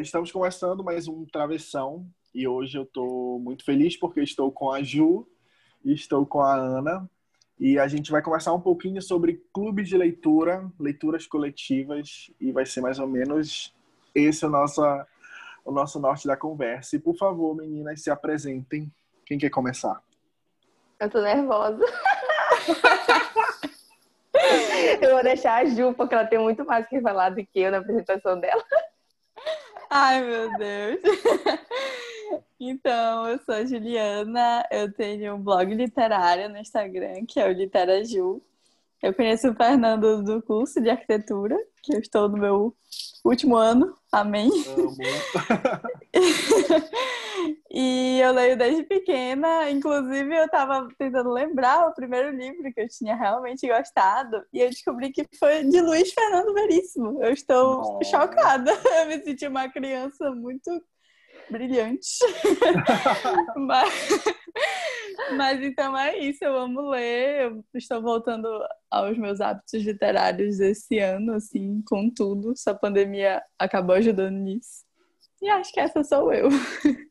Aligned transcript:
Estamos 0.00 0.30
começando 0.30 0.84
mais 0.84 1.08
um 1.08 1.24
Travessão 1.24 2.06
e 2.34 2.46
hoje 2.46 2.76
eu 2.76 2.82
estou 2.82 3.38
muito 3.38 3.64
feliz 3.64 3.96
porque 3.96 4.20
estou 4.20 4.52
com 4.52 4.70
a 4.70 4.82
Ju 4.82 5.26
e 5.82 5.94
estou 5.94 6.26
com 6.26 6.40
a 6.40 6.54
Ana 6.54 7.08
e 7.58 7.78
a 7.78 7.88
gente 7.88 8.10
vai 8.10 8.20
conversar 8.20 8.52
um 8.52 8.60
pouquinho 8.60 9.00
sobre 9.00 9.42
clubes 9.54 9.88
de 9.88 9.96
leitura, 9.96 10.70
leituras 10.78 11.26
coletivas 11.26 12.30
e 12.38 12.52
vai 12.52 12.66
ser 12.66 12.82
mais 12.82 12.98
ou 12.98 13.06
menos 13.06 13.74
esse 14.14 14.44
o 14.44 14.50
nosso, 14.50 14.82
o 15.64 15.72
nosso 15.72 15.98
norte 15.98 16.26
da 16.26 16.36
conversa. 16.36 16.96
E 16.96 16.98
por 16.98 17.16
favor, 17.16 17.56
meninas, 17.56 18.02
se 18.02 18.10
apresentem. 18.10 18.92
Quem 19.24 19.38
quer 19.38 19.50
começar? 19.50 20.02
Eu 21.00 21.08
tô 21.08 21.22
nervosa. 21.22 21.84
eu 25.00 25.12
vou 25.12 25.22
deixar 25.22 25.62
a 25.62 25.64
Ju, 25.64 25.94
porque 25.94 26.14
ela 26.14 26.26
tem 26.26 26.38
muito 26.38 26.66
mais 26.66 26.86
que 26.86 27.00
falar 27.00 27.30
do 27.30 27.36
que 27.36 27.60
eu 27.60 27.70
na 27.70 27.78
apresentação 27.78 28.38
dela. 28.38 28.62
Ai, 29.98 30.22
meu 30.22 30.58
Deus. 30.58 31.00
Então, 32.58 33.28
eu 33.28 33.38
sou 33.44 33.54
a 33.54 33.66
Juliana, 33.66 34.66
eu 34.70 34.90
tenho 34.90 35.34
um 35.34 35.42
blog 35.42 35.74
literário 35.74 36.48
no 36.48 36.56
Instagram, 36.56 37.26
que 37.26 37.38
é 37.38 37.46
o 37.46 37.52
Literaju. 37.52 38.40
Eu 39.02 39.12
conheço 39.12 39.50
o 39.50 39.54
Fernando 39.54 40.22
do 40.22 40.42
curso 40.42 40.80
de 40.80 40.88
arquitetura, 40.88 41.54
que 41.82 41.94
eu 41.94 42.00
estou 42.00 42.30
no 42.30 42.38
meu 42.38 42.74
último 43.22 43.56
ano, 43.56 43.94
amém. 44.10 44.50
e 47.70 48.20
eu 48.20 48.32
leio 48.32 48.56
desde 48.56 48.82
pequena, 48.84 49.70
inclusive 49.70 50.34
eu 50.34 50.44
estava 50.44 50.88
tentando 50.98 51.30
lembrar 51.30 51.88
o 51.88 51.94
primeiro 51.94 52.30
livro 52.30 52.72
que 52.72 52.80
eu 52.80 52.88
tinha 52.88 53.14
realmente 53.14 53.66
gostado, 53.66 54.42
e 54.52 54.60
eu 54.60 54.70
descobri 54.70 55.12
que 55.12 55.26
foi 55.38 55.64
de 55.64 55.80
Luiz 55.80 56.12
Fernando 56.12 56.54
Veríssimo. 56.54 57.22
Eu 57.22 57.32
estou 57.32 57.78
Nossa. 57.78 58.04
chocada, 58.04 58.70
eu 59.00 59.06
me 59.06 59.22
senti 59.22 59.46
uma 59.46 59.68
criança 59.68 60.30
muito 60.30 60.70
brilhante. 61.50 62.18
mas, 63.56 63.92
mas 65.36 65.62
então 65.62 65.96
é 65.96 66.18
isso, 66.18 66.44
eu 66.44 66.56
amo 66.56 66.90
ler, 66.90 67.42
eu 67.42 67.64
estou 67.74 68.02
voltando 68.02 68.48
aos 68.90 69.16
meus 69.18 69.40
hábitos 69.40 69.82
literários 69.82 70.60
esse 70.60 70.98
ano, 70.98 71.34
assim, 71.34 71.82
com 71.86 72.10
tudo. 72.10 72.52
Essa 72.52 72.74
pandemia 72.74 73.42
acabou 73.58 73.96
ajudando 73.96 74.36
nisso. 74.36 74.84
E 75.40 75.48
acho 75.48 75.72
que 75.72 75.80
essa 75.80 76.02
sou 76.02 76.32
eu. 76.32 76.48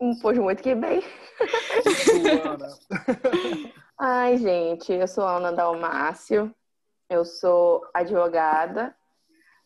Um 0.00 0.18
pois 0.20 0.38
muito 0.38 0.62
que 0.62 0.74
bem. 0.74 1.02
Ai, 3.98 4.36
gente, 4.36 4.92
eu 4.92 5.08
sou 5.08 5.26
Ana 5.26 5.52
Dalmácio, 5.52 6.54
eu 7.10 7.24
sou 7.24 7.84
advogada, 7.92 8.94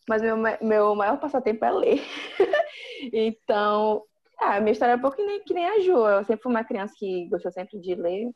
mas 0.09 0.23
meu, 0.23 0.37
meu 0.63 0.95
maior 0.95 1.21
passatempo 1.21 1.65
é 1.65 1.71
ler. 1.71 2.03
então, 3.13 4.03
ah, 4.41 4.59
minha 4.59 4.73
história 4.73 4.93
é 4.93 4.97
um 4.97 5.01
pouco 5.01 5.17
que 5.17 5.25
nem, 5.25 5.45
que 5.45 5.53
nem 5.53 5.67
a. 5.67 5.77
Eu 5.77 6.25
sempre 6.25 6.43
fui 6.43 6.51
uma 6.51 6.65
criança 6.65 6.95
que 6.97 7.29
gostou 7.29 7.53
sempre 7.53 7.79
de 7.79 7.95
ler. 7.95 8.31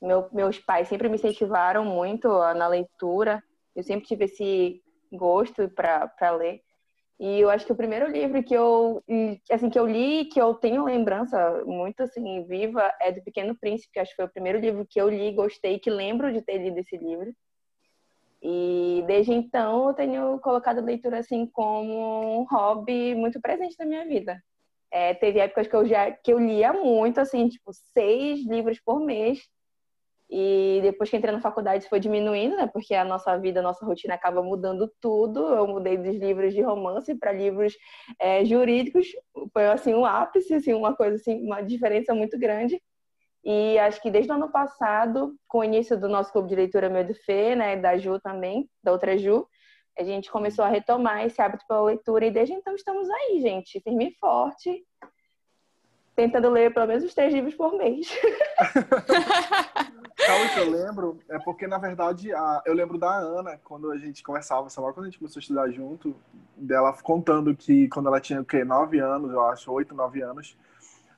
Meu, 0.00 0.28
meus 0.32 0.58
pais 0.58 0.88
sempre 0.88 1.08
me 1.08 1.16
incentivaram 1.16 1.84
muito 1.84 2.28
na 2.28 2.66
leitura. 2.66 3.42
Eu 3.76 3.82
sempre 3.82 4.06
tive 4.06 4.24
esse 4.24 4.82
gosto 5.12 5.68
para 5.68 6.32
ler. 6.32 6.62
E 7.20 7.40
eu 7.40 7.50
acho 7.50 7.66
que 7.66 7.72
o 7.72 7.76
primeiro 7.76 8.08
livro 8.08 8.42
que 8.44 8.54
eu, 8.54 9.02
assim, 9.50 9.68
que 9.68 9.78
eu 9.78 9.86
li, 9.86 10.26
que 10.26 10.40
eu 10.40 10.54
tenho 10.54 10.84
lembrança 10.84 11.64
muito 11.66 12.00
assim 12.02 12.44
viva, 12.44 12.92
é 13.00 13.10
do 13.10 13.20
Pequeno 13.22 13.56
Príncipe. 13.58 13.98
Acho 13.98 14.10
que 14.10 14.16
foi 14.16 14.26
o 14.26 14.32
primeiro 14.32 14.60
livro 14.60 14.86
que 14.88 15.00
eu 15.00 15.08
li, 15.08 15.32
gostei, 15.32 15.80
que 15.80 15.90
lembro 15.90 16.32
de 16.32 16.40
ter 16.42 16.58
lido 16.58 16.78
esse 16.78 16.96
livro. 16.96 17.34
E 18.40 19.02
desde 19.06 19.32
então 19.32 19.88
eu 19.88 19.94
tenho 19.94 20.38
colocado 20.38 20.78
a 20.78 20.82
leitura 20.82 21.18
assim 21.18 21.44
como 21.46 22.40
um 22.40 22.44
hobby 22.44 23.14
muito 23.16 23.40
presente 23.40 23.74
na 23.78 23.84
minha 23.84 24.06
vida. 24.06 24.40
É, 24.90 25.12
teve 25.12 25.40
épocas 25.40 25.66
que 25.66 25.74
eu 25.74 25.86
já 25.86 26.12
que 26.12 26.32
eu 26.32 26.38
lia 26.38 26.72
muito, 26.72 27.20
assim, 27.20 27.48
tipo, 27.48 27.72
seis 27.92 28.46
livros 28.46 28.80
por 28.80 29.00
mês. 29.00 29.40
E 30.30 30.80
depois 30.82 31.08
que 31.08 31.16
entrei 31.16 31.32
na 31.32 31.40
faculdade 31.40 31.78
isso 31.78 31.88
foi 31.88 31.98
diminuindo, 31.98 32.56
né? 32.56 32.66
Porque 32.66 32.94
a 32.94 33.04
nossa 33.04 33.36
vida, 33.38 33.60
a 33.60 33.62
nossa 33.62 33.84
rotina 33.84 34.14
acaba 34.14 34.42
mudando 34.42 34.92
tudo. 35.00 35.54
Eu 35.54 35.66
mudei 35.66 35.96
dos 35.96 36.16
livros 36.16 36.52
de 36.52 36.60
romance 36.60 37.14
para 37.14 37.32
livros 37.32 37.74
é, 38.18 38.44
jurídicos. 38.44 39.06
Foi 39.52 39.66
assim 39.68 39.94
um 39.94 40.04
ápice, 40.04 40.54
assim, 40.54 40.74
uma 40.74 40.94
coisa 40.94 41.16
assim, 41.16 41.42
uma 41.42 41.62
diferença 41.62 42.14
muito 42.14 42.38
grande. 42.38 42.80
E 43.42 43.78
acho 43.78 44.02
que 44.02 44.10
desde 44.10 44.30
o 44.30 44.34
ano 44.34 44.50
passado, 44.50 45.34
com 45.46 45.60
o 45.60 45.64
início 45.64 45.98
do 45.98 46.08
nosso 46.08 46.30
clube 46.30 46.48
de 46.48 46.56
leitura 46.56 46.90
Meu 46.90 47.06
do 47.06 47.14
Fê, 47.14 47.54
né, 47.54 47.76
da 47.76 47.96
Ju 47.96 48.20
também, 48.20 48.68
da 48.82 48.92
outra 48.92 49.16
Ju, 49.16 49.46
a 49.98 50.04
gente 50.04 50.30
começou 50.30 50.64
a 50.64 50.68
retomar 50.68 51.24
esse 51.24 51.40
hábito 51.40 51.64
pela 51.66 51.82
leitura 51.82 52.26
e 52.26 52.30
desde 52.30 52.52
então 52.52 52.74
estamos 52.74 53.08
aí, 53.08 53.40
gente, 53.40 53.80
firme 53.80 54.08
e 54.08 54.18
forte, 54.18 54.84
tentando 56.14 56.50
ler 56.50 56.74
pelo 56.74 56.86
menos 56.86 57.04
os 57.04 57.14
três 57.14 57.32
livros 57.32 57.54
por 57.54 57.76
mês. 57.76 58.08
Sabe 60.24 60.48
que 60.52 60.60
eu 60.60 60.70
lembro? 60.70 61.20
É 61.28 61.38
porque, 61.38 61.66
na 61.66 61.78
verdade, 61.78 62.32
a... 62.32 62.62
eu 62.66 62.74
lembro 62.74 62.98
da 62.98 63.14
Ana, 63.16 63.58
quando 63.64 63.90
a 63.90 63.96
gente 63.96 64.22
conversava, 64.22 64.68
sei 64.68 64.82
lá, 64.82 64.92
quando 64.92 65.06
a 65.06 65.08
gente 65.08 65.18
começou 65.18 65.38
a 65.38 65.42
estudar 65.42 65.70
junto, 65.70 66.16
dela 66.56 66.92
contando 67.02 67.54
que 67.54 67.88
quando 67.88 68.08
ela 68.08 68.20
tinha, 68.20 68.40
o 68.40 68.44
quê, 68.44 68.64
nove 68.64 68.98
anos, 68.98 69.32
eu 69.32 69.40
acho, 69.46 69.72
oito, 69.72 69.94
nove 69.94 70.20
anos, 70.20 70.56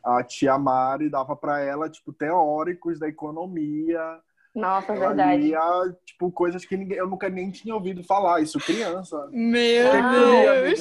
a 0.05 0.23
tia 0.23 0.57
Mari 0.59 1.09
dava 1.09 1.35
para 1.35 1.61
ela, 1.61 1.89
tipo, 1.89 2.13
teóricos 2.13 2.99
da 2.99 3.09
economia. 3.09 4.21
Nossa, 4.55 4.93
ela 4.93 5.09
verdade. 5.09 5.43
Lia, 5.43 5.61
tipo, 6.05 6.31
coisas 6.31 6.65
que 6.65 6.77
ninguém, 6.77 6.99
eu 6.99 7.09
nunca 7.09 7.29
nem 7.29 7.51
tinha 7.51 7.75
ouvido 7.75 8.03
falar, 8.05 8.41
isso 8.41 8.59
criança. 8.59 9.29
Meu 9.31 9.91
Deus! 9.93 10.81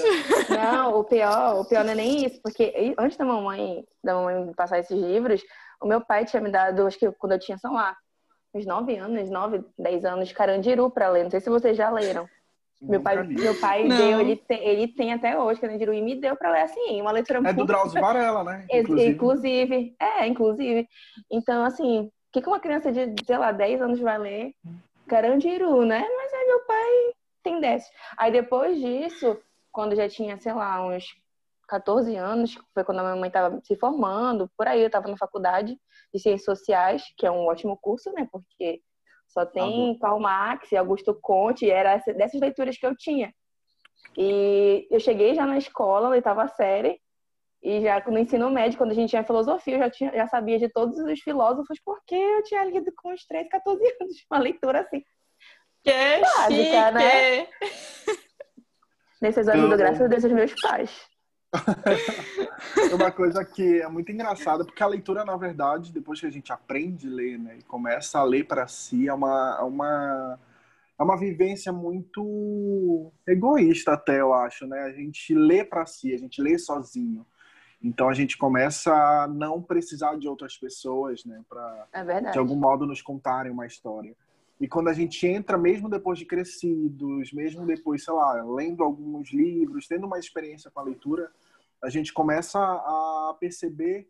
Não, 0.50 1.00
o 1.00 1.04
pior, 1.04 1.60
o 1.60 1.66
pior 1.66 1.84
não 1.84 1.92
é 1.92 1.96
nem 1.96 2.26
isso, 2.26 2.42
porque 2.42 2.96
antes 2.98 3.18
da 3.18 3.26
mamãe, 3.26 3.86
da 4.04 4.16
mamãe 4.16 4.54
passar 4.54 4.80
esses 4.80 4.98
livros, 4.98 5.42
o 5.82 5.88
meu 5.88 6.02
pai 6.02 6.26
tinha 6.26 6.42
me 6.42 6.52
dado, 6.52 6.86
acho 6.86 6.98
que 6.98 7.10
quando 7.14 7.34
eu 7.34 7.40
tinha, 7.40 7.58
sei 7.58 7.70
lá, 7.70 7.96
uns 8.54 8.66
nove 8.66 8.96
anos, 8.98 9.30
nove, 9.30 9.64
dez 9.78 10.06
anos, 10.06 10.32
Carandiru 10.32 10.90
para 10.90 11.10
ler. 11.10 11.24
Não 11.24 11.32
sei 11.32 11.40
se 11.40 11.50
vocês 11.50 11.78
já 11.78 11.90
leram. 11.90 12.28
Meu 12.82 13.02
pai, 13.02 13.22
meu 13.24 13.60
pai 13.60 13.88
deu, 13.90 14.22
ele 14.22 14.38
tem, 14.38 14.66
ele 14.66 14.88
tem 14.88 15.12
até 15.12 15.38
hoje, 15.38 15.60
Carandiru, 15.60 15.94
e 15.94 16.02
me 16.02 16.16
deu 16.16 16.36
para 16.38 16.52
ler 16.52 16.62
assim, 16.62 17.02
uma 17.02 17.12
leitura 17.12 17.42
É 17.46 17.52
do 17.52 17.66
Drauzio 17.66 18.00
Varela, 18.00 18.44
né? 18.44 18.66
Inclusive. 18.72 19.12
inclusive. 19.12 19.96
É, 20.00 20.26
inclusive. 20.26 20.88
Então, 21.30 21.66
assim, 21.66 22.04
o 22.04 22.12
que, 22.32 22.42
que 22.42 22.48
uma 22.48 22.60
criança 22.60 22.90
de, 22.90 23.14
sei 23.26 23.38
lá, 23.38 23.52
10 23.52 23.82
anos 23.82 24.00
vai 24.00 24.18
ler? 24.18 24.54
Carandiru, 25.08 25.86
né? 25.86 26.00
Mas 26.00 26.34
aí 26.34 26.46
meu 26.48 26.60
pai 26.62 27.14
tem 27.44 27.60
10. 27.60 27.84
Aí 28.18 28.32
depois 28.32 28.80
disso, 28.80 29.38
quando 29.74 29.96
já 29.96 30.08
tinha, 30.08 30.38
sei 30.38 30.54
lá, 30.54 30.86
uns 30.86 31.04
14 31.70 32.16
anos, 32.16 32.58
foi 32.74 32.84
quando 32.84 33.00
a 33.00 33.04
minha 33.04 33.16
mãe 33.16 33.28
estava 33.28 33.62
se 33.64 33.76
formando, 33.76 34.50
por 34.58 34.68
aí 34.68 34.82
eu 34.82 34.88
estava 34.88 35.08
na 35.08 35.16
faculdade 35.16 35.78
de 36.14 36.20
Ciências 36.20 36.44
Sociais, 36.44 37.04
que 37.16 37.26
é 37.26 37.32
um 37.32 37.46
ótimo 37.46 37.78
curso, 37.78 38.12
né? 38.12 38.28
Porque 38.32 38.82
só 39.28 39.46
tem 39.46 39.96
ah, 39.96 40.00
Karl 40.02 40.20
Marx 40.20 40.72
e 40.72 40.78
Augusto 40.78 41.18
Conte, 41.22 41.70
era 41.70 41.98
dessas 41.98 42.42
leituras 42.42 42.78
que 42.78 42.86
eu 42.86 42.96
tinha. 42.98 43.32
E 44.18 44.88
eu 44.90 45.00
cheguei 45.00 45.36
já 45.36 45.46
na 45.46 45.58
escola, 45.58 46.10
oitava 46.10 46.48
série, 46.48 47.00
e 47.62 47.82
já 47.82 48.04
no 48.08 48.18
ensino 48.18 48.50
médio, 48.50 48.78
quando 48.78 48.92
a 48.92 48.96
gente 48.96 49.10
tinha 49.10 49.24
filosofia, 49.24 49.76
eu 49.76 49.80
já, 49.80 49.90
tinha, 49.90 50.12
já 50.12 50.28
sabia 50.28 50.58
de 50.58 50.70
todos 50.70 50.98
os 50.98 51.20
filósofos, 51.20 51.80
porque 51.86 52.16
eu 52.16 52.44
tinha 52.44 52.64
lido 52.66 52.92
com 52.98 53.14
uns 53.14 53.26
13, 53.26 53.50
14 53.50 53.84
anos, 54.02 54.16
uma 54.32 54.40
leitura 54.40 54.82
assim. 54.82 55.04
Que 55.84 56.18
básica, 56.22 56.92
né? 56.92 57.48
Nesses 59.22 59.48
anos, 59.48 59.78
graças 59.78 60.02
a 60.02 60.08
Deus, 60.08 60.24
aos 60.24 60.34
meus 60.34 60.54
pais. 60.62 61.10
é 62.92 62.96
uma 62.96 63.12
coisa 63.12 63.44
que 63.44 63.82
é 63.82 63.88
muito 63.88 64.12
engraçada, 64.12 64.64
porque 64.64 64.84
a 64.84 64.88
leitura, 64.88 65.26
na 65.26 65.36
verdade, 65.36 65.92
depois 65.92 66.20
que 66.20 66.28
a 66.28 66.32
gente 66.32 66.52
aprende 66.52 67.08
a 67.08 67.12
ler, 67.12 67.40
né, 67.40 67.58
e 67.58 67.64
começa 67.64 68.20
a 68.20 68.24
ler 68.24 68.46
para 68.46 68.68
si, 68.68 69.08
é 69.08 69.14
uma, 69.14 69.58
é 69.60 69.64
uma, 69.64 70.40
é 71.00 71.04
uma 71.04 71.18
vivência 71.18 71.72
muito 71.72 73.12
egoísta, 73.28 73.94
até 73.94 74.22
eu 74.22 74.34
acho, 74.34 74.68
né? 74.68 74.80
A 74.84 74.92
gente 74.92 75.34
lê 75.34 75.64
para 75.64 75.86
si, 75.86 76.14
a 76.14 76.18
gente 76.18 76.42
lê 76.42 76.58
sozinho. 76.58 77.26
Então 77.82 78.10
a 78.10 78.14
gente 78.14 78.38
começa 78.38 78.94
a 78.94 79.28
não 79.28 79.62
precisar 79.62 80.18
de 80.18 80.28
outras 80.28 80.58
pessoas, 80.58 81.24
né, 81.26 81.42
para 81.48 81.88
é 81.94 82.32
de 82.32 82.38
algum 82.38 82.56
modo 82.56 82.86
nos 82.86 83.02
contarem 83.02 83.52
uma 83.52 83.66
história. 83.66 84.16
E 84.60 84.68
quando 84.68 84.90
a 84.90 84.94
gente 84.94 85.26
entra, 85.26 85.58
mesmo 85.58 85.90
depois 85.90 86.20
de 86.20 86.26
crescidos, 86.26 87.32
mesmo 87.32 87.66
depois, 87.66 88.04
sei 88.04 88.14
lá, 88.14 88.44
lendo 88.44 88.84
alguns 88.84 89.32
livros, 89.32 89.88
tendo 89.88 90.06
uma 90.06 90.20
experiência 90.20 90.70
com 90.70 90.82
a 90.82 90.84
leitura, 90.84 91.32
a 91.82 91.90
gente 91.90 92.14
começa 92.14 92.60
a 92.60 93.36
perceber 93.40 94.10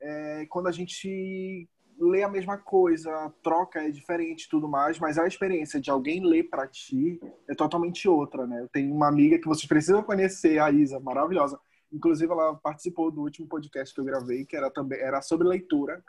é, 0.00 0.46
quando 0.48 0.68
a 0.68 0.72
gente 0.72 1.68
lê 1.98 2.22
a 2.22 2.28
mesma 2.28 2.58
coisa, 2.58 3.32
troca 3.42 3.80
é 3.80 3.90
diferente 3.90 4.48
tudo 4.48 4.66
mais, 4.68 4.98
mas 4.98 5.18
a 5.18 5.26
experiência 5.26 5.78
de 5.78 5.90
alguém 5.90 6.24
ler 6.24 6.44
para 6.44 6.66
ti 6.66 7.20
é 7.48 7.54
totalmente 7.54 8.08
outra, 8.08 8.46
né? 8.46 8.62
Eu 8.62 8.68
tenho 8.68 8.92
uma 8.94 9.08
amiga 9.08 9.38
que 9.38 9.46
vocês 9.46 9.66
precisam 9.66 10.02
conhecer, 10.02 10.58
a 10.58 10.70
Isa, 10.70 10.98
maravilhosa. 10.98 11.60
Inclusive, 11.92 12.32
ela 12.32 12.54
participou 12.56 13.10
do 13.10 13.20
último 13.20 13.46
podcast 13.46 13.94
que 13.94 14.00
eu 14.00 14.04
gravei, 14.04 14.46
que 14.46 14.56
era 14.56 14.70
também 14.70 14.98
era 14.98 15.20
sobre 15.20 15.46
leitura. 15.46 16.02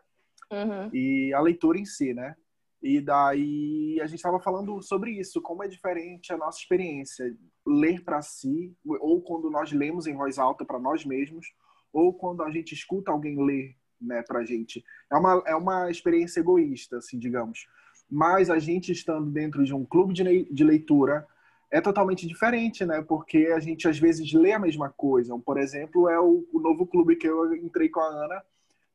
Uhum. 0.50 0.89
E 0.94 1.33
a 1.33 1.41
leitura 1.41 1.77
em 1.77 1.86
si, 1.86 2.13
né? 2.13 2.36
E 2.83 3.00
daí 3.00 3.97
a 4.01 4.06
gente 4.07 4.18
estava 4.18 4.41
falando 4.41 4.81
sobre 4.81 5.12
isso, 5.12 5.41
como 5.41 5.63
é 5.63 5.69
diferente 5.69 6.33
a 6.33 6.38
nossa 6.38 6.59
experiência 6.59 7.33
ler 7.65 8.03
para 8.03 8.21
si, 8.21 8.75
ou 8.85 9.21
quando 9.21 9.50
nós 9.50 9.71
lemos 9.71 10.06
em 10.06 10.13
voz 10.13 10.38
alta 10.38 10.65
para 10.65 10.77
nós 10.77 11.06
mesmos, 11.06 11.47
ou 11.94 12.13
quando 12.13 12.44
a 12.44 12.51
gente 12.51 12.74
escuta 12.74 13.09
alguém 13.09 13.41
ler 13.41 13.74
né, 14.01 14.21
para 14.21 14.39
a 14.39 14.45
gente. 14.45 14.83
É 15.09 15.15
uma, 15.15 15.41
é 15.47 15.56
uma 15.56 15.89
experiência 15.89 16.41
egoísta, 16.41 16.97
assim, 16.97 17.18
digamos. 17.18 17.68
Mas 18.09 18.50
a 18.50 18.59
gente 18.59 18.91
estando 18.91 19.31
dentro 19.31 19.63
de 19.63 19.74
um 19.74 19.86
clube 19.86 20.13
de, 20.13 20.63
leitura 20.65 21.25
é 21.71 21.79
totalmente 21.79 22.27
diferente, 22.27 22.86
né? 22.86 23.01
Porque 23.01 23.47
a 23.56 23.62
gente 23.62 23.88
às 23.88 23.97
vezes 23.97 24.33
lê 24.33 24.51
a 24.51 24.59
mesma 24.59 24.89
coisa. 24.89 25.33
Por 25.39 25.57
exemplo, 25.57 26.09
é 26.09 26.19
o, 26.19 26.45
o 26.51 26.59
novo 26.59 26.86
clube 26.86 27.15
que 27.15 27.27
eu 27.27 27.56
entrei 27.56 27.88
com 27.88 28.01
a 28.01 28.07
Ana, 28.07 28.44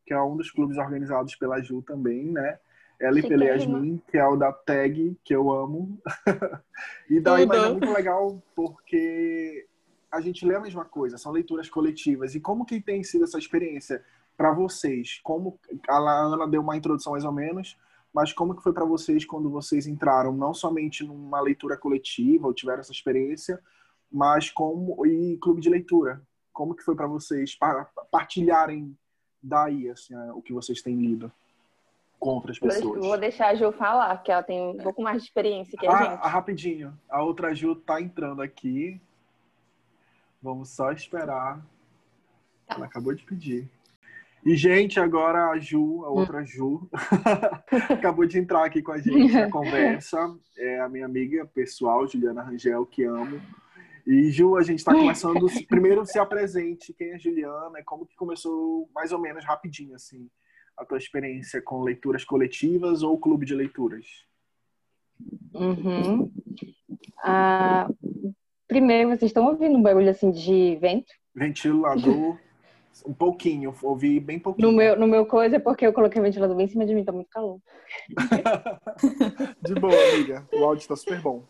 que 0.04 0.12
é 0.12 0.22
um 0.22 0.36
dos 0.36 0.50
clubes 0.50 0.76
organizados 0.76 1.34
pela 1.36 1.60
Ju 1.62 1.80
também, 1.80 2.26
né? 2.26 2.58
Ela 3.00 3.20
e 3.20 3.28
pela 3.28 3.44
Yasmin, 3.44 4.02
que 4.08 4.18
é 4.18 4.26
o 4.26 4.36
da 4.36 4.52
Tag, 4.52 5.16
que 5.22 5.34
eu 5.34 5.52
amo. 5.52 6.00
e 7.08 7.20
daí, 7.20 7.46
mas 7.46 7.62
é 7.62 7.70
muito 7.70 7.92
legal 7.92 8.42
porque 8.56 9.66
a 10.10 10.20
gente 10.20 10.44
lê 10.44 10.56
a 10.56 10.60
mesma 10.60 10.84
coisa, 10.84 11.16
são 11.16 11.30
leituras 11.30 11.68
coletivas. 11.68 12.34
E 12.34 12.40
como 12.40 12.64
que 12.64 12.80
tem 12.80 13.04
sido 13.04 13.24
essa 13.24 13.38
experiência 13.38 14.04
para 14.36 14.52
vocês? 14.52 15.20
Como 15.22 15.60
a 15.88 15.96
Ana 15.96 16.48
deu 16.48 16.60
uma 16.60 16.76
introdução 16.76 17.12
mais 17.12 17.24
ou 17.24 17.32
menos, 17.32 17.76
mas 18.12 18.32
como 18.32 18.54
que 18.54 18.62
foi 18.62 18.72
para 18.72 18.84
vocês 18.84 19.24
quando 19.24 19.50
vocês 19.50 19.86
entraram 19.86 20.32
não 20.32 20.52
somente 20.52 21.04
numa 21.04 21.40
leitura 21.40 21.76
coletiva 21.76 22.46
ou 22.46 22.54
tiveram 22.54 22.80
essa 22.80 22.92
experiência, 22.92 23.60
mas 24.10 24.50
como 24.50 25.06
e 25.06 25.36
clube 25.38 25.60
de 25.60 25.68
leitura? 25.68 26.20
Como 26.52 26.74
que 26.74 26.82
foi 26.82 26.96
para 26.96 27.06
vocês 27.06 27.56
partilharem 28.10 28.96
daí 29.40 29.88
assim, 29.88 30.16
o 30.34 30.42
que 30.42 30.52
vocês 30.52 30.82
têm 30.82 30.96
lido? 30.96 31.30
Com 32.18 32.30
outras 32.30 32.58
pessoas. 32.58 33.04
Vou 33.04 33.18
deixar 33.18 33.48
a 33.48 33.54
Ju 33.54 33.72
falar, 33.72 34.16
que 34.22 34.32
ela 34.32 34.42
tem 34.42 34.60
um 34.60 34.76
pouco 34.78 35.02
mais 35.02 35.22
de 35.22 35.28
experiência 35.28 35.78
que 35.78 35.86
a 35.86 35.90
ah, 35.90 35.96
gente. 35.96 36.20
Ah, 36.22 36.28
rapidinho. 36.28 36.98
A 37.08 37.22
outra 37.22 37.54
Ju 37.54 37.74
tá 37.76 38.00
entrando 38.00 38.42
aqui. 38.42 39.00
Vamos 40.42 40.70
só 40.70 40.92
esperar. 40.92 41.60
Tá. 42.66 42.74
Ela 42.76 42.86
acabou 42.86 43.14
de 43.14 43.24
pedir. 43.24 43.68
E, 44.44 44.56
gente, 44.56 45.00
agora 45.00 45.50
a 45.50 45.58
Ju, 45.58 46.04
a 46.04 46.10
outra 46.10 46.44
Ju, 46.44 46.88
acabou 47.90 48.24
de 48.24 48.38
entrar 48.38 48.64
aqui 48.64 48.80
com 48.82 48.92
a 48.92 48.98
gente 48.98 49.32
na 49.32 49.50
conversa. 49.50 50.18
É 50.56 50.80
a 50.80 50.88
minha 50.88 51.06
amiga 51.06 51.44
pessoal, 51.46 52.06
Juliana 52.06 52.42
Rangel, 52.42 52.86
que 52.86 53.04
amo. 53.04 53.40
E, 54.06 54.30
Ju, 54.30 54.56
a 54.56 54.62
gente 54.62 54.78
está 54.78 54.92
começando. 54.92 55.46
Primeiro, 55.68 56.04
se 56.06 56.18
apresente. 56.18 56.92
Quem 56.94 57.12
é 57.12 57.18
Juliana? 57.18 57.82
Como 57.84 58.06
que 58.06 58.16
começou, 58.16 58.88
mais 58.94 59.12
ou 59.12 59.18
menos, 59.18 59.44
rapidinho, 59.44 59.94
assim 59.94 60.28
a 60.78 60.84
tua 60.84 60.98
experiência 60.98 61.60
com 61.60 61.82
leituras 61.82 62.24
coletivas 62.24 63.02
ou 63.02 63.18
clube 63.18 63.44
de 63.44 63.54
leituras? 63.54 64.06
Uhum. 65.52 66.30
Ah, 67.22 67.88
primeiro, 68.68 69.08
vocês 69.08 69.30
estão 69.30 69.46
ouvindo 69.46 69.76
um 69.76 69.82
barulho 69.82 70.08
assim 70.08 70.30
de 70.30 70.76
vento? 70.76 71.12
Ventilador, 71.34 72.38
um 73.04 73.12
pouquinho, 73.12 73.74
ouvi 73.82 74.20
bem 74.20 74.38
pouquinho. 74.38 74.70
No 74.70 74.76
meu, 74.76 74.98
no 74.98 75.06
meu 75.06 75.26
coisa 75.26 75.56
é 75.56 75.58
porque 75.58 75.86
eu 75.86 75.92
coloquei 75.92 76.20
o 76.20 76.24
ventilador 76.24 76.56
bem 76.56 76.66
em 76.66 76.68
cima 76.68 76.86
de 76.86 76.94
mim, 76.94 77.04
tá 77.04 77.12
muito 77.12 77.28
calor. 77.30 77.60
de 79.62 79.74
boa, 79.74 80.08
amiga. 80.14 80.48
O 80.52 80.64
áudio 80.64 80.82
está 80.82 80.94
super 80.94 81.20
bom. 81.20 81.42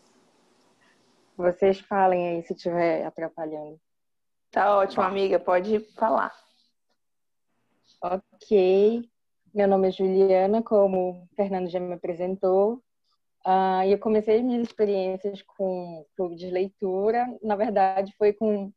Vocês 1.37 1.79
falem 1.79 2.27
aí 2.29 2.43
se 2.43 2.53
estiver 2.53 3.05
atrapalhando. 3.05 3.79
Tá 4.51 4.77
ótimo, 4.77 5.03
amiga. 5.03 5.39
Pode 5.39 5.79
falar. 5.95 6.33
Ok. 8.01 9.09
Meu 9.51 9.67
nome 9.67 9.87
é 9.87 9.91
Juliana, 9.91 10.61
como 10.61 11.11
o 11.11 11.35
Fernando 11.35 11.69
já 11.69 11.79
me 11.79 11.93
apresentou. 11.93 12.83
Uh, 13.45 13.83
eu 13.89 13.97
comecei 13.97 14.43
minhas 14.43 14.67
experiências 14.67 15.41
com 15.41 16.05
clube 16.15 16.35
de 16.35 16.51
leitura. 16.51 17.25
Na 17.41 17.55
verdade, 17.55 18.13
foi 18.15 18.31
com 18.31 18.71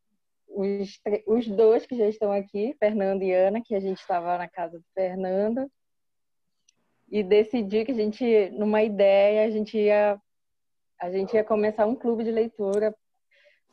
os, 0.49 0.99
os 1.27 1.47
dois 1.47 1.85
que 1.85 1.97
já 1.97 2.09
estão 2.09 2.33
aqui, 2.33 2.75
Fernando 2.79 3.23
e 3.23 3.33
Ana, 3.33 3.61
que 3.61 3.75
a 3.75 3.81
gente 3.81 3.99
estava 3.99 4.39
na 4.39 4.49
casa 4.49 4.79
do 4.79 4.85
Fernando. 4.95 5.71
E 7.11 7.23
decidi 7.23 7.85
que 7.85 7.93
a 7.93 7.95
gente, 7.95 8.51
numa 8.51 8.83
ideia, 8.83 9.47
a 9.47 9.51
gente 9.51 9.77
ia, 9.77 10.19
a 10.99 11.11
gente 11.11 11.35
ia 11.35 11.45
começar 11.45 11.85
um 11.85 11.95
clube 11.95 12.25
de 12.25 12.31
leitura, 12.31 12.95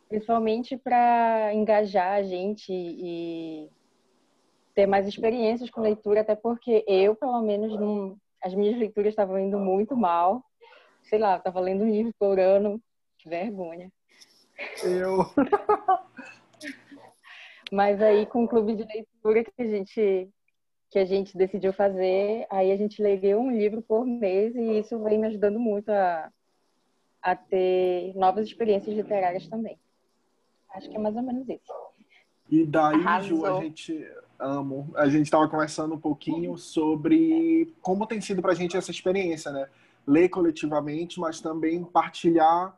principalmente 0.09 0.75
para 0.75 1.53
engajar 1.53 2.15
a 2.15 2.23
gente 2.23 2.73
e 2.73 3.69
ter 4.79 4.87
mais 4.87 5.05
experiências 5.05 5.69
com 5.69 5.81
leitura, 5.81 6.21
até 6.21 6.35
porque 6.35 6.85
eu, 6.87 7.13
pelo 7.13 7.41
menos, 7.41 7.77
não, 7.77 8.15
as 8.41 8.55
minhas 8.55 8.77
leituras 8.77 9.11
estavam 9.11 9.37
indo 9.37 9.59
muito 9.59 9.93
mal. 9.93 10.41
Sei 11.03 11.19
lá, 11.19 11.35
estava 11.35 11.59
lendo 11.59 11.83
um 11.83 11.89
livro 11.89 12.13
por 12.17 12.39
ano, 12.39 12.81
que 13.17 13.27
vergonha. 13.27 13.91
Eu. 14.81 15.17
Mas 17.69 18.01
aí 18.01 18.25
com 18.25 18.45
o 18.45 18.47
clube 18.47 18.73
de 18.73 18.85
leitura 18.85 19.43
que 19.43 19.61
a 19.61 19.67
gente 19.67 20.29
que 20.89 20.97
a 20.97 21.05
gente 21.05 21.37
decidiu 21.37 21.71
fazer, 21.71 22.47
aí 22.49 22.71
a 22.71 22.77
gente 22.77 23.03
leu 23.03 23.39
um 23.39 23.51
livro 23.51 23.81
por 23.81 24.07
mês 24.07 24.55
e 24.55 24.79
isso 24.79 24.97
vem 25.03 25.19
me 25.19 25.27
ajudando 25.27 25.59
muito 25.59 25.89
a, 25.89 26.31
a 27.21 27.35
ter 27.35 28.11
novas 28.15 28.47
experiências 28.47 28.95
literárias 28.95 29.47
também. 29.47 29.77
Acho 30.73 30.89
que 30.89 30.95
é 30.95 30.99
mais 30.99 31.15
ou 31.15 31.21
menos 31.21 31.47
isso. 31.47 31.71
E 32.49 32.65
daí, 32.65 32.97
Ju, 33.21 33.45
a 33.45 33.61
gente 33.61 34.03
amo. 34.39 34.91
A 34.95 35.07
gente 35.09 35.25
estava 35.25 35.47
conversando 35.47 35.95
um 35.95 35.99
pouquinho 35.99 36.57
sobre 36.57 37.73
como 37.81 38.07
tem 38.07 38.21
sido 38.21 38.41
para 38.41 38.53
a 38.53 38.55
gente 38.55 38.77
essa 38.77 38.91
experiência, 38.91 39.51
né? 39.51 39.67
Ler 40.07 40.29
coletivamente, 40.29 41.19
mas 41.19 41.41
também 41.41 41.83
partilhar 41.83 42.77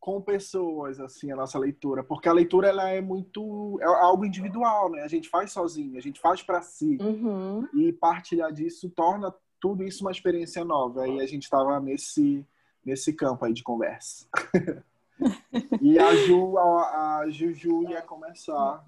com 0.00 0.20
pessoas 0.20 0.98
assim 0.98 1.30
a 1.30 1.36
nossa 1.36 1.56
leitura, 1.58 2.02
porque 2.02 2.28
a 2.28 2.32
leitura 2.32 2.66
ela 2.66 2.88
é 2.88 3.00
muito 3.00 3.78
é 3.80 3.84
algo 3.84 4.24
individual, 4.24 4.90
né? 4.90 5.02
A 5.02 5.08
gente 5.08 5.28
faz 5.28 5.52
sozinho, 5.52 5.96
a 5.96 6.00
gente 6.00 6.18
faz 6.18 6.42
para 6.42 6.60
si 6.60 6.98
uhum. 7.00 7.68
e 7.72 7.92
partilhar 7.92 8.52
disso 8.52 8.90
torna 8.90 9.32
tudo 9.60 9.84
isso 9.84 10.02
uma 10.02 10.10
experiência 10.10 10.64
nova. 10.64 11.06
E 11.06 11.20
a 11.20 11.26
gente 11.26 11.44
estava 11.44 11.78
nesse 11.78 12.44
nesse 12.84 13.12
campo 13.12 13.44
aí 13.44 13.52
de 13.52 13.62
conversa. 13.62 14.26
e 15.80 15.98
a 16.00 16.16
Ju, 16.16 16.58
a, 16.58 17.18
a 17.20 17.30
Juju 17.30 17.88
ia 17.88 18.02
começar 18.02 18.84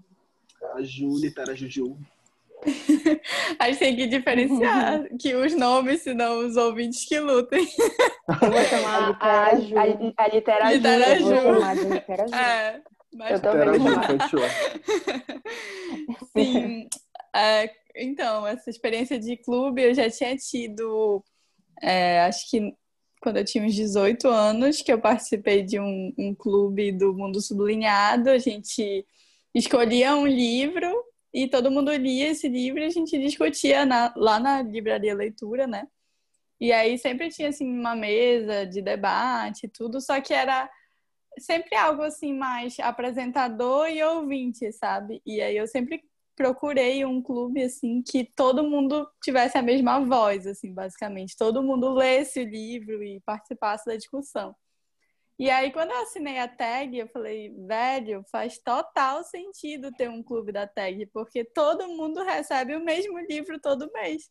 a 0.72 0.82
Ju, 0.82 1.10
era 1.36 1.54
Juju, 1.54 1.96
a 3.58 3.66
gente 3.66 3.78
tem 3.78 3.96
que 3.96 4.06
diferenciar 4.06 5.04
que 5.20 5.34
os 5.34 5.54
nomes, 5.54 6.02
senão 6.02 6.46
os 6.46 6.56
ouvintes 6.56 7.04
que 7.06 7.18
lutem. 7.20 7.66
Eu 8.28 8.50
vou 8.50 8.64
chamar 8.64 9.16
a, 9.20 9.28
a, 9.28 9.50
a, 9.50 10.24
a 10.24 10.28
Litera 10.28 11.18
Ju. 11.18 12.34
É, 12.34 12.80
mas... 13.12 13.30
Eu 13.32 13.40
também 13.40 13.78
vou 13.78 13.92
Sim. 16.36 16.88
É, 17.34 17.70
então, 17.96 18.46
essa 18.46 18.70
experiência 18.70 19.18
de 19.18 19.36
clube 19.36 19.82
eu 19.82 19.94
já 19.94 20.08
tinha 20.10 20.36
tido, 20.36 21.22
é, 21.82 22.22
acho 22.22 22.50
que 22.50 22.74
quando 23.20 23.38
eu 23.38 23.44
tinha 23.44 23.64
uns 23.64 23.74
18 23.74 24.28
anos, 24.28 24.82
que 24.82 24.92
eu 24.92 25.00
participei 25.00 25.62
de 25.62 25.80
um, 25.80 26.12
um 26.18 26.34
clube 26.34 26.92
do 26.92 27.14
Mundo 27.14 27.40
Sublinhado. 27.40 28.28
A 28.28 28.36
gente 28.36 29.06
escolhia 29.54 30.14
um 30.14 30.26
livro 30.26 31.03
e 31.34 31.48
todo 31.48 31.70
mundo 31.70 31.92
lia 31.92 32.28
esse 32.28 32.48
livro 32.48 32.80
e 32.80 32.84
a 32.84 32.90
gente 32.90 33.18
discutia 33.18 33.84
na, 33.84 34.14
lá 34.16 34.38
na 34.38 34.62
livraria 34.62 35.14
leitura, 35.14 35.66
né? 35.66 35.88
E 36.60 36.72
aí 36.72 36.96
sempre 36.96 37.28
tinha 37.28 37.48
assim 37.48 37.68
uma 37.76 37.96
mesa 37.96 38.64
de 38.64 38.80
debate, 38.80 39.68
tudo, 39.68 40.00
só 40.00 40.20
que 40.20 40.32
era 40.32 40.70
sempre 41.38 41.74
algo 41.74 42.02
assim 42.02 42.32
mais 42.32 42.78
apresentador 42.78 43.88
e 43.88 44.02
ouvinte, 44.02 44.70
sabe? 44.72 45.20
E 45.26 45.42
aí 45.42 45.56
eu 45.56 45.66
sempre 45.66 46.00
procurei 46.36 47.04
um 47.04 47.20
clube 47.20 47.64
assim 47.64 48.00
que 48.02 48.24
todo 48.36 48.62
mundo 48.62 49.08
tivesse 49.22 49.58
a 49.58 49.62
mesma 49.62 50.00
voz, 50.00 50.46
assim, 50.46 50.72
basicamente, 50.72 51.36
todo 51.36 51.62
mundo 51.62 51.92
lesse 51.92 52.40
o 52.40 52.48
livro 52.48 53.02
e 53.02 53.20
participasse 53.26 53.86
da 53.86 53.96
discussão. 53.96 54.54
E 55.38 55.50
aí, 55.50 55.72
quando 55.72 55.90
eu 55.90 56.02
assinei 56.02 56.38
a 56.38 56.46
tag, 56.46 56.96
eu 56.96 57.08
falei, 57.08 57.52
velho, 57.66 58.24
faz 58.30 58.58
total 58.58 59.24
sentido 59.24 59.90
ter 59.92 60.08
um 60.08 60.22
clube 60.22 60.52
da 60.52 60.66
tag, 60.66 61.06
porque 61.06 61.44
todo 61.44 61.88
mundo 61.88 62.22
recebe 62.22 62.76
o 62.76 62.84
mesmo 62.84 63.18
livro 63.18 63.60
todo 63.60 63.90
mês. 63.92 64.30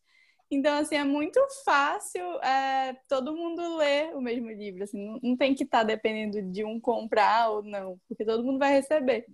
Então, 0.50 0.78
assim, 0.78 0.96
é 0.96 1.04
muito 1.04 1.40
fácil 1.64 2.22
é, 2.42 2.96
todo 3.08 3.36
mundo 3.36 3.76
ler 3.76 4.14
o 4.14 4.20
mesmo 4.20 4.50
livro. 4.50 4.84
Assim, 4.84 4.98
não, 5.04 5.18
não 5.22 5.36
tem 5.36 5.54
que 5.54 5.64
estar 5.64 5.80
tá 5.80 5.84
dependendo 5.84 6.40
de 6.50 6.64
um 6.64 6.80
comprar 6.80 7.50
ou 7.50 7.62
não, 7.62 8.00
porque 8.08 8.24
todo 8.24 8.44
mundo 8.44 8.58
vai 8.58 8.72
receber. 8.72 9.26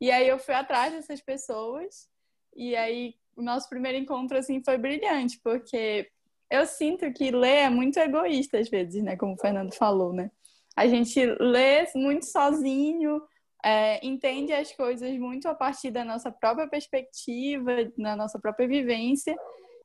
E 0.00 0.10
aí 0.10 0.28
eu 0.28 0.38
fui 0.38 0.54
atrás 0.54 0.92
dessas 0.92 1.20
pessoas, 1.20 2.08
e 2.54 2.74
aí 2.76 3.14
o 3.36 3.42
nosso 3.42 3.68
primeiro 3.68 3.98
encontro, 3.98 4.38
assim, 4.38 4.62
foi 4.62 4.78
brilhante, 4.78 5.40
porque 5.42 6.10
eu 6.50 6.66
sinto 6.66 7.12
que 7.12 7.30
ler 7.30 7.64
é 7.64 7.70
muito 7.70 7.98
egoísta 7.98 8.58
às 8.58 8.68
vezes, 8.68 9.02
né? 9.02 9.16
Como 9.16 9.34
o 9.34 9.38
Fernando 9.38 9.74
falou, 9.74 10.12
né? 10.12 10.30
A 10.76 10.86
gente 10.86 11.24
lê 11.40 11.86
muito 11.94 12.26
sozinho, 12.26 13.22
é, 13.64 14.04
entende 14.06 14.52
as 14.52 14.72
coisas 14.72 15.10
muito 15.18 15.48
a 15.48 15.54
partir 15.54 15.90
da 15.90 16.04
nossa 16.04 16.30
própria 16.30 16.68
perspectiva, 16.68 17.90
na 17.96 18.14
nossa 18.14 18.38
própria 18.38 18.68
vivência. 18.68 19.34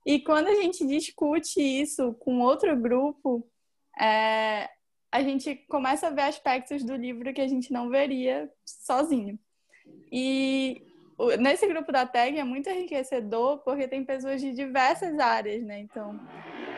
E 0.05 0.19
quando 0.19 0.47
a 0.47 0.55
gente 0.55 0.85
discute 0.85 1.61
isso 1.61 2.13
com 2.15 2.39
outro 2.39 2.75
grupo, 2.75 3.47
é, 3.99 4.69
a 5.11 5.23
gente 5.23 5.55
começa 5.69 6.07
a 6.07 6.11
ver 6.11 6.23
aspectos 6.23 6.83
do 6.83 6.95
livro 6.95 7.33
que 7.33 7.41
a 7.41 7.47
gente 7.47 7.71
não 7.71 7.89
veria 7.89 8.49
sozinho. 8.65 9.39
E 10.11 10.81
nesse 11.39 11.67
grupo 11.67 11.91
da 11.91 12.05
tag 12.05 12.37
é 12.37 12.43
muito 12.43 12.69
enriquecedor 12.69 13.59
porque 13.59 13.87
tem 13.87 14.03
pessoas 14.03 14.39
de 14.41 14.53
diversas 14.53 15.17
áreas, 15.19 15.63
né? 15.63 15.79
Então, 15.79 16.19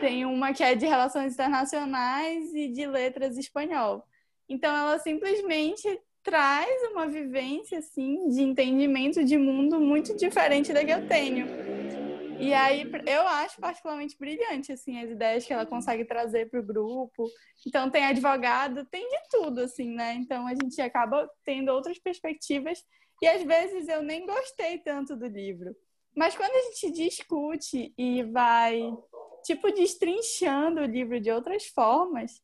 tem 0.02 0.26
uma 0.26 0.52
que 0.52 0.64
é 0.64 0.74
de 0.74 0.86
relações 0.86 1.34
internacionais 1.34 2.54
e 2.54 2.68
de 2.68 2.88
letras 2.88 3.38
espanhol. 3.38 4.04
Então, 4.50 4.76
ela 4.76 4.98
simplesmente 4.98 5.88
traz 6.24 6.70
uma 6.92 7.08
vivência 7.08 7.78
assim 7.80 8.28
de 8.30 8.42
entendimento 8.42 9.24
de 9.24 9.38
mundo 9.38 9.80
muito 9.80 10.16
diferente 10.18 10.74
da 10.74 10.84
que 10.84 10.92
eu 10.92 11.08
tenho. 11.08 11.48
E 12.40 12.54
aí 12.56 12.90
eu 13.06 13.28
acho 13.28 13.62
particularmente 13.62 14.18
brilhante 14.18 14.72
assim 14.72 15.00
as 15.00 15.12
ideias 15.12 15.46
que 15.46 15.54
ela 15.54 15.66
consegue 15.66 16.04
trazer 16.06 16.50
para 16.50 16.60
o 16.60 16.66
grupo. 16.66 17.30
Então 17.66 17.90
tem 17.90 18.04
advogado, 18.04 18.84
tem 18.86 19.08
de 19.08 19.30
tudo 19.30 19.62
assim, 19.62 19.94
né? 19.94 20.16
Então 20.16 20.48
a 20.48 20.56
gente 20.56 20.82
acaba 20.82 21.30
tendo 21.46 21.70
outras 21.70 22.00
perspectivas 22.00 22.84
e 23.22 23.28
às 23.28 23.44
vezes 23.44 23.88
eu 23.88 24.02
nem 24.02 24.26
gostei 24.26 24.80
tanto 24.80 25.16
do 25.16 25.28
livro. 25.28 25.76
Mas 26.16 26.36
quando 26.36 26.52
a 26.52 26.62
gente 26.72 26.92
discute 26.92 27.94
e 27.98 28.24
vai 28.24 28.82
tipo 29.44 29.72
destrinchando 29.72 30.82
o 30.82 30.86
livro 30.86 31.20
de 31.20 31.32
outras 31.32 31.66
formas, 31.68 32.42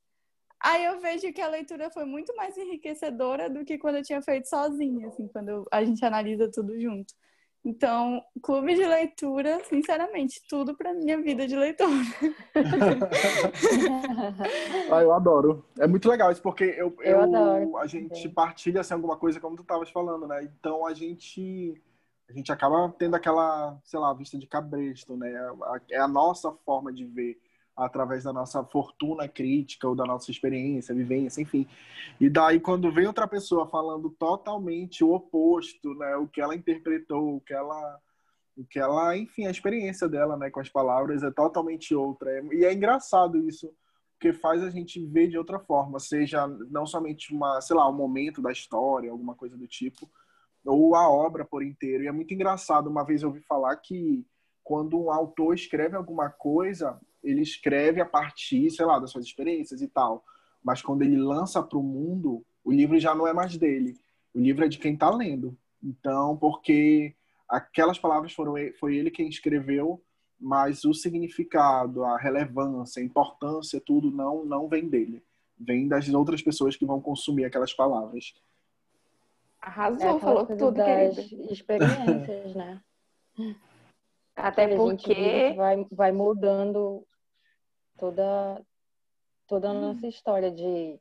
aí 0.59 0.85
eu 0.85 0.99
vejo 0.99 1.33
que 1.33 1.41
a 1.41 1.47
leitura 1.47 1.89
foi 1.91 2.05
muito 2.05 2.35
mais 2.35 2.57
enriquecedora 2.57 3.49
do 3.49 3.65
que 3.65 3.77
quando 3.77 3.97
eu 3.97 4.03
tinha 4.03 4.21
feito 4.21 4.47
sozinha, 4.47 5.07
assim, 5.07 5.27
quando 5.27 5.67
a 5.71 5.83
gente 5.83 6.03
analisa 6.03 6.49
tudo 6.51 6.79
junto. 6.79 7.13
Então, 7.65 8.23
clube 8.41 8.75
de 8.75 8.85
leitura, 8.85 9.61
sinceramente, 9.65 10.41
tudo 10.47 10.77
para 10.77 10.93
minha 10.93 11.21
vida 11.21 11.45
de 11.45 11.53
leitora. 11.53 11.91
ah, 14.89 15.01
eu 15.01 15.11
adoro. 15.11 15.65
É 15.77 15.85
muito 15.85 16.09
legal 16.09 16.31
isso, 16.31 16.41
porque 16.41 16.63
eu, 16.63 16.95
eu, 16.99 17.03
eu 17.03 17.21
adoro. 17.21 17.77
a 17.77 17.85
gente 17.85 18.29
partilha 18.29 18.79
assim, 18.79 18.93
alguma 18.93 19.17
coisa 19.17 19.41
como 19.41 19.57
tu 19.57 19.63
estavas 19.63 19.89
falando, 19.89 20.25
né? 20.25 20.43
Então 20.43 20.85
a 20.85 20.93
gente 20.93 21.75
a 22.29 22.34
gente 22.34 22.51
acaba 22.51 22.93
tendo 22.98 23.15
aquela, 23.15 23.79
sei 23.84 24.00
lá, 24.00 24.13
vista 24.13 24.38
de 24.38 24.48
cabresto, 24.48 25.15
né? 25.15 25.34
É 25.89 26.00
a 26.00 26.07
nossa 26.07 26.51
forma 26.65 26.91
de 26.91 27.05
ver 27.05 27.39
através 27.77 28.24
da 28.24 28.34
nossa 28.34 28.63
fortuna 28.63 29.27
crítica 29.27 29.88
ou 29.88 29.96
da 29.96 30.03
nossa 30.03 30.31
experiência, 30.31 30.96
vivência, 30.96 31.41
enfim. 31.41 31.67
E 32.19 32.27
daí 32.27 32.60
quando 32.60 32.91
vem 32.91 33.05
outra 33.05 33.27
pessoa 33.27 33.67
falando 33.67 34.10
totalmente 34.10 35.03
o 35.03 35.13
oposto, 35.13 35.93
né, 35.93 36.15
o 36.15 36.27
que 36.27 36.41
ela 36.41 36.55
interpretou, 36.55 37.36
o 37.36 37.41
que 37.41 37.53
ela 37.53 38.00
o 38.57 38.65
que 38.65 38.79
ela, 38.79 39.15
enfim, 39.15 39.46
a 39.46 39.51
experiência 39.51 40.10
dela, 40.10 40.36
né, 40.36 40.50
com 40.50 40.60
as 40.60 40.67
palavras 40.67 41.22
é 41.22 41.29
totalmente 41.29 41.93
outra. 41.93 42.31
E 42.51 42.65
é 42.65 42.74
engraçado 42.74 43.38
isso, 43.48 43.72
porque 44.13 44.34
faz 44.34 44.63
a 44.63 44.72
gente 44.72 45.05
ver 45.05 45.27
de 45.27 45.38
outra 45.38 45.60
forma, 45.60 46.00
seja 46.00 46.48
não 46.48 46.84
somente 46.84 47.31
uma, 47.31 47.62
sei 47.62 47.75
lá, 47.75 47.88
um 47.88 47.93
momento 47.93 48.41
da 48.41 48.51
história, 48.51 49.12
alguma 49.12 49.36
coisa 49.36 49.55
do 49.55 49.67
tipo, 49.67 50.10
ou 50.67 50.95
a 50.95 51.09
obra 51.09 51.45
por 51.45 51.63
inteiro. 51.63 52.03
E 52.03 52.07
é 52.07 52.12
muito 52.12 52.33
engraçado, 52.33 52.89
uma 52.89 53.03
vez 53.03 53.24
eu 53.24 53.29
ouvi 53.29 53.41
falar 53.41 53.75
que 53.77 54.25
quando 54.63 55.00
um 55.00 55.12
autor 55.12 55.55
escreve 55.55 55.95
alguma 55.95 56.29
coisa, 56.29 57.00
ele 57.24 57.41
escreve 57.41 58.01
a 58.01 58.05
partir, 58.05 58.69
sei 58.69 58.86
lá, 58.86 59.00
das 59.00 59.12
suas 59.12 59.25
experiências 59.25 59.81
e 59.81 59.88
tal. 59.88 60.24
Mas 60.63 60.81
quando 60.81 61.03
ele 61.03 61.15
lança 61.15 61.63
para 61.63 61.77
o 61.77 61.83
mundo, 61.83 62.45
o 62.63 62.71
livro 62.71 63.00
já 63.00 63.15
não 63.15 63.25
é 63.25 63.33
mais 63.33 63.57
dele. 63.57 63.97
O 64.33 64.39
livro 64.39 64.65
é 64.65 64.67
de 64.67 64.77
quem 64.77 64.93
está 64.93 65.09
lendo. 65.09 65.57
Então, 65.81 66.36
porque 66.36 67.15
aquelas 67.47 67.97
palavras 67.97 68.33
foram 68.33 68.55
foi 68.77 68.97
ele 68.97 69.09
quem 69.09 69.29
escreveu, 69.29 70.03
mas 70.39 70.83
o 70.83 70.93
significado, 70.93 72.03
a 72.03 72.17
relevância, 72.17 73.01
a 73.01 73.05
importância, 73.05 73.79
tudo 73.79 74.12
não 74.12 74.43
não 74.43 74.67
vem 74.67 74.89
dele. 74.89 75.24
Vem 75.57 75.88
das 75.88 76.09
outras 76.09 76.41
pessoas 76.41 76.75
que 76.75 76.86
vão 76.86 77.01
consumir 77.01 77.45
aquelas 77.45 77.74
palavras. 77.74 78.33
Arrasou, 79.67 80.15
é 80.15 80.19
falou 80.19 80.45
tudo, 80.45 80.71
das 80.71 81.15
querido. 81.15 81.51
experiências, 81.51 82.55
né? 82.55 82.81
Até 84.33 84.74
porque 84.77 85.53
vai, 85.57 85.86
vai 85.91 86.12
mudando 86.13 87.05
toda, 87.97 88.63
toda 89.45 89.71
a 89.71 89.74
nossa 89.74 90.07
história 90.07 90.50
de, 90.50 90.97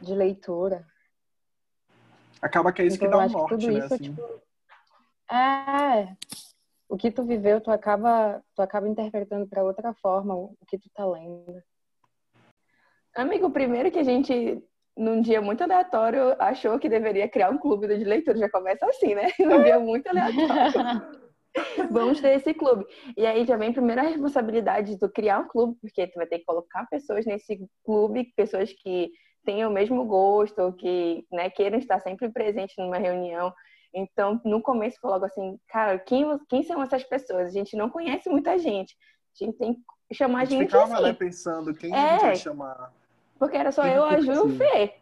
de 0.00 0.14
leitura. 0.14 0.84
Acaba 2.42 2.72
que 2.72 2.82
é 2.82 2.86
isso 2.86 2.96
então, 2.96 3.08
que 3.08 3.16
dá 3.16 3.24
um 3.24 3.28
norte, 3.28 3.66
né? 3.68 3.78
Isso, 3.78 3.94
assim. 3.94 4.04
tipo, 4.04 4.42
é, 5.30 6.16
o 6.88 6.96
que 6.96 7.12
tu 7.12 7.24
viveu, 7.24 7.60
tu 7.60 7.70
acaba, 7.70 8.42
tu 8.56 8.62
acaba 8.62 8.88
interpretando 8.88 9.46
para 9.46 9.62
outra 9.62 9.94
forma 9.94 10.34
o 10.34 10.56
que 10.66 10.76
tu 10.76 10.90
tá 10.90 11.06
lendo. 11.06 11.62
Amigo, 13.14 13.48
primeiro 13.50 13.92
que 13.92 13.98
a 14.00 14.04
gente, 14.04 14.60
num 14.98 15.22
dia 15.22 15.40
muito 15.40 15.62
aleatório, 15.62 16.34
achou 16.40 16.78
que 16.78 16.88
deveria 16.88 17.28
criar 17.28 17.50
um 17.50 17.58
clube 17.58 17.86
de 17.86 18.04
leitura. 18.04 18.36
Já 18.36 18.50
começa 18.50 18.84
assim, 18.84 19.14
né? 19.14 19.28
Um 19.40 19.62
dia 19.62 19.78
muito 19.78 20.08
aleatório. 20.08 21.18
Vamos 21.90 22.20
ter 22.20 22.36
esse 22.36 22.52
clube. 22.52 22.84
E 23.16 23.24
aí 23.24 23.46
já 23.46 23.56
vem 23.56 23.70
a 23.70 23.72
primeira 23.72 24.02
responsabilidade 24.02 24.98
do 24.98 25.08
criar 25.08 25.38
um 25.38 25.48
clube, 25.48 25.78
porque 25.80 26.06
tu 26.08 26.16
vai 26.16 26.26
ter 26.26 26.40
que 26.40 26.44
colocar 26.44 26.86
pessoas 26.86 27.24
nesse 27.24 27.58
clube, 27.84 28.32
pessoas 28.36 28.72
que 28.72 29.10
tenham 29.44 29.70
o 29.70 29.72
mesmo 29.72 30.04
gosto, 30.04 30.72
que 30.74 31.24
né, 31.32 31.48
queiram 31.48 31.78
estar 31.78 32.00
sempre 32.00 32.28
presentes 32.28 32.76
numa 32.76 32.98
reunião. 32.98 33.52
Então, 33.94 34.40
no 34.44 34.60
começo 34.60 35.00
foi 35.00 35.10
logo 35.10 35.24
assim, 35.24 35.58
cara, 35.68 35.98
quem, 35.98 36.26
quem 36.48 36.62
são 36.62 36.82
essas 36.82 37.02
pessoas? 37.04 37.48
A 37.48 37.50
gente 37.50 37.76
não 37.76 37.88
conhece 37.88 38.28
muita 38.28 38.58
gente. 38.58 38.94
A 39.40 39.44
gente 39.44 39.56
tem 39.56 39.74
que 39.74 40.14
chamar 40.14 40.42
a 40.42 40.44
gente. 40.44 40.54
A 40.54 40.60
gente 40.60 40.70
ficava, 40.70 40.94
assim. 40.94 41.02
né, 41.04 41.12
pensando 41.12 41.74
quem 41.74 41.94
é, 41.94 41.96
a 41.96 42.10
gente 42.10 42.22
vai 42.22 42.36
chamar. 42.36 42.92
Porque 43.38 43.56
era 43.56 43.72
só 43.72 43.86
eu, 43.86 44.04
a 44.04 44.20
Ju 44.20 44.32
e 44.32 44.38
o 44.38 44.48
Fê. 44.56 44.94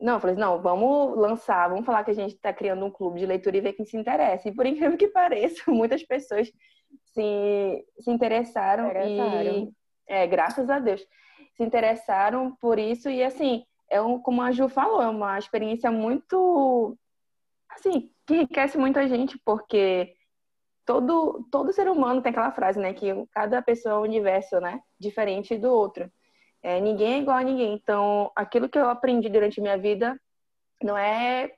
Não, 0.00 0.14
eu 0.14 0.20
falei, 0.20 0.34
assim, 0.34 0.40
não, 0.40 0.60
vamos 0.60 1.16
lançar, 1.16 1.68
vamos 1.68 1.86
falar 1.86 2.04
que 2.04 2.10
a 2.10 2.14
gente 2.14 2.34
está 2.34 2.52
criando 2.52 2.84
um 2.84 2.90
clube 2.90 3.20
de 3.20 3.26
leitura 3.26 3.56
e 3.56 3.60
ver 3.60 3.72
quem 3.72 3.86
se 3.86 3.96
interessa. 3.96 4.48
E 4.48 4.54
por 4.54 4.66
incrível 4.66 4.96
que 4.96 5.08
pareça, 5.08 5.70
muitas 5.70 6.02
pessoas 6.02 6.50
se, 7.04 7.84
se 7.98 8.10
interessaram, 8.10 8.90
e 8.92 9.72
é, 10.06 10.26
graças 10.26 10.68
a 10.70 10.78
Deus, 10.78 11.00
se 11.56 11.62
interessaram 11.62 12.54
por 12.60 12.78
isso 12.78 13.08
e 13.08 13.22
assim, 13.22 13.64
é 13.90 14.00
um, 14.00 14.20
como 14.20 14.42
a 14.42 14.52
Ju 14.52 14.68
falou, 14.68 15.02
é 15.02 15.08
uma 15.08 15.38
experiência 15.38 15.90
muito 15.90 16.96
assim, 17.70 18.10
que 18.26 18.34
enriquece 18.34 18.78
muito 18.78 18.98
a 18.98 19.06
gente, 19.06 19.38
porque 19.44 20.14
todo, 20.84 21.46
todo 21.50 21.72
ser 21.72 21.88
humano 21.88 22.22
tem 22.22 22.30
aquela 22.30 22.52
frase, 22.52 22.78
né, 22.78 22.92
que 22.92 23.08
cada 23.30 23.60
pessoa 23.62 23.94
é 23.94 23.98
um 23.98 24.02
universo, 24.02 24.60
né, 24.60 24.80
diferente 24.98 25.56
do 25.56 25.70
outro. 25.70 26.10
É, 26.66 26.80
ninguém 26.80 27.14
é 27.14 27.18
igual 27.18 27.36
a 27.36 27.44
ninguém. 27.44 27.74
Então, 27.74 28.32
aquilo 28.34 28.68
que 28.68 28.76
eu 28.76 28.88
aprendi 28.88 29.28
durante 29.28 29.60
a 29.60 29.62
minha 29.62 29.78
vida 29.78 30.20
não 30.82 30.98
é. 30.98 31.52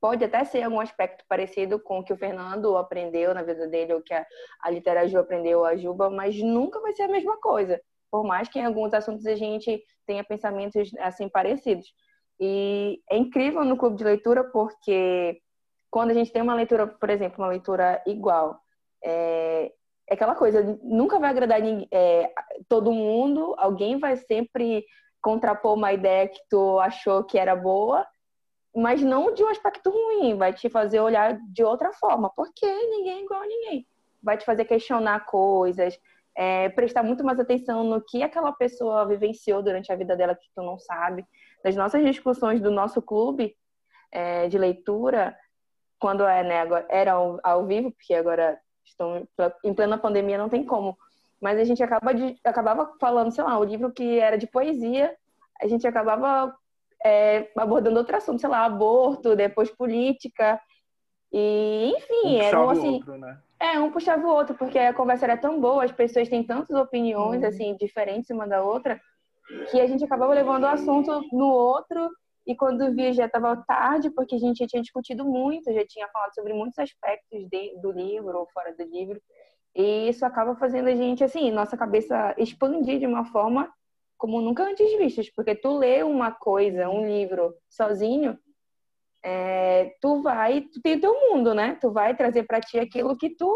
Pode 0.00 0.24
até 0.24 0.44
ser 0.44 0.62
algum 0.64 0.80
aspecto 0.80 1.24
parecido 1.28 1.78
com 1.78 2.00
o 2.00 2.04
que 2.04 2.12
o 2.12 2.16
Fernando 2.16 2.76
aprendeu 2.76 3.32
na 3.34 3.42
vida 3.42 3.68
dele, 3.68 3.94
ou 3.94 4.02
que 4.02 4.12
a, 4.12 4.26
a 4.62 4.70
Literaju 4.70 5.18
aprendeu, 5.18 5.64
a 5.64 5.76
Juba, 5.76 6.10
mas 6.10 6.40
nunca 6.40 6.80
vai 6.80 6.92
ser 6.92 7.02
a 7.04 7.08
mesma 7.08 7.36
coisa. 7.36 7.80
Por 8.10 8.24
mais 8.24 8.48
que 8.48 8.58
em 8.58 8.64
alguns 8.64 8.92
assuntos 8.92 9.26
a 9.26 9.36
gente 9.36 9.80
tenha 10.06 10.24
pensamentos 10.24 10.90
assim 10.98 11.28
parecidos. 11.28 11.86
E 12.40 13.00
é 13.08 13.16
incrível 13.16 13.64
no 13.64 13.76
clube 13.76 13.96
de 13.96 14.04
leitura 14.04 14.42
porque 14.42 15.40
quando 15.88 16.10
a 16.10 16.14
gente 16.14 16.32
tem 16.32 16.42
uma 16.42 16.54
leitura, 16.54 16.86
por 16.88 17.10
exemplo, 17.10 17.38
uma 17.38 17.50
leitura 17.50 18.02
igual, 18.06 18.60
é, 19.04 19.72
é 20.08 20.14
aquela 20.14 20.34
coisa, 20.34 20.78
nunca 20.82 21.18
vai 21.18 21.30
agradar 21.30 21.60
é, 21.92 22.32
todo 22.68 22.92
mundo, 22.92 23.54
alguém 23.58 23.98
vai 23.98 24.16
sempre 24.16 24.84
contrapor 25.20 25.74
uma 25.74 25.92
ideia 25.92 26.28
que 26.28 26.40
tu 26.48 26.78
achou 26.80 27.24
que 27.24 27.38
era 27.38 27.56
boa, 27.56 28.06
mas 28.74 29.02
não 29.02 29.32
de 29.32 29.42
um 29.42 29.48
aspecto 29.48 29.90
ruim, 29.90 30.36
vai 30.36 30.52
te 30.52 30.68
fazer 30.68 31.00
olhar 31.00 31.38
de 31.52 31.64
outra 31.64 31.92
forma, 31.92 32.30
porque 32.30 32.66
ninguém 32.66 33.20
é 33.20 33.24
igual 33.24 33.42
a 33.42 33.46
ninguém. 33.46 33.86
Vai 34.22 34.36
te 34.36 34.44
fazer 34.44 34.64
questionar 34.64 35.26
coisas, 35.26 35.98
é, 36.36 36.68
prestar 36.68 37.02
muito 37.02 37.24
mais 37.24 37.40
atenção 37.40 37.82
no 37.82 38.00
que 38.00 38.22
aquela 38.22 38.52
pessoa 38.52 39.06
vivenciou 39.06 39.62
durante 39.62 39.90
a 39.90 39.96
vida 39.96 40.16
dela 40.16 40.34
que 40.34 40.48
tu 40.54 40.62
não 40.62 40.78
sabe. 40.78 41.26
Nas 41.64 41.74
nossas 41.74 42.04
discussões 42.04 42.60
do 42.60 42.70
nosso 42.70 43.02
clube 43.02 43.56
é, 44.12 44.46
de 44.48 44.56
leitura, 44.56 45.36
quando 45.98 46.24
é, 46.24 46.44
né, 46.44 46.60
agora, 46.60 46.86
era 46.88 47.12
ao, 47.12 47.40
ao 47.42 47.66
vivo, 47.66 47.90
porque 47.90 48.14
agora 48.14 48.58
estão 48.84 49.26
em 49.64 49.74
plena 49.74 49.98
pandemia, 49.98 50.38
não 50.38 50.48
tem 50.48 50.64
como. 50.64 50.96
Mas 51.40 51.58
a 51.58 51.64
gente 51.64 51.82
acaba 51.82 52.12
de, 52.12 52.36
acabava 52.44 52.92
falando, 53.00 53.30
sei 53.30 53.44
lá, 53.44 53.58
o 53.58 53.64
livro 53.64 53.92
que 53.92 54.18
era 54.18 54.36
de 54.36 54.46
poesia, 54.46 55.14
a 55.60 55.66
gente 55.66 55.86
acabava 55.86 56.54
é, 57.04 57.50
abordando 57.56 57.98
outro 57.98 58.16
assunto, 58.16 58.40
sei 58.40 58.50
lá, 58.50 58.64
aborto, 58.64 59.36
depois 59.36 59.70
política. 59.70 60.60
E, 61.32 61.92
enfim, 61.96 62.36
um 62.36 62.42
era 62.42 62.70
assim. 62.70 62.94
Outro, 62.94 63.18
né? 63.18 63.38
É, 63.60 63.78
um 63.78 63.90
puxava 63.90 64.24
o 64.24 64.30
outro, 64.30 64.54
porque 64.54 64.78
a 64.78 64.94
conversa 64.94 65.26
era 65.26 65.36
tão 65.36 65.60
boa, 65.60 65.84
as 65.84 65.90
pessoas 65.90 66.28
têm 66.28 66.44
tantas 66.44 66.76
opiniões, 66.76 67.42
uhum. 67.42 67.48
assim, 67.48 67.76
diferentes 67.76 68.30
uma 68.30 68.46
da 68.46 68.62
outra, 68.62 69.00
que 69.70 69.80
a 69.80 69.86
gente 69.86 70.04
acabava 70.04 70.32
levando 70.32 70.62
o 70.62 70.68
assunto 70.68 71.22
no 71.32 71.48
outro 71.48 72.08
e 72.46 72.54
quando 72.54 72.94
vi 72.94 73.12
já 73.12 73.26
estava 73.26 73.56
tarde, 73.56 74.10
porque 74.10 74.36
a 74.36 74.38
gente 74.38 74.58
já 74.58 74.66
tinha 74.66 74.80
discutido 74.80 75.24
muito, 75.24 75.72
já 75.72 75.84
tinha 75.86 76.08
falado 76.08 76.34
sobre 76.34 76.54
muitos 76.54 76.78
aspectos 76.78 77.46
de, 77.48 77.78
do 77.80 77.90
livro 77.90 78.38
ou 78.38 78.46
fora 78.46 78.74
do 78.74 78.84
livro. 78.84 79.20
E 79.78 80.08
isso 80.08 80.26
acaba 80.26 80.56
fazendo 80.56 80.88
a 80.88 80.94
gente, 80.96 81.22
assim, 81.22 81.52
nossa 81.52 81.76
cabeça 81.76 82.34
expandir 82.36 82.98
de 82.98 83.06
uma 83.06 83.24
forma 83.26 83.72
como 84.16 84.40
nunca 84.40 84.64
antes 84.64 84.98
vistas, 84.98 85.30
porque 85.30 85.54
tu 85.54 85.78
lê 85.78 86.02
uma 86.02 86.32
coisa, 86.32 86.90
um 86.90 87.06
livro 87.06 87.54
sozinho, 87.70 88.36
é, 89.22 89.94
tu 90.00 90.20
vai, 90.20 90.62
tu 90.62 90.82
tem 90.82 90.96
o 90.96 91.00
teu 91.00 91.14
mundo, 91.14 91.54
né? 91.54 91.78
Tu 91.80 91.92
vai 91.92 92.16
trazer 92.16 92.42
para 92.42 92.60
ti 92.60 92.76
aquilo 92.76 93.16
que 93.16 93.30
tu 93.30 93.54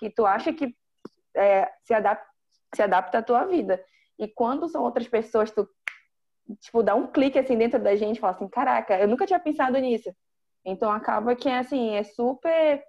que 0.00 0.10
tu 0.10 0.26
acha 0.26 0.52
que 0.52 0.74
é, 1.36 1.70
se 1.84 1.94
adapta 1.94 2.26
se 2.74 2.82
adapta 2.82 3.18
à 3.18 3.22
tua 3.22 3.44
vida. 3.44 3.84
E 4.18 4.26
quando 4.26 4.68
são 4.68 4.82
outras 4.82 5.06
pessoas, 5.06 5.52
tu 5.52 5.68
tipo 6.60 6.82
dá 6.82 6.96
um 6.96 7.06
clique 7.06 7.38
assim 7.38 7.56
dentro 7.56 7.78
da 7.78 7.94
gente, 7.94 8.18
fala 8.18 8.34
assim, 8.34 8.48
caraca, 8.48 8.98
eu 8.98 9.06
nunca 9.06 9.26
tinha 9.26 9.38
pensado 9.38 9.78
nisso. 9.78 10.12
Então 10.64 10.90
acaba 10.90 11.36
que 11.36 11.48
assim 11.48 11.94
é 11.94 12.02
super 12.02 12.82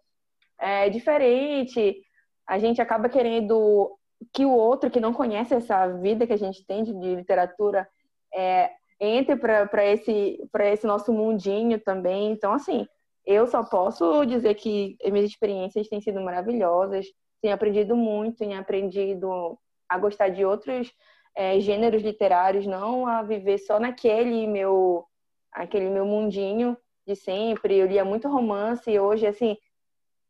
é, 0.57 0.89
diferente. 0.89 2.01
A 2.47 2.59
gente 2.59 2.81
acaba 2.81 3.09
querendo 3.09 3.97
que 4.31 4.45
o 4.45 4.51
outro 4.51 4.89
que 4.89 4.99
não 4.99 5.13
conhece 5.13 5.53
essa 5.53 5.87
vida 5.87 6.25
que 6.27 6.33
a 6.33 6.37
gente 6.37 6.65
tem 6.65 6.83
de, 6.83 6.93
literatura 6.93 7.87
é, 8.33 8.71
entre 8.99 9.35
para 9.35 9.85
esse, 9.85 10.39
esse 10.71 10.87
nosso 10.87 11.11
mundinho 11.11 11.79
também. 11.79 12.31
Então, 12.31 12.53
assim, 12.53 12.87
eu 13.25 13.47
só 13.47 13.63
posso 13.63 14.25
dizer 14.25 14.55
que 14.55 14.97
minhas 15.05 15.29
experiências 15.29 15.87
têm 15.87 16.01
sido 16.01 16.21
maravilhosas, 16.21 17.05
tenho 17.41 17.53
aprendido 17.53 17.95
muito, 17.95 18.37
tenho 18.37 18.59
aprendido 18.59 19.57
a 19.89 19.97
gostar 19.97 20.29
de 20.29 20.45
outros 20.45 20.91
é, 21.35 21.59
gêneros 21.59 22.01
literários, 22.01 22.65
não 22.65 23.07
a 23.07 23.21
viver 23.21 23.57
só 23.57 23.79
naquele 23.79 24.47
meu, 24.47 25.05
aquele 25.51 25.89
meu 25.89 26.05
mundinho 26.05 26.77
de 27.05 27.15
sempre. 27.15 27.75
Eu 27.75 27.87
lia 27.87 28.05
muito 28.05 28.27
romance 28.29 28.89
e 28.89 28.99
hoje, 28.99 29.25
assim, 29.25 29.57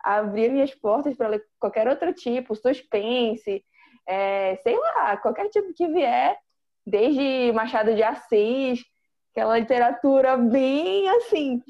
abrir 0.03 0.51
minhas 0.51 0.75
portas 0.75 1.15
para 1.15 1.41
qualquer 1.57 1.87
outro 1.87 2.13
tipo, 2.13 2.53
suspense, 2.55 3.63
é, 4.05 4.57
sei 4.57 4.77
lá, 4.77 5.15
qualquer 5.17 5.49
tipo 5.49 5.73
que 5.73 5.87
vier, 5.87 6.37
desde 6.85 7.51
Machado 7.53 7.95
de 7.95 8.03
Assis, 8.03 8.83
aquela 9.31 9.57
literatura 9.57 10.37
bem 10.37 11.09
assim, 11.09 11.61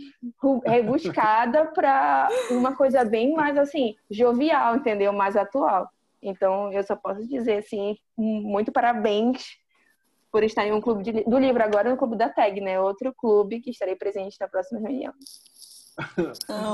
rebuscada 0.66 1.66
para 1.74 2.28
uma 2.52 2.76
coisa 2.76 3.06
bem 3.06 3.34
mais 3.34 3.58
assim, 3.58 3.96
jovial, 4.10 4.76
entendeu? 4.76 5.14
Mais 5.14 5.38
atual. 5.38 5.88
Então, 6.22 6.72
eu 6.72 6.84
só 6.84 6.96
posso 6.96 7.26
dizer 7.28 7.58
assim, 7.58 7.98
muito 8.18 8.72
parabéns 8.72 9.58
por 10.32 10.44
estar 10.44 10.66
em 10.66 10.72
um 10.72 10.82
clube 10.82 11.04
de, 11.04 11.24
do 11.24 11.38
livro 11.38 11.62
agora 11.62 11.90
no 11.90 11.98
clube 11.98 12.18
da 12.18 12.28
Tag, 12.28 12.60
né? 12.60 12.80
Outro 12.80 13.14
clube 13.14 13.60
que 13.60 13.70
estarei 13.70 13.96
presente 13.96 14.38
na 14.40 14.48
próxima 14.48 14.80
reunião. 14.80 15.14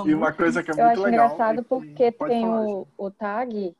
E 0.05 0.13
uma 0.13 0.31
coisa 0.31 0.63
que 0.63 0.71
é 0.71 0.73
muito 0.73 0.85
legal. 0.85 0.85
Eu 0.85 0.91
acho 0.91 1.03
legal 1.03 1.25
engraçado 1.25 1.59
é 1.59 1.63
porque 1.63 2.11
tem 2.11 2.47
o, 2.47 2.87
o 2.97 3.11
tag, 3.11 3.75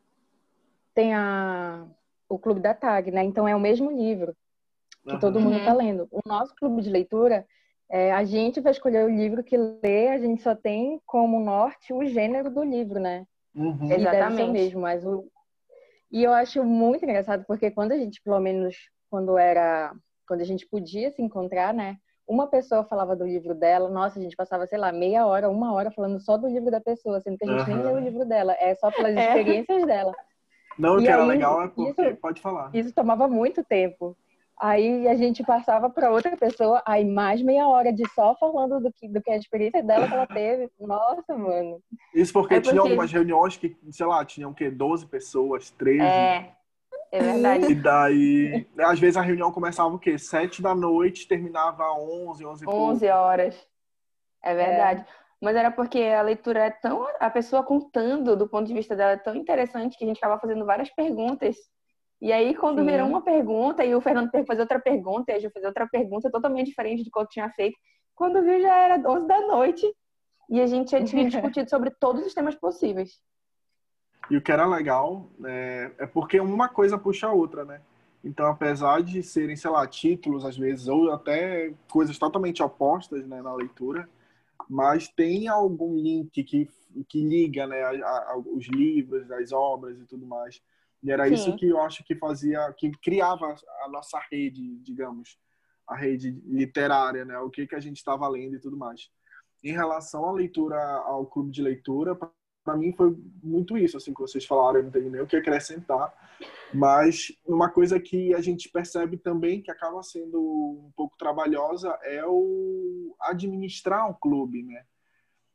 tem 0.94 1.14
a, 1.14 1.86
o 2.28 2.38
clube 2.38 2.60
da 2.60 2.74
tag, 2.74 3.12
né? 3.12 3.24
Então 3.24 3.48
é 3.48 3.56
o 3.56 3.60
mesmo 3.60 3.92
livro 3.92 4.36
que 5.06 5.14
uhum. 5.14 5.20
todo 5.20 5.40
mundo 5.40 5.58
está 5.58 5.74
lendo. 5.74 6.08
O 6.12 6.22
nosso 6.26 6.54
clube 6.56 6.82
de 6.82 6.90
leitura, 6.90 7.46
é, 7.90 8.12
a 8.12 8.24
gente 8.24 8.60
vai 8.60 8.72
escolher 8.72 9.06
o 9.06 9.10
livro 9.10 9.44
que 9.44 9.58
lê, 9.58 10.10
a 10.10 10.20
gente 10.20 10.42
só 10.42 10.56
tem 10.56 11.02
como 11.06 11.40
norte 11.40 11.94
o 11.94 12.06
gênero 12.06 12.50
do 12.50 12.64
livro, 12.64 13.00
né? 13.00 13.26
Uhum. 13.56 13.92
Exatamente. 13.92 14.52
mesmo, 14.52 14.82
mas 14.82 15.06
o... 15.06 15.26
E 16.12 16.24
eu 16.24 16.34
acho 16.34 16.64
muito 16.64 17.04
engraçado, 17.04 17.46
porque 17.48 17.72
quando 17.72 17.92
a 17.92 17.98
gente, 17.98 18.22
pelo 18.22 18.40
menos, 18.40 18.76
quando 19.10 19.38
era... 19.38 19.94
Quando 20.28 20.42
a 20.42 20.46
gente 20.46 20.68
podia 20.68 21.10
se 21.12 21.22
encontrar, 21.22 21.74
né? 21.74 21.98
Uma 22.30 22.46
pessoa 22.46 22.84
falava 22.84 23.16
do 23.16 23.26
livro 23.26 23.56
dela, 23.56 23.90
nossa, 23.90 24.20
a 24.20 24.22
gente 24.22 24.36
passava, 24.36 24.68
sei 24.68 24.78
lá, 24.78 24.92
meia 24.92 25.26
hora, 25.26 25.50
uma 25.50 25.74
hora 25.74 25.90
falando 25.90 26.20
só 26.20 26.38
do 26.38 26.48
livro 26.48 26.70
da 26.70 26.80
pessoa, 26.80 27.20
sendo 27.20 27.40
que 27.40 27.44
a 27.44 27.48
gente 27.48 27.68
uhum. 27.68 27.76
nem 27.76 27.86
leu 27.86 27.96
o 27.96 28.00
livro 28.00 28.24
dela, 28.24 28.56
é 28.60 28.76
só 28.76 28.92
pelas 28.92 29.16
é. 29.18 29.28
experiências 29.28 29.84
dela. 29.84 30.14
Não, 30.78 30.98
o 30.98 31.00
que 31.00 31.08
era 31.08 31.26
legal 31.26 31.64
é 31.64 31.68
porque. 31.68 32.04
Isso, 32.04 32.18
pode 32.18 32.40
falar. 32.40 32.70
Isso 32.72 32.94
tomava 32.94 33.28
muito 33.28 33.64
tempo. 33.64 34.16
Aí 34.62 35.08
a 35.08 35.16
gente 35.16 35.44
passava 35.44 35.90
para 35.90 36.12
outra 36.12 36.38
pessoa, 36.38 36.84
aí 36.86 37.04
mais 37.04 37.42
meia 37.42 37.68
hora 37.68 37.92
de 37.92 38.04
só 38.12 38.36
falando 38.36 38.80
do 38.80 38.92
que, 38.92 39.08
do 39.08 39.22
que 39.22 39.32
a 39.32 39.38
experiência 39.38 39.82
dela 39.82 40.08
que 40.08 40.14
ela 40.14 40.28
teve. 40.28 40.70
Nossa, 40.80 41.36
mano. 41.36 41.82
Isso 42.14 42.32
porque, 42.32 42.56
é 42.56 42.58
porque... 42.58 42.70
tinha 42.72 42.82
algumas 42.82 43.12
reuniões 43.12 43.58
que, 43.58 43.76
sei 43.90 44.06
lá, 44.06 44.24
tinham 44.24 44.52
o 44.52 44.54
quê? 44.54 44.70
12 44.70 45.08
pessoas, 45.08 45.72
13. 45.72 46.02
É, 46.02 46.52
é 47.12 47.22
verdade. 47.22 47.72
E 47.72 47.76
daí, 47.76 48.68
às 48.80 49.00
vezes 49.00 49.18
a 49.18 49.22
reunião 49.22 49.52
começava 49.52 49.94
o 49.94 50.00
quê? 50.00 50.18
7 50.18 50.62
da 50.62 50.76
noite, 50.76 51.28
terminava 51.28 51.92
11, 51.94 52.44
11 52.44 52.44
e 52.44 52.46
11 52.46 52.66
pouco. 52.66 53.06
horas. 53.06 53.68
É 54.44 54.54
verdade. 54.54 55.02
É. 55.02 55.06
Mas 55.42 55.56
era 55.56 55.72
porque 55.72 56.00
a 56.00 56.22
leitura 56.22 56.66
é 56.66 56.70
tão. 56.70 57.08
A 57.20 57.30
pessoa 57.30 57.64
contando 57.64 58.36
do 58.36 58.48
ponto 58.48 58.68
de 58.68 58.74
vista 58.74 58.96
dela 58.96 59.14
é 59.14 59.18
tão 59.18 59.36
interessante 59.36 59.98
que 59.98 60.04
a 60.04 60.08
gente 60.08 60.18
acaba 60.18 60.40
fazendo 60.40 60.66
várias 60.66 60.90
perguntas. 60.90 61.56
E 62.22 62.34
aí, 62.34 62.54
quando 62.54 62.80
Sim. 62.80 62.86
virou 62.86 63.08
uma 63.08 63.22
pergunta, 63.22 63.84
e 63.86 63.96
o 63.96 64.02
Fernando 64.02 64.30
teve 64.30 64.44
que 64.44 64.48
fazer 64.48 64.62
outra 64.62 64.80
pergunta, 64.80 65.32
e 65.32 65.36
a 65.36 65.40
gente 65.40 65.54
fazer 65.54 65.68
outra 65.68 65.88
pergunta 65.88 66.30
totalmente 66.30 66.68
diferente 66.68 67.04
do 67.04 67.10
que 67.10 67.20
eu 67.20 67.28
tinha 67.28 67.50
feito, 67.52 67.78
quando 68.14 68.44
viu 68.44 68.62
já 68.62 68.76
era 68.76 68.96
11 68.96 69.26
da 69.26 69.40
noite 69.48 69.90
e 70.50 70.60
a 70.60 70.68
gente 70.68 70.92
já 70.92 71.02
tinha 71.02 71.24
discutido 71.30 71.70
sobre 71.70 71.92
todos 71.92 72.26
os 72.26 72.34
temas 72.34 72.56
possíveis. 72.56 73.12
E 74.30 74.38
o 74.38 74.42
que 74.42 74.52
era 74.52 74.66
legal 74.66 75.28
é, 75.44 75.92
é 76.00 76.06
porque 76.06 76.40
uma 76.40 76.70
coisa 76.70 76.98
puxa 76.98 77.28
a 77.28 77.34
outra, 77.34 77.66
né? 77.66 77.82
Então, 78.24 78.48
apesar 78.48 79.02
de 79.02 79.24
serem, 79.24 79.56
sei 79.56 79.72
lá, 79.72 79.88
títulos 79.88 80.46
às 80.46 80.58
vezes, 80.58 80.88
ou 80.88 81.12
até 81.12 81.74
coisas 81.90 82.18
totalmente 82.18 82.62
opostas 82.62 83.26
né, 83.26 83.42
na 83.42 83.54
leitura, 83.56 84.08
mas 84.70 85.08
tem 85.08 85.48
algum 85.48 85.96
link 85.96 86.44
que, 86.44 86.70
que 87.08 87.22
liga 87.22 87.66
né, 87.66 87.82
a, 87.82 88.32
a, 88.32 88.38
os 88.38 88.68
livros, 88.68 89.32
as 89.32 89.52
obras 89.52 89.98
e 90.00 90.06
tudo 90.06 90.26
mais. 90.26 90.62
E 91.02 91.12
era 91.12 91.28
Sim. 91.28 91.34
isso 91.34 91.56
que 91.56 91.70
eu 91.70 91.82
acho 91.82 92.04
que 92.04 92.14
fazia, 92.14 92.72
que 92.78 92.92
criava 93.02 93.56
a 93.84 93.90
nossa 93.90 94.20
rede, 94.30 94.78
digamos, 94.80 95.40
a 95.88 95.96
rede 95.96 96.32
literária, 96.46 97.24
né? 97.24 97.40
O 97.40 97.50
que, 97.50 97.66
que 97.66 97.76
a 97.76 97.80
gente 97.80 97.98
estava 97.98 98.28
lendo 98.28 98.56
e 98.56 98.60
tudo 98.60 98.78
mais. 98.78 99.10
Em 99.64 99.72
relação 99.72 100.26
à 100.26 100.32
leitura, 100.32 100.78
ao 101.06 101.26
clube 101.26 101.52
de 101.52 101.62
leitura, 101.62 102.14
para 102.16 102.30
mim 102.78 102.94
foi 102.94 103.16
muito 103.42 103.78
isso, 103.78 103.98
assim, 103.98 104.14
que 104.14 104.22
vocês 104.22 104.46
falaram, 104.46 104.80
eu 104.80 104.84
não 104.84 104.92
tenho 104.92 105.10
nem 105.10 105.22
o 105.22 105.28
que 105.28 105.36
acrescentar. 105.36 106.14
Mas 106.74 107.32
uma 107.46 107.70
coisa 107.70 108.00
que 108.00 108.34
a 108.34 108.42
gente 108.42 108.70
percebe 108.70 109.18
também 109.18 109.62
que 109.62 109.72
acaba 109.72 110.04
sendo 110.04 110.40
um 110.40 110.92
pouco 110.96 111.18
trabalhosa 111.18 111.98
é 112.04 112.24
o 112.26 113.16
administrar 113.20 114.10
um 114.10 114.14
clube, 114.14 114.64
né? 114.64 114.84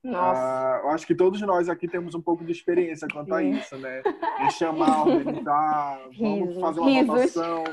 Nossa. 0.04 0.40
Ah, 0.40 0.80
eu 0.82 0.90
acho 0.90 1.06
que 1.06 1.14
todos 1.14 1.40
nós 1.40 1.66
aqui 1.66 1.88
temos 1.88 2.14
um 2.14 2.20
pouco 2.20 2.44
de 2.44 2.52
experiência 2.52 3.08
quanto 3.10 3.34
a 3.34 3.42
isso, 3.42 3.74
né? 3.78 4.02
Em 4.40 4.50
chamar, 4.50 5.06
organizar, 5.06 5.98
vamos 6.18 6.60
fazer 6.60 6.80
uma 6.80 6.90
Risos. 6.90 7.06
votação. 7.06 7.64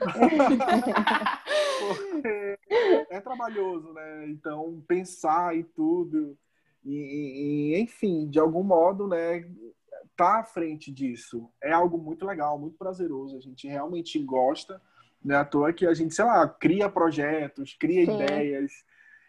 Porque 1.80 2.58
é 3.10 3.20
trabalhoso, 3.20 3.92
né? 3.92 4.28
Então, 4.28 4.80
pensar 4.86 5.56
e 5.56 5.64
tudo. 5.64 6.38
E, 6.84 7.74
e, 7.74 7.80
enfim, 7.80 8.28
de 8.28 8.38
algum 8.38 8.62
modo, 8.62 9.06
né? 9.06 9.44
Tá 10.16 10.40
à 10.40 10.44
frente 10.44 10.90
disso. 10.90 11.50
É 11.62 11.72
algo 11.72 11.98
muito 11.98 12.26
legal, 12.26 12.58
muito 12.58 12.76
prazeroso. 12.76 13.36
A 13.36 13.40
gente 13.40 13.66
realmente 13.66 14.18
gosta. 14.18 14.80
Né? 15.22 15.36
À 15.36 15.44
toa 15.44 15.72
que 15.72 15.86
a 15.86 15.94
gente, 15.94 16.14
sei 16.14 16.24
lá, 16.24 16.48
cria 16.48 16.88
projetos, 16.88 17.74
cria 17.78 18.04
Sim. 18.04 18.14
ideias. 18.14 18.72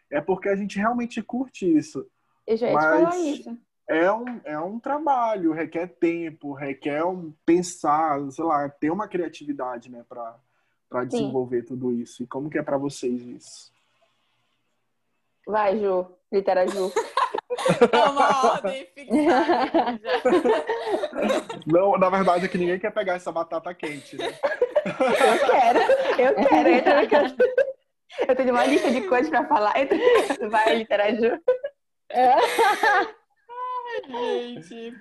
É 0.09 0.21
porque 0.21 0.49
a 0.49 0.55
gente 0.55 0.77
realmente 0.77 1.21
curte 1.21 1.65
isso. 1.65 2.05
Eu 2.45 2.57
já 2.57 2.67
ia 2.67 2.73
Mas 2.73 2.85
te 2.85 2.89
falar 2.89 3.19
isso. 3.19 3.57
É 3.87 4.11
um, 4.11 4.41
é 4.45 4.59
um 4.59 4.79
trabalho, 4.79 5.51
requer 5.51 5.87
tempo, 5.87 6.53
requer 6.53 7.03
um 7.03 7.33
pensar, 7.45 8.21
sei 8.31 8.45
lá, 8.45 8.69
ter 8.69 8.89
uma 8.89 9.05
criatividade, 9.05 9.91
né, 9.91 10.05
para 10.07 11.03
desenvolver 11.03 11.63
tudo 11.63 11.91
isso. 11.91 12.23
E 12.23 12.27
como 12.27 12.49
que 12.49 12.57
é 12.57 12.63
para 12.63 12.77
vocês 12.77 13.21
isso? 13.21 13.73
Vai, 15.45 15.77
Ju, 15.77 16.07
litera 16.31 16.65
Ju. 16.67 16.89
É 17.91 18.09
uma 18.09 18.51
ordem 18.53 18.87
fixada. 18.95 19.99
Não, 21.65 21.97
na 21.97 22.09
verdade 22.09 22.45
é 22.45 22.47
que 22.47 22.57
ninguém 22.57 22.79
quer 22.79 22.91
pegar 22.91 23.13
essa 23.13 23.31
batata 23.31 23.73
quente, 23.73 24.17
né? 24.17 24.33
Eu 26.17 26.35
quero, 26.35 26.71
eu 26.99 27.07
quero. 27.07 27.35
Eu 28.27 28.35
tenho 28.35 28.51
uma 28.51 28.65
lista 28.65 28.91
de 28.91 29.01
coisas 29.01 29.29
para 29.29 29.47
falar. 29.47 29.73
Vai, 30.49 30.75
litera 30.75 31.15
Ju. 31.15 31.39
É. 32.09 32.35
Gente. 34.07 34.93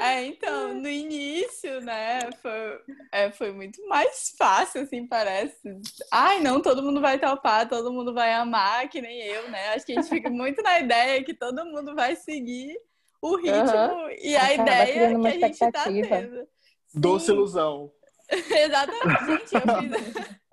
É, 0.00 0.24
então, 0.24 0.74
no 0.74 0.88
início, 0.88 1.80
né, 1.80 2.30
foi, 2.40 2.80
é, 3.12 3.30
foi 3.30 3.52
muito 3.52 3.86
mais 3.88 4.34
fácil, 4.38 4.82
assim, 4.82 5.06
parece. 5.06 5.78
Ai, 6.12 6.40
não, 6.40 6.60
todo 6.60 6.82
mundo 6.82 7.00
vai 7.00 7.18
topar, 7.18 7.68
todo 7.68 7.92
mundo 7.92 8.14
vai 8.14 8.32
amar, 8.32 8.88
que 8.88 9.00
nem 9.00 9.20
eu, 9.22 9.48
né? 9.50 9.68
Acho 9.74 9.86
que 9.86 9.92
a 9.92 9.96
gente 9.96 10.08
fica 10.08 10.30
muito 10.30 10.62
na 10.62 10.80
ideia 10.80 11.24
que 11.24 11.34
todo 11.34 11.64
mundo 11.64 11.94
vai 11.94 12.16
seguir 12.16 12.76
o 13.20 13.36
ritmo 13.36 13.94
uhum. 13.94 14.10
e 14.20 14.36
a 14.36 14.54
ideia 14.54 15.18
que 15.18 15.26
a 15.26 15.48
gente 15.48 15.72
tá 15.72 15.84
tendo. 15.84 16.46
Doce 16.94 17.30
ilusão. 17.30 17.92
Exatamente, 18.28 19.50
gente, 19.50 19.54
eu 19.54 19.60
fiz... 19.60 20.36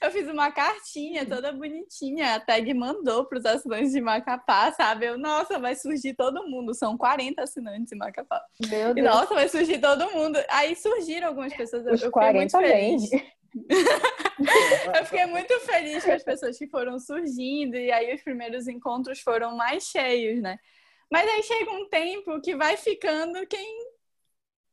eu 0.00 0.10
fiz 0.10 0.28
uma 0.28 0.50
cartinha 0.50 1.26
toda 1.26 1.52
bonitinha. 1.52 2.34
A 2.34 2.40
tag 2.40 2.72
mandou 2.74 3.24
para 3.24 3.38
os 3.38 3.46
assinantes 3.46 3.92
de 3.92 4.00
Macapá, 4.00 4.72
sabe? 4.72 5.06
Eu, 5.06 5.18
nossa, 5.18 5.58
vai 5.58 5.74
surgir 5.74 6.14
todo 6.14 6.48
mundo. 6.48 6.74
São 6.74 6.96
40 6.96 7.42
assinantes 7.42 7.90
de 7.90 7.96
Macapá. 7.96 8.42
Meu 8.68 8.94
Deus. 8.94 8.96
E, 8.96 9.02
nossa, 9.02 9.34
vai 9.34 9.48
surgir 9.48 9.78
todo 9.80 10.10
mundo. 10.12 10.38
Aí 10.48 10.74
surgiram 10.76 11.28
algumas 11.28 11.54
pessoas. 11.54 11.86
Os 11.86 12.02
eu 12.02 12.10
40 12.10 12.58
feliz. 12.58 13.10
eu 14.96 15.04
fiquei 15.04 15.26
muito 15.26 15.58
feliz 15.60 16.04
com 16.04 16.12
as 16.12 16.22
pessoas 16.22 16.58
que 16.58 16.66
foram 16.68 16.98
surgindo. 16.98 17.76
E 17.76 17.90
aí 17.92 18.14
os 18.14 18.22
primeiros 18.22 18.66
encontros 18.66 19.20
foram 19.20 19.56
mais 19.56 19.84
cheios, 19.84 20.42
né? 20.42 20.58
Mas 21.10 21.28
aí 21.28 21.42
chega 21.42 21.70
um 21.70 21.88
tempo 21.88 22.40
que 22.40 22.56
vai 22.56 22.76
ficando 22.76 23.46
quem 23.46 23.83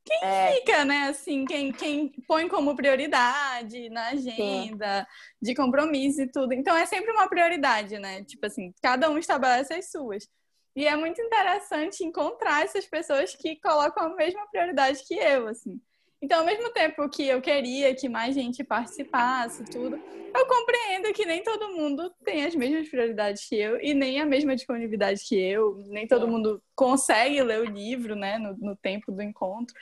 quem 0.06 0.20
é. 0.24 0.54
fica, 0.54 0.84
né? 0.86 1.10
Assim, 1.10 1.46
quem, 1.46 1.72
quem 1.72 2.10
põe 2.28 2.48
como 2.48 2.76
prioridade 2.76 3.90
na 3.90 4.10
agenda, 4.10 5.02
Sim. 5.02 5.36
de 5.42 5.56
compromisso 5.56 6.22
e 6.22 6.32
tudo. 6.32 6.54
Então 6.54 6.76
é 6.76 6.86
sempre 6.86 7.12
uma 7.12 7.28
prioridade, 7.28 7.98
né? 8.00 8.24
Tipo 8.24 8.46
assim, 8.48 8.74
cada 8.82 9.10
um 9.10 9.18
estabelece 9.18 9.74
as 9.74 9.92
suas. 9.92 10.28
E 10.76 10.88
é 10.88 10.96
muito 10.96 11.22
interessante 11.22 12.04
encontrar 12.04 12.64
essas 12.64 12.86
pessoas 12.86 13.36
que 13.36 13.60
colocam 13.60 14.06
a 14.06 14.16
mesma 14.16 14.48
prioridade 14.50 15.04
que 15.06 15.16
eu, 15.16 15.48
assim. 15.48 15.80
Então, 16.22 16.40
ao 16.40 16.46
mesmo 16.46 16.72
tempo 16.72 17.10
que 17.10 17.28
eu 17.28 17.42
queria 17.42 17.96
que 17.96 18.08
mais 18.08 18.36
gente 18.36 18.64
participasse, 18.64 19.66
tudo, 19.66 19.96
eu 19.96 20.46
compreendo 20.46 21.12
que 21.14 21.26
nem 21.26 21.44
todo 21.44 21.74
mundo 21.76 22.14
tem 22.24 22.46
as 22.46 22.54
mesmas 22.54 22.88
prioridades 22.88 23.48
que 23.50 23.56
eu 23.56 23.82
e 23.82 23.94
nem 23.94 24.20
a 24.20 24.26
mesma 24.26 24.56
disponibilidade 24.56 25.24
que 25.28 25.36
eu, 25.36 25.76
nem 25.88 26.08
todo 26.08 26.28
mundo 26.28 26.64
consegue 26.76 27.42
ler 27.42 27.62
o 27.62 27.66
livro, 27.66 28.16
né, 28.16 28.38
no, 28.38 28.56
no 28.56 28.76
tempo 28.76 29.12
do 29.12 29.22
encontro. 29.22 29.76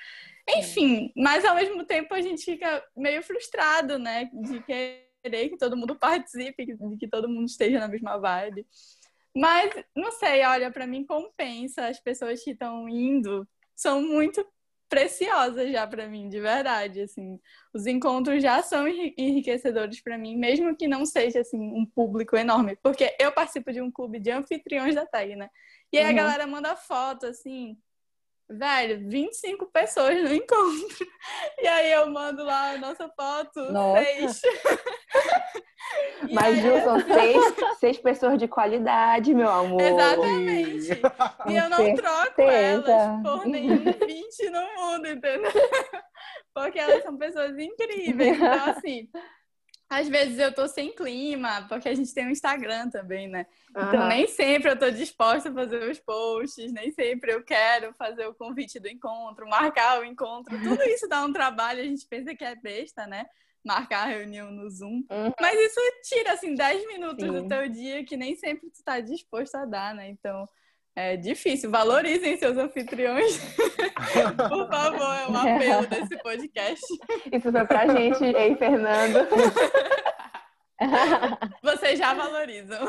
Enfim, 0.48 1.12
mas 1.16 1.44
ao 1.44 1.56
mesmo 1.56 1.86
tempo 1.86 2.14
a 2.14 2.22
gente 2.22 2.44
fica 2.44 2.84
meio 2.96 3.22
frustrado, 3.22 4.00
né, 4.00 4.30
de 4.34 4.64
querer 4.64 5.50
que 5.50 5.58
todo 5.58 5.78
mundo 5.78 5.96
participe, 6.00 6.66
de 6.66 6.98
que 6.98 7.08
todo 7.08 7.30
mundo 7.30 7.48
esteja 7.48 7.80
na 7.80 7.88
mesma 7.88 8.18
vibe. 8.18 8.66
Mas, 9.36 9.72
não 9.96 10.12
sei, 10.12 10.44
olha, 10.44 10.72
para 10.72 10.88
mim 10.88 11.06
compensa 11.06 11.88
as 11.88 12.00
pessoas 12.00 12.44
que 12.44 12.52
estão 12.52 12.90
indo 12.90 13.48
são 13.76 14.02
muito 14.02 14.46
preciosas 14.90 15.72
já 15.72 15.86
para 15.86 16.10
mim, 16.10 16.28
de 16.28 16.40
verdade, 16.42 17.02
assim. 17.02 17.40
Os 17.74 17.86
encontros 17.86 18.42
já 18.42 18.62
são 18.64 18.88
enriquecedores 18.88 20.02
para 20.02 20.18
mim, 20.18 20.36
mesmo 20.36 20.76
que 20.76 20.88
não 20.88 21.06
seja 21.06 21.42
assim 21.42 21.60
um 21.60 21.86
público 21.86 22.36
enorme, 22.36 22.76
porque 22.82 23.16
eu 23.20 23.32
participo 23.32 23.72
de 23.72 23.82
um 23.82 23.92
clube 23.92 24.20
de 24.20 24.32
anfitriões 24.32 24.96
da 24.96 25.06
TAG, 25.06 25.36
né? 25.36 25.50
E 25.94 25.98
aí 25.98 26.06
uhum. 26.06 26.10
a 26.10 26.14
galera 26.14 26.48
manda 26.48 26.76
foto 26.76 27.28
assim, 27.28 27.78
velho, 28.50 29.08
25 29.08 29.68
pessoas 29.68 30.24
no 30.24 30.34
encontro. 30.34 31.08
E 31.60 31.68
aí 31.68 31.92
eu 31.92 32.10
mando 32.10 32.44
lá 32.44 32.72
a 32.72 32.78
nossa 32.78 33.08
foto, 33.10 33.72
nossa. 33.72 34.04
seis. 34.04 34.42
Mas, 36.34 36.60
Ju, 36.60 36.82
são 36.84 37.00
seis, 37.00 37.56
seis 37.80 37.98
pessoas 37.98 38.38
de 38.38 38.48
qualidade, 38.48 39.34
meu 39.34 39.50
amor. 39.50 39.82
Exatamente. 39.82 41.02
E 41.48 41.56
eu 41.56 41.70
não 41.70 41.96
troco 41.96 42.42
elas 42.42 43.22
por 43.24 43.46
nenhum 43.46 43.78
20 43.78 44.50
no 44.50 44.62
mundo, 44.76 45.08
entendeu? 45.08 45.52
Porque 46.54 46.80
elas 46.80 47.04
são 47.04 47.18
pessoas 47.18 47.58
incríveis. 47.58 48.38
Então, 48.38 48.70
assim, 48.72 49.10
às 49.90 50.08
vezes 50.08 50.38
eu 50.38 50.54
tô 50.54 50.68
sem 50.68 50.94
clima, 50.94 51.66
porque 51.68 51.90
a 51.90 51.96
gente 51.96 52.14
tem 52.14 52.28
um 52.28 52.30
Instagram 52.32 52.90
também, 52.90 53.28
né? 53.28 53.48
Uhum. 53.76 53.88
Então 53.88 54.08
nem 54.08 54.28
sempre 54.28 54.70
eu 54.70 54.78
tô 54.78 54.92
disposta 54.92 55.50
a 55.50 55.54
fazer 55.54 55.90
os 55.90 56.00
posts, 56.00 56.72
nem 56.72 56.92
sempre 56.92 57.34
eu 57.34 57.44
quero 57.44 57.92
fazer 57.96 58.28
o 58.28 58.36
convite 58.36 58.80
do 58.80 58.88
encontro, 58.88 59.50
marcar 59.50 60.00
o 60.00 60.06
encontro. 60.06 60.56
Tudo 60.62 60.84
isso 60.84 61.08
dá 61.08 61.26
um 61.26 61.34
trabalho, 61.34 61.82
a 61.82 61.86
gente 61.86 62.06
pensa 62.08 62.36
que 62.36 62.44
é 62.44 62.56
besta, 62.56 63.08
né? 63.08 63.26
Marcar 63.66 64.04
a 64.04 64.12
reunião 64.12 64.52
no 64.52 64.70
Zoom. 64.70 65.04
Uhum. 65.10 65.34
Mas 65.42 65.60
isso 65.60 65.80
tira, 66.04 66.34
assim, 66.34 66.54
10 66.54 66.88
minutos 66.88 67.26
Sim. 67.26 67.32
do 67.32 67.48
teu 67.48 67.68
dia 67.68 68.06
que 68.06 68.16
nem 68.16 68.36
sempre 68.36 68.70
tu 68.70 68.84
tá 68.84 69.00
disposto 69.00 69.56
a 69.56 69.66
dar, 69.66 69.96
né? 69.96 70.08
Então, 70.08 70.48
é 70.96 71.16
difícil. 71.16 71.70
Valorizem 71.72 72.38
seus 72.38 72.58
anfitriões. 72.58 73.40
Por 74.50 74.68
favor, 74.68 75.16
é 75.16 75.28
um 75.28 75.38
apelo 75.38 75.88
desse 75.88 76.18
podcast. 76.18 76.86
Isso 77.32 77.52
foi 77.52 77.66
pra 77.66 77.88
gente, 77.88 78.24
hein, 78.24 78.56
Fernando? 78.56 79.20
Vocês 81.62 82.00
já 82.00 82.14
valorizam. 82.14 82.80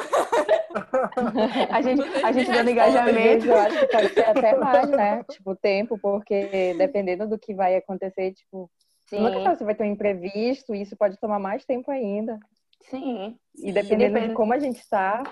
A 1.71 1.83
gente, 1.83 2.03
a 2.25 2.33
gente 2.33 2.51
dando 2.51 2.71
engajamento. 2.71 3.47
Eu 3.47 3.57
acho 3.57 3.81
que 3.81 3.87
pode 3.87 4.09
ser 4.15 4.25
até 4.25 4.57
mais, 4.57 4.89
né? 4.91 5.25
Tipo, 5.31 5.57
tempo, 5.57 5.99
porque 5.99 6.75
dependendo 6.79 7.29
do 7.29 7.39
que 7.39 7.53
vai 7.53 7.75
acontecer, 7.77 8.33
tipo, 8.33 8.71
Sim. 9.09 9.21
nunca 9.21 9.57
você 9.57 9.65
vai 9.65 9.75
ter 9.75 9.83
um 9.83 9.93
imprevisto, 9.93 10.73
e 10.75 10.83
isso 10.83 10.97
pode 10.97 11.19
tomar 11.19 11.41
mais 11.41 11.65
tempo 11.65 11.91
ainda. 11.91 12.39
Sim. 12.83 13.37
E 13.57 13.73
dependendo 13.73 14.21
de 14.21 14.35
como 14.35 14.53
a 14.53 14.59
gente 14.59 14.79
está, 14.79 15.23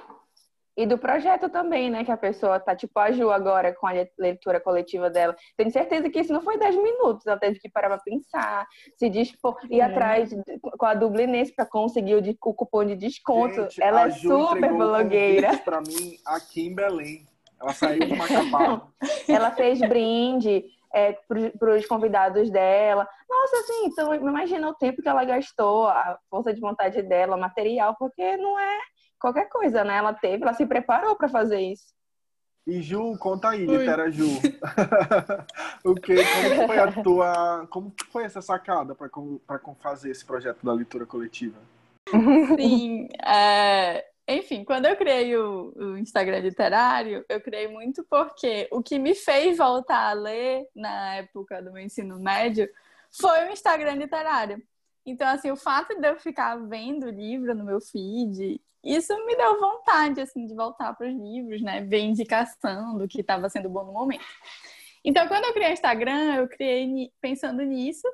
e 0.79 0.87
do 0.87 0.97
projeto 0.97 1.49
também, 1.49 1.91
né? 1.91 2.05
Que 2.05 2.13
a 2.13 2.17
pessoa 2.17 2.61
tá, 2.61 2.75
tipo, 2.77 2.97
a 3.01 3.11
Ju 3.11 3.33
agora 3.33 3.75
com 3.75 3.85
a 3.89 3.93
leitura 4.17 4.61
coletiva 4.61 5.11
dela. 5.11 5.35
Tenho 5.57 5.73
certeza 5.73 6.09
que 6.09 6.21
isso 6.21 6.33
não 6.33 6.41
foi 6.41 6.57
10 6.57 6.77
minutos. 6.77 7.27
Ela 7.27 7.37
teve 7.37 7.59
que 7.59 7.69
parar 7.69 7.89
pra 7.89 7.99
pensar, 7.99 8.65
se 8.97 9.11
dispor, 9.11 9.59
ir 9.69 9.81
atrás 9.81 10.31
com 10.79 10.87
a 10.87 10.95
Dublinense 10.95 11.53
para 11.53 11.67
conseguir 11.67 12.15
o, 12.15 12.23
de, 12.23 12.39
o, 12.41 12.55
cupom 12.55 12.85
de 12.85 12.95
desconto. 12.95 13.63
Gente, 13.63 13.83
ela 13.83 14.07
é 14.07 14.11
super 14.13 14.73
blogueira. 14.73 15.51
Um 15.51 15.59
para 15.59 15.81
mim 15.81 16.17
aqui 16.25 16.69
em 16.69 16.75
Belém. 16.77 17.27
Ela 17.61 17.73
saiu 17.73 18.07
de 18.07 18.15
Macapá. 18.15 18.87
ela 19.29 19.51
fez 19.51 19.81
brinde. 19.81 20.65
É, 20.95 21.13
para 21.59 21.77
os 21.77 21.87
convidados 21.87 22.51
dela. 22.51 23.07
Nossa, 23.29 23.57
assim, 23.59 23.85
então 23.85 24.15
imagina 24.15 24.71
o 24.71 24.75
tempo 24.75 25.03
que 25.03 25.09
ela 25.09 25.23
gastou, 25.23 25.87
a 25.87 26.19
força 26.31 26.55
de 26.55 26.61
vontade 26.63 27.03
dela, 27.03 27.37
o 27.37 27.39
material, 27.39 27.95
porque 27.99 28.39
não 28.39 28.59
é 28.59 28.79
qualquer 29.19 29.49
coisa, 29.49 29.85
né? 29.85 29.97
Ela 29.97 30.15
teve, 30.15 30.43
ela 30.43 30.55
se 30.55 30.67
preparou 30.67 31.17
para 31.17 31.29
fazer 31.29 31.61
isso. 31.61 31.87
E 32.67 32.83
Ju, 32.83 33.17
conta 33.19 33.51
aí, 33.51 33.65
Litera 33.65 34.11
Ju. 34.11 34.27
o 35.83 35.95
que, 35.95 36.17
como 36.17 36.67
foi 36.67 36.79
a 36.79 37.03
tua, 37.03 37.67
como 37.71 37.93
foi 38.13 38.25
essa 38.25 38.43
sacada 38.43 38.95
para 38.95 39.09
fazer 39.81 40.11
esse 40.11 40.25
projeto 40.25 40.65
da 40.65 40.73
leitura 40.75 41.07
coletiva? 41.07 41.59
Sim, 42.59 43.09
é, 43.25 44.05
enfim, 44.29 44.65
quando 44.65 44.85
eu 44.85 44.97
criei 44.97 45.35
o, 45.35 45.73
o, 45.75 45.97
Instagram 45.97 46.41
literário, 46.41 47.25
eu 47.27 47.41
criei 47.41 47.69
muito 47.69 48.05
porque 48.05 48.69
o 48.71 48.83
que 48.83 48.99
me 48.99 49.15
fez 49.15 49.57
voltar 49.57 50.11
a 50.11 50.13
ler 50.13 50.67
na 50.77 51.15
época 51.17 51.63
do 51.63 51.73
meu 51.73 51.83
ensino 51.83 52.21
médio 52.21 52.69
foi 53.11 53.47
o 53.47 53.53
Instagram 53.53 53.95
literário. 53.95 54.63
Então, 55.07 55.27
assim, 55.29 55.51
o 55.51 55.57
fato 55.57 55.99
de 55.99 56.07
eu 56.07 56.19
ficar 56.19 56.57
vendo 56.57 57.11
livro 57.11 57.55
no 57.55 57.65
meu 57.65 57.81
feed 57.81 58.61
isso 58.83 59.15
me 59.27 59.37
deu 59.37 59.59
vontade, 59.59 60.21
assim, 60.21 60.47
de 60.47 60.55
voltar 60.55 60.95
para 60.95 61.09
os 61.09 61.15
livros, 61.15 61.61
né? 61.63 61.83
Ver 61.83 62.01
indicação 62.01 62.97
do 62.97 63.09
que 63.09 63.21
estava 63.21 63.49
sendo 63.49 63.69
bom 63.69 63.85
no 63.85 63.93
momento. 63.93 64.25
Então, 65.05 65.27
quando 65.29 65.45
eu 65.45 65.53
criei 65.53 65.71
o 65.71 65.73
Instagram, 65.73 66.35
eu 66.37 66.49
criei 66.49 67.13
pensando 67.21 67.63
nisso 67.63 68.07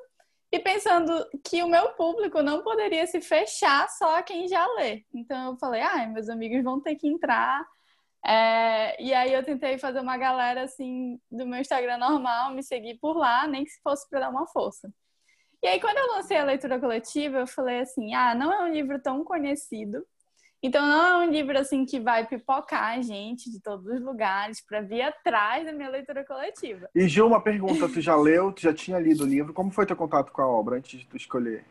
e 0.51 0.59
pensando 0.59 1.25
que 1.43 1.61
o 1.63 1.67
meu 1.67 1.89
público 1.93 2.41
não 2.41 2.63
poderia 2.63 3.05
se 3.07 3.21
fechar 3.21 3.89
só 3.89 4.17
a 4.17 4.23
quem 4.23 4.47
já 4.47 4.65
lê. 4.75 5.03
Então, 5.13 5.51
eu 5.51 5.57
falei, 5.57 5.81
ah, 5.81 6.07
meus 6.07 6.29
amigos 6.29 6.63
vão 6.63 6.81
ter 6.81 6.95
que 6.95 7.07
entrar. 7.07 7.65
É... 8.25 9.01
E 9.01 9.13
aí, 9.13 9.33
eu 9.33 9.43
tentei 9.43 9.77
fazer 9.77 9.99
uma 9.99 10.17
galera, 10.17 10.63
assim, 10.63 11.19
do 11.31 11.45
meu 11.45 11.59
Instagram 11.59 11.97
normal, 11.97 12.51
me 12.53 12.63
seguir 12.63 12.95
por 12.99 13.15
lá, 13.17 13.47
nem 13.47 13.63
que 13.63 13.71
se 13.71 13.81
fosse 13.81 14.07
para 14.09 14.21
dar 14.21 14.29
uma 14.29 14.47
força. 14.47 14.91
E 15.65 15.67
aí, 15.67 15.79
quando 15.79 15.97
eu 15.97 16.15
lancei 16.15 16.37
a 16.37 16.43
leitura 16.43 16.79
coletiva, 16.79 17.39
eu 17.39 17.47
falei 17.47 17.79
assim: 17.79 18.13
ah, 18.13 18.35
não 18.35 18.53
é 18.53 18.65
um 18.65 18.71
livro 18.71 19.01
tão 19.01 19.23
conhecido, 19.23 20.05
então 20.61 20.85
não 20.85 21.03
é 21.03 21.25
um 21.25 21.31
livro 21.31 21.57
assim 21.57 21.87
que 21.87 21.99
vai 21.99 22.23
pipocar 22.23 22.95
a 22.95 23.01
gente 23.01 23.49
de 23.49 23.59
todos 23.59 23.87
os 23.87 23.99
lugares 23.99 24.63
para 24.63 24.81
vir 24.81 25.01
atrás 25.01 25.65
da 25.65 25.73
minha 25.73 25.89
leitura 25.89 26.23
coletiva. 26.23 26.87
E 26.93 27.07
Gil, 27.07 27.25
uma 27.25 27.41
pergunta, 27.41 27.89
tu 27.89 27.99
já 27.99 28.15
leu, 28.15 28.51
tu 28.53 28.61
já 28.61 28.75
tinha 28.75 28.99
lido 28.99 29.23
o 29.23 29.27
livro, 29.27 29.55
como 29.55 29.71
foi 29.71 29.87
teu 29.87 29.95
contato 29.95 30.31
com 30.31 30.43
a 30.43 30.47
obra 30.47 30.77
antes 30.77 30.99
de 30.99 31.07
tu 31.07 31.17
escolher? 31.17 31.65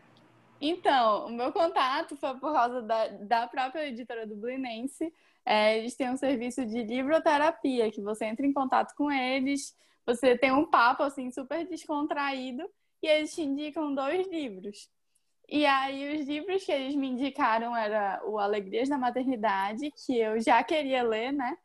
Então, 0.59 1.27
o 1.27 1.29
meu 1.29 1.53
contato 1.53 2.17
foi 2.17 2.33
por 2.33 2.51
causa 2.51 2.81
da, 2.81 3.07
da 3.07 3.47
própria 3.47 3.87
editora 3.87 4.27
do 4.27 4.35
Blinense. 4.35 5.09
É, 5.45 5.77
eles 5.77 5.95
têm 5.95 6.09
um 6.09 6.17
serviço 6.17 6.65
de 6.65 6.83
livroterapia, 6.83 7.89
que 7.89 8.01
você 8.01 8.25
entra 8.25 8.45
em 8.45 8.51
contato 8.51 8.93
com 8.93 9.09
eles, 9.09 9.73
você 10.05 10.37
tem 10.37 10.51
um 10.51 10.65
papo 10.65 11.01
assim 11.01 11.31
super 11.31 11.65
descontraído 11.65 12.69
e 13.01 13.07
eles 13.07 13.33
te 13.33 13.41
indicam 13.41 13.93
dois 13.93 14.27
livros. 14.27 14.89
E 15.47 15.65
aí 15.65 16.19
os 16.19 16.27
livros 16.27 16.63
que 16.63 16.71
eles 16.71 16.95
me 16.95 17.07
indicaram 17.07 17.75
era 17.75 18.21
o 18.25 18.39
Alegrias 18.39 18.89
da 18.89 18.97
Maternidade, 18.97 19.91
que 19.91 20.17
eu 20.17 20.39
já 20.41 20.63
queria 20.63 21.03
ler, 21.03 21.31
né? 21.31 21.55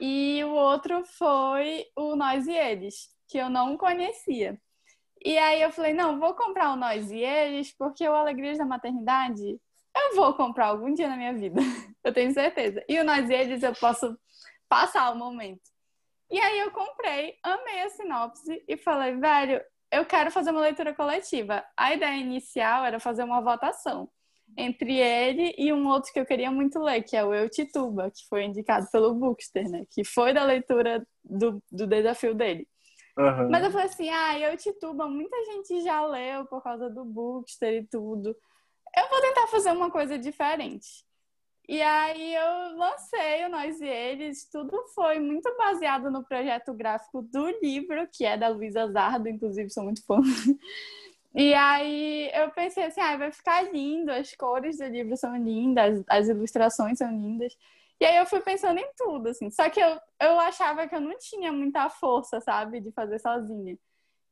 E 0.00 0.42
o 0.44 0.50
outro 0.50 1.04
foi 1.04 1.86
o 1.96 2.14
Nós 2.14 2.46
e 2.46 2.52
Eles, 2.52 3.08
que 3.26 3.38
eu 3.38 3.48
não 3.48 3.76
conhecia. 3.76 4.60
E 5.24 5.38
aí 5.38 5.62
eu 5.62 5.72
falei, 5.72 5.94
não, 5.94 6.20
vou 6.20 6.34
comprar 6.34 6.72
o 6.72 6.76
Nós 6.76 7.10
e 7.10 7.18
Eles, 7.18 7.72
porque 7.72 8.06
o 8.06 8.14
Alegrias 8.14 8.58
da 8.58 8.66
Maternidade 8.66 9.58
eu 9.96 10.14
vou 10.14 10.34
comprar 10.34 10.66
algum 10.66 10.92
dia 10.92 11.08
na 11.08 11.16
minha 11.16 11.32
vida. 11.32 11.60
eu 12.04 12.12
tenho 12.12 12.30
certeza. 12.32 12.84
E 12.86 12.98
o 12.98 13.04
Nós 13.04 13.30
e 13.30 13.34
Eles 13.34 13.62
eu 13.62 13.74
posso 13.74 14.16
passar 14.68 15.10
o 15.10 15.16
momento. 15.16 15.70
E 16.30 16.38
aí 16.38 16.58
eu 16.58 16.70
comprei, 16.70 17.38
amei 17.42 17.82
a 17.82 17.90
sinopse 17.90 18.62
e 18.68 18.76
falei, 18.76 19.16
velho, 19.16 19.62
eu 19.96 20.04
quero 20.04 20.30
fazer 20.30 20.50
uma 20.50 20.60
leitura 20.60 20.94
coletiva. 20.94 21.64
A 21.76 21.94
ideia 21.94 22.16
inicial 22.20 22.84
era 22.84 23.00
fazer 23.00 23.24
uma 23.24 23.40
votação. 23.40 24.08
entre 24.56 24.96
ele 24.98 25.54
e 25.58 25.72
um 25.72 25.88
outro 25.88 26.12
que 26.12 26.20
eu 26.20 26.26
queria 26.26 26.50
muito 26.50 26.78
ler, 26.78 27.02
que 27.02 27.16
é 27.16 27.24
o 27.24 27.34
Eu 27.34 27.50
Tituba, 27.50 28.10
que 28.10 28.26
foi 28.28 28.44
indicado 28.44 28.86
pelo 28.92 29.12
Bookster, 29.14 29.68
né? 29.68 29.84
Que 29.90 30.04
foi 30.04 30.32
da 30.32 30.44
leitura 30.44 31.04
do, 31.24 31.60
do 31.70 31.86
desafio 31.86 32.34
dele. 32.34 32.66
Uhum. 33.18 33.50
Mas 33.50 33.64
eu 33.64 33.70
falei 33.70 33.86
assim, 33.86 34.08
ah, 34.08 34.38
Eu 34.38 34.56
Tituba, 34.56 35.08
muita 35.08 35.36
gente 35.46 35.82
já 35.82 36.06
leu 36.06 36.46
por 36.46 36.62
causa 36.62 36.88
do 36.88 37.04
Bookster 37.04 37.82
e 37.82 37.86
tudo. 37.86 38.36
Eu 38.96 39.08
vou 39.08 39.20
tentar 39.20 39.46
fazer 39.48 39.72
uma 39.72 39.90
coisa 39.90 40.16
diferente. 40.18 41.04
E 41.68 41.82
aí 41.82 42.34
eu 42.34 42.76
lancei 42.76 43.44
o 43.44 43.48
Nós 43.48 43.80
e 43.80 43.86
Eles, 43.86 44.48
tudo 44.48 44.84
foi 44.94 45.18
muito 45.18 45.52
baseado 45.56 46.10
no 46.10 46.22
projeto 46.22 46.72
gráfico 46.72 47.22
do 47.22 47.48
livro, 47.60 48.06
que 48.12 48.24
é 48.24 48.36
da 48.36 48.48
Luísa 48.48 48.86
Zardo, 48.86 49.28
inclusive 49.28 49.70
sou 49.70 49.84
muito 49.84 50.04
fã. 50.04 50.20
E 51.38 51.52
aí 51.52 52.30
eu 52.32 52.50
pensei 52.50 52.84
assim, 52.84 52.98
ah, 52.98 53.14
vai 53.18 53.30
ficar 53.30 53.60
lindo, 53.70 54.10
as 54.10 54.34
cores 54.34 54.78
do 54.78 54.86
livro 54.86 55.14
são 55.18 55.36
lindas, 55.36 56.02
as 56.08 56.28
ilustrações 56.28 56.96
são 56.96 57.10
lindas. 57.10 57.54
E 58.00 58.06
aí 58.06 58.16
eu 58.16 58.24
fui 58.24 58.40
pensando 58.40 58.78
em 58.78 58.90
tudo, 58.96 59.28
assim. 59.28 59.50
Só 59.50 59.68
que 59.68 59.78
eu, 59.78 60.00
eu 60.18 60.40
achava 60.40 60.88
que 60.88 60.94
eu 60.94 61.00
não 61.00 61.16
tinha 61.18 61.52
muita 61.52 61.90
força, 61.90 62.40
sabe, 62.40 62.80
de 62.80 62.90
fazer 62.90 63.18
sozinha. 63.18 63.76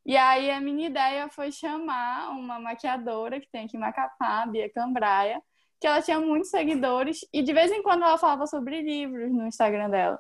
E 0.07 0.17
aí 0.17 0.51
a 0.51 0.61
minha 0.61 0.87
ideia 0.87 1.29
foi 1.29 1.53
chamar 1.53 2.31
uma 2.31 2.59
maquiadora 2.59 3.41
que 3.41 3.51
tem 3.51 3.67
aqui 3.67 3.77
em 3.77 3.81
Macapá, 3.81 4.47
Bia 4.47 4.71
Cambraia, 4.71 5.43
que 5.85 5.89
ela 5.89 6.01
tinha 6.01 6.19
muitos 6.19 6.49
seguidores 6.49 7.27
e 7.31 7.43
de 7.43 7.53
vez 7.53 7.71
em 7.71 7.83
quando 7.83 8.05
ela 8.05 8.17
falava 8.17 8.47
sobre 8.47 8.81
livros 8.81 9.31
no 9.31 9.47
Instagram 9.47 9.91
dela. 9.91 10.19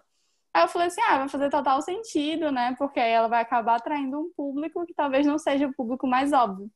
Aí 0.52 0.62
eu 0.62 0.68
falei 0.68 0.88
assim, 0.88 1.00
ah, 1.08 1.20
vai 1.20 1.28
fazer 1.30 1.48
total 1.48 1.80
sentido, 1.80 2.52
né? 2.52 2.74
Porque 2.76 3.00
aí 3.00 3.10
ela 3.10 3.28
vai 3.28 3.40
acabar 3.40 3.76
atraindo 3.76 4.20
um 4.20 4.30
público 4.36 4.84
que 4.84 4.92
talvez 4.92 5.26
não 5.26 5.38
seja 5.38 5.66
o 5.66 5.72
público 5.72 6.06
mais 6.06 6.34
óbvio. 6.34 6.70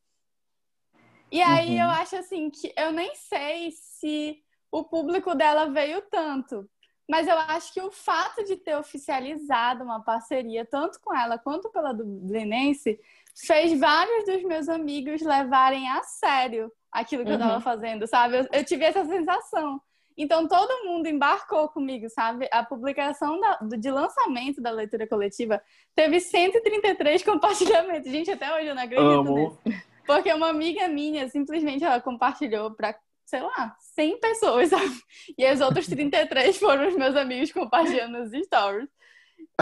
E 1.30 1.42
aí 1.42 1.76
uhum. 1.76 1.82
eu 1.82 1.90
acho 1.90 2.16
assim 2.16 2.48
que 2.48 2.72
eu 2.78 2.90
nem 2.90 3.14
sei 3.14 3.72
se 3.72 4.42
o 4.72 4.82
público 4.82 5.34
dela 5.34 5.66
veio 5.66 6.00
tanto. 6.10 6.66
Mas 7.06 7.28
eu 7.28 7.36
acho 7.36 7.74
que 7.74 7.82
o 7.82 7.90
fato 7.90 8.42
de 8.42 8.56
ter 8.56 8.74
oficializado 8.74 9.84
uma 9.84 10.02
parceria, 10.02 10.64
tanto 10.64 10.98
com 11.02 11.14
ela 11.14 11.38
quanto 11.38 11.68
pela 11.68 11.92
Dublinense, 11.92 12.98
fez 13.36 13.78
vários 13.78 14.24
dos 14.24 14.42
meus 14.44 14.66
amigos 14.66 15.20
levarem 15.20 15.90
a 15.90 16.02
sério 16.04 16.72
aquilo 16.92 17.24
que 17.24 17.30
uhum. 17.30 17.36
eu 17.36 17.40
estava 17.40 17.60
fazendo, 17.60 18.06
sabe? 18.06 18.38
Eu, 18.38 18.46
eu, 18.52 18.64
tive 18.64 18.84
essa 18.84 19.04
sensação. 19.04 19.80
Então 20.16 20.48
todo 20.48 20.84
mundo 20.84 21.06
embarcou 21.06 21.68
comigo, 21.68 22.08
sabe? 22.10 22.48
A 22.50 22.64
publicação 22.64 23.38
da, 23.38 23.58
de 23.76 23.90
lançamento 23.90 24.60
da 24.60 24.70
leitura 24.70 25.06
coletiva 25.06 25.62
teve 25.94 26.20
133 26.20 27.22
compartilhamentos. 27.24 28.10
Gente, 28.10 28.30
até 28.30 28.52
hoje 28.54 28.66
eu 28.66 28.74
não 28.74 28.82
acredito 28.82 29.06
Amo. 29.06 29.58
nisso. 29.64 29.84
Porque 30.06 30.32
uma 30.32 30.48
amiga 30.48 30.88
minha 30.88 31.28
simplesmente 31.28 31.84
ela 31.84 32.00
compartilhou 32.00 32.70
para, 32.70 32.98
sei 33.26 33.42
lá, 33.42 33.76
100 33.94 34.18
pessoas, 34.18 34.70
sabe? 34.70 35.00
E 35.36 35.52
os 35.52 35.60
outros 35.60 35.86
33 35.86 36.56
foram 36.58 36.88
os 36.88 36.96
meus 36.96 37.14
amigos 37.14 37.52
compartilhando 37.52 38.18
os 38.22 38.32
stories. 38.46 38.88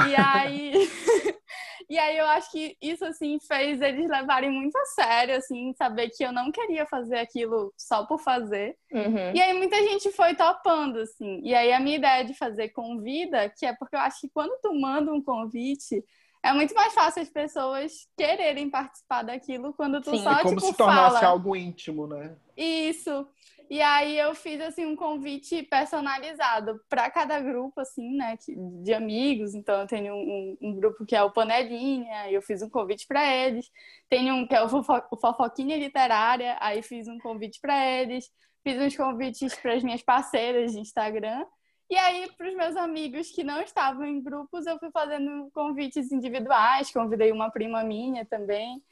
E 0.08 0.14
aí, 0.14 0.72
e 1.88 1.98
aí 1.98 2.16
eu 2.18 2.26
acho 2.26 2.50
que 2.50 2.76
isso 2.82 3.04
assim 3.04 3.38
fez 3.40 3.80
eles 3.80 4.08
levarem 4.08 4.50
muito 4.50 4.76
a 4.76 4.84
sério, 4.86 5.36
assim, 5.36 5.72
saber 5.74 6.10
que 6.10 6.24
eu 6.24 6.32
não 6.32 6.50
queria 6.50 6.84
fazer 6.86 7.18
aquilo 7.18 7.72
só 7.76 8.04
por 8.04 8.18
fazer. 8.18 8.76
Uhum. 8.92 9.32
E 9.34 9.40
aí 9.40 9.52
muita 9.54 9.76
gente 9.76 10.10
foi 10.12 10.34
topando, 10.34 10.98
assim. 10.98 11.40
E 11.42 11.54
aí 11.54 11.72
a 11.72 11.80
minha 11.80 11.96
ideia 11.96 12.24
de 12.24 12.34
fazer 12.34 12.70
convida, 12.70 13.48
que 13.56 13.64
é 13.64 13.74
porque 13.74 13.94
eu 13.94 14.00
acho 14.00 14.20
que 14.20 14.30
quando 14.30 14.58
tu 14.60 14.74
manda 14.74 15.12
um 15.12 15.22
convite, 15.22 16.04
é 16.42 16.52
muito 16.52 16.74
mais 16.74 16.94
fácil 16.94 17.22
as 17.22 17.28
pessoas 17.28 17.92
quererem 18.16 18.70
participar 18.70 19.22
daquilo 19.22 19.72
quando 19.72 20.00
tu 20.00 20.10
Sim, 20.10 20.22
só, 20.22 20.32
é 20.32 20.42
como 20.42 20.56
tipo, 20.56 20.66
se 20.66 20.76
tornasse 20.76 21.16
fala. 21.16 21.28
algo 21.28 21.56
íntimo, 21.56 22.06
né? 22.06 22.36
Isso. 22.56 23.26
E 23.68 23.82
aí 23.82 24.16
eu 24.18 24.34
fiz 24.34 24.60
assim 24.60 24.86
um 24.86 24.94
convite 24.94 25.62
personalizado 25.64 26.80
para 26.88 27.10
cada 27.10 27.40
grupo, 27.40 27.80
assim, 27.80 28.16
né, 28.16 28.36
de 28.82 28.94
amigos. 28.94 29.54
Então 29.54 29.80
eu 29.80 29.86
tenho 29.86 30.14
um, 30.14 30.56
um 30.60 30.74
grupo 30.74 31.04
que 31.04 31.16
é 31.16 31.22
o 31.22 31.32
Panelinha, 31.32 32.30
e 32.30 32.34
eu 32.34 32.42
fiz 32.42 32.62
um 32.62 32.70
convite 32.70 33.06
para 33.06 33.26
eles. 33.26 33.70
Tenho 34.08 34.34
um 34.34 34.46
que 34.46 34.54
é 34.54 34.62
o, 34.62 34.68
Fofo 34.68 34.92
o 35.10 35.16
Fofoquinha 35.16 35.76
Literária, 35.76 36.56
aí 36.60 36.80
fiz 36.82 37.08
um 37.08 37.18
convite 37.18 37.60
para 37.60 37.84
eles. 37.84 38.30
Fiz 38.62 38.80
uns 38.80 38.96
convites 38.96 39.54
para 39.56 39.74
as 39.74 39.82
minhas 39.82 40.02
parceiras 40.02 40.72
de 40.72 40.80
Instagram. 40.80 41.44
E 41.88 41.96
aí, 41.96 42.28
para 42.36 42.48
os 42.48 42.54
meus 42.56 42.76
amigos 42.76 43.30
que 43.30 43.44
não 43.44 43.60
estavam 43.62 44.04
em 44.04 44.20
grupos, 44.20 44.66
eu 44.66 44.76
fui 44.78 44.90
fazendo 44.90 45.48
convites 45.52 46.10
individuais, 46.10 46.90
convidei 46.90 47.30
uma 47.30 47.48
prima 47.48 47.84
minha 47.84 48.24
também. 48.24 48.82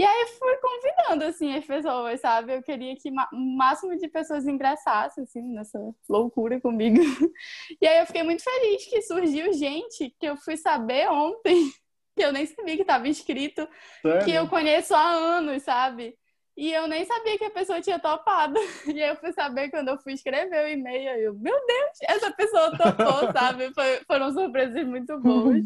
E 0.00 0.02
aí 0.02 0.26
fui 0.28 0.56
convidando, 0.56 1.24
assim, 1.24 1.54
as 1.54 1.62
pessoas, 1.62 2.18
sabe? 2.22 2.54
Eu 2.54 2.62
queria 2.62 2.96
que 2.96 3.10
o 3.10 3.36
máximo 3.36 3.94
de 3.98 4.08
pessoas 4.08 4.48
ingressassem, 4.48 5.24
assim, 5.24 5.42
nessa 5.52 5.78
loucura 6.08 6.58
comigo. 6.58 6.96
E 7.78 7.86
aí 7.86 7.98
eu 7.98 8.06
fiquei 8.06 8.22
muito 8.22 8.42
feliz 8.42 8.86
que 8.86 9.02
surgiu 9.02 9.52
gente 9.52 10.08
que 10.18 10.26
eu 10.26 10.38
fui 10.38 10.56
saber 10.56 11.06
ontem, 11.10 11.70
que 12.16 12.24
eu 12.24 12.32
nem 12.32 12.46
sabia 12.46 12.76
que 12.76 12.82
estava 12.82 13.08
inscrito, 13.08 13.68
Sério? 14.00 14.24
que 14.24 14.32
eu 14.32 14.48
conheço 14.48 14.94
há 14.94 15.06
anos, 15.06 15.64
sabe? 15.64 16.16
E 16.56 16.72
eu 16.72 16.88
nem 16.88 17.04
sabia 17.04 17.36
que 17.36 17.44
a 17.44 17.50
pessoa 17.50 17.82
tinha 17.82 17.98
topado. 17.98 18.54
E 18.88 19.02
aí 19.02 19.10
eu 19.10 19.16
fui 19.16 19.32
saber 19.32 19.68
quando 19.68 19.88
eu 19.88 19.98
fui 19.98 20.14
escrever 20.14 20.64
o 20.64 20.68
e-mail. 20.68 21.10
Eu, 21.20 21.34
meu 21.34 21.54
Deus, 21.66 21.90
essa 22.04 22.32
pessoa 22.32 22.70
topou, 22.70 23.30
sabe? 23.32 23.70
Foi, 23.74 24.00
foram 24.06 24.32
surpresas 24.32 24.82
muito 24.86 25.20
boas. 25.20 25.62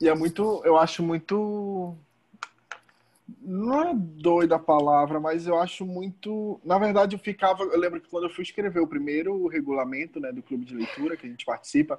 E 0.00 0.08
é 0.08 0.14
muito, 0.14 0.62
eu 0.64 0.76
acho 0.76 1.02
muito. 1.02 1.96
Não 3.40 3.82
é 3.82 3.94
doida 3.94 4.56
a 4.56 4.60
palavra, 4.60 5.18
mas 5.18 5.46
eu 5.46 5.58
acho 5.58 5.84
muito. 5.84 6.60
Na 6.64 6.78
verdade, 6.78 7.16
eu 7.16 7.18
ficava. 7.18 7.64
Eu 7.64 7.78
lembro 7.78 8.00
que 8.00 8.08
quando 8.08 8.24
eu 8.24 8.30
fui 8.30 8.42
escrever 8.42 8.80
o 8.80 8.86
primeiro 8.86 9.46
regulamento 9.48 10.20
né, 10.20 10.32
do 10.32 10.42
clube 10.42 10.64
de 10.64 10.74
leitura 10.74 11.16
que 11.16 11.26
a 11.26 11.30
gente 11.30 11.44
participa, 11.44 11.98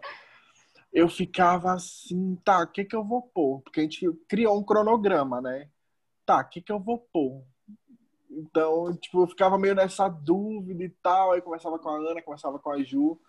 eu 0.93 1.09
ficava 1.09 1.73
assim, 1.73 2.35
tá, 2.43 2.63
o 2.63 2.67
que, 2.67 2.85
que 2.85 2.95
eu 2.95 3.03
vou 3.03 3.21
pôr? 3.21 3.62
Porque 3.62 3.79
a 3.81 3.83
gente 3.83 4.09
criou 4.27 4.57
um 4.57 4.63
cronograma, 4.63 5.41
né? 5.41 5.69
Tá, 6.25 6.39
o 6.39 6.49
que, 6.49 6.62
que 6.62 6.71
eu 6.71 6.79
vou 6.79 6.99
pôr? 7.12 7.43
Então, 8.29 8.95
tipo, 8.95 9.23
eu 9.23 9.27
ficava 9.27 9.57
meio 9.57 9.75
nessa 9.75 10.07
dúvida 10.07 10.83
e 10.83 10.89
tal. 10.89 11.31
Aí 11.31 11.41
começava 11.41 11.77
com 11.77 11.89
a 11.89 11.97
Ana, 11.97 12.21
começava 12.21 12.59
com 12.59 12.71
a 12.71 12.81
Ju. 12.81 13.19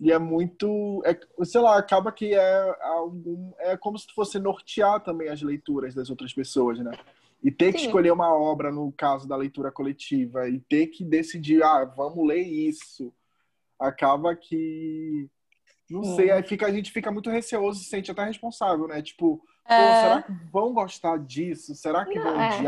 E 0.00 0.10
é 0.10 0.18
muito. 0.18 1.02
É, 1.04 1.18
sei 1.44 1.60
lá, 1.60 1.78
acaba 1.78 2.10
que 2.10 2.34
é 2.34 2.76
algum. 2.82 3.52
É 3.58 3.76
como 3.76 3.98
se 3.98 4.06
fosse 4.14 4.38
nortear 4.38 5.00
também 5.00 5.28
as 5.28 5.42
leituras 5.42 5.94
das 5.94 6.10
outras 6.10 6.32
pessoas, 6.32 6.78
né? 6.80 6.92
E 7.42 7.50
ter 7.50 7.72
que 7.72 7.80
Sim. 7.80 7.86
escolher 7.86 8.12
uma 8.12 8.32
obra, 8.32 8.70
no 8.70 8.92
caso 8.92 9.26
da 9.28 9.36
leitura 9.36 9.70
coletiva, 9.70 10.48
e 10.48 10.60
ter 10.60 10.88
que 10.88 11.04
decidir, 11.04 11.62
ah, 11.62 11.84
vamos 11.84 12.26
ler 12.26 12.42
isso. 12.42 13.12
Acaba 13.78 14.34
que. 14.34 15.28
Não 15.90 16.04
sei, 16.04 16.30
aí 16.30 16.42
fica, 16.42 16.66
a 16.66 16.72
gente 16.72 16.90
fica 16.90 17.10
muito 17.10 17.28
receoso 17.28 17.80
e 17.80 17.84
se 17.84 17.90
sente 17.90 18.10
até 18.10 18.24
responsável, 18.24 18.88
né? 18.88 19.02
Tipo, 19.02 19.42
é... 19.66 20.00
será 20.00 20.22
que 20.22 20.32
vão 20.50 20.72
gostar 20.72 21.18
disso? 21.18 21.74
Será 21.74 22.04
que 22.06 22.18
não, 22.18 22.24
vão 22.24 22.40
é. 22.40 22.58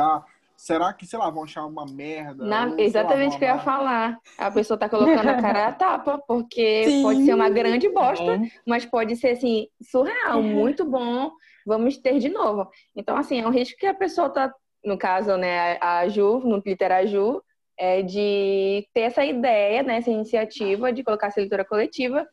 Será 0.65 0.95
que, 0.95 1.07
sei 1.07 1.19
lá, 1.19 1.29
vão 1.29 1.45
achar 1.45 1.67
uma 1.67 1.85
merda? 1.85 2.43
Na, 2.43 2.69
ou, 2.69 2.81
exatamente 2.81 3.37
o 3.37 3.39
que 3.39 3.45
eu 3.45 3.49
ia 3.49 3.59
falar. 3.59 4.19
A 4.39 4.51
pessoa 4.51 4.79
tá 4.79 4.89
colocando 4.89 5.29
a 5.29 5.35
cara 5.35 5.69
a 5.69 5.73
tapa, 5.77 6.19
porque 6.27 6.85
Sim. 6.89 7.03
pode 7.03 7.23
ser 7.27 7.35
uma 7.35 7.51
grande 7.51 7.87
bosta, 7.91 8.41
mas 8.67 8.87
pode 8.87 9.15
ser, 9.17 9.33
assim, 9.33 9.69
surreal, 9.83 10.41
muito 10.43 10.83
bom, 10.87 11.31
vamos 11.67 11.99
ter 11.99 12.19
de 12.19 12.31
novo. 12.31 12.67
Então, 12.97 13.15
assim, 13.15 13.41
é 13.41 13.47
um 13.47 13.51
risco 13.51 13.79
que 13.79 13.85
a 13.85 13.93
pessoa 13.93 14.31
tá, 14.31 14.51
no 14.83 14.97
caso, 14.97 15.37
né, 15.37 15.77
a 15.83 16.09
Ju, 16.09 16.39
no 16.39 16.63
Ju, 17.07 17.43
é 17.79 18.01
de 18.01 18.89
ter 18.95 19.03
essa 19.03 19.23
ideia, 19.23 19.83
né, 19.83 19.99
essa 19.99 20.11
iniciativa 20.11 20.91
de 20.91 21.05
colocar 21.05 21.27
essa 21.27 21.41
leitura 21.41 21.67
coletiva. 21.67 22.27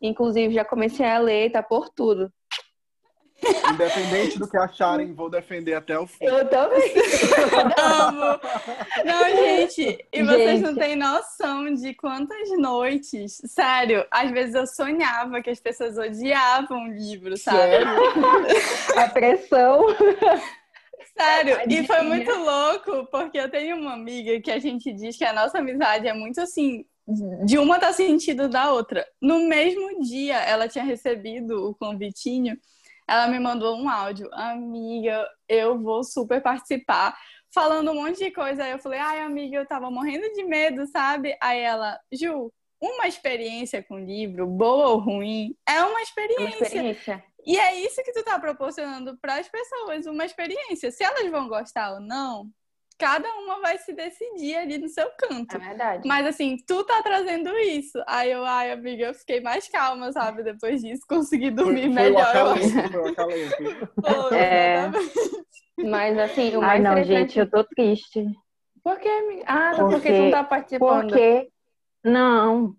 Inclusive, 0.00 0.54
já 0.54 0.64
comecei 0.64 1.04
a 1.04 1.18
ler, 1.18 1.52
tá 1.52 1.62
por 1.62 1.90
tudo. 1.90 2.32
Independente 3.72 4.38
do 4.38 4.48
que 4.48 4.56
acharem, 4.56 5.12
vou 5.12 5.28
defender 5.30 5.74
até 5.74 5.98
o 5.98 6.06
fim. 6.06 6.24
Eu 6.24 6.46
também. 6.48 6.92
Amo. 7.78 8.40
Não, 9.04 9.30
gente, 9.36 10.06
e 10.12 10.22
vocês 10.22 10.60
não 10.60 10.74
têm 10.74 10.96
noção 10.96 11.72
de 11.74 11.94
quantas 11.94 12.50
noites, 12.58 13.40
sério, 13.46 14.06
às 14.10 14.30
vezes 14.30 14.54
eu 14.54 14.66
sonhava 14.66 15.42
que 15.42 15.50
as 15.50 15.60
pessoas 15.60 15.98
odiavam 15.98 16.84
o 16.84 16.92
livro, 16.92 17.36
sabe? 17.36 17.58
Sério? 17.58 17.88
A 18.96 19.08
pressão. 19.08 19.86
Sério, 21.16 21.58
e 21.68 21.86
foi 21.86 22.02
muito 22.02 22.30
louco, 22.32 23.06
porque 23.10 23.38
eu 23.38 23.48
tenho 23.48 23.76
uma 23.76 23.92
amiga 23.92 24.40
que 24.40 24.50
a 24.50 24.58
gente 24.58 24.92
diz 24.92 25.16
que 25.16 25.24
a 25.24 25.32
nossa 25.32 25.58
amizade 25.58 26.08
é 26.08 26.12
muito 26.12 26.40
assim, 26.40 26.84
de 27.44 27.58
uma 27.58 27.78
tá 27.78 27.92
sentido 27.92 28.48
da 28.48 28.72
outra. 28.72 29.06
No 29.20 29.46
mesmo 29.46 30.00
dia, 30.00 30.38
ela 30.38 30.68
tinha 30.68 30.84
recebido 30.84 31.68
o 31.68 31.74
convitinho 31.74 32.58
ela 33.06 33.28
me 33.28 33.38
mandou 33.38 33.76
um 33.76 33.88
áudio, 33.88 34.28
amiga, 34.32 35.26
eu 35.48 35.78
vou 35.78 36.02
super 36.02 36.42
participar, 36.42 37.16
falando 37.52 37.90
um 37.90 37.94
monte 37.94 38.18
de 38.18 38.30
coisa. 38.30 38.64
Aí 38.64 38.72
eu 38.72 38.78
falei, 38.78 38.98
ai, 38.98 39.20
amiga, 39.20 39.56
eu 39.56 39.66
tava 39.66 39.90
morrendo 39.90 40.32
de 40.32 40.44
medo, 40.44 40.86
sabe? 40.86 41.36
Aí 41.40 41.60
ela, 41.60 41.98
Ju, 42.12 42.52
uma 42.80 43.06
experiência 43.06 43.82
com 43.82 43.98
livro, 43.98 44.46
boa 44.46 44.88
ou 44.88 44.98
ruim, 44.98 45.54
é 45.68 45.82
uma 45.82 46.02
experiência. 46.02 46.56
Uma 46.56 46.66
experiência. 46.66 47.24
E 47.46 47.58
é 47.58 47.80
isso 47.80 48.02
que 48.02 48.12
tu 48.12 48.24
tá 48.24 48.38
proporcionando 48.38 49.18
para 49.18 49.36
as 49.36 49.48
pessoas, 49.48 50.06
uma 50.06 50.24
experiência. 50.24 50.90
Se 50.90 51.04
elas 51.04 51.30
vão 51.30 51.46
gostar 51.46 51.94
ou 51.94 52.00
não, 52.00 52.48
cada 52.98 53.28
uma 53.36 53.60
vai 53.60 53.78
se 53.78 53.92
decidir 53.92 54.56
ali 54.56 54.78
no 54.78 54.88
seu 54.88 55.08
canto. 55.18 55.56
É 55.56 55.58
verdade. 55.58 56.06
Mas 56.08 56.26
assim, 56.26 56.56
tu 56.66 56.84
tá 56.84 57.02
trazendo 57.02 57.50
isso. 57.58 58.02
Aí 58.06 58.30
eu, 58.30 58.44
ai, 58.44 58.70
amiga, 58.72 59.06
eu 59.06 59.14
fiquei 59.14 59.40
mais 59.40 59.68
calma, 59.68 60.12
sabe? 60.12 60.42
Depois 60.42 60.80
disso, 60.80 61.02
consegui 61.08 61.50
dormir 61.50 61.92
foi, 61.92 62.02
melhor. 62.02 62.32
Foi 62.32 62.40
eu 62.94 63.02
o 63.04 63.08
acalento, 63.08 63.88
foi 64.30 64.38
É. 64.38 64.90
Mas 65.88 66.18
assim, 66.18 66.56
o 66.56 66.60
Ai, 66.62 66.80
mais 66.80 66.82
não, 66.82 66.92
interessante... 66.92 67.20
gente, 67.20 67.38
eu 67.40 67.50
tô 67.50 67.64
triste. 67.64 68.24
Por 68.82 68.98
quê, 68.98 69.08
amiga? 69.08 69.44
Ah, 69.46 69.70
tá, 69.70 69.76
porque 69.78 69.94
Porque- 69.94 70.12
tu 70.12 70.22
não 70.22 70.30
tá 70.30 70.44
participando. 70.44 71.08
Porque. 71.08 71.48
Não. 72.04 72.76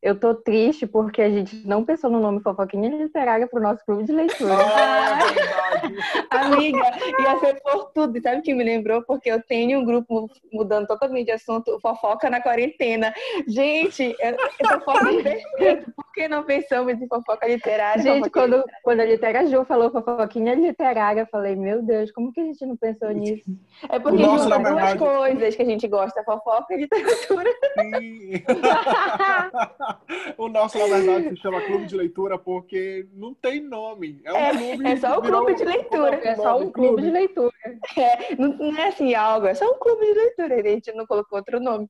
Eu 0.00 0.18
tô 0.18 0.32
triste 0.32 0.86
porque 0.86 1.20
a 1.20 1.28
gente 1.28 1.66
não 1.66 1.84
pensou 1.84 2.08
no 2.08 2.20
nome 2.20 2.40
Fofoquinha 2.40 2.88
Literária 2.88 3.48
pro 3.48 3.60
nosso 3.60 3.84
clube 3.84 4.04
de 4.04 4.12
leitura. 4.12 4.54
Ah, 4.54 5.18
é 5.26 5.88
verdade. 5.88 5.96
Amiga, 6.30 6.78
ia 7.20 7.38
ser 7.40 7.60
por 7.60 7.90
tudo. 7.92 8.16
E 8.16 8.20
sabe 8.20 8.38
o 8.38 8.42
que 8.42 8.54
me 8.54 8.62
lembrou? 8.62 9.02
Porque 9.02 9.28
eu 9.28 9.42
tenho 9.42 9.80
um 9.80 9.84
grupo 9.84 10.30
mudando 10.52 10.86
totalmente 10.86 11.26
de 11.26 11.32
assunto, 11.32 11.80
fofoca 11.80 12.30
na 12.30 12.40
quarentena. 12.40 13.12
Gente, 13.48 14.14
eu, 14.20 14.36
eu 14.70 14.80
perfeito. 14.80 15.92
Por 15.96 16.12
que 16.14 16.28
não 16.28 16.44
pensamos 16.44 17.00
em 17.02 17.08
fofoca 17.08 17.48
literária? 17.48 18.00
Gente, 18.02 18.18
Fofoca 18.30 18.40
quando, 18.40 18.64
quando 18.84 19.00
a 19.00 19.04
Litera 19.04 19.46
Ju 19.46 19.64
falou 19.64 19.90
Fofoquinha 19.90 20.54
Literária, 20.54 21.22
eu 21.22 21.26
falei, 21.26 21.56
meu 21.56 21.82
Deus, 21.82 22.12
como 22.12 22.32
que 22.32 22.40
a 22.40 22.44
gente 22.44 22.64
não 22.64 22.76
pensou 22.76 23.10
nisso? 23.10 23.50
É 23.88 23.98
porque 23.98 24.22
O 24.22 24.26
nosso, 24.26 24.44
junta 24.44 24.58
duas 24.58 24.74
verdade- 24.74 24.98
coisas 25.00 25.56
que 25.56 25.62
a 25.62 25.66
gente 25.66 25.88
gosta, 25.88 26.22
fofoca 26.22 26.72
e 26.74 26.78
literatura. 26.82 27.50
Sim. 27.80 28.30
o 30.38 30.48
nosso, 30.48 30.78
na 30.78 30.86
verdade, 30.86 31.28
se 31.30 31.36
chama 31.36 31.60
Clube 31.62 31.86
de 31.86 31.96
Leitura 31.96 32.38
porque 32.38 33.06
não 33.12 33.34
tem 33.34 33.60
nome. 33.60 34.20
É 34.24 34.32
um 34.32 34.36
É, 34.36 34.50
clube. 34.50 34.86
é 34.86 34.96
só 34.96 35.18
o 35.18 35.22
clube 35.22 35.54
de 35.54 35.64
leitura. 35.64 36.16
É 36.16 36.36
só 36.36 36.58
um 36.58 36.70
clube 36.70 37.02
de 37.02 37.10
leitura. 37.10 37.52
É, 37.96 38.34
não, 38.36 38.48
não 38.56 38.76
é 38.76 38.88
assim 38.88 39.14
algo, 39.14 39.46
é 39.46 39.54
só 39.54 39.64
um 39.66 39.78
clube 39.78 40.04
de 40.06 40.12
leitura. 40.14 40.54
A 40.56 40.62
gente 40.62 40.92
não 40.92 41.06
colocou 41.06 41.38
outro 41.38 41.60
nome. 41.60 41.88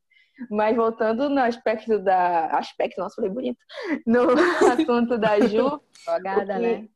Mas 0.51 0.77
voltando 0.77 1.29
no 1.29 1.41
aspecto 1.41 1.99
da. 1.99 2.47
Aspecto, 2.47 3.01
nossa, 3.01 3.17
falei 3.17 3.31
bonito. 3.31 3.59
No 4.07 4.27
assunto 4.73 5.19
da 5.19 5.41
Ju, 5.41 5.81
Jogada, 6.07 6.43
O 6.43 6.47
que- 6.47 6.63
né? 6.63 6.89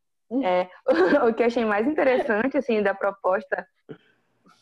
É, 0.44 0.68
o 1.28 1.34
que 1.34 1.42
eu 1.42 1.46
achei 1.46 1.64
mais 1.64 1.86
interessante, 1.86 2.56
assim, 2.56 2.82
da 2.82 2.94
proposta 2.94 3.66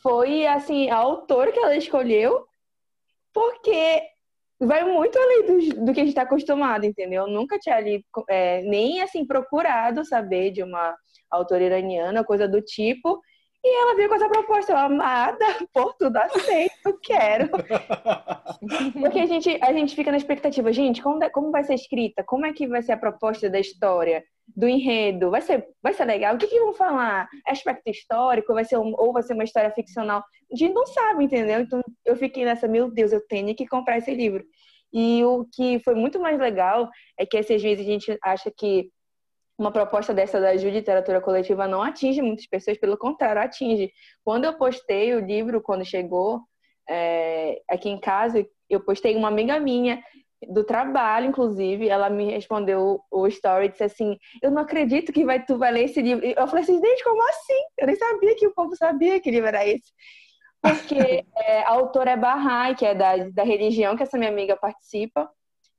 foi, 0.01 0.47
assim, 0.47 0.89
a 0.89 0.97
autora 0.97 1.51
que 1.51 1.59
ela 1.59 1.75
escolheu, 1.75 2.45
porque 3.31 4.01
vai 4.61 4.83
muito 4.83 5.17
além 5.17 5.45
do, 5.45 5.85
do 5.85 5.93
que 5.93 5.99
a 5.99 6.03
gente 6.03 6.09
está 6.09 6.21
acostumado, 6.21 6.85
entendeu? 6.85 7.23
Eu 7.23 7.33
nunca 7.33 7.57
tinha 7.57 7.79
lido, 7.79 8.05
é, 8.29 8.61
nem, 8.61 9.01
assim, 9.01 9.25
procurado 9.25 10.05
saber 10.05 10.51
de 10.51 10.63
uma 10.63 10.95
autora 11.29 11.63
iraniana, 11.63 12.23
coisa 12.23 12.47
do 12.47 12.61
tipo, 12.61 13.19
e 13.63 13.81
ela 13.81 13.95
veio 13.95 14.09
com 14.09 14.15
essa 14.15 14.29
proposta, 14.29 14.71
eu, 14.71 14.77
amada, 14.77 15.45
por 15.73 15.93
tudo 15.93 16.17
aceito, 16.17 16.99
quero. 17.03 17.49
Porque 18.99 19.19
a 19.19 19.25
gente, 19.25 19.57
a 19.61 19.71
gente 19.71 19.95
fica 19.95 20.11
na 20.11 20.17
expectativa, 20.17 20.73
gente, 20.73 21.01
como, 21.01 21.19
como 21.31 21.51
vai 21.51 21.63
ser 21.63 21.75
escrita? 21.75 22.23
Como 22.23 22.45
é 22.45 22.53
que 22.53 22.67
vai 22.67 22.81
ser 22.81 22.93
a 22.93 22.97
proposta 22.97 23.49
da 23.49 23.59
história? 23.59 24.23
do 24.55 24.67
enredo, 24.67 25.31
vai 25.31 25.41
ser, 25.41 25.65
vai 25.81 25.93
ser 25.93 26.05
legal? 26.05 26.35
O 26.35 26.37
que, 26.37 26.47
que 26.47 26.59
vão 26.59 26.73
falar? 26.73 27.27
É 27.47 27.51
aspecto 27.51 27.89
histórico? 27.89 28.53
Vai 28.53 28.65
ser 28.65 28.77
um, 28.77 28.93
ou 28.97 29.13
vai 29.13 29.23
ser 29.23 29.33
uma 29.33 29.43
história 29.43 29.71
ficcional? 29.71 30.23
A 30.51 30.55
gente 30.55 30.73
não 30.73 30.85
sabe, 30.85 31.23
entendeu? 31.23 31.61
Então 31.61 31.81
eu 32.05 32.15
fiquei 32.15 32.45
nessa, 32.45 32.67
meu 32.67 32.91
Deus, 32.91 33.11
eu 33.11 33.25
tenho 33.27 33.55
que 33.55 33.67
comprar 33.67 33.97
esse 33.97 34.13
livro. 34.13 34.43
E 34.93 35.23
o 35.23 35.45
que 35.53 35.79
foi 35.83 35.95
muito 35.95 36.19
mais 36.19 36.37
legal 36.37 36.89
é 37.17 37.25
que 37.25 37.37
às 37.37 37.47
vezes 37.47 37.79
a 37.79 37.89
gente 37.89 38.17
acha 38.23 38.51
que 38.55 38.89
uma 39.61 39.71
proposta 39.71 40.13
dessa 40.13 40.39
da 40.41 40.57
Ju 40.57 40.69
Literatura 40.69 41.21
Coletiva 41.21 41.67
não 41.67 41.81
atinge 41.81 42.21
muitas 42.21 42.47
pessoas, 42.47 42.77
pelo 42.77 42.97
contrário, 42.97 43.41
atinge. 43.41 43.91
Quando 44.23 44.45
eu 44.45 44.57
postei 44.57 45.13
o 45.13 45.19
livro, 45.19 45.61
quando 45.61 45.85
chegou 45.85 46.41
é, 46.89 47.61
aqui 47.69 47.87
em 47.89 47.99
casa, 47.99 48.45
eu 48.69 48.83
postei 48.83 49.15
uma 49.15 49.27
amiga 49.27 49.59
minha 49.59 50.03
do 50.49 50.63
trabalho, 50.63 51.27
inclusive, 51.27 51.87
ela 51.87 52.09
me 52.09 52.31
respondeu 52.31 52.99
o 53.11 53.27
story 53.27 53.67
e 53.67 53.69
disse 53.69 53.83
assim: 53.83 54.17
Eu 54.41 54.49
não 54.49 54.63
acredito 54.63 55.13
que 55.13 55.23
vai, 55.23 55.43
tu 55.45 55.57
vai 55.57 55.71
ler 55.71 55.83
esse 55.85 56.01
livro. 56.01 56.25
Eu 56.25 56.47
falei 56.47 56.63
assim, 56.63 56.79
gente, 56.79 57.03
como 57.03 57.21
assim? 57.29 57.61
Eu 57.77 57.87
nem 57.87 57.95
sabia 57.95 58.35
que 58.35 58.47
o 58.47 58.53
povo 58.53 58.75
sabia 58.75 59.19
que 59.19 59.29
livro 59.29 59.47
era 59.47 59.65
esse. 59.65 59.93
Porque 60.59 60.95
é, 61.37 61.61
a 61.61 61.69
autora 61.69 62.11
é 62.11 62.17
Bahá'í, 62.17 62.75
que 62.75 62.85
é 62.85 62.95
da, 62.95 63.17
da 63.29 63.43
religião 63.43 63.95
que 63.95 64.01
essa 64.01 64.17
minha 64.17 64.31
amiga 64.31 64.57
participa, 64.57 65.29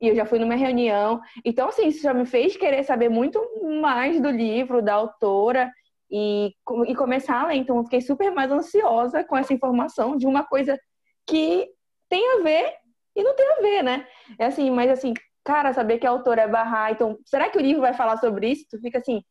e 0.03 0.09
eu 0.09 0.15
já 0.15 0.25
fui 0.25 0.37
numa 0.37 0.55
reunião. 0.55 1.21
Então, 1.45 1.69
assim, 1.69 1.87
isso 1.87 2.03
já 2.03 2.13
me 2.13 2.25
fez 2.25 2.57
querer 2.57 2.83
saber 2.83 3.07
muito 3.07 3.41
mais 3.81 4.19
do 4.19 4.29
livro, 4.29 4.81
da 4.81 4.95
autora, 4.95 5.71
e, 6.11 6.53
e 6.87 6.93
começar 6.93 7.41
a 7.41 7.47
ler. 7.47 7.55
Então, 7.55 7.77
eu 7.77 7.85
fiquei 7.85 8.01
super 8.01 8.29
mais 8.29 8.51
ansiosa 8.51 9.23
com 9.23 9.37
essa 9.37 9.53
informação 9.53 10.17
de 10.17 10.27
uma 10.27 10.43
coisa 10.43 10.77
que 11.25 11.69
tem 12.09 12.33
a 12.33 12.43
ver 12.43 12.73
e 13.15 13.23
não 13.23 13.33
tem 13.33 13.49
a 13.49 13.61
ver, 13.61 13.81
né? 13.81 14.05
É 14.37 14.45
assim, 14.45 14.69
mas 14.69 14.91
assim, 14.91 15.13
cara, 15.41 15.71
saber 15.71 15.99
que 15.99 16.05
a 16.05 16.09
autora 16.09 16.41
é 16.41 16.47
Barra, 16.49 16.91
então, 16.91 17.17
será 17.25 17.49
que 17.49 17.57
o 17.57 17.61
livro 17.61 17.81
vai 17.81 17.93
falar 17.93 18.17
sobre 18.17 18.49
isso? 18.49 18.65
Tu 18.69 18.79
fica 18.81 18.97
assim, 18.97 19.23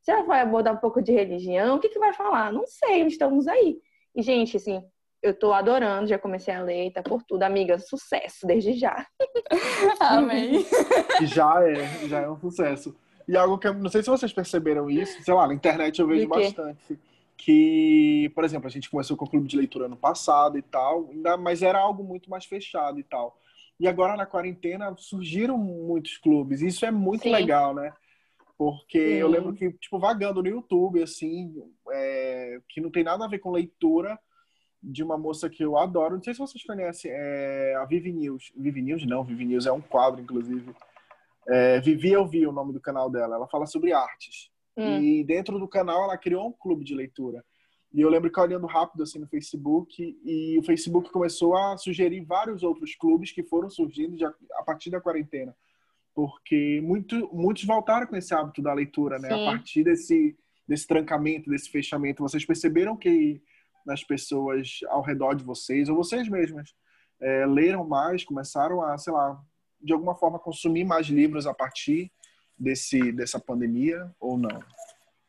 será 0.00 0.22
que 0.22 0.28
vai 0.28 0.40
abordar 0.40 0.72
um 0.72 0.78
pouco 0.78 1.02
de 1.02 1.12
religião? 1.12 1.76
O 1.76 1.80
que 1.80 1.90
que 1.90 1.98
vai 1.98 2.14
falar? 2.14 2.50
Não 2.50 2.66
sei, 2.66 3.02
estamos 3.02 3.46
aí. 3.46 3.76
E, 4.16 4.22
gente, 4.22 4.56
assim, 4.56 4.82
eu 5.24 5.32
tô 5.32 5.54
adorando, 5.54 6.06
já 6.06 6.18
comecei 6.18 6.52
a 6.52 6.62
ler, 6.62 6.92
tá 6.92 7.02
por 7.02 7.22
tudo. 7.22 7.42
Amiga, 7.42 7.78
sucesso, 7.78 8.46
desde 8.46 8.74
já. 8.74 9.06
Amém. 9.98 10.66
já 11.22 11.66
é, 11.66 12.06
já 12.06 12.20
é 12.20 12.30
um 12.30 12.38
sucesso. 12.38 12.94
E 13.26 13.34
algo 13.34 13.56
que 13.56 13.66
eu 13.66 13.72
não 13.72 13.88
sei 13.88 14.02
se 14.02 14.10
vocês 14.10 14.34
perceberam 14.34 14.90
isso, 14.90 15.22
sei 15.22 15.32
lá, 15.32 15.46
na 15.46 15.54
internet 15.54 15.98
eu 15.98 16.06
vejo 16.06 16.28
bastante. 16.28 17.00
Que, 17.38 18.30
por 18.34 18.44
exemplo, 18.44 18.66
a 18.66 18.70
gente 18.70 18.90
começou 18.90 19.16
com 19.16 19.24
o 19.24 19.28
clube 19.28 19.48
de 19.48 19.56
leitura 19.56 19.86
ano 19.86 19.96
passado 19.96 20.58
e 20.58 20.62
tal, 20.62 21.08
ainda, 21.10 21.38
mas 21.38 21.62
era 21.62 21.78
algo 21.78 22.04
muito 22.04 22.28
mais 22.28 22.44
fechado 22.44 23.00
e 23.00 23.02
tal. 23.02 23.40
E 23.80 23.88
agora 23.88 24.16
na 24.16 24.26
quarentena 24.26 24.94
surgiram 24.98 25.56
muitos 25.56 26.18
clubes, 26.18 26.60
e 26.60 26.66
isso 26.66 26.84
é 26.84 26.90
muito 26.90 27.22
Sim. 27.22 27.32
legal, 27.32 27.74
né? 27.74 27.94
Porque 28.58 28.98
eu 28.98 29.28
Sim. 29.28 29.32
lembro 29.32 29.54
que, 29.54 29.72
tipo, 29.72 29.98
vagando 29.98 30.42
no 30.42 30.48
YouTube, 30.48 31.02
assim, 31.02 31.54
é, 31.90 32.60
que 32.68 32.80
não 32.80 32.90
tem 32.90 33.02
nada 33.02 33.24
a 33.24 33.28
ver 33.28 33.38
com 33.38 33.50
leitura, 33.50 34.18
de 34.84 35.02
uma 35.02 35.16
moça 35.16 35.48
que 35.48 35.64
eu 35.64 35.78
adoro. 35.78 36.16
Não 36.16 36.22
sei 36.22 36.34
se 36.34 36.40
vocês 36.40 36.62
conhecem, 36.62 37.10
é 37.12 37.74
a 37.76 37.84
Vivi 37.84 38.12
News. 38.12 38.52
Vivi 38.56 38.82
News 38.82 39.06
não, 39.06 39.24
Vivi 39.24 39.44
News 39.44 39.66
é 39.66 39.72
um 39.72 39.80
quadro, 39.80 40.20
inclusive. 40.20 40.74
É, 41.48 41.80
Vivi 41.80 42.12
Eu 42.12 42.26
Vi, 42.26 42.46
o 42.46 42.52
nome 42.52 42.72
do 42.72 42.80
canal 42.80 43.10
dela. 43.10 43.36
Ela 43.36 43.48
fala 43.48 43.66
sobre 43.66 43.92
artes. 43.92 44.50
Hum. 44.76 45.00
E 45.00 45.24
dentro 45.24 45.58
do 45.58 45.68
canal 45.68 46.04
ela 46.04 46.18
criou 46.18 46.48
um 46.48 46.52
clube 46.52 46.84
de 46.84 46.94
leitura. 46.94 47.44
E 47.92 48.00
eu 48.00 48.10
lembro 48.10 48.30
que 48.30 48.40
olhando 48.40 48.66
rápido 48.66 49.04
assim 49.04 49.20
no 49.20 49.28
Facebook, 49.28 50.18
e 50.24 50.58
o 50.58 50.64
Facebook 50.64 51.10
começou 51.10 51.56
a 51.56 51.76
sugerir 51.76 52.24
vários 52.24 52.64
outros 52.64 52.96
clubes 52.96 53.30
que 53.30 53.44
foram 53.44 53.70
surgindo 53.70 54.18
já 54.18 54.34
a 54.56 54.62
partir 54.64 54.90
da 54.90 55.00
quarentena. 55.00 55.54
Porque 56.12 56.80
muito, 56.82 57.30
muitos 57.32 57.64
voltaram 57.64 58.06
com 58.06 58.16
esse 58.16 58.34
hábito 58.34 58.60
da 58.60 58.74
leitura, 58.74 59.18
né? 59.18 59.28
Sim. 59.28 59.46
A 59.46 59.50
partir 59.52 59.84
desse, 59.84 60.36
desse 60.66 60.86
trancamento, 60.88 61.48
desse 61.48 61.70
fechamento. 61.70 62.22
Vocês 62.22 62.44
perceberam 62.44 62.96
que 62.96 63.40
nas 63.84 64.02
pessoas 64.02 64.80
ao 64.88 65.02
redor 65.02 65.34
de 65.34 65.44
vocês, 65.44 65.88
ou 65.88 65.96
vocês 65.96 66.28
mesmas, 66.28 66.74
é, 67.20 67.46
leram 67.46 67.86
mais, 67.86 68.24
começaram 68.24 68.82
a, 68.82 68.96
sei 68.98 69.12
lá, 69.12 69.40
de 69.80 69.92
alguma 69.92 70.14
forma 70.14 70.38
consumir 70.38 70.84
mais 70.84 71.06
livros 71.06 71.46
a 71.46 71.54
partir 71.54 72.10
desse, 72.58 73.12
dessa 73.12 73.38
pandemia 73.38 74.10
ou 74.18 74.38
não? 74.38 74.60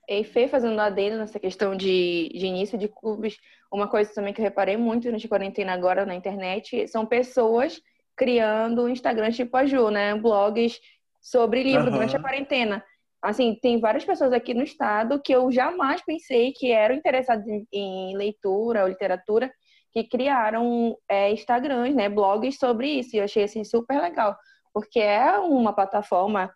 E 0.07 0.23
Fê, 0.23 0.47
fazendo 0.47 0.79
adendo 0.79 1.17
nessa 1.17 1.39
questão 1.39 1.75
de, 1.75 2.29
de 2.29 2.45
início 2.45 2.77
de 2.77 2.87
clubes, 2.87 3.37
uma 3.71 3.87
coisa 3.87 4.13
também 4.13 4.33
que 4.33 4.39
eu 4.39 4.45
reparei 4.45 4.77
muito 4.77 5.03
durante 5.03 5.25
a 5.25 5.29
quarentena 5.29 5.73
agora 5.73 6.05
na 6.05 6.13
internet 6.13 6.87
são 6.87 7.05
pessoas 7.05 7.81
criando 8.15 8.87
Instagrams 8.87 9.35
tipo 9.35 9.57
a 9.57 9.65
Ju, 9.65 9.89
né? 9.89 10.15
Blogs 10.15 10.79
sobre 11.19 11.63
livro 11.63 11.87
Aham. 11.87 11.91
durante 11.91 12.15
a 12.15 12.21
quarentena. 12.21 12.85
Assim, 13.25 13.57
tem 13.61 13.79
várias 13.79 14.05
pessoas 14.05 14.31
aqui 14.31 14.53
no 14.53 14.63
estado 14.63 15.19
que 15.21 15.33
eu 15.33 15.51
jamais 15.51 16.01
pensei 16.05 16.51
que 16.53 16.71
eram 16.71 16.95
interessadas 16.95 17.45
em, 17.47 17.65
em 17.71 18.15
leitura 18.15 18.83
ou 18.83 18.87
literatura, 18.89 19.51
que 19.91 20.03
criaram 20.03 20.95
é, 21.09 21.31
Instagrams, 21.31 21.95
né? 21.95 22.07
Blogs 22.09 22.57
sobre 22.59 22.87
isso. 22.87 23.15
E 23.15 23.19
eu 23.19 23.23
achei, 23.23 23.43
assim, 23.43 23.63
super 23.63 23.99
legal. 24.01 24.35
Porque 24.73 24.99
é 24.99 25.37
uma 25.39 25.73
plataforma, 25.73 26.53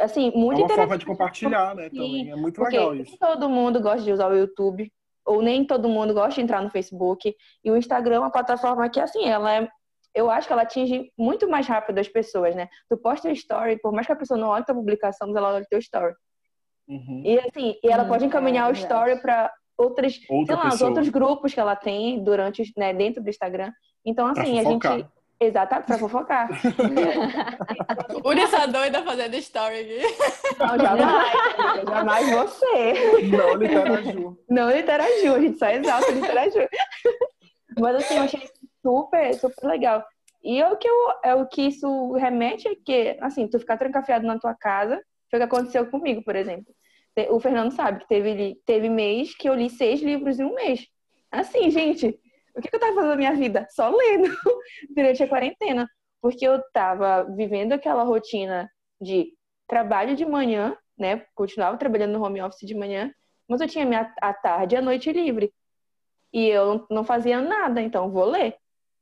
assim, 0.00 0.28
É 0.28 0.36
muito 0.36 0.58
uma 0.58 0.64
interessante. 0.66 0.76
forma 0.76 0.98
de 0.98 1.06
compartilhar, 1.06 1.74
né? 1.74 1.88
Também 1.88 2.30
é 2.30 2.36
muito 2.36 2.56
Porque 2.56 2.76
legal 2.76 2.92
nem 2.92 3.02
isso. 3.02 3.16
todo 3.18 3.48
mundo 3.48 3.80
gosta 3.80 4.02
de 4.02 4.12
usar 4.12 4.28
o 4.30 4.36
YouTube, 4.36 4.92
ou 5.26 5.40
nem 5.42 5.66
todo 5.66 5.88
mundo 5.88 6.12
gosta 6.12 6.34
de 6.34 6.42
entrar 6.42 6.62
no 6.62 6.70
Facebook. 6.70 7.34
E 7.64 7.70
o 7.70 7.76
Instagram 7.76 8.16
é 8.16 8.20
uma 8.20 8.30
plataforma 8.30 8.88
que, 8.88 9.00
assim, 9.00 9.24
ela 9.26 9.52
é. 9.52 9.68
Eu 10.14 10.30
acho 10.30 10.46
que 10.46 10.52
ela 10.52 10.62
atinge 10.62 11.10
muito 11.18 11.48
mais 11.48 11.66
rápido 11.66 11.98
as 11.98 12.08
pessoas, 12.08 12.54
né? 12.54 12.68
Tu 12.88 12.96
posta 12.96 13.30
story, 13.32 13.78
por 13.80 13.92
mais 13.92 14.06
que 14.06 14.12
a 14.12 14.16
pessoa 14.16 14.38
não 14.38 14.48
olhe 14.48 14.64
tua 14.64 14.74
publicação, 14.74 15.26
mas 15.26 15.36
ela 15.36 15.54
olha 15.54 15.66
teu 15.68 15.78
story. 15.78 16.14
Uhum. 16.88 17.22
E 17.24 17.38
assim, 17.40 17.74
e 17.82 17.90
ela 17.90 18.04
Hum, 18.04 18.08
pode 18.08 18.24
encaminhar 18.24 18.68
é 18.68 18.70
o 18.70 18.74
story 18.74 19.20
para 19.20 19.50
outras, 19.76 20.20
Outra 20.28 20.54
sei 20.54 20.64
lá, 20.64 20.68
os 20.74 20.80
outros 20.80 21.08
grupos 21.08 21.52
que 21.52 21.60
ela 21.60 21.74
tem 21.74 22.22
durante, 22.22 22.62
né, 22.76 22.92
dentro 22.92 23.22
do 23.22 23.28
Instagram. 23.28 23.72
Então, 24.04 24.32
Pra 24.32 24.42
assim, 24.42 24.58
a 24.58 24.64
gente. 24.64 25.06
Exato, 25.40 25.82
pra 25.84 25.98
fofocar. 25.98 26.48
Uri 28.24 28.40
essa 28.40 28.66
doida 28.66 29.02
fazendo 29.02 29.34
story 29.34 29.80
aqui. 29.80 30.00
Não, 30.58 30.78
jamais. 30.78 31.32
jamais 31.88 32.30
você. 32.30 32.92
Não, 33.26 33.54
Literaju. 33.56 34.38
Não 34.48 34.70
Literaju, 34.70 35.34
a 35.34 35.40
gente 35.40 35.58
só 35.58 35.68
exalta 35.68 36.12
Literaju. 36.12 36.68
Mas 37.78 37.96
assim, 37.96 38.16
eu 38.16 38.22
achei 38.22 38.48
super, 38.84 39.34
super 39.34 39.66
legal. 39.66 40.04
E 40.42 40.60
é 40.60 40.70
o 40.70 40.76
que, 40.76 40.86
eu, 40.86 41.10
é 41.24 41.34
o 41.34 41.46
que 41.46 41.62
isso 41.62 42.12
remete 42.12 42.68
é 42.68 42.74
que, 42.74 43.16
assim, 43.20 43.48
tu 43.48 43.58
ficar 43.58 43.78
trancafiado 43.78 44.26
na 44.26 44.38
tua 44.38 44.54
casa, 44.54 45.02
foi 45.30 45.38
o 45.38 45.40
que 45.40 45.54
aconteceu 45.56 45.90
comigo, 45.90 46.22
por 46.22 46.36
exemplo. 46.36 46.74
O 47.30 47.40
Fernando 47.40 47.72
sabe 47.72 48.00
que 48.00 48.08
teve, 48.08 48.60
teve 48.66 48.90
mês 48.90 49.34
que 49.34 49.48
eu 49.48 49.54
li 49.54 49.70
seis 49.70 50.02
livros 50.02 50.38
em 50.38 50.44
um 50.44 50.54
mês. 50.54 50.86
Assim, 51.30 51.70
gente, 51.70 52.18
o 52.54 52.60
que 52.60 52.74
eu 52.74 52.78
tava 52.78 52.94
fazendo 52.94 53.10
na 53.10 53.16
minha 53.16 53.34
vida? 53.34 53.66
Só 53.70 53.88
lendo 53.88 54.28
durante 54.94 55.22
a 55.22 55.28
quarentena. 55.28 55.88
Porque 56.20 56.46
eu 56.46 56.60
tava 56.72 57.24
vivendo 57.34 57.72
aquela 57.72 58.02
rotina 58.02 58.68
de 59.00 59.32
trabalho 59.66 60.14
de 60.14 60.26
manhã, 60.26 60.76
né? 60.98 61.24
Continuava 61.34 61.76
trabalhando 61.76 62.12
no 62.12 62.24
home 62.24 62.42
office 62.42 62.66
de 62.66 62.74
manhã, 62.74 63.12
mas 63.48 63.60
eu 63.60 63.68
tinha 63.68 63.84
minha, 63.84 64.12
a 64.20 64.32
tarde 64.32 64.74
e 64.74 64.78
a 64.78 64.82
noite 64.82 65.12
livre. 65.12 65.52
E 66.32 66.46
eu 66.48 66.86
não 66.90 67.04
fazia 67.04 67.40
nada, 67.40 67.80
então 67.80 68.10
vou 68.10 68.24
ler. 68.24 68.56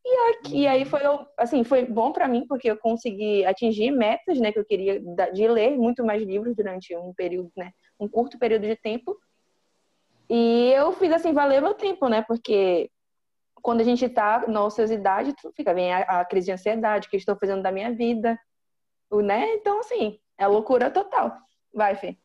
E, 0.04 0.30
aqui, 0.30 0.66
aí 0.66 0.84
foi 0.84 1.00
assim, 1.38 1.62
foi 1.62 1.84
bom 1.86 2.12
para 2.12 2.26
mim 2.26 2.44
porque 2.48 2.70
eu 2.70 2.76
consegui 2.76 3.44
atingir 3.44 3.90
metas, 3.92 4.38
né, 4.38 4.50
que 4.50 4.58
eu 4.58 4.64
queria 4.64 5.00
de 5.32 5.48
ler 5.48 5.76
muito 5.76 6.04
mais 6.04 6.22
livros 6.22 6.56
durante 6.56 6.94
um 6.96 7.14
período, 7.14 7.52
né, 7.56 7.70
um 8.00 8.08
curto 8.08 8.38
período 8.38 8.66
de 8.66 8.74
tempo. 8.76 9.16
E 10.28 10.72
eu 10.74 10.92
fiz 10.92 11.12
assim 11.12 11.32
valer 11.32 11.62
meu 11.62 11.74
tempo, 11.74 12.08
né, 12.08 12.22
porque 12.22 12.90
quando 13.62 13.80
a 13.80 13.84
gente 13.84 14.08
tá 14.08 14.44
na 14.48 14.64
ociosidade, 14.64 15.34
fica 15.56 15.72
vem 15.72 15.92
a, 15.92 16.20
a 16.20 16.24
crise 16.24 16.46
de 16.46 16.52
ansiedade, 16.52 17.06
o 17.06 17.10
que 17.10 17.16
estou 17.16 17.36
fazendo 17.36 17.62
da 17.62 17.70
minha 17.70 17.94
vida, 17.94 18.36
né? 19.12 19.54
Então 19.54 19.78
assim, 19.78 20.18
é 20.36 20.46
loucura 20.46 20.90
total. 20.90 21.36
Vai, 21.72 21.94
Fê. 21.94 22.18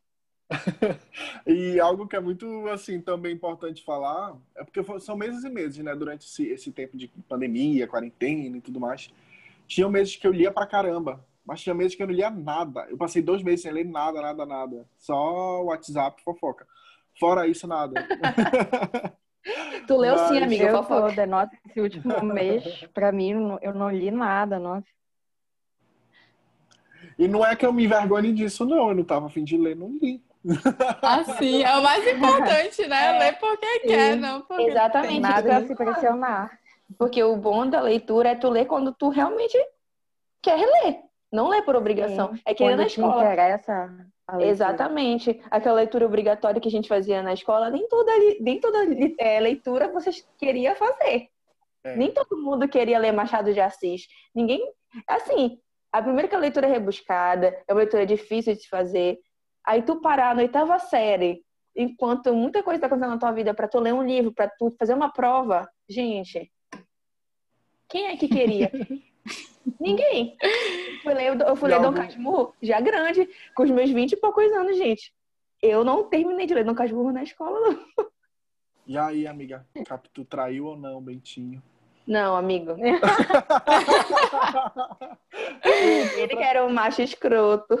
e 1.46 1.78
algo 1.78 2.06
que 2.06 2.16
é 2.16 2.20
muito, 2.20 2.68
assim, 2.68 3.00
também 3.00 3.34
importante 3.34 3.84
falar, 3.84 4.36
é 4.56 4.64
porque 4.64 4.82
são 5.00 5.16
meses 5.16 5.44
e 5.44 5.50
meses, 5.50 5.84
né? 5.84 5.94
Durante 5.94 6.26
esse, 6.26 6.46
esse 6.46 6.72
tempo 6.72 6.96
de 6.96 7.08
pandemia, 7.28 7.86
quarentena 7.86 8.56
e 8.56 8.60
tudo 8.60 8.80
mais. 8.80 9.10
Tinha 9.66 9.88
meses 9.88 10.16
que 10.16 10.26
eu 10.26 10.32
lia 10.32 10.50
pra 10.50 10.66
caramba, 10.66 11.24
mas 11.44 11.60
tinha 11.60 11.74
meses 11.74 11.94
que 11.94 12.02
eu 12.02 12.06
não 12.06 12.14
lia 12.14 12.30
nada. 12.30 12.86
Eu 12.88 12.96
passei 12.96 13.20
dois 13.20 13.42
meses 13.42 13.62
sem 13.62 13.72
ler 13.72 13.84
nada, 13.84 14.20
nada, 14.22 14.46
nada. 14.46 14.88
Só 14.96 15.62
WhatsApp, 15.64 16.22
fofoca. 16.22 16.66
Fora 17.18 17.46
isso, 17.46 17.66
nada. 17.66 18.06
tu 19.86 19.96
leu 19.96 20.16
mas... 20.16 20.28
sim, 20.28 20.38
amiga, 20.38 20.64
eu 20.64 20.82
fofoca. 20.82 21.26
nossa, 21.26 21.50
esse 21.68 21.80
último 21.80 22.22
mês, 22.24 22.86
pra 22.94 23.12
mim, 23.12 23.58
eu 23.60 23.74
não 23.74 23.90
li 23.90 24.10
nada, 24.10 24.58
nossa. 24.58 24.86
E 27.18 27.26
não 27.26 27.44
é 27.44 27.56
que 27.56 27.66
eu 27.66 27.72
me 27.72 27.84
envergonhe 27.84 28.32
disso, 28.32 28.64
não. 28.64 28.88
Eu 28.88 28.94
não 28.94 29.04
tava 29.04 29.26
afim 29.26 29.42
de 29.42 29.56
ler, 29.56 29.76
não 29.76 29.98
li. 30.00 30.22
Assim, 31.02 31.62
é 31.62 31.76
o 31.76 31.82
mais 31.82 32.06
importante, 32.06 32.86
né? 32.86 33.16
É. 33.16 33.18
Ler 33.18 33.38
porque 33.38 33.78
quer, 33.80 34.16
não 34.16 34.40
porque 34.42 34.70
Exatamente. 34.70 35.10
Tem 35.10 35.20
nada 35.20 35.42
pra 35.42 35.66
se 35.66 35.74
pressionar. 35.74 36.58
Porque 36.96 37.22
o 37.22 37.36
bom 37.36 37.66
da 37.66 37.80
leitura 37.80 38.30
é 38.30 38.34
tu 38.34 38.48
ler 38.48 38.66
quando 38.66 38.92
tu 38.92 39.08
realmente 39.08 39.58
quer 40.42 40.56
ler. 40.56 41.00
Não 41.30 41.48
ler 41.48 41.62
por 41.62 41.76
obrigação. 41.76 42.34
Sim. 42.34 42.42
É 42.46 42.54
que 42.54 42.74
na 42.74 42.86
escola. 42.86 43.22
interessa 43.22 43.90
Exatamente. 44.40 45.40
Aquela 45.50 45.76
leitura 45.76 46.06
obrigatória 46.06 46.60
que 46.60 46.68
a 46.68 46.70
gente 46.70 46.88
fazia 46.88 47.22
na 47.22 47.32
escola, 47.32 47.70
nem 47.70 47.88
toda, 47.88 48.12
nem 48.40 48.60
toda 48.60 48.78
é, 49.18 49.40
leitura 49.40 49.88
você 49.88 50.10
queria 50.38 50.74
fazer. 50.74 51.28
É. 51.84 51.96
Nem 51.96 52.10
todo 52.10 52.36
mundo 52.36 52.68
queria 52.68 52.98
ler 52.98 53.12
Machado 53.12 53.52
de 53.52 53.60
Assis. 53.60 54.06
Ninguém. 54.34 54.62
Assim, 55.06 55.58
a 55.92 56.02
primeira 56.02 56.28
que 56.28 56.34
a 56.34 56.38
leitura 56.38 56.66
é 56.66 56.70
rebuscada, 56.70 57.58
é 57.66 57.72
uma 57.72 57.80
leitura 57.80 58.04
difícil 58.04 58.54
de 58.54 58.60
se 58.60 58.68
fazer. 58.68 59.18
Aí 59.68 59.82
tu 59.82 60.00
parar 60.00 60.34
na 60.34 60.40
oitava 60.40 60.78
série, 60.78 61.44
enquanto 61.76 62.32
muita 62.32 62.62
coisa 62.62 62.78
está 62.78 62.86
acontecendo 62.86 63.10
na 63.10 63.18
tua 63.18 63.32
vida, 63.32 63.52
para 63.52 63.68
tu 63.68 63.78
ler 63.78 63.92
um 63.92 64.02
livro, 64.02 64.32
para 64.32 64.48
tu 64.48 64.74
fazer 64.78 64.94
uma 64.94 65.12
prova, 65.12 65.68
gente, 65.86 66.50
quem 67.86 68.06
é 68.06 68.16
que 68.16 68.28
queria? 68.28 68.72
Ninguém. 69.78 70.38
Eu 70.40 71.02
fui 71.02 71.12
ler, 71.12 71.38
eu 71.38 71.54
fui 71.54 71.68
ler 71.68 71.82
Dom 71.82 71.92
Casmurro 71.92 72.54
já 72.62 72.80
grande, 72.80 73.28
com 73.54 73.64
os 73.64 73.70
meus 73.70 73.90
20 73.90 74.12
e 74.12 74.16
poucos 74.16 74.50
anos, 74.52 74.78
gente. 74.78 75.12
Eu 75.60 75.84
não 75.84 76.08
terminei 76.08 76.46
de 76.46 76.54
ler 76.54 76.64
Dom 76.64 76.74
Casmurro 76.74 77.12
na 77.12 77.22
escola, 77.22 77.60
não. 77.60 77.78
E 78.86 78.96
aí, 78.96 79.26
amiga? 79.26 79.66
Tu 80.14 80.24
traiu 80.24 80.64
ou 80.64 80.78
não, 80.78 80.98
Bentinho? 81.02 81.62
Não, 82.06 82.34
amigo. 82.34 82.74
Ele 86.16 86.34
que 86.34 86.42
era 86.42 86.64
um 86.64 86.72
macho 86.72 87.02
escroto. 87.02 87.76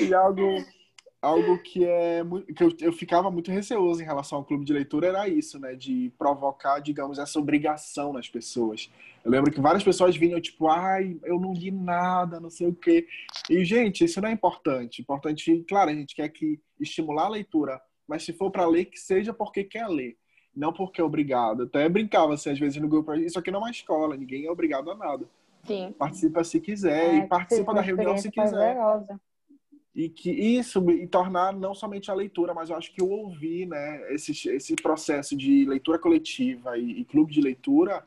E 0.00 0.14
algo, 0.14 0.64
algo 1.20 1.58
que 1.58 1.84
é 1.84 2.22
que 2.56 2.62
eu, 2.62 2.72
eu 2.80 2.92
ficava 2.92 3.30
muito 3.30 3.50
receoso 3.50 4.02
em 4.02 4.04
relação 4.04 4.38
ao 4.38 4.44
clube 4.44 4.64
de 4.64 4.72
leitura 4.72 5.08
era 5.08 5.28
isso, 5.28 5.58
né? 5.58 5.74
De 5.74 6.12
provocar, 6.18 6.80
digamos, 6.80 7.18
essa 7.18 7.38
obrigação 7.38 8.12
nas 8.12 8.28
pessoas. 8.28 8.90
Eu 9.24 9.30
lembro 9.30 9.50
que 9.50 9.60
várias 9.60 9.82
pessoas 9.82 10.16
vinham, 10.16 10.40
tipo, 10.40 10.68
ai, 10.68 11.18
eu 11.24 11.40
não 11.40 11.52
li 11.52 11.70
nada, 11.70 12.38
não 12.38 12.50
sei 12.50 12.68
o 12.68 12.74
quê. 12.74 13.06
E, 13.48 13.64
gente, 13.64 14.04
isso 14.04 14.20
não 14.20 14.28
é 14.28 14.32
importante. 14.32 15.00
Importante, 15.00 15.64
claro, 15.68 15.90
a 15.90 15.94
gente 15.94 16.14
quer 16.14 16.28
que 16.28 16.60
estimular 16.78 17.26
a 17.26 17.30
leitura, 17.30 17.80
mas 18.06 18.22
se 18.22 18.32
for 18.32 18.50
para 18.50 18.66
ler, 18.66 18.86
que 18.86 18.98
seja 18.98 19.32
porque 19.32 19.64
quer 19.64 19.88
ler 19.88 20.16
não 20.54 20.72
porque 20.72 21.00
é 21.00 21.04
obrigado. 21.04 21.64
Até 21.64 21.88
brincava 21.88 22.34
assim, 22.34 22.50
às 22.50 22.58
vezes 22.58 22.80
no 22.80 22.88
grupo, 22.88 23.12
isso 23.14 23.38
aqui 23.38 23.50
não 23.50 23.60
é 23.60 23.62
uma 23.64 23.70
escola, 23.70 24.16
ninguém 24.16 24.46
é 24.46 24.50
obrigado 24.50 24.90
a 24.90 24.94
nada. 24.94 25.26
Sim. 25.66 25.92
Participa 25.98 26.44
se 26.44 26.60
quiser 26.60 27.14
é, 27.14 27.16
e 27.18 27.26
participa 27.26 27.74
da 27.74 27.80
reunião 27.80 28.16
se 28.18 28.30
quiser. 28.30 28.76
E 29.94 30.08
que 30.08 30.30
isso 30.30 30.90
e 30.90 31.06
tornar 31.06 31.52
não 31.52 31.72
somente 31.72 32.10
a 32.10 32.14
leitura, 32.14 32.52
mas 32.52 32.68
eu 32.68 32.76
acho 32.76 32.92
que 32.92 33.02
o 33.02 33.08
ouvir, 33.08 33.66
né, 33.66 34.12
esse, 34.12 34.32
esse 34.48 34.74
processo 34.74 35.36
de 35.36 35.64
leitura 35.64 35.98
coletiva 36.00 36.76
e, 36.76 37.00
e 37.00 37.04
clube 37.04 37.32
de 37.32 37.40
leitura 37.40 38.04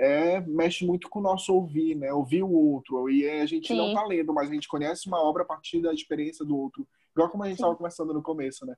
é, 0.00 0.40
mexe 0.40 0.86
muito 0.86 1.10
com 1.10 1.18
o 1.18 1.22
nosso 1.22 1.54
ouvir, 1.54 1.94
né? 1.94 2.10
Ouvir 2.10 2.42
o 2.42 2.50
outro. 2.50 3.10
E 3.10 3.28
a 3.28 3.44
gente 3.44 3.68
Sim. 3.68 3.76
não 3.76 3.92
tá 3.92 4.02
lendo, 4.06 4.32
mas 4.32 4.48
a 4.48 4.54
gente 4.54 4.66
conhece 4.66 5.06
uma 5.06 5.22
obra 5.22 5.42
a 5.42 5.46
partir 5.46 5.82
da 5.82 5.92
experiência 5.92 6.42
do 6.42 6.56
outro. 6.56 6.88
Igual 7.14 7.28
como 7.28 7.44
a 7.44 7.46
gente 7.46 7.56
estava 7.56 7.76
conversando 7.76 8.14
no 8.14 8.22
começo, 8.22 8.64
né? 8.64 8.74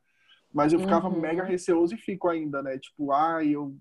Mas 0.53 0.73
eu 0.73 0.81
ficava 0.81 1.09
uhum. 1.09 1.21
mega 1.21 1.45
receoso 1.45 1.95
e 1.95 1.99
fico 1.99 2.29
ainda, 2.29 2.61
né? 2.61 2.77
Tipo, 2.77 3.13
ai, 3.13 3.51
eu. 3.51 3.73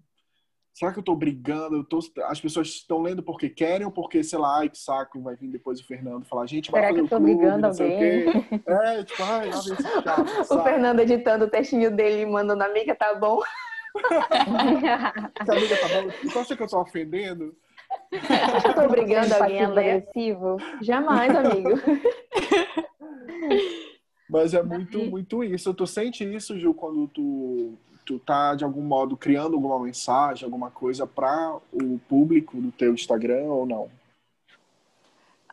Será 0.73 0.93
que 0.93 0.99
eu 0.99 1.03
tô 1.03 1.15
brigando? 1.15 1.77
Eu 1.77 1.83
tô... 1.83 1.99
As 2.23 2.39
pessoas 2.39 2.67
estão 2.67 3.01
lendo 3.01 3.21
porque 3.21 3.49
querem 3.49 3.85
ou 3.85 3.91
porque, 3.91 4.23
sei 4.23 4.39
lá, 4.39 4.59
ai, 4.59 4.69
que 4.69 4.77
saco, 4.77 5.21
vai 5.21 5.35
vir 5.35 5.49
depois 5.49 5.79
o 5.79 5.85
Fernando 5.85 6.25
falar, 6.25 6.45
gente, 6.47 6.71
vai 6.71 6.81
Será 6.81 6.93
fazer 6.93 7.07
que 7.07 7.13
eu 7.13 7.17
tô 7.17 7.23
brigando 7.23 7.67
alguém? 7.67 8.29
É, 8.65 9.03
tipo, 9.03 9.23
ai, 9.23 9.49
lá 9.49 9.61
vem 9.61 9.73
esse 9.73 9.83
chato, 9.83 10.53
O 10.53 10.63
Fernando 10.63 10.99
editando 11.01 11.45
o 11.45 11.49
textinho 11.49 11.91
dele 11.91 12.21
e 12.21 12.25
mandando, 12.25 12.63
amiga, 12.63 12.95
tá 12.95 13.13
bom? 13.15 13.41
amiga, 15.39 15.77
tá 15.77 16.01
bom? 16.01 16.09
Você 16.23 16.39
acha 16.39 16.55
que 16.55 16.63
eu 16.63 16.67
tô 16.67 16.79
ofendendo? 16.79 17.53
Eu 18.11 18.73
tô 18.73 18.87
brigando 18.87 19.33
alguém 19.33 19.65
agressivo? 19.65 20.55
Jamais, 20.81 21.35
amigo. 21.35 21.71
Mas 24.29 24.53
é 24.53 24.63
muito, 24.63 24.99
muito 24.99 25.43
isso. 25.43 25.73
Tu 25.73 25.85
sente 25.85 26.23
isso, 26.23 26.57
Gil, 26.57 26.73
quando 26.73 27.05
tu, 27.09 27.77
tá, 28.19 28.55
de 28.55 28.63
algum 28.63 28.81
modo, 28.81 29.17
criando 29.17 29.55
alguma 29.55 29.79
mensagem, 29.79 30.45
alguma 30.45 30.71
coisa 30.71 31.05
para 31.05 31.57
o 31.71 31.99
público 32.07 32.57
do 32.57 32.71
teu 32.71 32.93
Instagram 32.93 33.43
ou 33.43 33.65
não? 33.65 33.89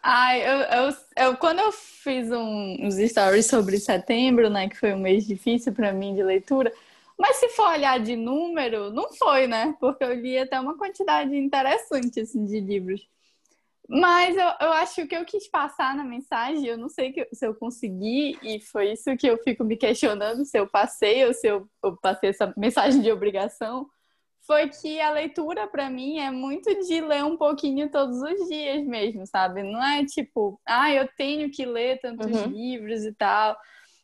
Ai, 0.03 0.41
eu, 0.43 0.61
eu, 0.61 0.97
eu, 1.17 1.37
quando 1.37 1.59
eu 1.59 1.73
fiz 1.73 2.31
um, 2.31 2.77
uns 2.81 2.97
stories 2.97 3.47
sobre 3.47 3.79
setembro, 3.79 4.49
né, 4.49 4.69
que 4.69 4.77
foi 4.77 4.93
um 4.95 5.01
mês 5.01 5.27
difícil 5.27 5.73
para 5.73 5.93
mim 5.93 6.15
de 6.15 6.23
leitura, 6.23 6.73
mas 7.19 7.37
se 7.37 7.49
for 7.49 7.69
olhar 7.69 7.99
de 7.99 8.15
número, 8.15 8.93
não 8.93 9.13
foi, 9.13 9.49
né? 9.49 9.75
Porque 9.81 10.05
eu 10.05 10.15
li 10.15 10.39
até 10.39 10.59
uma 10.61 10.79
quantidade 10.79 11.37
interessante 11.37 12.21
assim, 12.21 12.45
de 12.45 12.61
livros. 12.61 13.09
Mas 13.89 14.37
eu, 14.37 14.45
eu 14.61 14.73
acho 14.75 15.07
que 15.07 15.17
eu 15.17 15.25
quis 15.25 15.49
passar 15.49 15.97
na 15.97 16.05
mensagem, 16.05 16.67
eu 16.67 16.77
não 16.77 16.91
sei 16.91 17.11
que, 17.11 17.27
se 17.33 17.47
eu 17.47 17.55
consegui, 17.55 18.39
e 18.43 18.61
foi 18.61 18.93
isso 18.93 19.17
que 19.17 19.27
eu 19.27 19.39
fico 19.39 19.65
me 19.65 19.79
questionando, 19.79 20.45
se 20.45 20.59
eu 20.59 20.69
passei 20.69 21.25
ou 21.25 21.33
se 21.33 21.47
eu, 21.47 21.67
eu 21.83 21.97
passei 21.97 22.29
essa 22.29 22.53
mensagem 22.55 23.01
de 23.01 23.11
obrigação, 23.11 23.89
foi 24.47 24.69
que 24.69 25.01
a 25.01 25.11
leitura 25.11 25.67
para 25.67 25.89
mim 25.89 26.19
é 26.19 26.31
muito 26.31 26.69
de 26.81 27.01
ler 27.01 27.25
um 27.25 27.37
pouquinho 27.37 27.91
todos 27.91 28.21
os 28.21 28.49
dias 28.49 28.85
mesmo, 28.87 29.27
sabe? 29.27 29.63
Não 29.63 29.83
é 29.83 30.05
tipo, 30.05 30.61
ah, 30.67 30.93
eu 30.93 31.09
tenho 31.17 31.51
que 31.51 31.65
ler 31.65 31.99
tantos 32.01 32.27
uhum. 32.27 32.47
livros 32.47 33.05
e 33.05 33.15
tal. 33.15 33.57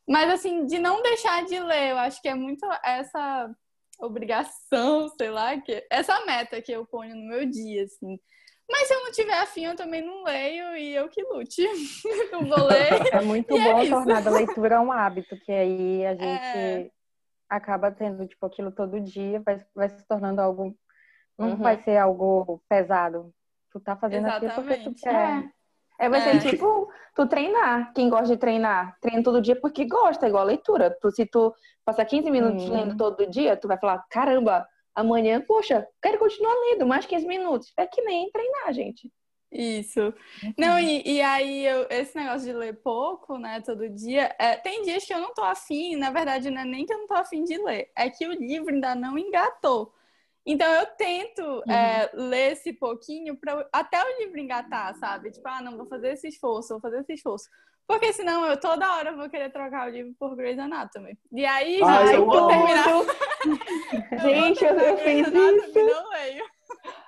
Mas 0.09 0.31
assim, 0.31 0.67
de 0.67 0.79
não 0.79 1.03
deixar 1.03 1.45
de 1.45 1.59
ler, 1.59 1.91
eu 1.91 1.99
acho 1.99 2.21
que 2.23 2.29
é 2.29 2.35
muito 2.35 2.67
essa 2.85 3.55
obrigação, 3.99 5.09
sei 5.17 5.31
lá, 5.31 5.59
que 5.61 5.87
essa 5.91 6.25
meta 6.27 6.61
que 6.61 6.73
eu 6.73 6.85
ponho 6.87 7.15
no 7.15 7.29
meu 7.29 7.47
dia, 7.47 7.85
assim. 7.85 8.19
Mas 8.71 8.89
se 8.89 8.95
eu 8.95 9.05
não 9.05 9.13
tiver 9.13 9.39
afim, 9.39 9.65
eu 9.65 9.77
também 9.77 10.03
não 10.03 10.25
leio 10.25 10.77
e 10.77 10.95
eu 10.95 11.09
que 11.09 11.23
lute. 11.23 11.63
não 12.33 12.45
vou 12.47 12.67
ler. 12.67 12.89
É 13.13 13.21
muito 13.21 13.49
bom 13.49 13.79
é 13.83 13.89
tornar 13.89 14.27
a 14.27 14.31
leitura 14.31 14.81
um 14.81 14.91
hábito, 14.91 15.37
que 15.41 15.53
aí 15.53 16.07
a 16.07 16.15
gente 16.15 16.25
é... 16.25 16.91
acaba 17.49 17.91
tendo, 17.91 18.27
tipo, 18.27 18.45
aquilo 18.47 18.73
todo 18.73 19.01
dia, 19.01 19.41
vai, 19.45 19.63
vai 19.75 19.89
se 19.89 20.07
tornando 20.07 20.41
algo. 20.41 20.75
Não 21.39 21.51
uhum. 21.51 21.57
vai 21.57 21.77
ser 21.83 21.97
algo 21.97 22.63
pesado. 22.69 23.33
Tu 23.71 23.81
tá 23.81 23.97
fazendo 23.97 24.27
Exatamente. 24.27 24.53
aquilo 24.53 24.67
porque 24.67 24.85
tu 24.85 24.95
quer. 25.03 25.51
É. 25.99 26.07
é 26.07 26.09
vai 26.09 26.21
ser 26.21 26.37
é. 26.37 26.39
tipo 26.39 26.89
tu 27.15 27.27
treinar. 27.27 27.93
Quem 27.93 28.09
gosta 28.09 28.29
de 28.29 28.37
treinar, 28.37 28.97
treina 29.01 29.23
todo 29.23 29.43
dia 29.43 29.61
porque 29.61 29.85
gosta, 29.85 30.29
igual 30.29 30.45
a 30.45 30.47
leitura. 30.47 30.97
Tu, 31.01 31.11
se 31.11 31.27
tu 31.27 31.53
passar 31.85 32.05
15 32.05 32.31
minutos 32.31 32.65
hum. 32.69 32.73
lendo 32.73 32.97
todo 32.97 33.27
dia, 33.29 33.57
tu 33.57 33.67
vai 33.67 33.77
falar: 33.77 34.05
caramba, 34.09 34.67
Amanhã, 34.95 35.41
poxa, 35.41 35.87
quero 36.01 36.19
continuar 36.19 36.55
lendo 36.71 36.87
mais 36.87 37.07
15 37.07 37.27
minutos. 37.27 37.73
É 37.77 37.87
que 37.87 38.01
nem 38.03 38.31
treinar, 38.31 38.73
gente. 38.73 39.11
Isso. 39.51 40.13
Não, 40.59 40.79
e, 40.81 41.03
e 41.05 41.23
aí 41.23 41.65
eu, 41.65 41.87
esse 41.89 42.17
negócio 42.17 42.45
de 42.45 42.53
ler 42.53 42.75
pouco, 42.83 43.39
né, 43.39 43.61
todo 43.61 43.89
dia, 43.89 44.35
é, 44.37 44.57
tem 44.57 44.83
dias 44.83 45.05
que 45.05 45.15
eu 45.15 45.21
não 45.21 45.33
tô 45.33 45.45
afim, 45.45 45.95
na 45.95 46.11
verdade, 46.11 46.51
não 46.51 46.63
é 46.63 46.65
nem 46.65 46.85
que 46.85 46.93
eu 46.93 46.99
não 46.99 47.07
tô 47.07 47.15
afim 47.15 47.45
de 47.45 47.57
ler, 47.57 47.89
é 47.97 48.11
que 48.11 48.27
o 48.27 48.33
livro 48.33 48.75
ainda 48.75 48.97
não 48.97 49.17
engatou. 49.17 49.93
Então 50.45 50.67
eu 50.75 50.87
tento 50.87 51.41
uhum. 51.41 51.73
é, 51.73 52.11
ler 52.13 52.53
esse 52.53 52.73
pouquinho 52.73 53.37
para 53.37 53.67
até 53.73 54.03
o 54.03 54.19
livro 54.19 54.39
engatar, 54.39 54.95
sabe? 54.97 55.31
Tipo, 55.31 55.49
ah, 55.49 55.63
não, 55.63 55.77
vou 55.77 55.87
fazer 55.87 56.13
esse 56.13 56.29
esforço, 56.29 56.75
vou 56.75 56.81
fazer 56.81 57.01
esse 57.01 57.15
esforço. 57.15 57.49
Porque 57.87 58.13
senão 58.13 58.45
eu 58.47 58.59
toda 58.59 58.95
hora 58.95 59.15
vou 59.15 59.29
querer 59.29 59.53
trocar 59.53 59.87
o 59.87 59.91
livro 59.91 60.13
por 60.19 60.35
Grey's 60.35 60.59
Anatomy. 60.59 61.19
E 61.33 61.45
aí, 61.45 61.81
Ai, 61.83 62.17
eu 62.17 62.27
vou 62.27 62.47
terminar. 62.49 62.85
Gente, 64.23 64.65
eu, 64.65 64.75
eu 64.75 64.97
fiz 64.99 65.29
isso. 65.29 65.79
não 65.79 66.11
leio. 66.11 66.45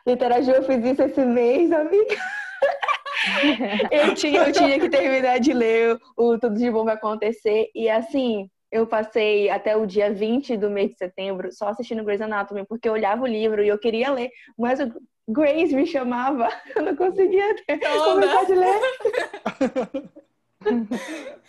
Eu 0.07 0.62
fiz 0.62 0.84
isso 0.84 1.03
esse 1.03 1.24
mês, 1.24 1.72
amiga. 1.72 2.16
eu, 3.91 4.14
tinha, 4.14 4.43
eu 4.45 4.53
tinha 4.53 4.78
que 4.78 4.89
terminar 4.89 5.41
de 5.41 5.53
ler 5.53 5.99
o 6.16 6.39
Tudo 6.39 6.57
de 6.57 6.70
Bom 6.70 6.84
Vai 6.84 6.95
Acontecer. 6.95 7.70
E 7.74 7.89
assim, 7.89 8.49
eu 8.70 8.87
passei 8.87 9.49
até 9.49 9.76
o 9.76 9.87
dia 9.87 10.12
20 10.12 10.57
do 10.57 10.70
mês 10.70 10.91
de 10.91 10.99
setembro 10.99 11.53
só 11.53 11.68
assistindo 11.68 12.05
Grey's 12.05 12.20
Anatomy, 12.20 12.64
porque 12.66 12.89
eu 12.89 12.93
olhava 12.93 13.22
o 13.22 13.26
livro 13.26 13.62
e 13.62 13.68
eu 13.68 13.78
queria 13.78 14.11
ler, 14.11 14.30
mas 14.57 14.80
o 14.80 14.93
Grace 15.28 15.74
me 15.74 15.87
chamava, 15.87 16.49
eu 16.74 16.82
não 16.82 16.97
conseguia 16.97 17.55
ter, 17.66 17.78
começar 17.78 18.45
de 18.45 18.55
ler. 18.55 18.80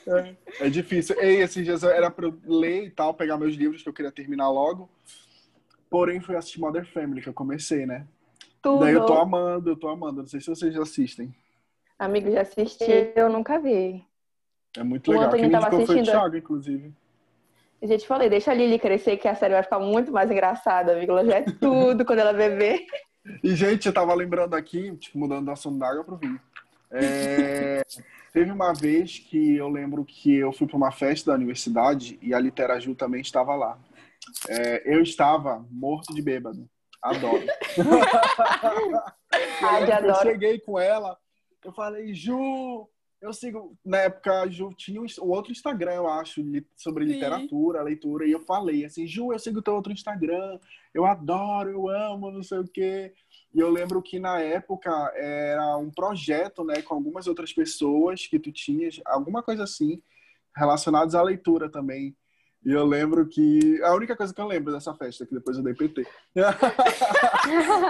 É, 0.07 0.35
é 0.61 0.69
difícil. 0.69 1.21
E 1.21 1.41
esses 1.41 1.65
dias 1.65 1.83
era 1.83 2.09
pra 2.09 2.27
eu 2.27 2.37
ler 2.45 2.85
e 2.85 2.89
tal, 2.89 3.13
pegar 3.13 3.37
meus 3.37 3.55
livros 3.55 3.83
que 3.83 3.89
eu 3.89 3.93
queria 3.93 4.11
terminar 4.11 4.49
logo. 4.49 4.89
Porém, 5.89 6.21
fui 6.21 6.35
assistir 6.35 6.59
Mother 6.59 6.85
Family, 6.91 7.21
que 7.21 7.29
eu 7.29 7.33
comecei, 7.33 7.85
né? 7.85 8.05
Tudo. 8.61 8.79
Daí 8.79 8.93
eu 8.93 9.05
tô 9.05 9.13
amando, 9.13 9.69
eu 9.69 9.75
tô 9.75 9.87
amando. 9.87 10.21
Não 10.21 10.27
sei 10.27 10.39
se 10.39 10.47
vocês 10.47 10.73
já 10.73 10.81
assistem. 10.81 11.33
Amigo, 11.99 12.31
já 12.31 12.41
assisti. 12.41 13.11
Eu 13.15 13.29
nunca 13.29 13.59
vi. 13.59 14.05
É 14.77 14.83
muito 14.83 15.11
legal. 15.11 15.31
Quem 15.31 15.43
me 15.43 15.51
tava 15.51 15.67
indicou 15.67 15.85
foi 15.85 15.95
o 15.95 15.99
assistindo. 15.99 16.13
Thiago, 16.13 16.37
inclusive. 16.37 16.93
Eu 17.81 17.87
já 17.87 17.97
te 17.97 18.07
falei, 18.07 18.29
deixa 18.29 18.51
a 18.51 18.53
Lily 18.53 18.79
crescer 18.79 19.17
que 19.17 19.27
a 19.27 19.35
série 19.35 19.53
vai 19.53 19.63
ficar 19.63 19.79
muito 19.79 20.11
mais 20.11 20.31
engraçada, 20.31 20.93
amigo. 20.93 21.11
Ela 21.11 21.25
já 21.25 21.35
é 21.37 21.43
tudo 21.43 22.05
quando 22.05 22.19
ela 22.19 22.33
beber. 22.33 22.85
E, 23.43 23.55
gente, 23.55 23.87
eu 23.87 23.93
tava 23.93 24.13
lembrando 24.13 24.55
aqui, 24.55 24.95
tipo, 24.97 25.17
mudando 25.17 25.45
do 25.45 25.51
assunto 25.51 25.77
da 25.77 25.89
água 25.89 26.03
pro 26.03 26.17
vinho. 26.17 26.39
É, 26.91 27.83
teve 28.37 28.51
uma 28.51 28.71
vez 28.71 29.17
que 29.17 29.55
eu 29.55 29.67
lembro 29.67 30.05
que 30.05 30.35
eu 30.35 30.53
fui 30.53 30.67
para 30.67 30.77
uma 30.77 30.91
festa 30.91 31.31
da 31.31 31.35
universidade 31.35 32.19
e 32.21 32.35
a 32.35 32.39
Literaju 32.39 32.93
também 32.93 33.19
estava 33.19 33.55
lá. 33.55 33.79
É, 34.47 34.83
eu 34.95 35.01
estava 35.01 35.65
morto 35.71 36.13
de 36.13 36.21
bêbado. 36.21 36.69
Adoro. 37.01 37.43
Ai, 39.63 39.89
eu 39.89 39.93
adoro. 39.95 40.29
cheguei 40.29 40.59
com 40.59 40.77
ela, 40.77 41.17
eu 41.65 41.71
falei, 41.71 42.13
Ju, 42.13 42.87
eu 43.19 43.33
sigo. 43.33 43.75
Na 43.83 44.01
época, 44.01 44.41
a 44.41 44.47
Ju 44.47 44.69
tinha 44.77 45.01
um- 45.01 45.07
outro 45.21 45.51
Instagram, 45.51 45.93
eu 45.93 46.07
acho, 46.07 46.41
sobre 46.75 47.07
Sim. 47.07 47.13
literatura, 47.13 47.81
leitura, 47.81 48.27
e 48.27 48.31
eu 48.33 48.41
falei 48.41 48.85
assim, 48.85 49.07
Ju, 49.07 49.33
eu 49.33 49.39
sigo 49.39 49.59
o 49.59 49.63
teu 49.63 49.73
outro 49.73 49.91
Instagram, 49.91 50.59
eu 50.93 51.05
adoro, 51.05 51.71
eu 51.71 51.89
amo, 51.89 52.29
não 52.29 52.43
sei 52.43 52.59
o 52.59 52.67
quê. 52.67 53.13
E 53.53 53.59
eu 53.59 53.69
lembro 53.69 54.01
que 54.01 54.19
na 54.19 54.39
época 54.39 54.91
era 55.15 55.77
um 55.77 55.89
projeto, 55.89 56.63
né, 56.63 56.81
com 56.81 56.93
algumas 56.93 57.27
outras 57.27 57.51
pessoas 57.53 58.27
que 58.27 58.37
tu 58.37 58.51
tinhas, 58.51 58.99
alguma 59.05 59.41
coisa 59.41 59.63
assim, 59.63 60.01
relacionados 60.55 61.15
à 61.15 61.21
leitura 61.21 61.69
também. 61.69 62.15
E 62.65 62.71
eu 62.73 62.85
lembro 62.85 63.25
que. 63.27 63.81
A 63.83 63.93
única 63.95 64.15
coisa 64.15 64.33
que 64.33 64.41
eu 64.41 64.47
lembro 64.47 64.73
dessa 64.73 64.93
festa, 64.93 65.25
que 65.25 65.33
depois 65.33 65.55
eu 65.57 65.63
dei 65.63 65.73
PT. 65.73 66.05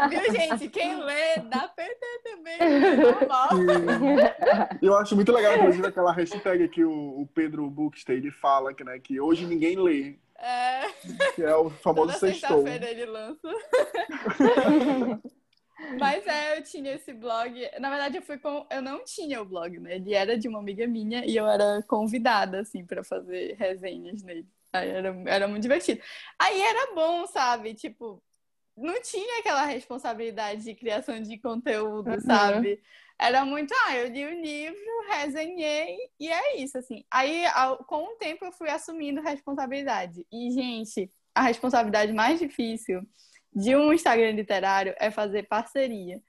Viu, 0.10 0.32
gente? 0.32 0.70
Quem 0.70 1.04
lê, 1.04 1.38
dá 1.50 1.68
PT 1.70 2.06
também. 2.24 2.58
é 2.60 2.96
normal. 2.96 3.50
E 4.82 4.86
eu 4.86 4.96
acho 4.98 5.16
muito 5.16 5.32
legal, 5.32 5.56
inclusive, 5.58 5.88
aquela 5.88 6.12
hashtag 6.12 6.68
que 6.68 6.84
o, 6.84 7.22
o 7.22 7.28
Pedro 7.34 7.74
ele 8.10 8.30
fala 8.30 8.74
que, 8.74 8.84
né, 8.84 9.00
que 9.00 9.20
hoje 9.20 9.46
ninguém 9.48 9.80
lê, 9.80 10.20
É, 10.38 10.82
que 11.34 11.42
é 11.42 11.56
o 11.56 11.70
famoso 11.70 12.08
toda 12.08 12.20
sextou. 12.20 12.64
sexta-feira 12.64 12.90
ele 12.92 13.06
lança. 13.06 13.48
Mas 16.00 16.26
é, 16.28 16.58
eu 16.58 16.64
tinha 16.64 16.94
esse 16.94 17.14
blog. 17.14 17.54
Na 17.80 17.90
verdade, 17.90 18.18
eu 18.18 18.22
fui 18.22 18.38
com. 18.38 18.66
Eu 18.70 18.82
não 18.82 19.04
tinha 19.04 19.42
o 19.42 19.46
blog, 19.46 19.80
né? 19.80 19.96
Ele 19.96 20.14
era 20.14 20.38
de 20.38 20.48
uma 20.48 20.60
amiga 20.60 20.88
minha 20.88 21.26
e 21.26 21.36
eu 21.36 21.48
era 21.48 21.84
convidada, 21.88 22.62
assim, 22.62 22.86
pra 22.86 23.04
fazer 23.04 23.56
resenhas 23.58 24.22
nele. 24.24 24.48
Aí 24.74 24.90
era, 24.90 25.16
era 25.28 25.48
muito 25.48 25.62
divertido. 25.64 26.02
Aí 26.40 26.60
era 26.62 26.94
bom, 26.94 27.26
sabe? 27.28 27.74
Tipo, 27.74 28.22
não 28.76 29.02
tinha 29.02 29.40
aquela 29.40 29.66
responsabilidade 29.66 30.64
de 30.64 30.76
criação 30.76 31.22
de 31.22 31.38
conteúdo, 31.40 32.10
Uhum. 32.12 32.22
sabe? 32.22 32.82
Era 33.20 33.44
muito, 33.46 33.74
ah, 33.88 33.96
eu 33.98 34.10
li 34.10 34.26
o 34.26 34.42
livro, 34.42 34.78
resenhei, 35.10 35.98
e 36.20 36.30
é 36.30 36.58
isso, 36.58 36.78
assim. 36.78 37.04
Aí, 37.10 37.46
ao- 37.48 37.84
com 37.86 38.04
o 38.04 38.16
tempo, 38.18 38.46
eu 38.46 38.52
fui 38.52 38.70
assumindo 38.70 39.22
responsabilidade. 39.22 40.24
E, 40.32 40.52
gente, 40.52 41.12
a 41.34 41.42
responsabilidade 41.42 42.14
mais 42.14 42.40
difícil 42.40 43.02
de 43.58 43.76
um 43.76 43.92
Instagram 43.92 44.32
literário 44.32 44.94
é 45.00 45.10
fazer 45.10 45.48
parceria. 45.48 46.22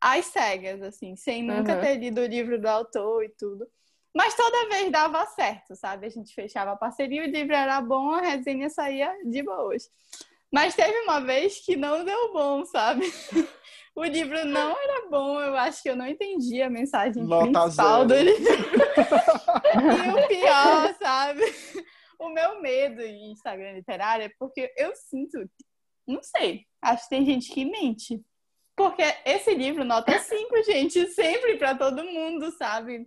Às 0.00 0.26
cegas, 0.26 0.82
assim, 0.82 1.16
sem 1.16 1.42
nunca 1.42 1.74
Uhum. 1.74 1.80
ter 1.80 1.96
lido 1.96 2.20
o 2.20 2.26
livro 2.26 2.60
do 2.60 2.66
autor 2.68 3.24
e 3.24 3.30
tudo. 3.30 3.66
Mas 4.14 4.34
toda 4.34 4.68
vez 4.68 4.90
dava 4.92 5.24
certo, 5.26 5.74
sabe? 5.74 6.06
A 6.06 6.10
gente 6.10 6.34
fechava 6.34 6.72
a 6.72 6.76
parceria, 6.76 7.22
o 7.22 7.26
livro 7.26 7.54
era 7.54 7.80
bom, 7.80 8.10
a 8.12 8.20
resenha 8.20 8.68
saía 8.70 9.12
de 9.24 9.42
boas. 9.42 9.88
Mas 10.52 10.74
teve 10.74 10.98
uma 11.00 11.20
vez 11.20 11.58
que 11.64 11.76
não 11.76 12.04
deu 12.04 12.32
bom, 12.32 12.64
sabe? 12.64 13.02
O 13.96 14.04
livro 14.04 14.44
não 14.44 14.70
era 14.80 15.08
bom, 15.10 15.40
eu 15.40 15.56
acho 15.56 15.82
que 15.82 15.90
eu 15.90 15.96
não 15.96 16.06
entendi 16.06 16.62
a 16.62 16.70
mensagem 16.70 17.24
Nota 17.24 17.50
principal 17.62 18.06
do 18.06 18.14
zero. 18.14 18.30
livro. 18.30 18.54
E 20.06 20.10
o 20.24 20.28
pior, 20.28 20.94
sabe? 21.02 21.42
O 22.16 22.28
meu 22.28 22.60
medo 22.62 23.02
em 23.02 23.32
Instagram 23.32 23.72
literário 23.72 24.26
é 24.26 24.30
porque 24.38 24.72
eu 24.76 24.94
sinto, 24.94 25.38
não 26.08 26.22
sei, 26.22 26.64
acho 26.82 27.04
que 27.04 27.10
tem 27.10 27.24
gente 27.24 27.52
que 27.52 27.64
mente. 27.64 28.20
Porque 28.76 29.02
esse 29.24 29.54
livro, 29.54 29.84
nota 29.84 30.18
5, 30.18 30.62
gente, 30.64 31.06
sempre 31.08 31.56
pra 31.56 31.74
todo 31.74 32.04
mundo, 32.04 32.50
sabe? 32.52 33.06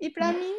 E 0.00 0.10
pra 0.10 0.32
mim, 0.32 0.52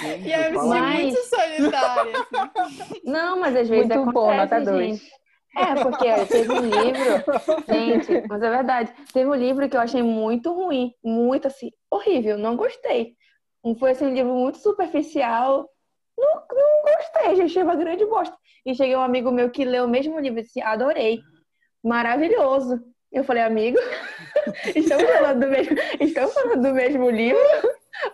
Gente, 0.00 0.28
e 0.28 0.32
eu 0.32 0.50
me 0.52 0.68
Mas- 0.68 1.02
muito 1.02 1.22
solitária. 1.24 2.12
assim. 2.18 3.00
Não, 3.04 3.40
mas 3.40 3.56
às 3.56 3.68
vezes 3.68 3.88
Muito 3.88 3.92
acontece, 4.08 4.14
bom, 4.14 4.36
nota 4.36 4.56
gente. 4.58 4.70
dois. 4.70 5.10
É, 5.56 5.82
porque 5.82 6.08
ó, 6.08 6.26
teve 6.26 6.52
um 6.52 6.60
livro, 6.60 7.24
gente, 7.66 8.28
mas 8.28 8.42
é 8.42 8.50
verdade, 8.50 8.92
teve 9.12 9.28
um 9.28 9.34
livro 9.34 9.68
que 9.68 9.76
eu 9.76 9.80
achei 9.80 10.02
muito 10.02 10.52
ruim, 10.52 10.92
muito 11.02 11.46
assim, 11.48 11.70
horrível, 11.90 12.36
não 12.38 12.54
gostei. 12.56 13.16
Foi 13.80 13.90
assim, 13.92 14.06
um 14.06 14.14
livro 14.14 14.34
muito 14.34 14.58
superficial, 14.58 15.68
não, 16.16 16.42
não 16.50 16.82
gostei, 16.82 17.36
gente, 17.36 17.50
achei 17.50 17.62
uma 17.62 17.76
grande 17.76 18.04
bosta. 18.06 18.36
E 18.64 18.74
cheguei 18.74 18.96
um 18.96 19.00
amigo 19.00 19.30
meu 19.30 19.50
que 19.50 19.64
leu 19.64 19.84
o 19.84 19.88
mesmo 19.88 20.18
livro 20.18 20.40
e 20.40 20.42
disse, 20.42 20.60
adorei, 20.60 21.20
maravilhoso. 21.82 22.80
Eu 23.12 23.22
falei, 23.24 23.42
amigo, 23.42 23.78
estamos 24.74 25.08
falando 25.10 25.40
do 25.40 25.48
mesmo, 25.48 25.76
estamos 26.00 26.34
falando 26.34 26.62
do 26.62 26.74
mesmo 26.74 27.08
livro 27.08 27.40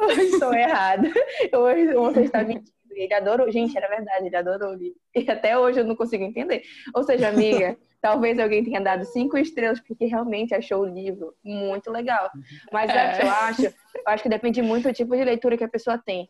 ou 0.01 0.11
estou 0.11 0.53
errada? 0.53 1.09
Ou 1.55 2.13
você 2.13 2.23
está 2.23 2.43
mentindo? 2.43 2.71
Ele 2.95 3.15
adorou, 3.15 3.51
gente, 3.51 3.77
era 3.77 3.89
verdade, 3.89 4.27
ele 4.27 4.37
adorou 4.37 4.71
o 4.71 4.75
livro. 4.75 4.99
E 5.15 5.31
até 5.31 5.59
hoje 5.59 5.81
eu 5.81 5.85
não 5.85 5.97
consigo 5.97 6.25
entender. 6.25 6.63
Ou 6.95 7.03
seja, 7.03 7.29
amiga, 7.29 7.77
talvez 8.03 8.39
alguém 8.39 8.63
tenha 8.63 8.81
dado 8.81 9.05
cinco 9.07 9.39
estrelas 9.39 9.81
porque 9.81 10.05
realmente 10.05 10.55
achou 10.55 10.83
o 10.83 10.87
livro 10.87 11.35
muito 11.43 11.91
legal. 11.91 12.31
Mas 12.71 12.91
é. 12.91 13.23
eu 13.23 13.31
acho? 13.31 13.65
Eu 13.65 13.73
acho 14.07 14.23
que 14.23 14.29
depende 14.29 14.61
muito 14.61 14.89
do 14.89 14.95
tipo 14.95 15.17
de 15.17 15.25
leitura 15.25 15.57
que 15.57 15.65
a 15.65 15.69
pessoa 15.69 15.97
tem. 15.97 16.29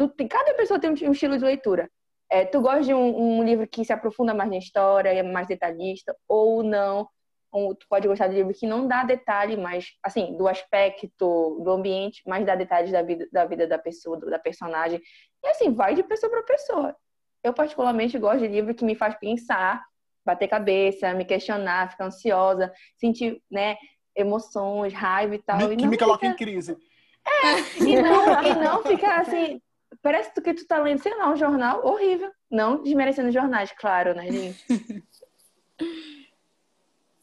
Tu, 0.00 0.28
cada 0.30 0.54
pessoa 0.54 0.80
tem 0.80 0.88
um, 0.88 0.94
um 1.08 1.12
estilo 1.12 1.36
de 1.36 1.44
leitura. 1.44 1.90
É, 2.30 2.46
tu 2.46 2.62
gosta 2.62 2.84
de 2.84 2.94
um, 2.94 3.38
um, 3.38 3.44
livro 3.44 3.66
que 3.66 3.84
se 3.84 3.92
aprofunda 3.92 4.32
mais 4.32 4.48
na 4.48 4.56
história, 4.56 5.10
é 5.10 5.22
mais 5.22 5.46
detalhista, 5.46 6.16
ou 6.26 6.62
não. 6.62 7.06
Ou 7.52 7.74
tu 7.74 7.84
pode 7.86 8.08
gostar 8.08 8.28
de 8.28 8.36
livro 8.36 8.54
que 8.54 8.66
não 8.66 8.88
dá 8.88 9.04
detalhe, 9.04 9.58
mas, 9.58 9.88
assim, 10.02 10.34
do 10.38 10.48
aspecto, 10.48 11.60
do 11.62 11.70
ambiente, 11.70 12.22
mas 12.26 12.46
dá 12.46 12.54
detalhes 12.54 12.90
da 12.90 13.02
vida 13.02 13.28
da, 13.30 13.44
vida 13.44 13.66
da 13.66 13.76
pessoa, 13.76 14.18
da 14.18 14.38
personagem. 14.38 15.02
E, 15.44 15.48
assim, 15.48 15.74
vai 15.74 15.94
de 15.94 16.02
pessoa 16.02 16.30
para 16.30 16.44
pessoa. 16.44 16.96
Eu, 17.44 17.52
particularmente, 17.52 18.18
gosto 18.18 18.40
de 18.40 18.48
livro 18.48 18.74
que 18.74 18.84
me 18.86 18.94
faz 18.94 19.18
pensar, 19.18 19.84
bater 20.24 20.48
cabeça, 20.48 21.12
me 21.12 21.26
questionar, 21.26 21.90
ficar 21.90 22.06
ansiosa, 22.06 22.72
sentir, 22.96 23.42
né, 23.50 23.76
emoções, 24.16 24.94
raiva 24.94 25.34
e 25.34 25.42
tal. 25.42 25.58
Me, 25.58 25.74
e 25.74 25.76
que 25.76 25.86
me 25.86 25.98
coloca 25.98 26.20
fica... 26.20 26.32
em 26.32 26.36
crise. 26.36 26.78
É, 27.26 27.82
e 27.84 28.00
não, 28.00 28.42
e 28.42 28.54
não 28.54 28.82
ficar 28.82 29.20
assim. 29.20 29.60
Parece 30.02 30.32
que 30.32 30.54
tu 30.54 30.66
tá 30.66 30.78
lendo, 30.78 31.02
sei 31.02 31.14
lá, 31.14 31.30
um 31.30 31.36
jornal 31.36 31.84
horrível. 31.86 32.30
Não 32.50 32.82
desmerecendo 32.82 33.30
jornais, 33.30 33.70
claro, 33.72 34.14
né, 34.14 34.30
gente? 34.30 34.64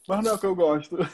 Mas 0.08 0.24
não 0.24 0.30
é 0.32 0.34
o 0.34 0.38
que 0.38 0.46
eu 0.46 0.54
gosto. 0.54 0.96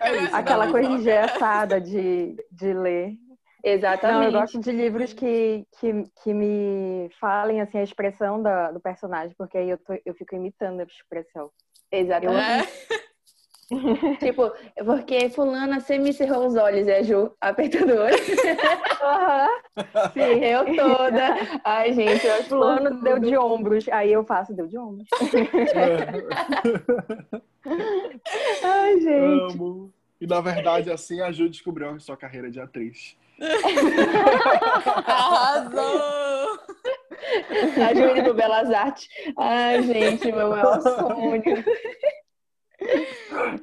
é 0.00 0.16
isso, 0.22 0.36
Aquela 0.36 0.70
coisa 0.70 0.90
engessada 0.90 1.80
de, 1.80 2.36
de 2.52 2.74
ler. 2.74 3.16
Exatamente. 3.64 4.18
Não, 4.18 4.24
eu 4.24 4.32
gosto 4.32 4.60
de 4.60 4.70
livros 4.70 5.14
que, 5.14 5.66
que, 5.80 6.04
que 6.22 6.34
me 6.34 7.08
falem 7.18 7.62
assim, 7.62 7.78
a 7.78 7.82
expressão 7.82 8.42
da, 8.42 8.70
do 8.70 8.78
personagem, 8.78 9.34
porque 9.38 9.56
aí 9.56 9.70
eu, 9.70 9.78
tô, 9.78 9.98
eu 10.04 10.14
fico 10.14 10.34
imitando 10.34 10.80
a 10.80 10.84
expressão. 10.84 11.50
Exatamente. 11.90 12.68
É. 12.68 13.03
tipo, 14.18 14.52
porque 14.84 15.28
fulana 15.30 15.80
você 15.80 15.98
me 15.98 16.12
cerrou 16.12 16.46
os 16.46 16.54
olhos, 16.56 16.86
é 16.86 16.98
a 16.98 17.02
Ju 17.02 17.32
apertando 17.40 17.90
o 17.90 18.02
olho. 18.02 18.18
Sim. 20.12 20.44
Eu 20.44 20.64
toda. 20.76 21.36
Ai, 21.64 21.92
gente, 21.92 22.26
eu 22.26 22.44
Fulano 22.44 23.02
deu 23.02 23.18
de 23.18 23.36
ombros, 23.36 23.88
aí 23.88 24.12
eu 24.12 24.24
faço, 24.24 24.54
deu 24.54 24.66
de 24.66 24.78
ombros. 24.78 25.08
Ai, 28.62 29.00
gente. 29.00 29.54
Amo. 29.54 29.92
E 30.20 30.26
na 30.26 30.40
verdade, 30.40 30.90
assim, 30.90 31.20
a 31.20 31.30
Ju 31.32 31.48
descobriu 31.48 31.90
a 31.90 31.98
sua 31.98 32.16
carreira 32.16 32.50
de 32.50 32.60
atriz. 32.60 33.16
Arrasou! 35.06 36.58
A 37.84 37.94
Ju 37.94 38.16
indo 38.16 38.24
pro 38.24 38.34
Belas 38.34 38.70
Artes. 38.70 39.08
Ai, 39.36 39.82
gente, 39.82 40.30
meu 40.30 40.50
maior 40.50 40.80
sonho. 40.80 41.42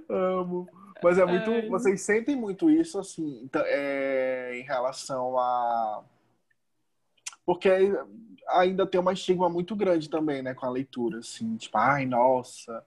Amo. 0.10 0.68
Mas 1.02 1.18
é 1.18 1.26
muito. 1.26 1.50
Ai. 1.50 1.68
Vocês 1.68 2.02
sentem 2.02 2.36
muito 2.36 2.70
isso, 2.70 3.00
assim, 3.00 3.42
então, 3.44 3.62
é, 3.66 4.52
em 4.60 4.64
relação 4.64 5.38
a. 5.38 6.04
Porque 7.46 7.70
ainda 8.48 8.86
tem 8.86 9.02
uma 9.02 9.14
estigma 9.14 9.50
muito 9.50 9.76
grande 9.76 10.10
também, 10.10 10.42
né, 10.42 10.54
com 10.54 10.66
a 10.66 10.70
leitura, 10.70 11.20
assim, 11.20 11.58
tipo, 11.58 11.78
ai, 11.78 12.06
nossa. 12.06 12.84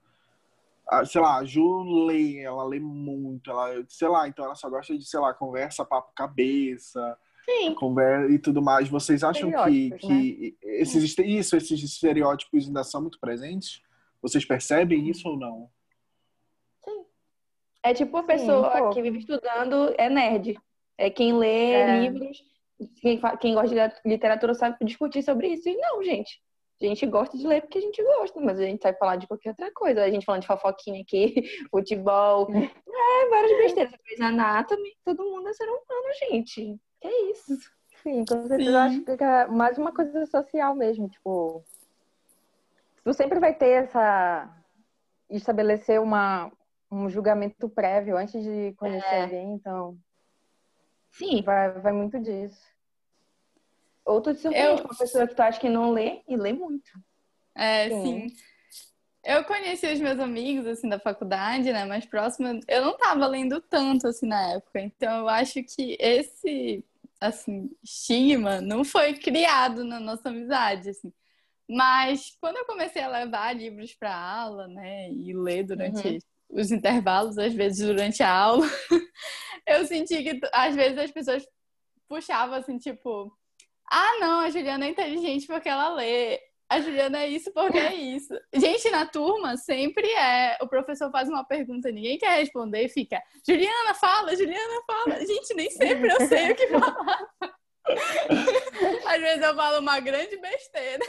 Ah, 0.86 1.04
sei 1.04 1.20
lá, 1.20 1.38
a 1.38 1.44
Ju 1.44 2.06
lê, 2.06 2.40
ela 2.40 2.62
lê 2.62 2.78
muito, 2.78 3.50
ela, 3.50 3.82
sei 3.88 4.06
lá, 4.06 4.28
então 4.28 4.44
ela 4.44 4.54
só 4.54 4.68
gosta 4.68 4.96
de, 4.96 5.04
sei 5.04 5.18
lá, 5.18 5.32
conversa, 5.32 5.84
papo 5.84 6.12
cabeça, 6.14 7.16
Sim. 7.44 7.74
conversa 7.74 8.30
e 8.30 8.38
tudo 8.38 8.60
mais. 8.60 8.88
Vocês 8.88 9.24
acham 9.24 9.50
que, 9.50 9.56
Estereótipos, 9.56 10.08
né? 10.08 10.18
que 10.20 10.58
esses, 10.62 11.18
isso, 11.18 11.56
esses 11.56 11.82
estereótipos 11.82 12.66
ainda 12.66 12.84
são 12.84 13.00
muito 13.00 13.18
presentes? 13.18 13.82
Vocês 14.20 14.44
percebem 14.44 15.08
isso 15.08 15.26
ou 15.26 15.38
não? 15.38 15.70
É 17.84 17.92
tipo 17.92 18.16
a 18.16 18.22
Sim, 18.22 18.26
pessoa 18.26 18.88
um 18.88 18.90
que 18.90 19.02
vive 19.02 19.18
estudando 19.18 19.94
é 19.98 20.08
nerd. 20.08 20.58
É 20.96 21.10
quem 21.10 21.36
lê 21.36 21.72
É. 21.72 22.00
livros, 22.00 22.42
quem, 23.00 23.20
quem 23.40 23.54
gosta 23.54 23.88
de 23.88 24.08
literatura 24.08 24.54
sabe 24.54 24.76
discutir 24.82 25.22
sobre 25.22 25.48
isso. 25.48 25.68
E 25.68 25.76
não, 25.76 26.02
gente. 26.02 26.42
A 26.80 26.86
gente 26.86 27.06
gosta 27.06 27.36
de 27.38 27.46
ler 27.46 27.60
porque 27.62 27.78
a 27.78 27.80
gente 27.82 28.02
gosta, 28.02 28.40
mas 28.40 28.58
a 28.58 28.64
gente 28.64 28.82
vai 28.82 28.92
falar 28.94 29.16
de 29.16 29.26
qualquer 29.26 29.50
outra 29.50 29.70
coisa. 29.72 30.02
A 30.02 30.10
gente 30.10 30.24
falando 30.24 30.40
de 30.40 30.46
fofoquinha 30.46 31.02
aqui, 31.02 31.34
futebol, 31.70 32.48
é, 32.52 33.28
várias 33.28 33.58
besteiras. 33.58 33.92
Grey's 34.04 34.20
Anatomy, 34.20 34.92
todo 35.04 35.22
mundo 35.22 35.48
é 35.48 35.52
ser 35.52 35.64
humano, 35.64 36.14
gente. 36.30 36.76
Que 37.00 37.08
isso? 37.30 37.56
Sim, 38.02 38.24
com 38.24 38.48
certeza. 38.48 38.58
Sim. 38.58 38.68
Eu 38.68 38.78
acho 38.78 39.02
que 39.02 39.24
é 39.24 39.46
mais 39.46 39.78
uma 39.78 39.92
coisa 39.92 40.24
social 40.26 40.74
mesmo, 40.74 41.08
tipo. 41.08 41.62
Tu 43.04 43.12
sempre 43.12 43.38
vai 43.38 43.54
ter 43.54 43.84
essa. 43.84 44.50
estabelecer 45.30 46.00
uma, 46.00 46.50
um 46.94 47.08
julgamento 47.10 47.68
prévio 47.68 48.16
antes 48.16 48.42
de 48.42 48.72
conhecer 48.76 49.06
É. 49.14 49.22
alguém, 49.22 49.52
então 49.54 49.98
Sim. 51.10 51.42
vai, 51.42 51.70
vai 51.80 51.92
muito 51.92 52.20
disso. 52.20 52.62
Ou 54.04 54.20
tu 54.20 54.34
te 54.34 54.40
surpreende 54.40 54.68
Eu- 54.80 54.82
com 54.82 54.88
uma 54.88 54.98
pessoa 54.98 55.26
que 55.26 55.34
tu 55.34 55.40
acha 55.40 55.58
que 55.60 55.68
não 55.68 55.90
lê 55.90 56.22
e 56.28 56.36
lê 56.36 56.52
muito. 56.52 56.90
É, 57.54 57.88
Sim. 57.88 58.28
sim. 58.28 58.36
Eu 59.24 59.42
conheci 59.44 59.86
os 59.86 60.00
meus 60.00 60.18
amigos, 60.20 60.66
assim, 60.66 60.86
da 60.88 60.98
faculdade, 60.98 61.72
né, 61.72 61.86
mais 61.86 62.04
próxima. 62.04 62.60
Eu 62.68 62.84
não 62.84 62.96
tava 62.98 63.26
lendo 63.26 63.58
tanto, 63.60 64.06
assim, 64.06 64.26
na 64.26 64.52
época. 64.52 64.80
Então, 64.80 65.20
eu 65.20 65.28
acho 65.30 65.62
que 65.62 65.96
esse, 65.98 66.84
assim, 67.18 67.70
estigma 67.82 68.60
não 68.60 68.84
foi 68.84 69.14
criado 69.14 69.82
na 69.82 69.98
nossa 69.98 70.28
amizade, 70.28 70.90
assim. 70.90 71.10
Mas, 71.66 72.36
quando 72.38 72.58
eu 72.58 72.66
comecei 72.66 73.00
a 73.02 73.08
levar 73.08 73.56
livros 73.56 73.94
para 73.94 74.14
aula, 74.14 74.68
né, 74.68 75.10
e 75.10 75.32
ler 75.32 75.62
durante 75.64 76.18
os 76.54 76.70
intervalos, 76.70 77.36
às 77.36 77.52
vezes 77.52 77.86
durante 77.86 78.22
a 78.22 78.30
aula, 78.30 78.66
eu 79.66 79.84
senti 79.86 80.22
que, 80.22 80.40
às 80.52 80.74
vezes, 80.74 80.98
as 80.98 81.10
pessoas 81.10 81.46
puxavam, 82.08 82.56
assim, 82.56 82.78
tipo... 82.78 83.30
Ah, 83.90 84.18
não, 84.18 84.40
a 84.40 84.50
Juliana 84.50 84.86
é 84.86 84.90
inteligente 84.90 85.46
porque 85.46 85.68
ela 85.68 85.94
lê. 85.94 86.40
A 86.70 86.80
Juliana 86.80 87.18
é 87.18 87.28
isso 87.28 87.52
porque 87.52 87.78
é 87.78 87.94
isso. 87.94 88.34
Gente, 88.54 88.90
na 88.90 89.06
turma 89.06 89.56
sempre 89.56 90.08
é. 90.08 90.56
O 90.62 90.66
professor 90.66 91.10
faz 91.10 91.28
uma 91.28 91.44
pergunta, 91.44 91.90
ninguém 91.90 92.16
quer 92.18 92.38
responder 92.38 92.84
e 92.84 92.88
fica. 92.88 93.22
Juliana, 93.46 93.94
fala, 93.94 94.34
Juliana, 94.34 94.82
fala. 94.86 95.20
Gente, 95.26 95.54
nem 95.54 95.70
sempre 95.70 96.10
eu 96.10 96.26
sei 96.26 96.52
o 96.52 96.56
que 96.56 96.66
falar. 96.68 97.28
Às 99.06 99.20
vezes 99.20 99.42
eu 99.42 99.54
falo 99.54 99.80
uma 99.80 100.00
grande 100.00 100.36
besteira. 100.38 101.04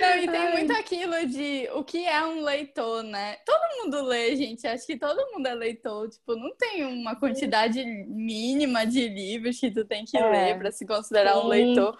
Não, 0.00 0.16
e 0.18 0.28
tem 0.28 0.50
muito 0.50 0.72
aquilo 0.72 1.26
de 1.26 1.68
o 1.72 1.84
que 1.84 2.04
é 2.04 2.24
um 2.24 2.42
leitor, 2.42 3.04
né? 3.04 3.36
Todo 3.46 3.84
mundo 3.84 4.02
lê, 4.02 4.34
gente. 4.34 4.66
Acho 4.66 4.84
que 4.84 4.96
todo 4.96 5.30
mundo 5.32 5.46
é 5.46 5.54
leitor. 5.54 6.08
Tipo, 6.08 6.34
não 6.34 6.54
tem 6.56 6.84
uma 6.84 7.14
quantidade 7.14 7.84
mínima 7.84 8.84
de 8.84 9.08
livros 9.08 9.60
que 9.60 9.70
tu 9.70 9.84
tem 9.84 10.04
que 10.04 10.16
É. 10.16 10.30
ler 10.30 10.58
para 10.58 10.72
se 10.72 10.84
considerar 10.84 11.38
um 11.38 11.42
Sim. 11.42 11.48
leitor. 11.48 11.98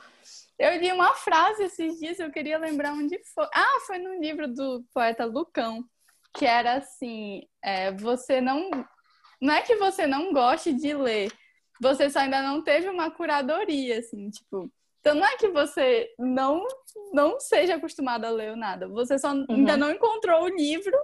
Eu 0.58 0.76
li 0.80 0.90
uma 0.90 1.14
frase 1.14 1.62
esses 1.62 2.00
dias, 2.00 2.18
eu 2.18 2.32
queria 2.32 2.58
lembrar 2.58 2.92
onde 2.92 3.16
foi. 3.32 3.46
Ah, 3.54 3.78
foi 3.86 3.98
num 3.98 4.20
livro 4.20 4.48
do 4.52 4.84
poeta 4.92 5.24
Lucão, 5.24 5.84
que 6.36 6.44
era 6.44 6.74
assim: 6.74 7.42
é, 7.62 7.92
você 7.92 8.40
não. 8.40 8.68
Não 9.40 9.54
é 9.54 9.62
que 9.62 9.76
você 9.76 10.04
não 10.04 10.32
goste 10.32 10.72
de 10.72 10.92
ler, 10.92 11.30
você 11.80 12.10
só 12.10 12.18
ainda 12.18 12.42
não 12.42 12.60
teve 12.60 12.88
uma 12.88 13.08
curadoria, 13.08 14.00
assim, 14.00 14.28
tipo. 14.30 14.68
Então 15.00 15.14
não 15.14 15.24
é 15.26 15.36
que 15.36 15.48
você 15.48 16.08
não 16.18 16.66
não 17.12 17.38
seja 17.40 17.76
acostumado 17.76 18.24
a 18.24 18.30
ler 18.30 18.56
nada, 18.56 18.86
você 18.88 19.18
só 19.18 19.28
ainda 19.48 19.76
não 19.76 19.90
encontrou 19.90 20.42
o 20.42 20.48
livro 20.48 20.96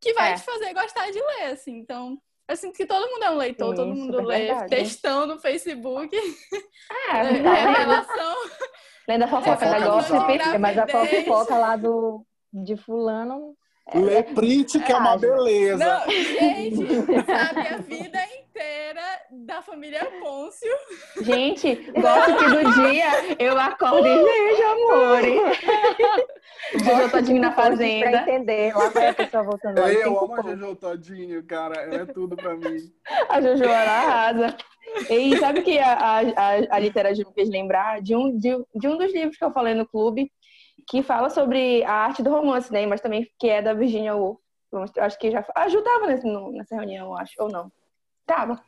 que 0.00 0.12
vai 0.14 0.32
É. 0.32 0.34
te 0.34 0.42
fazer 0.42 0.72
gostar 0.72 1.10
de 1.10 1.20
ler, 1.20 1.52
assim. 1.52 1.76
Então, 1.78 2.18
eu 2.48 2.56
sinto 2.56 2.74
que 2.76 2.86
todo 2.86 3.08
mundo 3.10 3.24
é 3.24 3.30
um 3.30 3.36
leitor, 3.36 3.70
Sim, 3.70 3.76
todo 3.76 3.94
mundo 3.94 4.12
super 4.14 4.24
lê 4.26 4.46
verdade. 4.46 4.68
textão 4.70 5.26
no 5.26 5.38
Facebook, 5.38 6.16
É, 7.10 7.16
é, 7.16 7.20
é, 7.20 7.72
relação. 7.78 8.36
lendo 9.08 9.24
a 9.24 9.28
fofoca 9.28 9.66
da 9.66 9.78
gossip. 9.80 10.14
É, 10.54 10.58
mas 10.58 10.78
a 10.78 10.86
fofoca 10.88 11.56
lá 11.58 11.76
do, 11.76 12.24
de 12.52 12.76
fulano. 12.76 13.56
Lê 13.94 14.22
Print, 14.22 14.78
que 14.80 14.92
é 14.92 14.96
uma 14.96 15.12
Ah, 15.12 15.16
beleza. 15.18 15.84
Não, 15.84 16.10
gente, 16.10 16.86
sabe 17.26 17.68
a 17.68 17.76
vida 17.78 18.18
da 19.32 19.62
família 19.62 20.04
Pôncio. 20.20 20.70
Gente, 21.22 21.74
gosto 21.92 22.36
que 22.36 22.44
do 22.50 22.72
dia 22.82 23.36
eu 23.38 23.58
acordo 23.58 24.06
e 24.06 24.22
vejo 24.22 24.62
amor. 24.62 25.22
O 26.74 26.78
Jojo 26.78 27.10
todinho 27.10 27.40
na 27.42 27.50
Pra 27.50 27.64
fazenda. 27.64 28.20
entender. 28.20 28.76
Lá 28.76 28.88
vai 28.90 29.08
a 29.08 29.14
pessoa 29.14 29.42
voltando. 29.42 29.78
Eu 29.78 30.04
cinco 30.04 30.24
amo 30.24 30.34
a. 30.34 30.42
Jojo 30.42 30.76
Todinho, 30.76 31.42
cara. 31.44 31.74
Ela 31.82 32.02
é 32.02 32.06
tudo 32.06 32.36
pra 32.36 32.54
mim. 32.54 32.92
A 33.28 33.40
Jojo 33.40 33.64
ela 33.64 33.90
arrasa. 33.90 34.56
E 35.10 35.36
sabe 35.38 35.60
o 35.60 35.64
que 35.64 35.78
a, 35.78 35.92
a, 35.92 36.18
a, 36.20 36.76
a 36.76 36.78
literatura 36.78 37.26
me 37.28 37.34
fez 37.34 37.48
lembrar? 37.48 38.00
De 38.00 38.14
um, 38.14 38.36
de, 38.38 38.50
de 38.74 38.88
um 38.88 38.96
dos 38.96 39.12
livros 39.12 39.36
que 39.36 39.44
eu 39.44 39.50
falei 39.52 39.74
no 39.74 39.86
clube, 39.86 40.30
que 40.88 41.02
fala 41.02 41.28
sobre 41.30 41.82
a 41.84 41.92
arte 41.92 42.22
do 42.22 42.30
romance, 42.30 42.72
né? 42.72 42.86
Mas 42.86 43.00
também 43.00 43.28
que 43.38 43.48
é 43.48 43.60
da 43.60 43.74
Virginia 43.74 44.14
Woolf. 44.14 44.38
Eu 44.72 45.04
acho 45.04 45.18
que 45.18 45.30
já 45.30 45.44
ajudava 45.56 46.06
nesse, 46.06 46.26
nessa 46.52 46.76
reunião, 46.76 47.08
eu 47.08 47.16
acho, 47.16 47.34
ou 47.38 47.48
não. 47.50 47.72
Tava. 48.24 48.62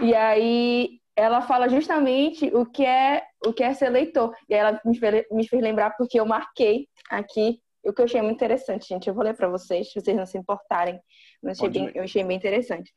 E 0.00 0.14
aí 0.14 0.98
ela 1.16 1.42
fala 1.42 1.68
justamente 1.68 2.46
o 2.54 2.64
que 2.64 2.84
é 2.84 3.24
o 3.44 3.52
que 3.52 3.62
é 3.62 3.74
ser 3.74 3.90
leitor. 3.90 4.34
E 4.48 4.54
aí 4.54 4.60
ela 4.60 4.80
me 4.84 4.96
fez, 4.98 5.24
me 5.30 5.48
fez 5.48 5.62
lembrar 5.62 5.96
porque 5.96 6.18
eu 6.18 6.26
marquei 6.26 6.86
aqui 7.10 7.60
o 7.84 7.92
que 7.92 8.00
eu 8.00 8.04
achei 8.04 8.20
muito 8.20 8.36
interessante, 8.36 8.86
gente. 8.88 9.08
Eu 9.08 9.14
vou 9.14 9.24
ler 9.24 9.34
para 9.34 9.48
vocês, 9.48 9.90
se 9.90 10.00
vocês 10.00 10.16
não 10.16 10.26
se 10.26 10.36
importarem. 10.36 11.00
Eu 11.42 11.50
achei, 11.50 11.68
bem, 11.68 11.90
eu 11.94 12.02
achei 12.02 12.24
bem 12.24 12.36
interessante. 12.36 12.92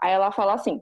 Aí 0.00 0.12
ela 0.12 0.32
fala 0.32 0.54
assim: 0.54 0.80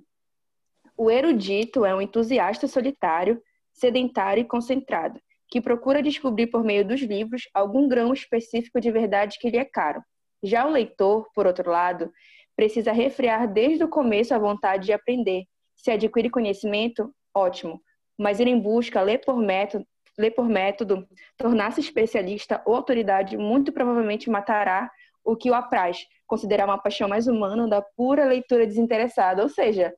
o 0.97 1.11
erudito 1.11 1.85
é 1.85 1.95
um 1.95 2.01
entusiasta 2.01 2.67
solitário, 2.67 3.41
sedentário 3.73 4.43
e 4.43 4.47
concentrado, 4.47 5.21
que 5.49 5.61
procura 5.61 6.03
descobrir 6.03 6.49
por 6.49 6.65
meio 6.65 6.87
dos 6.87 7.01
livros 7.01 7.43
algum 7.55 7.89
grão 7.89 8.13
específico 8.13 8.81
de 8.81 8.91
verdade 8.91 9.39
que 9.39 9.51
lhe 9.51 9.59
é 9.59 9.65
caro. 9.65 10.03
Já 10.43 10.67
o 10.67 10.71
leitor, 10.71 11.29
por 11.35 11.47
outro 11.47 11.71
lado, 11.71 12.11
precisa 12.57 12.93
refrear 12.93 13.51
desde 13.53 13.85
o 13.85 13.89
começo 13.89 14.35
a 14.35 14.39
vontade 14.39 14.87
de 14.87 14.93
aprender. 14.93 15.45
Se 15.83 15.91
adquire 15.91 16.31
conhecimento, 16.31 17.15
ótimo, 17.35 17.81
mas 18.19 18.39
ir 18.39 18.47
em 18.47 18.61
busca, 18.61 19.01
ler 19.01 19.19
por 19.25 19.37
método, 19.37 19.87
ler 20.19 20.31
por 20.33 20.47
método 20.47 21.09
tornar-se 21.39 21.81
especialista 21.81 22.63
ou 22.67 22.75
autoridade 22.75 23.37
muito 23.37 23.73
provavelmente 23.73 24.29
matará 24.29 24.91
o 25.25 25.37
que 25.37 25.51
o 25.51 25.55
apraz, 25.55 26.07
considerar 26.27 26.67
uma 26.67 26.79
paixão 26.79 27.09
mais 27.09 27.27
humana 27.27 27.69
da 27.69 27.81
pura 27.81 28.25
leitura 28.25 28.67
desinteressada. 28.67 29.43
Ou 29.43 29.49
seja, 29.49 29.95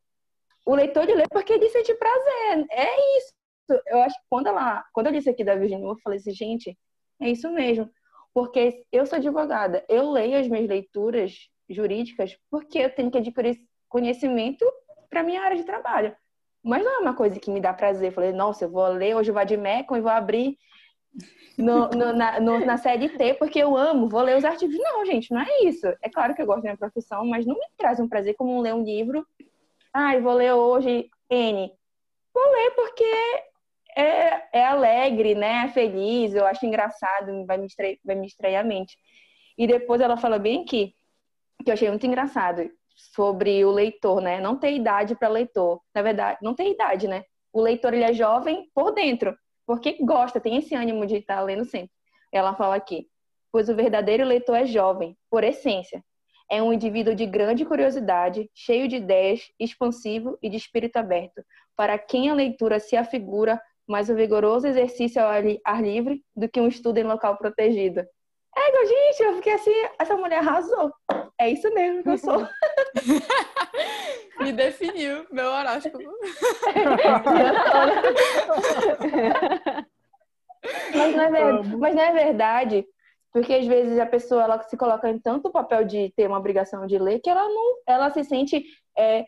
o 0.64 0.74
leitor 0.74 1.06
de 1.06 1.14
ler 1.14 1.26
porque 1.30 1.52
ele 1.52 1.68
sente 1.68 1.94
prazer. 1.94 2.66
É 2.70 3.18
isso. 3.18 3.32
Eu 3.86 4.02
acho 4.02 4.14
que 4.14 4.26
quando 4.28 4.48
ela, 4.48 4.84
quando 4.92 5.06
eu 5.06 5.12
disse 5.12 5.30
aqui 5.30 5.44
da 5.44 5.56
Virginia, 5.56 5.86
eu 5.86 5.96
falei 6.02 6.18
assim, 6.18 6.32
gente, 6.32 6.78
é 7.20 7.28
isso 7.28 7.50
mesmo. 7.50 7.90
Porque 8.34 8.84
eu 8.90 9.04
sou 9.06 9.16
advogada, 9.16 9.84
eu 9.88 10.10
leio 10.10 10.38
as 10.38 10.48
minhas 10.48 10.68
leituras 10.68 11.48
jurídicas 11.68 12.36
porque 12.50 12.78
eu 12.78 12.94
tenho 12.94 13.10
que 13.10 13.18
adquirir 13.18 13.58
conhecimento 13.88 14.64
para 15.12 15.22
minha 15.22 15.42
área 15.42 15.56
de 15.56 15.64
trabalho. 15.64 16.16
Mas 16.64 16.82
não 16.82 16.96
é 16.96 16.98
uma 17.00 17.14
coisa 17.14 17.38
que 17.38 17.50
me 17.50 17.60
dá 17.60 17.74
prazer. 17.74 18.08
Eu 18.08 18.14
falei, 18.14 18.32
nossa, 18.32 18.64
eu 18.64 18.70
vou 18.70 18.86
ler 18.88 19.14
hoje 19.14 19.30
o 19.30 19.34
Vadimecum 19.34 19.96
e 19.96 20.00
vou 20.00 20.10
abrir 20.10 20.56
no, 21.58 21.90
no, 21.90 22.12
na, 22.14 22.40
na 22.40 22.78
T 22.78 23.34
porque 23.34 23.58
eu 23.58 23.76
amo, 23.76 24.08
vou 24.08 24.22
ler 24.22 24.38
os 24.38 24.44
artigos. 24.44 24.76
Não, 24.78 25.04
gente, 25.04 25.30
não 25.30 25.42
é 25.42 25.64
isso. 25.64 25.86
É 26.00 26.08
claro 26.08 26.34
que 26.34 26.40
eu 26.40 26.46
gosto 26.46 26.62
da 26.62 26.70
minha 26.70 26.78
profissão, 26.78 27.26
mas 27.26 27.44
não 27.44 27.54
me 27.54 27.66
traz 27.76 28.00
um 28.00 28.08
prazer 28.08 28.34
como 28.36 28.60
ler 28.62 28.74
um 28.74 28.82
livro. 28.82 29.26
Ai, 29.92 30.16
ah, 30.16 30.20
vou 30.20 30.32
ler 30.32 30.54
hoje 30.54 31.10
N. 31.28 31.70
Vou 32.32 32.50
ler 32.50 32.70
porque 32.70 33.04
é, 33.94 34.60
é 34.60 34.64
alegre, 34.64 35.34
né? 35.34 35.66
É 35.66 35.68
feliz, 35.68 36.34
eu 36.34 36.46
acho 36.46 36.64
engraçado, 36.64 37.44
vai 37.44 37.58
me, 37.58 37.66
extrair, 37.66 38.00
vai 38.02 38.14
me 38.16 38.26
a 38.56 38.64
mente. 38.64 38.96
E 39.58 39.66
depois 39.66 40.00
ela 40.00 40.16
fala 40.16 40.38
bem 40.38 40.62
aqui, 40.62 40.94
que 41.62 41.70
eu 41.70 41.74
achei 41.74 41.90
muito 41.90 42.06
engraçado, 42.06 42.70
sobre 43.14 43.64
o 43.64 43.70
leitor, 43.70 44.20
né? 44.20 44.40
Não 44.40 44.56
tem 44.56 44.76
idade 44.76 45.14
para 45.14 45.28
leitor. 45.28 45.80
Na 45.94 46.02
verdade, 46.02 46.38
não 46.42 46.54
tem 46.54 46.72
idade, 46.72 47.08
né? 47.08 47.24
O 47.52 47.60
leitor 47.60 47.92
ele 47.92 48.04
é 48.04 48.12
jovem 48.12 48.70
por 48.74 48.92
dentro, 48.92 49.36
porque 49.66 49.98
gosta, 50.00 50.40
tem 50.40 50.56
esse 50.56 50.74
ânimo 50.74 51.06
de 51.06 51.16
estar 51.16 51.40
lendo 51.40 51.64
sempre. 51.64 51.90
Ela 52.32 52.54
fala 52.54 52.76
aqui: 52.76 53.06
pois 53.50 53.68
o 53.68 53.74
verdadeiro 53.74 54.24
leitor 54.24 54.56
é 54.56 54.66
jovem, 54.66 55.16
por 55.30 55.44
essência. 55.44 56.02
É 56.50 56.62
um 56.62 56.72
indivíduo 56.72 57.14
de 57.14 57.26
grande 57.26 57.64
curiosidade, 57.64 58.50
cheio 58.54 58.86
de 58.86 58.96
ideias, 58.96 59.50
expansivo 59.58 60.38
e 60.42 60.48
de 60.48 60.56
espírito 60.56 60.96
aberto, 60.96 61.42
para 61.76 61.98
quem 61.98 62.28
a 62.28 62.34
leitura 62.34 62.78
se 62.78 62.96
afigura 62.96 63.60
mais 63.86 64.08
um 64.08 64.14
vigoroso 64.14 64.66
exercício 64.66 65.20
ao 65.20 65.28
ar 65.28 65.82
livre 65.82 66.22
do 66.36 66.48
que 66.48 66.60
um 66.60 66.68
estudo 66.68 66.98
em 66.98 67.04
local 67.04 67.36
protegido. 67.36 68.04
É, 68.56 68.86
gente, 68.86 69.22
eu 69.22 69.34
fiquei 69.36 69.54
assim, 69.54 69.72
essa 69.98 70.16
mulher 70.16 70.38
arrasou. 70.38 70.92
É 71.38 71.48
isso 71.48 71.72
mesmo 71.72 72.02
que 72.02 72.10
eu 72.10 72.18
sou. 72.18 72.46
Me 74.40 74.52
definiu, 74.52 75.26
meu 75.30 75.46
horóscopo. 75.46 75.98
mas, 80.94 81.16
não 81.16 81.22
é 81.22 81.62
mas 81.62 81.94
não 81.94 82.02
é 82.02 82.12
verdade, 82.12 82.86
porque 83.32 83.54
às 83.54 83.66
vezes 83.66 83.98
a 83.98 84.06
pessoa 84.06 84.42
ela 84.42 84.62
se 84.62 84.76
coloca 84.76 85.08
em 85.08 85.18
tanto 85.18 85.50
papel 85.50 85.84
de 85.84 86.12
ter 86.16 86.26
uma 86.26 86.38
obrigação 86.38 86.86
de 86.86 86.98
ler 86.98 87.20
que 87.20 87.30
ela 87.30 87.48
não, 87.48 87.76
ela 87.86 88.10
se 88.10 88.22
sente 88.24 88.64
é, 88.96 89.24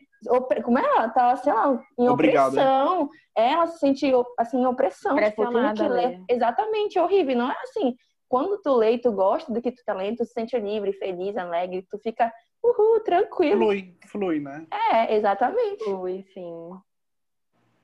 como 0.62 0.78
é 0.78 0.84
ela 0.84 1.08
tá, 1.08 1.34
sei 1.36 1.52
lá, 1.52 1.80
em 1.98 2.08
Obrigado, 2.08 2.48
opressão. 2.48 3.10
É. 3.36 3.52
Ela 3.52 3.66
se 3.66 3.78
sente 3.78 4.12
assim 4.38 4.60
em 4.60 4.66
opressão, 4.66 5.16
tipo, 5.16 5.44
que 5.74 5.88
ler. 5.88 6.22
Exatamente, 6.28 6.98
horrível. 6.98 7.36
Não 7.36 7.50
é 7.50 7.56
assim. 7.62 7.96
Quando 8.28 8.60
tu 8.62 8.74
lê 8.76 8.92
e 8.92 8.98
tu 8.98 9.12
gosta 9.12 9.52
do 9.52 9.60
que 9.60 9.72
tu 9.72 9.82
tá 9.84 9.94
lendo, 9.94 10.18
tu 10.18 10.24
se 10.24 10.32
sente 10.32 10.58
livre, 10.58 10.92
feliz, 10.94 11.36
alegre, 11.36 11.86
tu 11.90 11.98
fica 11.98 12.32
uhul, 12.62 13.00
tranquilo. 13.00 13.58
Flui, 13.58 13.96
flui, 14.06 14.40
né? 14.40 14.66
É, 14.70 15.14
exatamente. 15.14 15.84
Flui, 15.84 16.24
sim. 16.32 16.72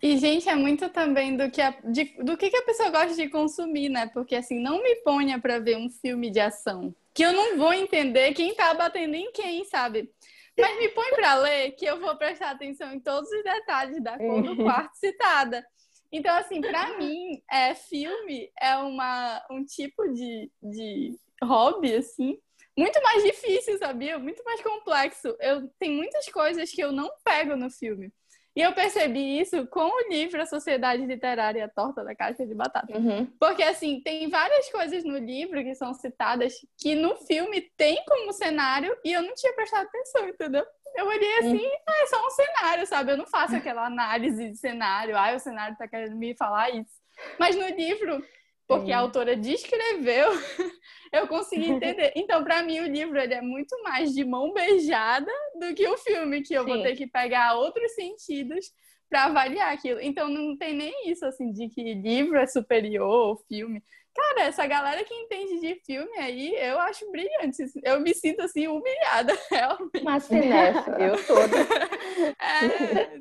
E, 0.03 0.17
gente, 0.17 0.49
é 0.49 0.55
muito 0.55 0.89
também 0.89 1.37
do 1.37 1.51
que 1.51 1.61
a, 1.61 1.77
de, 1.85 2.05
do 2.23 2.37
que, 2.37 2.49
que 2.49 2.57
a 2.57 2.63
pessoa 2.63 2.89
gosta 2.89 3.15
de 3.15 3.29
consumir, 3.29 3.91
né? 3.91 4.07
Porque, 4.07 4.35
assim, 4.35 4.59
não 4.59 4.83
me 4.83 4.97
ponha 4.97 5.39
para 5.39 5.59
ver 5.59 5.77
um 5.77 5.91
filme 5.91 6.31
de 6.31 6.41
ação. 6.41 6.95
Que 7.13 7.23
eu 7.23 7.33
não 7.35 7.59
vou 7.59 7.73
entender 7.75 8.33
quem 8.33 8.55
tá 8.55 8.73
batendo 8.73 9.15
em 9.15 9.31
quem, 9.31 9.63
sabe? 9.65 10.11
Mas 10.59 10.79
me 10.79 10.89
põe 10.89 11.11
para 11.11 11.35
ler 11.37 11.73
que 11.73 11.85
eu 11.85 12.01
vou 12.01 12.17
prestar 12.17 12.51
atenção 12.51 12.93
em 12.93 13.01
todos 13.01 13.31
os 13.31 13.43
detalhes 13.43 14.03
da 14.03 14.17
cor 14.17 14.43
do 14.43 14.57
quarto 14.65 14.95
citada. 14.95 15.65
Então, 16.13 16.35
assim, 16.37 16.61
para 16.61 16.97
mim, 16.99 17.43
é, 17.51 17.75
filme 17.75 18.51
é 18.61 18.77
uma, 18.77 19.45
um 19.51 19.65
tipo 19.65 20.09
de, 20.13 20.51
de 20.63 21.19
hobby, 21.43 21.95
assim, 21.95 22.39
muito 22.77 23.03
mais 23.03 23.23
difícil, 23.23 23.79
sabia? 23.79 24.19
Muito 24.19 24.43
mais 24.45 24.63
complexo. 24.63 25.37
Eu 25.41 25.69
tem 25.79 25.91
muitas 25.91 26.27
coisas 26.29 26.71
que 26.71 26.81
eu 26.81 26.93
não 26.93 27.11
pego 27.25 27.57
no 27.57 27.71
filme. 27.71 28.13
E 28.57 28.63
eu 28.63 28.73
percebi 28.73 29.39
isso 29.39 29.67
com 29.69 29.87
o 29.87 30.09
livro 30.09 30.43
A 30.43 30.47
Sociedade 30.47 31.07
Literária 31.07 31.65
a 31.65 31.69
Torta 31.69 32.03
da 32.03 32.17
Caixa 32.17 32.45
de 32.45 32.55
Batata. 32.55 32.99
Uhum. 32.99 33.27
Porque, 33.39 33.63
assim, 33.63 34.01
tem 34.01 34.29
várias 34.29 34.69
coisas 34.71 35.05
no 35.05 35.17
livro 35.19 35.63
que 35.63 35.75
são 35.75 35.95
citadas 35.95 36.55
que 36.77 36.97
no 36.97 37.17
filme 37.17 37.71
tem 37.77 38.05
como 38.07 38.33
cenário 38.33 38.97
e 39.05 39.13
eu 39.13 39.23
não 39.23 39.35
tinha 39.35 39.53
prestado 39.55 39.87
atenção, 39.87 40.29
entendeu? 40.29 40.67
Eu 40.97 41.07
olhei 41.07 41.39
assim, 41.39 41.71
ah, 41.87 42.03
é 42.03 42.07
só 42.07 42.27
um 42.27 42.31
cenário, 42.31 42.87
sabe? 42.87 43.13
Eu 43.13 43.17
não 43.17 43.27
faço 43.27 43.57
aquela 43.57 43.87
análise 43.87 44.51
de 44.51 44.57
cenário, 44.57 45.17
ah, 45.17 45.35
o 45.35 45.39
cenário 45.39 45.77
tá 45.77 45.87
querendo 45.89 46.17
me 46.17 46.37
falar 46.37 46.71
isso. 46.71 47.01
Mas 47.39 47.57
no 47.57 47.67
livro, 47.69 48.23
porque 48.67 48.93
a 48.93 48.99
autora 48.99 49.37
descreveu, 49.37 50.29
eu 51.13 51.27
consegui 51.27 51.67
entender. 51.71 52.13
Então, 52.15 52.45
para 52.45 52.63
mim, 52.63 52.81
o 52.81 52.87
livro 52.87 53.19
ele 53.19 53.35
é 53.35 53.41
muito 53.41 53.83
mais 53.83 54.13
de 54.13 54.25
mão 54.25 54.53
beijada 54.53 55.31
do 55.59 55.75
que 55.75 55.87
o 55.89 55.99
filme, 55.99 56.43
que 56.43 56.55
eu 56.55 56.65
Sim. 56.65 56.69
vou 56.69 56.83
ter 56.83 56.95
que 56.95 57.07
pegar 57.07 57.55
outros 57.55 57.93
sentidos 57.95 58.67
para 59.09 59.25
avaliar 59.25 59.73
aquilo. 59.73 60.01
Então, 60.01 60.29
não 60.29 60.57
tem 60.57 60.73
nem 60.73 61.11
isso, 61.11 61.27
assim, 61.27 61.53
de 61.53 61.69
que 61.69 61.95
livro 61.95 62.39
é 62.39 62.47
superior 62.47 63.31
ao 63.31 63.37
filme. 63.49 63.83
Cara, 64.15 64.43
essa 64.43 64.67
galera 64.67 65.05
que 65.05 65.15
entende 65.15 65.61
de 65.61 65.77
filme 65.87 66.19
aí, 66.19 66.55
eu 66.57 66.79
acho 66.81 67.11
brilhante. 67.11 67.65
Eu 67.85 68.01
me 68.01 68.13
sinto 68.13 68.43
assim 68.43 68.67
humilhada, 68.67 69.39
realmente. 69.51 70.03
Mas 70.03 70.29
nessa, 70.29 70.91
eu 70.93 71.25
toda. 71.25 71.57
É... 72.41 73.21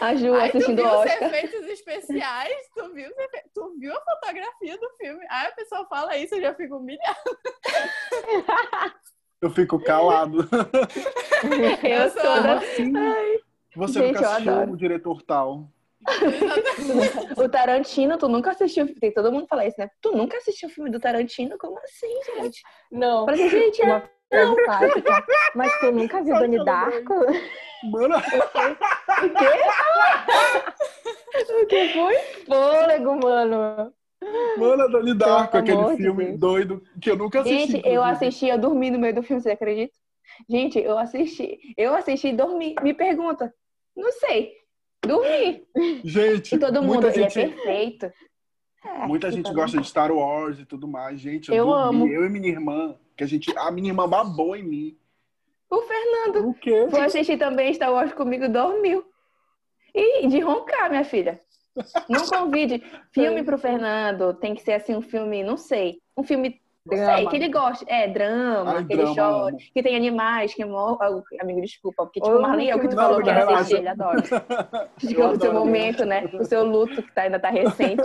A 0.00 0.14
Ju 0.16 0.34
Aí, 0.34 0.48
assistindo 0.48 0.76
tu 0.76 0.82
viu 0.82 0.86
Oscar. 0.86 1.16
os 1.16 1.22
efeitos 1.22 1.66
especiais, 1.66 2.68
tu 2.74 2.92
viu, 2.92 3.10
tu 3.54 3.76
viu 3.78 3.94
a 3.94 4.00
fotografia 4.00 4.76
do 4.76 4.90
filme. 4.96 5.24
Aí 5.30 5.46
a 5.46 5.52
pessoa 5.52 5.86
fala 5.86 6.16
isso, 6.16 6.34
eu 6.34 6.40
já 6.40 6.54
fico 6.54 6.76
humilhada. 6.76 7.20
Eu 9.40 9.50
fico 9.50 9.82
calado. 9.82 10.48
Eu 11.82 12.10
sou. 12.10 12.30
Assim? 12.30 12.92
Você 13.74 13.98
Gente, 13.98 14.14
nunca 14.14 14.28
assistiu 14.28 14.72
o 14.72 14.76
diretor 14.76 15.20
tal? 15.22 15.68
o 17.36 17.48
Tarantino, 17.48 18.18
tu 18.18 18.28
nunca 18.28 18.50
assistiu. 18.50 18.92
Tem 19.00 19.12
todo 19.12 19.32
mundo 19.32 19.46
fala 19.46 19.66
isso, 19.66 19.76
né? 19.78 19.88
Tu 20.00 20.12
nunca 20.12 20.36
assistiu 20.36 20.68
o 20.68 20.72
filme 20.72 20.90
do 20.90 21.00
Tarantino? 21.00 21.56
Como 21.58 21.78
assim, 21.78 22.12
gente? 22.36 22.62
Não. 22.90 23.24
Pra 23.24 23.36
gente, 23.36 23.82
é... 23.82 24.02
Uma 24.44 24.56
básica. 24.66 25.24
Mas 25.54 25.80
tu 25.80 25.92
nunca 25.92 26.22
viu 26.22 26.38
Doni 26.38 26.64
Darko? 26.64 27.14
Mano. 27.84 28.16
O 28.16 28.20
quê? 28.20 29.52
o 31.62 31.66
que 31.66 31.88
foi? 31.92 32.16
Fôlego, 32.46 33.16
mano. 33.16 33.92
Mano, 34.56 34.82
a 34.82 34.86
Doni 34.86 35.14
Darko, 35.14 35.58
aquele 35.58 35.96
filme 35.96 36.36
doido 36.36 36.82
que 37.00 37.10
eu 37.10 37.16
nunca 37.16 37.40
assisti. 37.40 37.72
Gente, 37.72 37.88
eu 37.88 38.02
assisti, 38.02 38.46
eu 38.46 38.58
dormi 38.58 38.90
no 38.90 38.98
meio 38.98 39.14
do 39.14 39.22
filme, 39.22 39.42
você 39.42 39.50
acredita? 39.50 39.92
Gente, 40.48 40.78
eu 40.78 40.96
assisti, 40.98 41.58
eu 41.76 41.94
assisti 41.94 42.28
e 42.28 42.32
dormi. 42.32 42.74
Me 42.82 42.94
pergunta. 42.94 43.52
Não 43.94 44.10
sei. 44.12 44.61
Dormi. 45.06 45.64
Gente, 46.04 46.54
e 46.54 46.58
todo 46.58 46.82
mundo, 46.82 47.08
ele 47.08 47.24
é 47.24 47.30
gente... 47.30 47.40
é 47.40 47.48
perfeito. 47.48 48.12
É, 48.84 49.06
muita 49.06 49.30
gente 49.30 49.52
gosta 49.52 49.80
de 49.80 49.86
Star 49.86 50.12
Wars 50.12 50.58
e 50.58 50.64
tudo 50.64 50.88
mais. 50.88 51.20
Gente, 51.20 51.50
eu, 51.50 51.56
eu 51.56 51.66
dormi, 51.66 52.02
amo. 52.02 52.08
eu 52.08 52.24
e 52.24 52.28
minha 52.28 52.48
irmã, 52.48 52.96
que 53.16 53.24
a 53.24 53.26
gente, 53.26 53.56
a 53.56 53.70
minha 53.70 53.90
irmã 53.90 54.08
babou 54.08 54.56
em 54.56 54.62
mim. 54.62 54.98
O 55.70 55.80
Fernando 55.82 56.48
o 56.48 56.54
quê? 56.54 56.86
foi 56.90 57.00
assistir 57.00 57.38
também 57.38 57.72
Star 57.72 57.92
Wars 57.92 58.12
comigo, 58.12 58.48
dormiu. 58.48 59.04
E 59.94 60.26
de 60.26 60.40
roncar, 60.40 60.90
minha 60.90 61.04
filha. 61.04 61.40
Não 62.08 62.26
convide 62.26 62.82
filme 63.12 63.42
pro 63.42 63.58
Fernando. 63.58 64.34
Tem 64.34 64.54
que 64.54 64.62
ser 64.62 64.72
assim 64.72 64.94
um 64.94 65.02
filme, 65.02 65.42
não 65.42 65.56
sei, 65.56 66.00
um 66.16 66.22
filme 66.22 66.60
Drama. 66.84 67.16
Sei, 67.16 67.26
que 67.28 67.36
ele 67.36 67.48
gosta. 67.48 67.84
É, 67.88 68.08
drama, 68.08 68.72
Ai, 68.72 68.84
que 68.84 68.96
drama, 68.96 69.10
ele 69.10 69.20
chora, 69.20 69.56
que 69.72 69.82
tem 69.82 69.94
animais, 69.94 70.52
que 70.52 70.64
morre. 70.64 70.98
Amigo, 71.40 71.60
desculpa, 71.60 72.04
porque 72.04 72.20
tipo, 72.20 72.40
Marley 72.40 72.70
é 72.70 72.76
o 72.76 72.80
que 72.80 72.88
tu 72.88 72.96
não, 72.96 73.04
falou 73.04 73.22
que 73.22 73.30
era 73.30 73.54
assistir, 73.54 73.76
ele 73.76 73.88
adora. 73.88 74.18
o 75.00 75.40
seu 75.40 75.54
momento, 75.54 76.04
né? 76.04 76.28
O 76.34 76.44
seu 76.44 76.64
luto 76.64 77.00
que 77.00 77.14
tá, 77.14 77.22
ainda 77.22 77.38
tá 77.38 77.50
recente. 77.50 78.02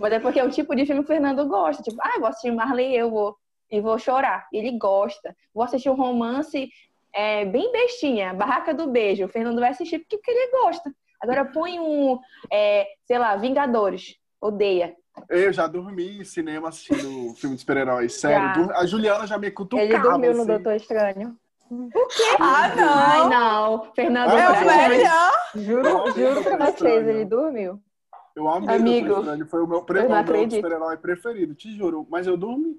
Mas 0.00 0.12
é 0.12 0.18
porque 0.18 0.40
é 0.40 0.44
o 0.44 0.50
tipo 0.50 0.74
de 0.74 0.84
filme 0.84 1.02
que 1.02 1.04
o 1.04 1.14
Fernando 1.14 1.46
gosta. 1.46 1.84
Tipo, 1.84 1.98
ah, 2.02 2.18
vou 2.18 2.26
assistir 2.26 2.50
Marley, 2.50 2.96
eu 2.96 3.10
vou. 3.10 3.36
E 3.70 3.80
vou 3.80 3.96
chorar. 3.96 4.48
Ele 4.52 4.76
gosta. 4.76 5.34
Vou 5.54 5.62
assistir 5.62 5.88
um 5.88 5.94
romance 5.94 6.68
é, 7.14 7.44
bem 7.44 7.70
bestinha, 7.70 8.34
Barraca 8.34 8.74
do 8.74 8.88
Beijo. 8.88 9.24
O 9.24 9.28
Fernando 9.28 9.60
vai 9.60 9.70
assistir 9.70 10.00
porque, 10.00 10.16
porque 10.16 10.30
ele 10.32 10.50
gosta. 10.50 10.92
Agora 11.22 11.44
põe 11.44 11.78
um, 11.78 12.18
é, 12.52 12.86
sei 13.04 13.18
lá, 13.18 13.36
Vingadores. 13.36 14.16
Odeia. 14.40 14.94
Eu 15.30 15.52
já 15.52 15.66
dormi 15.66 16.20
em 16.20 16.24
cinema 16.24 16.68
assistindo 16.68 17.34
filme 17.36 17.56
de 17.56 17.60
super-heróis, 17.60 18.14
sério. 18.20 18.66
Já. 18.66 18.78
A 18.78 18.86
Juliana 18.86 19.26
já 19.26 19.38
me 19.38 19.50
cutucava. 19.50 19.88
Ele 19.88 19.98
dormiu 19.98 20.30
assim. 20.30 20.40
no 20.40 20.46
Doutor 20.46 20.74
Estranho. 20.74 21.36
O 21.70 21.88
quê? 21.90 22.36
Ah, 22.38 22.74
não! 22.76 22.88
Ai, 22.88 23.28
não. 23.28 23.92
Fernando 23.94 24.30
é 24.30 24.48
o 24.48 24.88
melhor. 24.88 25.32
Juro, 25.56 26.12
juro 26.12 26.42
pra 26.44 26.70
vocês, 26.70 27.08
ele 27.08 27.24
dormiu. 27.24 27.80
Eu 28.36 28.48
amei 28.48 28.76
Amigo, 28.76 29.06
Doutor 29.08 29.22
Estranho. 29.22 29.46
Foi 29.46 29.62
o 29.62 29.66
meu, 29.66 29.82
pre... 29.82 30.02
meu 30.06 30.50
super-herói 30.50 30.96
preferido, 30.98 31.54
te 31.54 31.74
juro. 31.76 32.06
Mas 32.08 32.26
eu 32.26 32.36
dormi. 32.36 32.78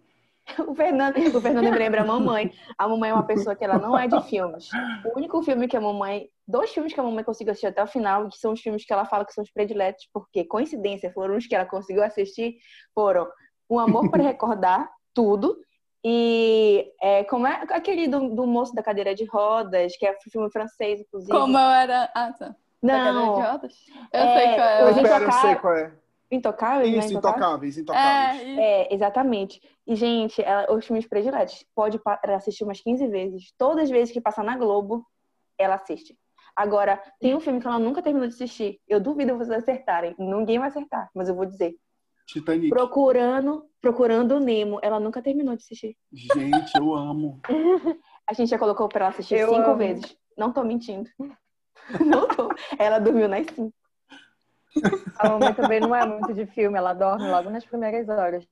O 0.65 0.73
Fernando, 0.73 1.17
o 1.17 1.41
Fernando 1.41 1.69
me 1.69 1.77
lembra 1.77 2.01
a 2.03 2.05
mamãe. 2.05 2.53
A 2.77 2.87
mamãe 2.87 3.09
é 3.09 3.13
uma 3.13 3.25
pessoa 3.25 3.55
que 3.55 3.65
ela 3.65 3.77
não 3.77 3.97
é 3.97 4.07
de 4.07 4.21
filmes. 4.29 4.69
O 5.03 5.17
único 5.17 5.41
filme 5.43 5.67
que 5.67 5.75
a 5.75 5.81
mamãe. 5.81 6.29
Dois 6.47 6.71
filmes 6.71 6.93
que 6.93 6.99
a 6.99 7.03
mamãe 7.03 7.23
conseguiu 7.23 7.51
assistir 7.51 7.67
até 7.67 7.83
o 7.83 7.87
final, 7.87 8.29
que 8.29 8.37
são 8.37 8.53
os 8.53 8.61
filmes 8.61 8.85
que 8.85 8.93
ela 8.93 9.05
fala 9.05 9.25
que 9.25 9.33
são 9.33 9.43
os 9.43 9.51
prediletos, 9.51 10.07
porque, 10.13 10.45
coincidência, 10.45 11.11
foram 11.11 11.35
os 11.35 11.45
que 11.45 11.53
ela 11.55 11.65
conseguiu 11.65 12.03
assistir, 12.03 12.55
foram 12.95 13.27
Um 13.69 13.79
Amor 13.79 14.09
para 14.09 14.23
Recordar, 14.23 14.89
tudo, 15.13 15.57
E 16.03 16.93
é, 17.01 17.23
como 17.25 17.45
é 17.47 17.63
aquele 17.71 18.07
do, 18.07 18.29
do 18.33 18.45
moço 18.47 18.73
da 18.73 18.81
cadeira 18.83 19.13
de 19.13 19.25
rodas, 19.25 19.97
que 19.97 20.05
é 20.05 20.11
um 20.11 20.31
filme 20.31 20.49
francês, 20.51 21.01
inclusive. 21.01 21.31
Como 21.37 21.57
eu 21.57 21.69
era. 21.69 22.09
Ah, 22.15 22.31
tá. 22.31 22.55
Da 22.81 22.93
cadeira 22.93 23.11
de 23.33 23.41
Não, 23.41 23.51
rodas? 23.51 23.75
Eu 24.13 24.21
É, 24.21 24.33
sei 24.37 24.55
qual 24.55 24.67
é. 24.69 24.81
Eu 24.83 24.89
espero, 24.89 25.25
eu 25.25 25.31
sei 25.31 25.55
qual 25.55 25.75
é. 25.75 25.93
Intocáveis, 26.29 26.91
né? 26.91 26.97
Isso, 26.99 27.13
Intocáveis? 27.13 27.41
intocáveis, 27.41 27.77
intocáveis. 27.77 28.41
É, 28.57 28.83
É, 28.83 28.93
exatamente. 28.93 29.61
E, 29.85 29.95
gente, 29.95 30.41
ela, 30.41 30.71
os 30.73 30.85
filmes 30.85 31.07
prediletos. 31.07 31.65
Pode 31.75 31.99
assistir 32.23 32.63
umas 32.63 32.79
15 32.79 33.07
vezes. 33.07 33.51
Todas 33.57 33.85
as 33.85 33.89
vezes 33.89 34.13
que 34.13 34.21
passar 34.21 34.43
na 34.43 34.55
Globo, 34.57 35.05
ela 35.57 35.75
assiste. 35.75 36.15
Agora, 36.57 36.99
tem 37.19 37.35
um 37.35 37.39
filme 37.39 37.61
que 37.61 37.67
ela 37.67 37.77
nunca 37.77 38.01
terminou 38.01 38.27
de 38.27 38.33
assistir. 38.33 38.79
Eu 38.87 38.99
duvido 38.99 39.37
vocês 39.37 39.59
acertarem. 39.61 40.15
Ninguém 40.17 40.57
vai 40.57 40.69
acertar, 40.69 41.07
mas 41.13 41.29
eu 41.29 41.35
vou 41.35 41.45
dizer. 41.45 41.75
Titanic. 42.25 42.69
Procurando, 42.69 43.63
procurando 43.79 44.35
o 44.35 44.39
Nemo. 44.39 44.79
Ela 44.81 44.99
nunca 44.99 45.21
terminou 45.21 45.55
de 45.55 45.61
assistir. 45.61 45.95
Gente, 46.11 46.75
eu 46.75 46.95
amo. 46.95 47.39
A 48.27 48.33
gente 48.33 48.49
já 48.49 48.57
colocou 48.57 48.89
pra 48.89 49.01
ela 49.05 49.09
assistir 49.09 49.35
Eu 49.35 49.49
cinco 49.49 49.69
amo. 49.69 49.77
vezes. 49.77 50.17
Não 50.35 50.51
tô 50.51 50.63
mentindo. 50.63 51.07
Não 52.03 52.27
tô. 52.27 52.49
Ela 52.79 52.97
dormiu 52.99 53.29
nas 53.29 53.45
cinco. 53.45 53.71
A 55.19 55.29
mamãe 55.29 55.53
também 55.53 55.79
não 55.79 55.95
é 55.95 56.05
muito 56.05 56.33
de 56.33 56.45
filme, 56.47 56.77
ela 56.77 56.93
dorme 56.93 57.27
logo 57.27 57.49
nas 57.49 57.65
primeiras 57.65 58.07
horas. 58.09 58.45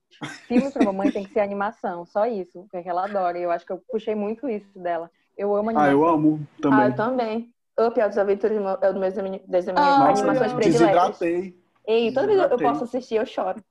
Filme 0.48 0.70
pra 0.72 0.82
mamãe 0.84 1.10
tem 1.12 1.22
que 1.24 1.32
ser 1.32 1.40
animação, 1.40 2.04
só 2.06 2.24
isso, 2.26 2.66
porque 2.72 2.88
ela 2.88 3.04
adora. 3.04 3.38
E 3.38 3.42
eu 3.42 3.50
acho 3.50 3.64
que 3.66 3.72
eu 3.72 3.80
puxei 3.90 4.14
muito 4.14 4.48
isso 4.48 4.76
dela. 4.78 5.10
Eu 5.36 5.54
amo 5.54 5.68
Ah, 5.70 5.72
animação. 5.72 5.92
eu 5.92 6.04
amo 6.08 6.40
Ah, 6.42 6.62
também. 6.62 6.86
eu 6.86 6.96
também. 6.96 7.54
Up, 7.78 8.00
Altas 8.00 8.18
Aventuras 8.18 8.56
é 8.56 8.60
uma 8.60 8.76
das 8.76 8.94
minhas, 8.94 9.42
das 9.46 9.64
minhas 9.66 9.78
Ah, 9.78 10.08
animações 10.08 10.52
eu- 10.52 10.56
prediletas. 10.56 11.18
Desidratei. 11.18 11.56
Ei, 11.86 12.12
toda 12.12 12.26
vez 12.26 12.46
que 12.46 12.52
eu 12.54 12.58
posso 12.58 12.84
assistir, 12.84 13.16
eu 13.16 13.26
choro. 13.26 13.62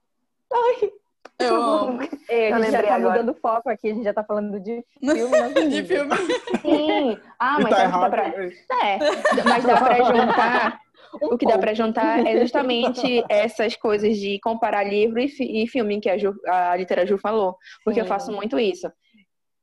Eu 1.40 1.56
amo. 1.56 2.00
Ei, 2.30 2.54
a 2.54 2.58
Eu 2.58 2.64
gente 2.64 2.72
já 2.72 2.84
tá 2.84 2.96
agora. 2.96 3.12
mudando 3.22 3.34
foco 3.42 3.70
aqui, 3.70 3.90
a 3.90 3.94
gente 3.94 4.04
já 4.06 4.14
tá 4.14 4.24
falando 4.24 4.60
de 4.60 4.86
filme, 5.00 5.32
não 5.54 5.70
de 5.70 5.84
filme. 5.84 6.16
Sim. 6.62 7.18
Ah, 7.40 7.58
mas 7.60 7.70
tá 7.70 7.76
sabe 7.76 7.90
o 7.90 7.94
que 7.94 8.00
dá 8.00 8.10
pra... 8.10 8.28
é. 8.28 8.96
É, 8.96 9.00
mas 9.44 9.64
dá 9.66 9.78
pra 9.82 9.96
juntar... 10.04 10.80
Um 11.22 11.36
O 11.36 11.38
que 11.38 11.46
dá 11.46 11.58
pra 11.58 11.74
juntar 11.74 12.26
é 12.28 12.42
justamente 12.42 13.24
essas 13.30 13.74
coisas 13.78 14.18
de 14.18 14.38
comparar 14.42 14.84
livro 14.84 15.18
e, 15.20 15.30
fi- 15.30 15.64
e 15.64 15.68
filme 15.68 16.02
que 16.02 16.10
a, 16.10 16.18
Ju, 16.18 16.36
a 16.46 16.76
Litera 16.76 17.06
Ju 17.06 17.18
falou. 17.18 17.56
Porque 17.86 18.02
eu 18.02 18.04
Sim. 18.04 18.10
faço 18.10 18.32
muito 18.34 18.60
isso. 18.60 18.92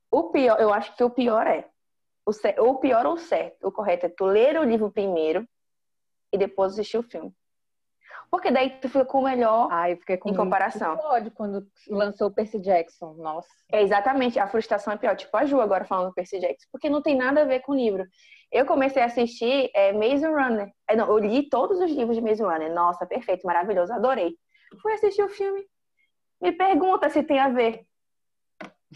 O 0.09 0.31
pior, 0.31 0.59
eu 0.59 0.73
acho 0.73 0.95
que 0.95 1.03
o 1.03 1.11
pior 1.11 1.45
é... 1.45 1.65
O, 2.25 2.31
o 2.69 2.75
pior 2.79 3.05
ou 3.05 3.13
o 3.13 3.17
certo, 3.17 3.67
o 3.67 3.71
correto 3.71 4.05
é 4.05 4.09
tu 4.09 4.25
ler 4.25 4.57
o 4.57 4.63
livro 4.63 4.91
primeiro 4.91 5.47
e 6.31 6.37
depois 6.37 6.73
assistir 6.73 6.97
o 6.97 7.03
filme. 7.03 7.33
Porque 8.31 8.49
daí 8.49 8.71
tu 8.79 8.89
fica 8.89 9.05
com 9.05 9.19
o 9.19 9.23
melhor... 9.23 9.69
Fiquei 9.99 10.17
com 10.17 10.29
Em 10.29 10.35
comparação. 10.35 10.95
ódio 10.97 11.31
quando 11.31 11.67
lançou 11.87 12.29
o 12.29 12.33
Percy 12.33 12.59
Jackson. 12.59 13.13
Nossa. 13.13 13.47
É 13.71 13.81
exatamente, 13.83 14.39
a 14.39 14.47
frustração 14.47 14.91
é 14.91 14.97
pior. 14.97 15.15
Tipo 15.15 15.37
a 15.37 15.45
Ju 15.45 15.61
agora 15.61 15.85
falando 15.85 16.07
do 16.07 16.13
Percy 16.15 16.39
Jackson, 16.39 16.67
porque 16.71 16.89
não 16.89 17.01
tem 17.01 17.15
nada 17.15 17.41
a 17.41 17.45
ver 17.45 17.59
com 17.59 17.73
o 17.73 17.75
livro. 17.75 18.03
Eu 18.51 18.65
comecei 18.65 19.03
a 19.03 19.05
assistir 19.05 19.69
é, 19.75 19.93
Maze 19.93 20.25
Runner. 20.25 20.71
É, 20.89 20.95
não, 20.95 21.07
eu 21.07 21.17
li 21.19 21.47
todos 21.47 21.79
os 21.79 21.91
livros 21.91 22.15
de 22.15 22.23
Maze 22.23 22.41
Runner. 22.41 22.73
Nossa, 22.73 23.05
perfeito, 23.05 23.45
maravilhoso, 23.45 23.93
adorei. 23.93 24.35
Fui 24.81 24.93
assistir 24.93 25.21
o 25.21 25.29
filme. 25.29 25.63
Me 26.41 26.51
pergunta 26.51 27.09
se 27.09 27.21
tem 27.21 27.39
a 27.39 27.49
ver. 27.49 27.85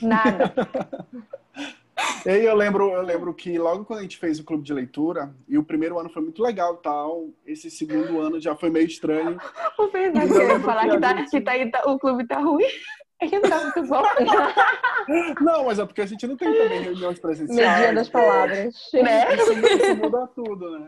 Nada. 0.01 0.53
E 2.25 2.29
aí 2.29 2.45
eu 2.45 2.55
lembro, 2.55 2.91
eu 2.91 3.01
lembro 3.01 3.33
que 3.33 3.57
logo 3.57 3.85
quando 3.85 3.99
a 3.99 4.01
gente 4.03 4.17
fez 4.17 4.39
o 4.39 4.43
clube 4.43 4.63
de 4.63 4.73
leitura, 4.73 5.33
e 5.47 5.57
o 5.57 5.63
primeiro 5.63 5.97
ano 5.99 6.09
foi 6.09 6.21
muito 6.21 6.41
legal 6.43 6.75
e 6.75 6.83
tal, 6.83 7.29
esse 7.45 7.71
segundo 7.71 8.19
ano 8.19 8.39
já 8.39 8.55
foi 8.55 8.69
meio 8.69 8.85
estranho. 8.85 9.39
o 9.79 9.87
Fernando 9.87 10.33
lembro 10.33 10.59
falar 10.61 10.83
que 10.83 10.91
que, 10.91 10.99
tá, 10.99 11.15
gente- 11.17 11.29
que 11.31 11.41
tá, 11.41 11.51
tá- 11.71 11.89
o 11.91 11.97
clube 11.99 12.27
tá 12.27 12.39
ruim. 12.39 12.65
É 13.19 13.27
que 13.27 13.39
não 13.39 13.49
tá 13.49 13.63
muito 13.63 13.83
bom. 13.89 14.03
Não, 15.41 15.65
mas 15.65 15.79
é 15.79 15.85
porque 15.85 16.01
a 16.01 16.05
gente 16.05 16.27
não 16.27 16.37
tem 16.37 16.53
também 16.53 16.81
reuniões 16.83 17.17
presenciais. 17.19 17.79
Media 17.79 17.95
das 17.95 18.09
palavras. 18.09 18.57
né? 18.93 19.35
Isso, 19.35 19.53
isso 19.53 19.95
muda 19.95 20.27
tudo, 20.27 20.79
né? 20.79 20.87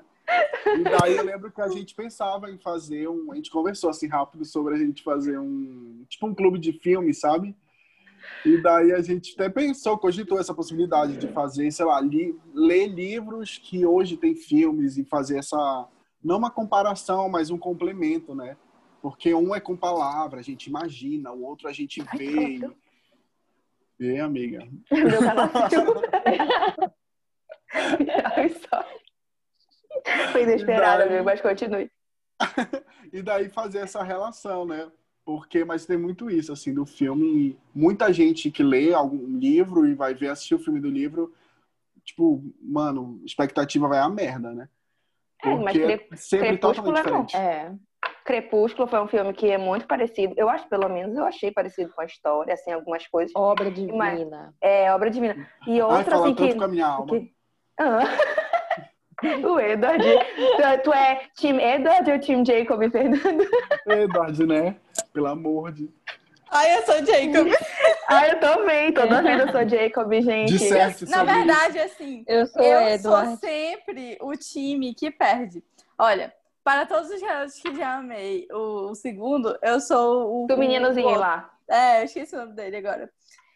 E 0.78 0.84
daí 0.84 1.18
eu 1.18 1.24
lembro 1.24 1.52
que 1.52 1.60
a 1.60 1.68
gente 1.70 1.96
pensava 1.96 2.52
em 2.52 2.58
fazer 2.60 3.08
um. 3.10 3.32
A 3.32 3.36
gente 3.36 3.50
conversou 3.50 3.90
assim 3.90 4.08
rápido 4.08 4.46
sobre 4.46 4.76
a 4.76 4.78
gente 4.78 5.02
fazer 5.02 5.40
um. 5.40 6.04
Tipo 6.08 6.28
um 6.28 6.36
clube 6.36 6.60
de 6.60 6.72
filme, 6.74 7.14
sabe? 7.16 7.56
E 8.46 8.58
daí 8.62 8.94
a 8.94 9.02
gente 9.02 9.34
até 9.34 9.50
pensou, 9.50 9.98
cogitou 9.98 10.40
essa 10.40 10.54
possibilidade 10.54 11.18
de 11.18 11.28
fazer, 11.30 11.70
sei 11.72 11.86
lá, 11.86 12.00
li- 12.00 12.38
ler 12.54 12.88
livros 12.88 13.58
que 13.58 13.86
hoje 13.86 14.16
tem 14.18 14.34
filmes 14.36 14.98
e 14.98 15.04
fazer 15.04 15.40
essa. 15.40 15.88
Não 16.24 16.38
uma 16.38 16.50
comparação, 16.52 17.28
mas 17.30 17.50
um 17.50 17.58
complemento, 17.58 18.34
né? 18.34 18.56
Porque 19.02 19.34
um 19.34 19.54
é 19.56 19.60
com 19.60 19.76
palavra, 19.76 20.40
a 20.40 20.44
gente 20.44 20.68
imagina, 20.68 21.32
o 21.32 21.44
outro 21.44 21.68
a 21.68 21.74
gente 21.74 22.02
vê. 22.18 22.60
E, 24.00 24.06
e 24.16 24.20
amiga. 24.20 24.68
Meu. 24.92 25.20
Ai. 28.36 28.50
Foi 30.32 30.44
inesperado, 30.44 31.00
Daí- 31.00 31.08
amigo, 31.10 31.26
mas 31.26 31.42
continue. 31.42 31.92
e 33.12 33.22
daí 33.22 33.50
fazer 33.50 33.80
essa 33.80 34.02
relação, 34.04 34.66
né? 34.66 34.90
Porque, 35.30 35.64
mas 35.64 35.86
tem 35.86 35.96
muito 35.96 36.28
isso, 36.28 36.52
assim, 36.52 36.74
do 36.74 36.88
filme. 36.88 37.56
Muita 37.72 38.12
gente 38.12 38.50
que 38.50 38.64
lê 38.64 38.96
algum 38.96 39.38
livro 39.38 39.86
e 39.86 39.94
vai 39.94 40.12
ver, 40.16 40.30
assistir 40.30 40.56
o 40.56 40.60
filme 40.60 40.80
do 40.80 40.90
livro, 40.90 41.32
tipo, 42.04 42.44
mano, 42.60 43.22
expectativa 43.24 43.88
vai 43.88 44.00
a 44.00 44.10
merda, 44.10 44.52
né? 44.52 44.68
É, 45.44 45.54
mas 45.54 45.76
é 45.78 46.00
sempre 46.16 46.58
Crepúsculo 46.58 46.96
totalmente 46.96 47.12
não. 47.12 47.26
diferente. 47.26 47.38
É. 47.38 47.72
Crepúsculo 48.26 48.88
foi 48.88 49.00
um 49.02 49.08
filme 49.08 49.32
que 49.32 49.52
é 49.52 49.60
muito 49.60 49.86
parecido. 49.86 50.34
Eu 50.36 50.50
acho, 50.50 50.68
pelo 50.68 50.90
menos, 50.90 51.16
eu 51.16 51.26
achei 51.26 51.52
parecido 51.52 51.94
com 51.94 52.02
a 52.02 52.06
história, 52.06 52.56
assim, 52.56 52.72
algumas 52.72 53.06
coisas. 53.06 53.32
Obra 53.36 53.70
divina. 53.70 54.52
É 54.60 54.92
obra 54.92 55.12
divina. 55.12 55.48
E 55.68 55.74
Ai, 55.74 55.82
outra, 55.84 56.06
fala 56.16 56.26
assim, 56.26 56.34
que. 56.34 56.56
com 56.56 56.64
a 56.64 56.68
minha 56.68 56.88
alma. 56.88 57.20
que- 57.20 57.32
Ah. 57.80 58.00
o 59.48 59.60
Edward. 59.60 60.04
Tu, 60.04 60.84
tu 60.84 60.92
é 60.94 61.22
Team 61.40 61.60
Edward 61.60 62.12
ou 62.12 62.20
Team 62.20 62.44
Jacob, 62.44 62.82
Fernando? 62.92 63.48
Verdade, 63.86 64.46
né? 64.48 64.76
Pelo 65.20 65.28
amor 65.28 65.74
de... 65.74 65.94
Ai, 66.50 66.78
eu 66.78 66.86
sou 66.86 67.06
Jacob. 67.06 67.52
Ah, 68.12 68.28
eu 68.28 68.40
também. 68.40 68.92
Toda 68.92 69.22
vida 69.22 69.44
eu 69.44 69.52
sou 69.52 69.70
Jacob, 69.70 70.12
gente. 70.14 70.54
Disserte 70.54 71.08
Na 71.08 71.24
verdade, 71.24 71.78
assim, 71.78 72.24
Eu 72.26 72.48
sou 72.48 72.64
eu 72.64 72.98
sou 72.98 73.38
sempre 73.38 74.18
o 74.20 74.36
time 74.36 74.96
que 74.96 75.12
perde. 75.12 75.64
Olha, 75.96 76.34
para 76.64 76.88
todos 76.88 77.12
os 77.12 77.22
garotos 77.22 77.54
que 77.60 77.76
já 77.76 77.98
amei 77.98 78.48
o, 78.52 78.90
o 78.90 78.96
segundo, 78.96 79.56
eu 79.62 79.80
sou 79.80 80.46
o. 80.46 80.48
Do 80.48 80.58
meninozinho 80.58 81.10
o, 81.10 81.20
lá. 81.20 81.52
É, 81.70 82.02
eu 82.02 82.06
esqueci 82.06 82.36
o 82.36 82.40
nome 82.40 82.54
dele 82.54 82.78
agora. 82.78 83.12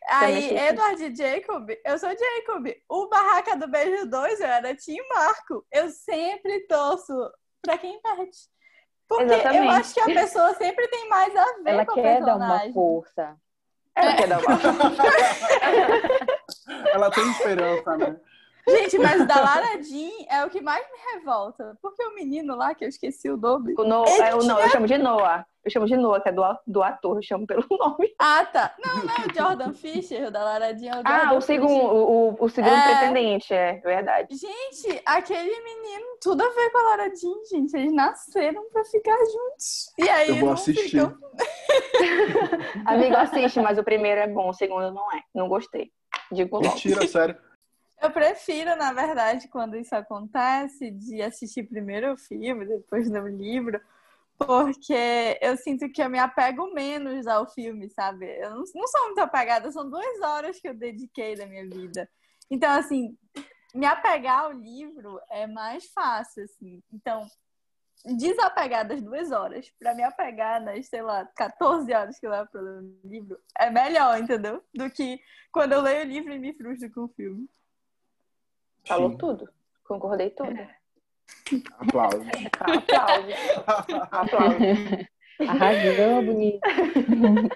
Aí. 0.07 0.55
Edward 0.55 1.03
e 1.03 1.15
Jacob, 1.15 1.67
eu 1.83 1.97
sou 1.97 2.09
Jacob. 2.09 2.67
O 2.87 3.07
Barraca 3.07 3.57
do 3.57 3.67
Beijo 3.67 4.05
2, 4.05 4.39
eu 4.39 4.45
era 4.45 4.75
Tim 4.75 4.97
Marco. 5.15 5.65
Eu 5.71 5.89
sempre 5.89 6.67
torço 6.67 7.13
pra 7.59 7.75
quem 7.75 7.99
perde. 8.01 8.37
Porque 9.07 9.23
eu 9.23 9.33
Exatamente. 9.33 9.69
acho 9.69 9.93
que 9.93 10.01
a 10.01 10.05
pessoa 10.05 10.53
sempre 10.55 10.87
tem 10.87 11.07
mais 11.09 11.35
a 11.35 11.45
ver 11.63 11.71
Ela 11.71 11.85
com 11.85 11.91
o 11.91 11.95
quer 11.95 12.21
dar 12.21 12.35
uma 12.35 12.59
força. 12.71 13.35
Ela 13.95 14.15
quer 14.15 14.27
dar 14.27 14.39
uma. 14.39 14.57
Ela 16.93 17.11
tem 17.11 17.29
esperança, 17.31 17.97
né? 17.97 18.19
Gente, 18.67 18.97
mas 18.97 19.21
o 19.21 19.25
da 19.27 19.35
Lara 19.41 19.81
Jean 19.81 20.09
é 20.29 20.45
o 20.45 20.49
que 20.49 20.61
mais 20.61 20.85
me 20.89 20.97
revolta. 21.19 21.77
Porque 21.81 22.03
o 22.05 22.15
menino 22.15 22.55
lá, 22.55 22.73
que 22.73 22.85
eu 22.85 22.89
esqueci 22.89 23.29
o 23.29 23.37
nome. 23.37 23.73
O 23.77 23.83
Noah, 23.83 24.09
é, 24.09 24.35
o- 24.35 24.43
não, 24.43 24.59
eu 24.59 24.69
chamo 24.69 24.87
de 24.87 24.97
Noah. 24.97 25.45
Eu 25.65 25.71
chamo 25.71 25.85
de 25.85 25.95
Noah, 25.95 26.21
que 26.21 26.27
é 26.27 26.31
do, 26.33 26.43
do 26.67 26.83
ator, 26.83 27.17
eu 27.17 27.23
chamo 27.23 27.47
pelo 27.47 27.65
nome. 27.71 28.13
Ah, 28.19 28.43
tá. 28.45 28.75
Não, 28.85 28.95
não, 29.03 29.15
o 29.15 29.33
Jordan 29.33 29.73
Fisher, 29.73 30.27
o 30.27 30.31
da 30.31 30.43
Lara 30.43 30.77
Jean. 30.77 30.91
é 30.91 30.97
o 30.97 31.01
Ah, 31.05 31.19
Jordan 31.21 31.37
o 31.37 31.41
segundo, 31.41 31.69
Fisher. 31.69 31.93
o, 31.93 32.35
o- 32.39 32.49
segundo 32.49 32.73
É. 32.75 32.83
pretendente, 32.97 33.53
é 33.53 33.73
verdade. 33.79 34.35
Gente, 34.35 35.01
aquele 35.05 35.61
menino, 35.61 36.05
tudo 36.21 36.43
a 36.43 36.49
ver 36.49 36.69
com 36.69 36.77
a 36.79 36.83
Lara 36.83 37.09
Jean, 37.15 37.43
gente. 37.49 37.75
Eles 37.77 37.93
nasceram 37.93 38.63
pra 38.71 38.83
ficar 38.85 39.15
juntos. 39.17 39.91
E 39.97 40.09
aí 40.09 40.29
Eu 40.29 40.35
vou 40.35 40.45
não 40.47 40.53
assistir. 40.53 40.89
ficam. 40.89 41.17
Amigo, 42.85 43.15
assiste, 43.15 43.59
mas 43.61 43.77
o 43.77 43.83
primeiro 43.83 44.21
é 44.21 44.27
bom, 44.27 44.49
o 44.49 44.53
segundo 44.53 44.91
não 44.91 45.11
é. 45.13 45.21
Não 45.33 45.47
gostei. 45.47 45.91
Digo 46.31 46.57
logo. 46.57 46.67
Mentira, 46.67 47.07
sério. 47.07 47.37
Eu 48.01 48.11
prefiro, 48.11 48.75
na 48.75 48.91
verdade, 48.91 49.47
quando 49.47 49.77
isso 49.77 49.95
acontece, 49.95 50.91
de 50.91 51.21
assistir 51.21 51.63
primeiro 51.63 52.13
o 52.13 52.17
filme, 52.17 52.65
depois 52.65 53.09
ler 53.09 53.23
o 53.23 53.27
livro, 53.27 53.79
porque 54.37 55.39
eu 55.41 55.55
sinto 55.57 55.89
que 55.89 56.01
eu 56.01 56.09
me 56.09 56.19
apego 56.19 56.73
menos 56.73 57.27
ao 57.27 57.49
filme, 57.49 57.89
sabe? 57.89 58.25
Eu 58.39 58.49
não, 58.51 58.63
não 58.75 58.87
sou 58.87 59.05
muito 59.05 59.19
apegada, 59.19 59.71
são 59.71 59.89
duas 59.89 60.21
horas 60.21 60.59
que 60.59 60.67
eu 60.67 60.73
dediquei 60.73 61.35
da 61.35 61.45
minha 61.45 61.67
vida. 61.67 62.09
Então, 62.51 62.71
assim, 62.71 63.17
me 63.73 63.85
apegar 63.85 64.39
ao 64.39 64.51
livro 64.51 65.19
é 65.29 65.47
mais 65.47 65.85
fácil, 65.91 66.43
assim. 66.43 66.83
Então, 66.91 67.25
desapegar 68.05 68.87
das 68.87 69.01
duas 69.01 69.31
horas 69.31 69.71
para 69.79 69.95
me 69.95 70.03
apegar 70.03 70.61
nas, 70.61 70.87
sei 70.87 71.01
lá, 71.01 71.25
14 71.35 71.91
horas 71.93 72.19
que 72.19 72.27
eu 72.27 72.31
levo 72.31 72.49
para 72.51 72.61
ler 72.61 72.81
o 72.81 73.07
livro 73.07 73.39
é 73.57 73.69
melhor, 73.69 74.19
entendeu? 74.19 74.61
Do 74.73 74.89
que 74.89 75.19
quando 75.51 75.71
eu 75.71 75.81
leio 75.81 76.05
o 76.05 76.07
livro 76.07 76.33
e 76.33 76.39
me 76.39 76.53
frustro 76.53 76.91
com 76.91 77.05
o 77.05 77.09
filme. 77.09 77.47
Falou 78.85 79.11
Sim. 79.11 79.17
tudo. 79.17 79.49
Concordei 79.85 80.29
tudo. 80.31 80.51
Aplausos. 81.79 82.27
Aplausos. 82.59 83.33
Aplausos. 84.11 85.07
Arrasou, 85.47 86.23
bonito. 86.23 86.59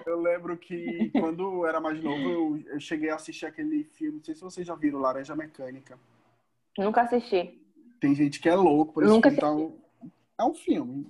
Eu 0.06 0.20
lembro 0.20 0.56
que 0.56 1.10
quando 1.10 1.42
eu 1.42 1.66
era 1.66 1.80
mais 1.80 2.02
novo, 2.02 2.28
eu, 2.28 2.62
eu 2.72 2.80
cheguei 2.80 3.08
a 3.10 3.14
assistir 3.14 3.46
aquele 3.46 3.84
filme, 3.84 4.18
não 4.18 4.24
sei 4.24 4.34
se 4.34 4.40
vocês 4.42 4.66
já 4.66 4.74
viram, 4.74 4.98
Laranja 4.98 5.36
Mecânica. 5.36 5.98
Nunca 6.76 7.02
assisti. 7.02 7.60
Tem 8.00 8.14
gente 8.14 8.40
que 8.40 8.48
é 8.48 8.54
louco 8.54 8.94
por 8.94 9.02
esse 9.04 9.12
Nunca 9.12 9.30
filme, 9.30 9.62
então 9.62 9.76
é 10.38 10.44
um 10.44 10.54
filme. 10.54 11.06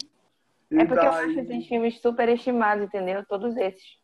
É 0.71 0.77
E 0.83 0.87
porque 0.87 1.07
eu 1.07 1.11
daí- 1.11 1.31
acho 1.31 1.41
esses 1.41 1.67
filmes 1.67 2.01
super 2.01 2.29
estimados, 2.29 2.85
entendeu? 2.87 3.25
Todos 3.27 3.57
esses. 3.57 3.98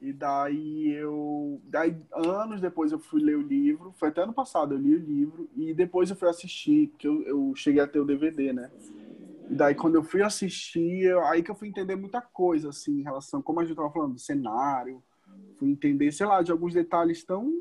E 0.00 0.12
daí 0.12 0.88
eu. 0.92 1.60
Daí, 1.64 1.94
anos 2.12 2.60
depois 2.60 2.90
eu 2.92 2.98
fui 2.98 3.20
ler 3.22 3.36
o 3.36 3.42
livro. 3.42 3.92
Foi 3.98 4.08
até 4.08 4.22
ano 4.22 4.32
passado, 4.32 4.74
eu 4.74 4.78
li 4.78 4.94
o 4.94 4.98
livro. 4.98 5.48
E 5.54 5.74
depois 5.74 6.08
eu 6.10 6.16
fui 6.16 6.28
assistir, 6.28 6.88
porque 6.88 7.06
eu, 7.06 7.22
eu 7.24 7.52
cheguei 7.54 7.82
a 7.82 7.86
ter 7.86 8.00
o 8.00 8.04
DVD, 8.04 8.52
né? 8.52 8.70
E 9.48 9.54
daí 9.54 9.74
quando 9.74 9.96
eu 9.96 10.02
fui 10.04 10.22
assistir, 10.22 11.04
eu- 11.04 11.24
aí 11.26 11.42
que 11.42 11.50
eu 11.50 11.54
fui 11.54 11.68
entender 11.68 11.96
muita 11.96 12.20
coisa, 12.22 12.70
assim, 12.70 13.00
em 13.00 13.02
relação, 13.04 13.42
como 13.42 13.60
a 13.60 13.64
gente 13.64 13.76
tava 13.76 13.90
falando, 13.92 14.14
do 14.14 14.20
cenário. 14.20 15.02
Fui 15.58 15.70
entender, 15.70 16.12
sei 16.12 16.26
lá, 16.26 16.42
de 16.42 16.52
alguns 16.52 16.74
detalhes 16.74 17.24
tão. 17.24 17.52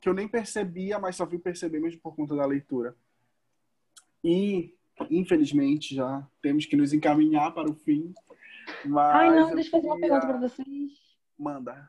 que 0.00 0.08
eu 0.08 0.14
nem 0.14 0.28
percebia, 0.28 0.98
mas 0.98 1.16
só 1.16 1.26
fui 1.26 1.38
perceber 1.38 1.78
mesmo 1.80 2.00
por 2.00 2.14
conta 2.14 2.34
da 2.34 2.44
leitura. 2.46 2.96
E, 4.22 4.74
infelizmente, 5.10 5.94
já 5.94 6.26
temos 6.42 6.66
que 6.66 6.76
nos 6.76 6.92
encaminhar 6.92 7.52
para 7.54 7.70
o 7.70 7.74
fim. 7.74 8.12
Mas 8.84 9.16
Ai, 9.16 9.30
não, 9.30 9.50
eu 9.50 9.54
deixa 9.54 9.68
eu 9.68 9.72
fazer 9.72 9.86
uma 9.86 10.00
pergunta 10.00 10.26
pra 10.26 10.38
vocês. 10.38 10.92
Manda. 11.38 11.88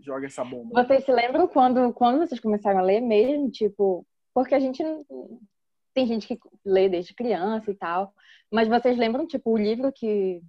Joga 0.00 0.26
essa 0.26 0.44
bomba. 0.44 0.84
Vocês 0.84 1.04
se 1.04 1.12
lembram 1.12 1.48
quando, 1.48 1.92
quando 1.92 2.18
vocês 2.18 2.40
começaram 2.40 2.78
a 2.78 2.82
ler 2.82 3.00
mesmo? 3.00 3.50
Tipo, 3.50 4.06
porque 4.34 4.54
a 4.54 4.60
gente 4.60 4.82
tem 5.94 6.06
gente 6.06 6.26
que 6.26 6.38
lê 6.64 6.88
desde 6.88 7.14
criança 7.14 7.70
e 7.70 7.74
tal, 7.74 8.12
mas 8.52 8.68
vocês 8.68 8.98
lembram, 8.98 9.26
tipo, 9.26 9.50
o 9.50 9.56
livro 9.56 9.90
que, 9.90 10.42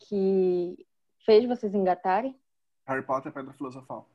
que 0.00 0.76
fez 1.24 1.46
vocês 1.46 1.72
engatarem? 1.72 2.36
Harry 2.86 3.06
Potter 3.06 3.32
Pedra 3.32 3.52
Filosofal. 3.52 4.08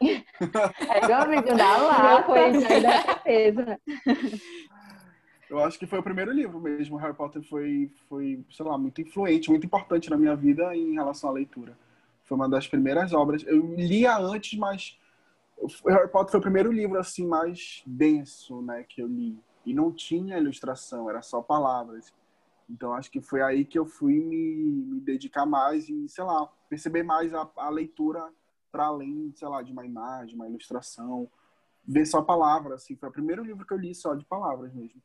É 0.40 1.06
da 1.06 1.26
Não 1.26 1.86
Lata. 1.86 2.24
foi, 2.24 2.52
né? 2.52 2.80
da 2.80 3.02
certeza. 3.02 3.80
Eu 5.50 5.58
acho 5.58 5.76
que 5.76 5.86
foi 5.86 5.98
o 5.98 6.02
primeiro 6.02 6.30
livro 6.30 6.60
mesmo. 6.60 6.96
Harry 6.96 7.12
Potter 7.12 7.42
foi, 7.42 7.90
foi, 8.08 8.44
sei 8.52 8.64
lá, 8.64 8.78
muito 8.78 9.00
influente, 9.02 9.50
muito 9.50 9.66
importante 9.66 10.08
na 10.08 10.16
minha 10.16 10.36
vida 10.36 10.76
em 10.76 10.94
relação 10.94 11.28
à 11.28 11.32
leitura. 11.32 11.76
Foi 12.24 12.36
uma 12.36 12.48
das 12.48 12.68
primeiras 12.68 13.12
obras. 13.12 13.42
Eu 13.44 13.74
lia 13.74 14.16
antes, 14.16 14.56
mas 14.56 14.96
Harry 15.84 16.08
Potter 16.08 16.30
foi 16.30 16.38
o 16.38 16.42
primeiro 16.42 16.70
livro 16.70 17.00
assim 17.00 17.26
mais 17.26 17.82
denso, 17.84 18.62
né, 18.62 18.84
que 18.84 19.02
eu 19.02 19.08
li. 19.08 19.36
E 19.66 19.74
não 19.74 19.90
tinha 19.90 20.38
ilustração, 20.38 21.10
era 21.10 21.20
só 21.20 21.42
palavras. 21.42 22.14
Então 22.68 22.94
acho 22.94 23.10
que 23.10 23.20
foi 23.20 23.42
aí 23.42 23.64
que 23.64 23.76
eu 23.76 23.84
fui 23.84 24.20
me, 24.20 24.54
me 24.54 25.00
dedicar 25.00 25.46
mais 25.46 25.88
e, 25.88 26.08
sei 26.08 26.22
lá, 26.22 26.48
perceber 26.68 27.02
mais 27.02 27.34
a, 27.34 27.50
a 27.56 27.68
leitura 27.70 28.24
para 28.70 28.86
além, 28.86 29.32
sei 29.34 29.48
lá, 29.48 29.62
de 29.62 29.72
uma 29.72 29.84
imagem, 29.84 30.36
uma 30.36 30.48
ilustração, 30.48 31.28
ver 31.84 32.06
só 32.06 32.22
palavras, 32.22 32.84
assim. 32.84 32.94
Foi 32.94 33.08
o 33.08 33.12
primeiro 33.12 33.42
livro 33.42 33.66
que 33.66 33.74
eu 33.74 33.78
li 33.78 33.92
só 33.96 34.14
de 34.14 34.24
palavras 34.24 34.72
mesmo. 34.72 35.02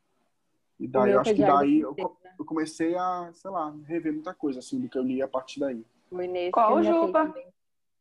E 0.78 0.86
daí 0.86 1.12
eu 1.12 1.20
acho 1.20 1.34
que 1.34 1.42
daí 1.42 1.80
eu, 1.80 1.94
eu 2.38 2.44
comecei 2.44 2.94
a, 2.96 3.30
sei 3.32 3.50
lá, 3.50 3.74
rever 3.86 4.12
muita 4.12 4.34
coisa 4.34 4.58
assim 4.58 4.80
do 4.80 4.88
que 4.88 4.98
eu 4.98 5.02
li 5.02 5.22
a 5.22 5.28
partir 5.28 5.60
daí. 5.60 5.84
Nesse 6.10 6.50
Qual 6.50 6.80
engatei 6.80 7.06
Juba? 7.06 7.34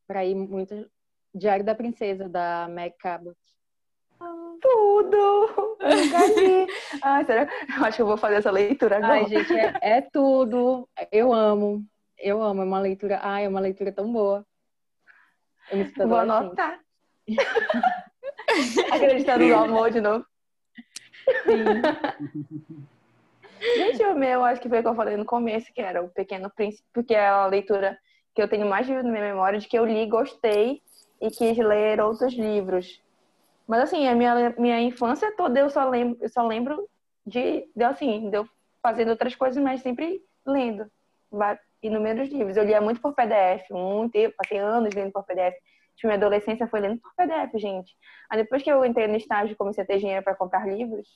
Pra 0.07 0.25
ir 0.25 0.35
muito. 0.35 0.89
Diário 1.33 1.65
da 1.65 1.73
Princesa, 1.73 2.29
da 2.29 2.67
Meg 2.69 2.95
Cabot. 2.97 3.35
Tudo! 4.61 5.77
Eu 5.79 5.95
nunca 5.95 6.25
li. 6.27 6.67
Ai, 7.01 7.25
será? 7.25 7.47
Eu 7.77 7.85
acho 7.85 7.95
que 7.97 8.01
eu 8.01 8.07
vou 8.07 8.17
fazer 8.17 8.35
essa 8.35 8.51
leitura 8.51 8.97
agora. 8.97 9.13
Ai, 9.13 9.27
gente, 9.27 9.53
é, 9.53 9.73
é 9.81 10.01
tudo. 10.01 10.87
Eu 11.11 11.33
amo. 11.33 11.85
Eu 12.17 12.41
amo. 12.41 12.61
É 12.61 12.65
uma 12.65 12.79
leitura. 12.79 13.19
Ai, 13.21 13.45
é 13.45 13.49
uma 13.49 13.59
leitura 13.59 13.91
tão 13.91 14.11
boa. 14.11 14.45
Eu 15.71 15.77
me 15.79 15.83
vou 15.83 16.17
anotar. 16.17 16.79
Acreditando 18.91 19.45
no 19.45 19.55
amor 19.55 19.91
de 19.91 19.99
novo. 19.99 20.25
Gente, 23.75 24.03
o 24.03 24.15
meu, 24.15 24.43
acho 24.43 24.61
que 24.61 24.69
foi 24.69 24.79
o 24.79 24.81
que 24.81 24.87
eu 24.87 24.95
falei 24.95 25.17
no 25.17 25.25
começo, 25.25 25.73
que 25.73 25.81
era 25.81 26.01
o 26.03 26.09
Pequeno 26.09 26.49
Príncipe, 26.49 26.87
porque 26.93 27.13
é 27.13 27.27
a 27.27 27.45
leitura 27.47 27.97
que 28.33 28.41
eu 28.41 28.47
tenho 28.47 28.67
mais 28.67 28.87
na 28.87 29.01
minha 29.03 29.23
memória, 29.23 29.59
de 29.59 29.67
que 29.67 29.77
eu 29.77 29.85
li, 29.85 30.05
gostei 30.05 30.81
e 31.21 31.29
quis 31.29 31.57
ler 31.57 31.99
outros 32.01 32.33
livros. 32.33 33.01
Mas 33.67 33.81
assim, 33.81 34.07
a 34.07 34.15
minha, 34.15 34.53
minha 34.57 34.81
infância 34.81 35.35
toda 35.35 35.59
eu 35.59 35.69
só 35.69 35.89
lembro, 35.89 36.17
eu 36.21 36.29
só 36.29 36.45
lembro 36.45 36.87
de, 37.25 37.67
de 37.75 37.83
assim, 37.83 38.29
de 38.29 38.37
eu 38.37 38.47
fazendo 38.83 39.09
outras 39.09 39.35
coisas, 39.35 39.61
mas 39.63 39.81
sempre 39.81 40.21
lendo 40.45 40.85
inúmeros 41.81 42.29
livros. 42.29 42.55
Eu 42.55 42.65
lia 42.65 42.79
muito 42.79 43.01
por 43.01 43.13
PDF, 43.13 43.71
muito, 43.71 44.15
eu 44.15 44.31
passei 44.37 44.59
anos 44.59 44.93
lendo 44.93 45.11
por 45.11 45.23
PDF. 45.23 45.55
Tipo, 45.95 46.07
minha 46.07 46.17
adolescência 46.17 46.67
foi 46.67 46.79
lendo 46.79 46.99
por 46.99 47.13
PDF, 47.15 47.57
gente. 47.57 47.95
Aí 48.29 48.37
depois 48.37 48.61
que 48.61 48.71
eu 48.71 48.83
entrei 48.85 49.07
no 49.07 49.15
estágio 49.15 49.53
e 49.53 49.55
comecei 49.55 49.83
a 49.83 49.87
ter 49.87 49.97
dinheiro 49.97 50.23
para 50.23 50.35
comprar 50.35 50.67
livros, 50.67 51.07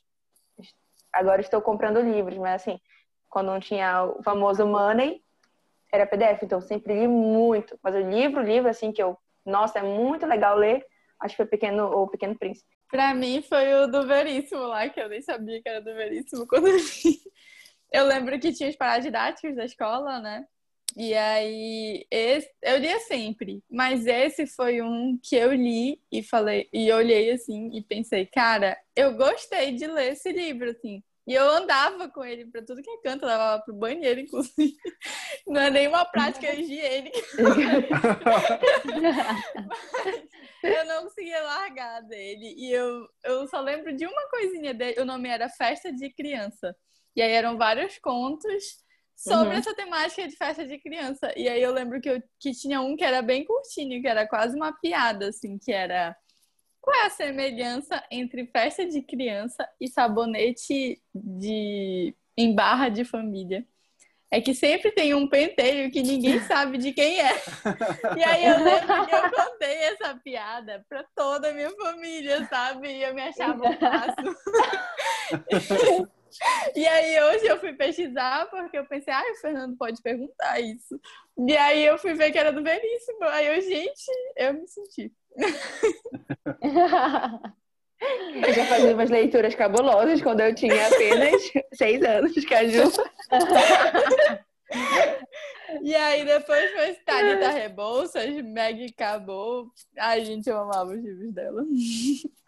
agora 1.11 1.41
estou 1.41 1.61
comprando 1.61 1.99
livros, 1.99 2.37
mas 2.37 2.61
assim, 2.61 2.79
quando 3.29 3.47
não 3.47 3.59
tinha 3.59 4.03
o 4.03 4.23
famoso 4.23 4.65
money, 4.65 5.21
era 5.91 6.05
PDF, 6.05 6.43
então 6.43 6.59
eu 6.59 6.61
sempre 6.61 6.99
li 6.99 7.07
muito. 7.07 7.77
Mas 7.83 7.95
o 7.95 7.99
livro, 7.99 8.41
livro 8.41 8.69
assim 8.69 8.91
que 8.91 9.01
eu, 9.01 9.17
nossa, 9.45 9.79
é 9.79 9.83
muito 9.83 10.25
legal 10.25 10.55
ler, 10.55 10.85
acho 11.19 11.33
que 11.33 11.37
foi 11.37 11.45
Pequeno, 11.45 11.85
o 11.85 12.07
Pequeno 12.07 12.37
Príncipe. 12.37 12.69
Pra 12.89 13.13
mim 13.13 13.41
foi 13.41 13.73
o 13.75 13.87
do 13.87 14.07
Veríssimo 14.07 14.61
lá, 14.61 14.89
que 14.89 14.99
eu 14.99 15.09
nem 15.09 15.21
sabia 15.21 15.61
que 15.61 15.69
era 15.69 15.81
do 15.81 15.93
Veríssimo 15.93 16.47
quando 16.47 16.67
eu 16.67 16.77
li. 16.77 17.19
Eu 17.91 18.05
lembro 18.05 18.39
que 18.39 18.53
tinha 18.53 18.69
os 18.69 18.75
paradidáticos 18.75 19.55
da 19.55 19.65
escola, 19.65 20.19
né? 20.19 20.45
E 20.97 21.13
aí, 21.13 22.07
esse, 22.09 22.49
eu 22.63 22.77
lia 22.77 22.99
sempre, 23.01 23.63
mas 23.69 24.07
esse 24.07 24.47
foi 24.47 24.81
um 24.81 25.19
que 25.21 25.35
eu 25.35 25.53
li 25.53 26.01
e 26.11 26.23
falei, 26.23 26.67
e 26.73 26.91
olhei 26.91 27.29
assim 27.31 27.69
e 27.73 27.81
pensei, 27.81 28.25
cara, 28.25 28.75
eu 28.95 29.15
gostei 29.15 29.73
de 29.73 29.85
ler 29.87 30.13
esse 30.13 30.31
livro, 30.31 30.71
assim. 30.71 31.03
E 31.27 31.33
eu 31.35 31.47
andava 31.47 32.09
com 32.09 32.25
ele 32.25 32.47
pra 32.47 32.63
tudo 32.63 32.81
que 32.81 32.89
é 32.89 32.97
canto, 33.03 33.23
eu 33.23 33.29
levava 33.29 33.61
pro 33.61 33.71
banheiro, 33.71 34.19
inclusive. 34.19 34.75
Não 35.45 35.61
é 35.61 35.69
nenhuma 35.69 36.03
prática 36.03 36.51
higiênica. 36.51 37.19
eu 40.63 40.85
não 40.85 41.03
conseguia 41.03 41.39
largar 41.43 42.01
dele. 42.01 42.55
E 42.57 42.71
eu, 42.71 43.07
eu 43.23 43.47
só 43.47 43.61
lembro 43.61 43.95
de 43.95 44.07
uma 44.07 44.27
coisinha 44.29 44.73
dele. 44.73 44.99
O 45.01 45.05
nome 45.05 45.29
era 45.29 45.47
Festa 45.49 45.93
de 45.93 46.09
Criança. 46.09 46.75
E 47.15 47.21
aí 47.21 47.31
eram 47.31 47.57
vários 47.57 47.99
contos 47.99 48.83
sobre 49.19 49.49
Uhum. 49.49 49.55
essa 49.55 49.75
temática 49.75 50.25
de 50.27 50.35
festa 50.37 50.65
de 50.65 50.77
criança. 50.79 51.33
E 51.35 51.49
aí 51.49 51.61
eu 51.61 51.73
lembro 51.73 51.99
que, 51.99 52.09
eu, 52.09 52.23
que 52.39 52.53
tinha 52.53 52.79
um 52.79 52.95
que 52.95 53.03
era 53.03 53.21
bem 53.21 53.43
curtinho, 53.43 54.01
que 54.01 54.07
era 54.07 54.25
quase 54.25 54.55
uma 54.55 54.71
piada, 54.71 55.27
assim, 55.27 55.57
que 55.57 55.73
era. 55.73 56.15
Qual 56.81 56.95
é 56.95 57.07
a 57.07 57.09
semelhança 57.09 58.01
entre 58.09 58.45
festa 58.47 58.85
de 58.87 59.01
criança 59.01 59.67
e 59.81 59.89
sabonete 59.89 61.01
de 61.13 62.15
em 62.37 62.55
barra 62.55 62.87
de 62.87 63.03
família? 63.03 63.67
É 64.31 64.39
que 64.39 64.53
sempre 64.53 64.91
tem 64.91 65.13
um 65.13 65.27
penteio 65.27 65.91
que 65.91 66.01
ninguém 66.01 66.39
sabe 66.47 66.77
de 66.77 66.93
quem 66.93 67.19
é. 67.19 67.33
E 68.17 68.23
aí 68.23 68.45
eu 68.45 68.63
lembro 68.63 69.05
que 69.05 69.15
eu 69.15 69.31
contei 69.31 69.75
essa 69.79 70.15
piada 70.23 70.85
pra 70.87 71.03
toda 71.13 71.49
a 71.49 71.53
minha 71.53 71.71
família, 71.71 72.47
sabe? 72.47 72.87
E 72.87 73.03
eu 73.03 73.13
me 73.13 73.21
achava 73.23 73.61
um 73.65 73.77
máximo. 73.81 74.35
E 76.75 76.87
aí 76.87 77.21
hoje 77.23 77.47
eu 77.47 77.59
fui 77.59 77.73
pesquisar 77.73 78.47
porque 78.49 78.77
eu 78.77 78.85
pensei, 78.85 79.13
ah, 79.13 79.23
o 79.31 79.41
Fernando 79.41 79.77
pode 79.77 80.01
perguntar 80.01 80.59
isso. 80.59 80.99
E 81.47 81.57
aí 81.57 81.85
eu 81.85 81.97
fui 81.97 82.13
ver 82.13 82.31
que 82.31 82.37
era 82.37 82.51
do 82.51 82.63
Veríssimo. 82.63 83.23
Aí 83.23 83.47
eu, 83.47 83.61
gente, 83.61 84.05
eu 84.37 84.53
me 84.53 84.67
senti. 84.67 85.11
Eu 88.45 88.53
já 88.53 88.65
fazia 88.65 88.93
umas 88.93 89.09
leituras 89.09 89.53
cabulosas 89.55 90.21
quando 90.21 90.39
eu 90.39 90.55
tinha 90.55 90.87
apenas 90.87 91.51
seis 91.75 92.01
anos, 92.01 92.33
Caju. 92.45 92.83
E 95.83 95.95
aí 95.95 96.25
depois 96.25 96.71
foi 96.71 96.93
Thalita 97.05 97.49
Rebouças, 97.49 98.41
Meg 98.43 98.85
acabou. 98.85 99.67
Ai, 99.97 100.25
gente, 100.25 100.49
eu 100.49 100.57
amava 100.57 100.91
os 100.91 101.03
livros 101.03 101.31
dela. 101.33 101.63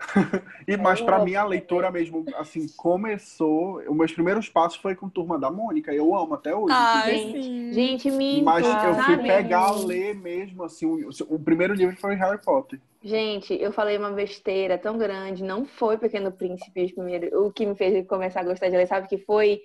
E 0.68 0.76
mas 0.78 1.00
para 1.00 1.24
mim 1.24 1.36
a 1.36 1.46
leitura 1.46 1.92
mesmo 1.92 2.26
assim 2.36 2.68
começou, 2.76 3.78
os 3.88 3.96
meus 3.96 4.12
primeiros 4.12 4.50
passos 4.50 4.80
foi 4.80 4.96
com 4.96 5.08
Turma 5.08 5.38
da 5.38 5.52
Mônica, 5.52 5.94
eu 5.94 6.16
amo 6.16 6.34
até 6.34 6.56
hoje. 6.56 6.74
Ai, 6.76 7.16
Gente, 7.16 7.44
sim. 7.44 7.74
Gente, 7.74 8.12
minto, 8.12 8.46
mas 8.46 8.66
eu 8.66 8.96
fui 8.96 9.16
sabe? 9.16 9.28
pegar 9.28 9.68
a 9.68 9.76
ler 9.76 10.16
mesmo 10.16 10.64
assim, 10.64 10.88
o, 10.88 11.10
o 11.30 11.40
primeiro 11.40 11.76
livro 11.76 11.96
foi 11.98 12.16
Harry 12.16 12.44
Potter. 12.44 12.80
Gente, 13.04 13.54
eu 13.54 13.72
falei 13.72 13.96
uma 13.96 14.12
besteira 14.12 14.76
tão 14.76 14.98
grande, 14.98 15.44
não 15.44 15.66
foi 15.66 16.00
Pequeno 16.00 16.32
Príncipe 16.32 16.86
o 16.86 16.96
primeiro. 16.96 17.46
O 17.46 17.52
que 17.52 17.68
me 17.68 17.76
fez 17.76 18.08
começar 18.08 18.42
a 18.42 18.46
gostar 18.46 18.70
de 18.70 18.78
ler, 18.78 18.88
sabe 18.88 19.08
que 19.08 19.20
foi 19.20 19.62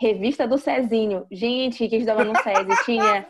revista 0.00 0.48
do 0.48 0.56
Cezinho. 0.56 1.26
Gente, 1.30 1.86
que 1.88 1.96
estudava 1.96 2.24
no 2.24 2.34
SESI 2.36 2.66
tinha. 2.86 3.26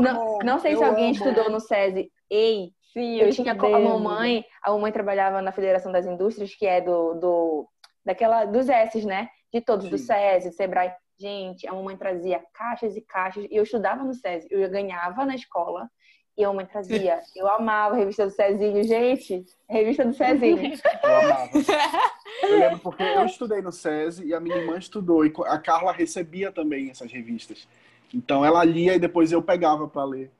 não, 0.00 0.38
não 0.38 0.58
sei 0.58 0.76
se 0.76 0.82
Eu 0.82 0.88
alguém 0.88 1.04
amo. 1.06 1.12
estudou 1.12 1.50
no 1.50 1.60
SESI. 1.60 2.10
Ei, 2.30 2.70
Sim, 2.92 3.16
eu 3.16 3.30
tinha 3.30 3.52
estudei, 3.52 3.74
a 3.74 3.78
mamãe, 3.78 4.44
a 4.62 4.70
mamãe 4.70 4.92
trabalhava 4.92 5.42
na 5.42 5.52
Federação 5.52 5.92
das 5.92 6.06
Indústrias, 6.06 6.54
que 6.54 6.66
é 6.66 6.80
do, 6.80 7.14
do 7.14 7.68
daquela 8.04 8.44
dos 8.44 8.68
S's, 8.68 9.04
né? 9.04 9.28
De 9.52 9.60
todos, 9.60 9.88
do 9.88 9.98
Sim. 9.98 10.06
SESI, 10.06 10.48
do 10.50 10.54
Sebrae. 10.54 10.92
Gente, 11.18 11.66
a 11.68 11.72
mamãe 11.72 11.96
trazia 11.96 12.42
caixas 12.52 12.96
e 12.96 13.00
caixas. 13.02 13.44
E 13.50 13.54
eu 13.56 13.62
estudava 13.62 14.02
no 14.02 14.14
SESI. 14.14 14.48
Eu 14.50 14.68
ganhava 14.70 15.24
na 15.24 15.34
escola. 15.34 15.88
E 16.36 16.44
a 16.44 16.48
mamãe 16.48 16.66
trazia. 16.66 17.20
Eu 17.36 17.48
amava 17.48 17.94
a 17.94 17.98
revista 17.98 18.26
do 18.26 18.32
Cezinho. 18.32 18.82
Gente, 18.82 19.44
revista 19.68 20.04
do 20.04 20.12
Cezinho. 20.14 20.72
Eu 21.04 21.16
amava. 21.16 21.50
Eu 22.42 22.58
lembro 22.58 22.78
porque 22.80 23.02
eu 23.02 23.24
estudei 23.24 23.62
no 23.62 23.72
SESI 23.72 24.26
e 24.26 24.34
a 24.34 24.40
minha 24.40 24.56
irmã 24.56 24.76
estudou. 24.76 25.24
E 25.24 25.32
a 25.46 25.58
Carla 25.58 25.92
recebia 25.92 26.50
também 26.52 26.90
essas 26.90 27.10
revistas. 27.10 27.66
Então 28.12 28.44
ela 28.44 28.62
lia 28.64 28.94
e 28.94 28.98
depois 28.98 29.32
eu 29.32 29.40
pegava 29.40 29.88
para 29.88 30.04
ler. 30.04 30.30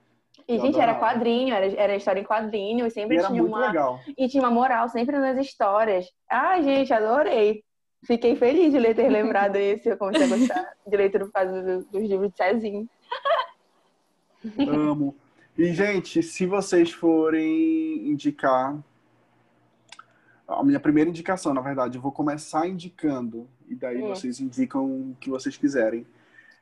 E, 0.46 0.56
Eu 0.56 0.60
gente, 0.60 0.78
era 0.78 0.92
adorava. 0.92 1.14
quadrinho, 1.14 1.54
era, 1.54 1.66
era 1.80 1.96
história 1.96 2.20
em 2.20 2.24
quadrinho. 2.24 2.84
E 2.84 2.88
E 2.88 2.90
sempre 2.90 3.16
era 3.16 3.28
tinha 3.28 3.42
uma. 3.42 3.68
legal. 3.68 4.00
E 4.18 4.28
tinha 4.28 4.42
uma 4.42 4.50
moral 4.50 4.88
sempre 4.88 5.16
nas 5.18 5.38
histórias. 5.38 6.06
Ai, 6.28 6.62
gente, 6.62 6.92
adorei. 6.92 7.62
Fiquei 8.04 8.36
feliz 8.36 8.70
de 8.72 8.78
ler- 8.78 8.94
ter 8.94 9.08
lembrado 9.08 9.56
isso. 9.56 9.88
Eu 9.88 9.96
comecei 9.96 10.26
a 10.26 10.28
gostar 10.36 10.72
de 10.86 10.96
leitura 10.96 11.24
por 11.24 11.32
causa 11.32 11.62
do- 11.62 11.84
dos 11.86 12.02
livros 12.02 12.30
de 12.32 12.36
Cezinho. 12.36 12.88
Amo. 14.58 15.16
E, 15.56 15.72
gente, 15.72 16.20
se 16.22 16.46
vocês 16.46 16.90
forem 16.90 18.08
indicar. 18.08 18.76
A 20.46 20.62
minha 20.62 20.80
primeira 20.80 21.08
indicação, 21.08 21.54
na 21.54 21.60
verdade, 21.60 21.96
eu 21.96 22.02
vou 22.02 22.12
começar 22.12 22.68
indicando, 22.68 23.48
e 23.66 23.74
daí 23.74 24.02
Hum. 24.02 24.08
vocês 24.08 24.40
indicam 24.40 24.84
o 24.84 25.16
que 25.18 25.30
vocês 25.30 25.56
quiserem. 25.56 26.06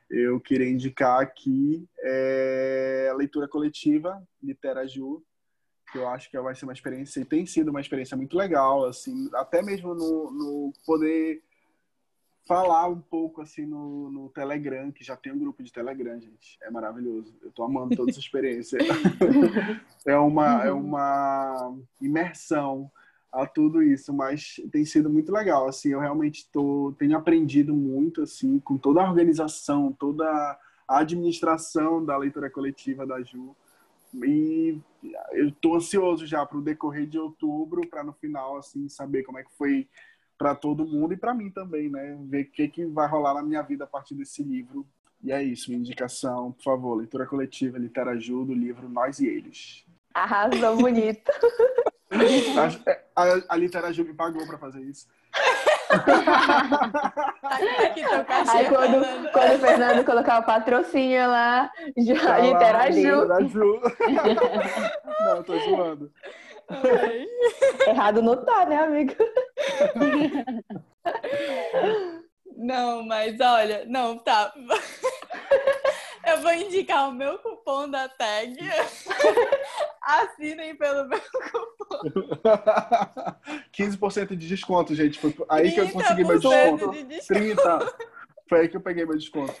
Eu 0.09 0.39
queria 0.39 0.69
indicar 0.69 1.21
aqui 1.21 1.85
é, 1.99 3.09
a 3.11 3.15
leitura 3.15 3.47
coletiva, 3.47 4.23
Literaju, 4.41 5.21
que 5.91 5.97
eu 5.97 6.07
acho 6.07 6.29
que 6.29 6.39
vai 6.39 6.55
ser 6.55 6.65
uma 6.65 6.73
experiência, 6.73 7.19
e 7.19 7.25
tem 7.25 7.45
sido 7.45 7.69
uma 7.69 7.81
experiência 7.81 8.15
muito 8.15 8.37
legal, 8.37 8.85
assim, 8.85 9.29
até 9.33 9.61
mesmo 9.61 9.93
no, 9.93 10.31
no 10.31 10.73
poder 10.85 11.41
falar 12.45 12.87
um 12.87 12.99
pouco 12.99 13.41
assim 13.41 13.65
no, 13.65 14.09
no 14.11 14.29
Telegram, 14.29 14.91
que 14.91 15.03
já 15.03 15.15
tem 15.15 15.31
um 15.31 15.39
grupo 15.39 15.63
de 15.63 15.71
Telegram, 15.71 16.19
gente. 16.19 16.57
É 16.61 16.69
maravilhoso. 16.69 17.33
Eu 17.41 17.51
tô 17.51 17.63
amando 17.63 17.95
toda 17.95 18.11
essa 18.11 18.19
experiência. 18.19 18.77
é 20.05 20.17
uma 20.17 20.65
é 20.65 20.71
uma 20.71 21.75
imersão 22.01 22.91
a 23.31 23.47
tudo 23.47 23.81
isso, 23.81 24.13
mas 24.13 24.61
tem 24.71 24.85
sido 24.85 25.09
muito 25.09 25.31
legal, 25.31 25.67
assim, 25.67 25.89
eu 25.89 25.99
realmente 25.99 26.47
tô 26.51 26.93
tenho 26.99 27.17
aprendido 27.17 27.73
muito 27.73 28.21
assim 28.21 28.59
com 28.59 28.77
toda 28.77 29.01
a 29.01 29.09
organização, 29.09 29.91
toda 29.91 30.23
a 30.87 30.99
administração 30.99 32.05
da 32.05 32.15
leitura 32.15 32.51
coletiva 32.51 33.07
da 33.07 33.23
Ju. 33.23 33.55
E 34.23 34.79
eu 35.31 35.51
tô 35.53 35.75
ansioso 35.75 36.27
já 36.27 36.45
para 36.45 36.59
o 36.59 36.61
decorrer 36.61 37.07
de 37.07 37.17
outubro, 37.17 37.87
para 37.87 38.03
no 38.03 38.13
final 38.13 38.57
assim 38.57 38.87
saber 38.87 39.23
como 39.23 39.39
é 39.39 39.43
que 39.43 39.51
foi 39.57 39.87
para 40.37 40.55
todo 40.55 40.85
mundo 40.85 41.13
e 41.13 41.17
para 41.17 41.33
mim 41.33 41.49
também, 41.49 41.89
né? 41.89 42.17
Ver 42.23 42.43
o 42.43 42.51
que, 42.51 42.67
que 42.67 42.85
vai 42.85 43.07
rolar 43.07 43.33
na 43.33 43.43
minha 43.43 43.61
vida 43.61 43.83
a 43.83 43.87
partir 43.87 44.15
desse 44.15 44.43
livro. 44.43 44.85
E 45.23 45.31
é 45.31 45.41
isso, 45.41 45.69
minha 45.69 45.79
indicação, 45.79 46.51
por 46.51 46.63
favor, 46.63 46.95
leitura 46.95 47.25
coletiva, 47.25 47.77
Literaju, 47.77 48.43
do 48.45 48.53
livro 48.53 48.89
Nós 48.89 49.19
e 49.19 49.27
Eles. 49.27 49.85
Arrasou 50.13 50.75
bonito. 50.77 51.31
A, 53.15 53.23
a, 53.23 53.41
a 53.49 53.55
Literaju 53.55 54.05
me 54.05 54.13
pagou 54.13 54.45
para 54.45 54.59
fazer 54.59 54.81
isso. 54.81 55.07
Aí 58.49 58.65
quando, 58.69 59.31
quando 59.31 59.55
o 59.55 59.59
Fernando 59.59 60.05
colocar 60.05 60.39
o 60.39 60.43
patrocínio 60.43 61.27
lá, 61.27 61.71
já 61.97 62.19
Tá 62.19 62.45
interaju. 62.45 63.21
Literaju. 63.21 63.81
Não, 65.25 65.37
eu 65.37 65.43
tô 65.43 65.57
zoando. 65.59 66.11
Errado 67.87 68.21
não 68.21 68.37
tá, 68.45 68.65
né, 68.65 68.77
amigo? 68.77 69.15
Não, 72.55 73.03
mas 73.03 73.37
olha, 73.41 73.83
não, 73.85 74.17
tá. 74.17 74.53
Eu 76.25 76.41
vou 76.41 76.53
indicar 76.53 77.09
o 77.09 77.11
meu 77.11 77.37
cupom 77.39 77.89
da 77.89 78.07
tag. 78.07 78.55
Assinem 80.01 80.73
pelo 80.77 81.09
meu 81.09 81.19
15% 83.77 84.29
de 84.29 84.47
desconto, 84.47 84.95
gente. 84.95 85.19
Foi 85.19 85.35
aí 85.49 85.73
que 85.73 85.81
eu 85.81 85.89
consegui 85.89 86.23
meu 86.23 86.39
30% 86.39 86.39
desconto. 86.39 86.91
de 86.91 87.03
desconto. 87.03 87.27
30. 87.27 87.97
Foi 88.47 88.61
aí 88.61 88.69
que 88.69 88.77
eu 88.77 88.81
peguei 88.81 89.05
meu 89.05 89.17
desconto. 89.17 89.53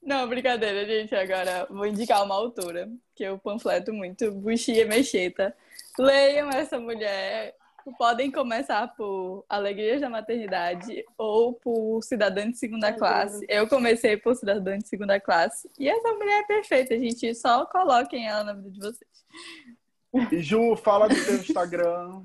Não, 0.00 0.28
brincadeira, 0.28 0.86
gente. 0.86 1.16
Agora 1.16 1.66
vou 1.68 1.86
indicar 1.86 2.22
uma 2.24 2.36
autora 2.36 2.88
que 3.14 3.24
eu 3.24 3.36
panfleto 3.38 3.92
muito, 3.92 4.30
Buxia 4.30 4.86
Mecheta. 4.86 5.52
Leiam 5.98 6.48
essa 6.50 6.78
mulher. 6.78 7.56
Podem 7.92 8.30
começar 8.30 8.88
por 8.94 9.44
Alegrias 9.48 10.00
da 10.00 10.08
Maternidade 10.08 11.04
ou 11.18 11.52
por 11.52 12.02
Cidadã 12.02 12.50
de 12.50 12.56
Segunda 12.56 12.90
Meu 12.90 12.98
Classe. 12.98 13.44
Eu 13.48 13.68
comecei 13.68 14.16
por 14.16 14.34
Cidadã 14.34 14.78
de 14.78 14.88
Segunda 14.88 15.20
Classe. 15.20 15.70
E 15.78 15.88
essa 15.88 16.12
mulher 16.14 16.40
é 16.40 16.46
perfeita, 16.46 16.98
gente. 16.98 17.34
Só 17.34 17.66
coloquem 17.66 18.26
ela 18.26 18.44
na 18.44 18.52
vida 18.54 18.70
de 18.70 18.80
vocês. 18.80 19.24
E 20.32 20.40
Ju, 20.40 20.76
fala 20.76 21.08
do 21.08 21.14
teu 21.14 21.36
Instagram, 21.36 22.22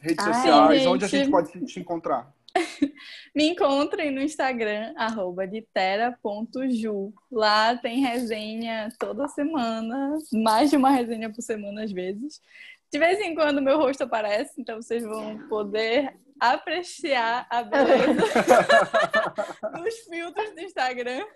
redes 0.00 0.24
Ai, 0.24 0.34
sociais, 0.34 0.86
onde 0.86 1.04
a 1.04 1.08
gente. 1.08 1.20
gente 1.24 1.30
pode 1.30 1.66
te 1.66 1.80
encontrar. 1.80 2.32
Me 3.34 3.48
encontrem 3.50 4.12
no 4.12 4.20
Instagram, 4.20 4.94
arroba 4.96 5.44
litera.ju. 5.44 7.12
Lá 7.30 7.76
tem 7.76 8.00
resenha 8.00 8.88
toda 8.98 9.26
semana, 9.26 10.18
mais 10.32 10.70
de 10.70 10.76
uma 10.76 10.90
resenha 10.90 11.30
por 11.30 11.42
semana 11.42 11.82
às 11.82 11.92
vezes. 11.92 12.40
De 12.94 12.98
vez 13.00 13.18
em 13.18 13.34
quando 13.34 13.60
meu 13.60 13.76
rosto 13.76 14.04
aparece, 14.04 14.60
então 14.60 14.80
vocês 14.80 15.02
vão 15.02 15.36
poder 15.48 16.16
apreciar 16.38 17.44
a 17.50 17.64
beleza 17.64 18.22
dos 19.82 19.94
filtros 20.08 20.54
do 20.54 20.60
Instagram. 20.60 21.26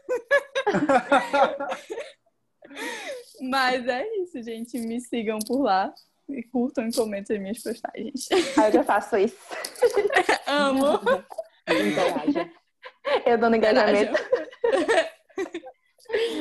Mas 3.43 3.89
é 3.89 4.07
isso, 4.19 4.41
gente. 4.41 4.79
Me 4.79 5.01
sigam 5.01 5.41
por 5.41 5.63
lá. 5.63 5.93
E 6.29 6.45
curtam 6.45 6.87
e 6.87 6.95
comentem 6.95 7.35
as 7.35 7.43
minhas 7.43 7.61
postagens. 7.61 8.29
Aí 8.57 8.69
eu 8.69 8.73
já 8.75 8.85
faço 8.85 9.17
isso. 9.17 9.37
Amo! 10.47 11.01
Interaja. 11.69 12.53
Eu 13.27 13.37
dando 13.37 13.57
engajamento. 13.57 14.13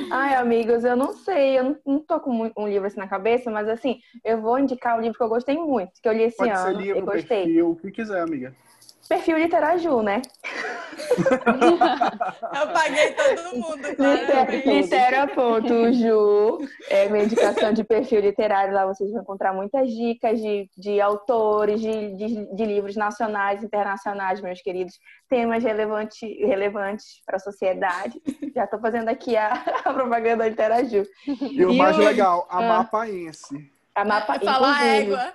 Ai, 0.09 0.36
amigos, 0.36 0.84
eu 0.84 0.95
não 0.95 1.11
sei, 1.13 1.59
eu 1.59 1.63
não, 1.63 1.78
não 1.86 1.99
tô 1.99 2.20
com 2.20 2.32
mu- 2.32 2.51
um 2.57 2.68
livro 2.68 2.88
assim 2.88 2.99
na 2.99 3.07
cabeça, 3.07 3.51
mas 3.51 3.68
assim, 3.68 3.99
eu 4.24 4.41
vou 4.41 4.57
indicar 4.57 4.97
um 4.97 5.01
livro 5.01 5.18
que 5.18 5.24
eu 5.24 5.30
gostei 5.30 5.57
muito, 5.57 5.91
que 6.01 6.07
eu 6.07 6.13
li 6.13 6.24
esse 6.24 6.38
Pode 6.38 6.57
ser 6.57 6.70
ano 6.70 6.82
livro, 6.82 6.99
e 6.99 7.01
gostei. 7.01 7.24
perfil, 7.43 7.72
o 7.72 7.76
que 7.76 7.91
quiser, 7.91 8.22
amiga. 8.22 8.55
Perfil 9.08 9.38
Literaju, 9.38 10.01
né? 10.01 10.22
Eu 12.60 12.68
paguei 12.74 13.14
todo 13.14 13.55
mundo. 13.55 13.88
Litera.ju 14.66 16.58
é 16.89 17.08
minha 17.10 17.24
indicação 17.26 17.72
de 17.72 17.84
perfil 17.84 18.20
literário. 18.22 18.74
Lá 18.74 18.86
vocês 18.86 19.12
vão 19.12 19.22
encontrar 19.22 19.53
muitas 19.53 19.89
dicas 19.91 20.39
de, 20.41 20.70
de 20.78 20.99
autores, 20.99 21.80
de, 21.80 22.16
de, 22.16 22.55
de 22.55 22.66
livros 22.66 22.95
nacionais, 22.95 23.64
internacionais, 23.64 24.41
meus 24.41 24.62
queridos. 24.62 24.93
Temas 25.30 25.64
relevante, 25.64 26.26
relevantes 26.45 27.22
para 27.26 27.38
a 27.38 27.39
sociedade. 27.39 28.22
Já 28.55 28.64
estou 28.66 28.80
fazendo 28.80 29.10
aqui 29.10 29.38
a, 29.38 29.53
a 29.86 29.93
propaganda 29.93 30.38
da 30.43 30.49
Literaju. 30.49 31.03
E 31.26 31.66
o 31.66 31.72
E 31.72 31.78
mais 31.78 31.97
o- 31.97 32.01
legal, 32.01 32.47
Ah. 32.49 32.58
amapaense. 32.58 33.72
A 33.95 34.05
mapa, 34.05 34.39
Falar 34.39 34.74
inclusive, 34.86 35.14
égua. 35.14 35.34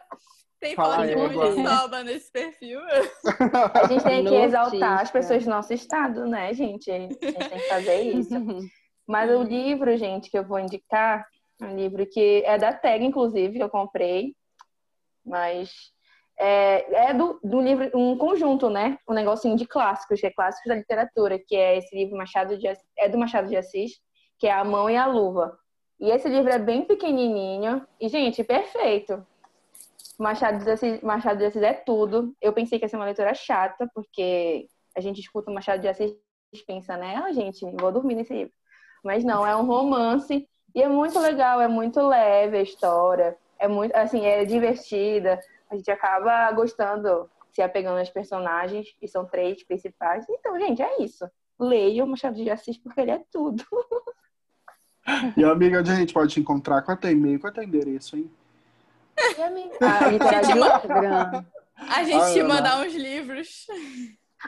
Tem 0.62 0.76
Falar 0.76 0.98
foto 0.98 1.06
de 1.06 1.12
égua. 1.12 1.56
Maniçoba 1.56 2.04
nesse 2.04 2.30
perfil. 2.30 2.78
a 3.74 3.86
gente 3.88 4.04
tem 4.04 4.24
que 4.24 4.30
Notícia. 4.30 4.44
exaltar 4.44 5.00
as 5.00 5.10
pessoas 5.10 5.42
do 5.42 5.50
nosso 5.50 5.72
estado, 5.72 6.24
né, 6.24 6.54
gente? 6.54 6.88
A 6.88 7.00
gente 7.00 7.16
tem 7.16 7.32
que 7.32 7.68
fazer 7.68 8.00
isso. 8.02 8.32
Mas 9.04 9.28
o 9.28 9.42
livro, 9.42 9.96
gente, 9.96 10.30
que 10.30 10.38
eu 10.38 10.46
vou 10.46 10.60
indicar, 10.60 11.26
é 11.60 11.64
um 11.64 11.74
livro 11.74 12.06
que 12.06 12.44
é 12.46 12.56
da 12.58 12.72
Tag, 12.72 13.04
inclusive, 13.04 13.56
que 13.56 13.62
eu 13.62 13.68
comprei. 13.68 14.36
Mas 15.26 15.72
é, 16.38 17.08
é 17.08 17.12
do, 17.12 17.40
do 17.42 17.60
livro, 17.60 17.90
um 17.92 18.16
conjunto, 18.16 18.70
né? 18.70 18.96
Um 19.08 19.14
negocinho 19.14 19.56
de 19.56 19.66
clássicos, 19.66 20.20
que 20.20 20.28
é 20.28 20.30
clássicos 20.30 20.68
da 20.68 20.76
literatura, 20.76 21.40
que 21.44 21.56
é 21.56 21.76
esse 21.78 21.92
livro 21.92 22.16
Machado 22.16 22.56
de 22.56 22.68
Assis, 22.68 22.86
é 22.96 23.08
do 23.08 23.18
Machado 23.18 23.48
de 23.48 23.56
Assis, 23.56 23.94
que 24.38 24.46
é 24.46 24.52
A 24.52 24.62
Mão 24.62 24.88
e 24.88 24.96
a 24.96 25.06
Luva. 25.06 25.58
E 25.98 26.08
esse 26.08 26.28
livro 26.28 26.52
é 26.52 26.58
bem 26.60 26.84
pequenininho 26.84 27.84
e, 28.00 28.08
gente, 28.08 28.44
perfeito. 28.44 29.26
Machado 30.18 30.62
de 30.62 30.70
Assis, 30.70 31.00
Machado 31.02 31.38
de 31.38 31.46
Assis 31.46 31.62
é 31.62 31.72
tudo. 31.72 32.34
Eu 32.40 32.52
pensei 32.52 32.78
que 32.78 32.84
ia 32.84 32.88
ser 32.88 32.96
uma 32.96 33.04
leitura 33.04 33.34
chata, 33.34 33.88
porque 33.94 34.68
a 34.96 35.00
gente 35.00 35.20
escuta 35.20 35.50
o 35.50 35.54
Machado 35.54 35.80
de 35.80 35.88
Assis 35.88 36.12
e 36.52 36.58
pensa, 36.66 36.96
né? 36.96 37.16
Ah, 37.16 37.32
gente, 37.32 37.64
vou 37.80 37.92
dormir 37.92 38.14
nesse 38.14 38.32
livro. 38.32 38.52
Mas 39.02 39.24
não, 39.24 39.46
é 39.46 39.56
um 39.56 39.64
romance 39.64 40.48
e 40.74 40.82
é 40.82 40.88
muito 40.88 41.18
legal, 41.18 41.60
é 41.60 41.68
muito 41.68 42.00
leve 42.06 42.58
a 42.58 42.62
história, 42.62 43.36
é 43.58 43.66
muito, 43.66 43.94
assim, 43.94 44.24
é 44.24 44.44
divertida. 44.44 45.40
A 45.70 45.76
gente 45.76 45.90
acaba 45.90 46.50
gostando, 46.52 47.28
se 47.50 47.62
apegando 47.62 47.98
aos 47.98 48.10
personagens, 48.10 48.94
e 49.00 49.08
são 49.08 49.24
três 49.24 49.62
principais. 49.64 50.24
Então, 50.28 50.58
gente, 50.58 50.82
é 50.82 51.02
isso. 51.02 51.28
Leia 51.58 52.04
o 52.04 52.06
Machado 52.06 52.36
de 52.36 52.50
Assis 52.50 52.78
porque 52.78 53.00
ele 53.00 53.12
é 53.12 53.22
tudo. 53.30 53.64
E 55.36 55.44
amiga, 55.44 55.80
a 55.80 55.84
gente 55.84 56.14
pode 56.14 56.32
te 56.32 56.38
encontrar? 56.38 56.80
Qual 56.82 56.96
é 57.02 57.10
e-mail? 57.10 57.40
Qual 57.40 57.52
é 57.56 57.64
endereço, 57.64 58.16
hein? 58.16 58.30
A 59.80 60.08
literatura 60.08 60.76
Instagram. 60.76 61.44
A 61.76 62.04
gente 62.04 62.22
Ai, 62.22 62.32
te 62.32 62.40
Ana. 62.40 62.54
mandar 62.54 62.80
uns 62.80 62.94
livros. 62.94 63.66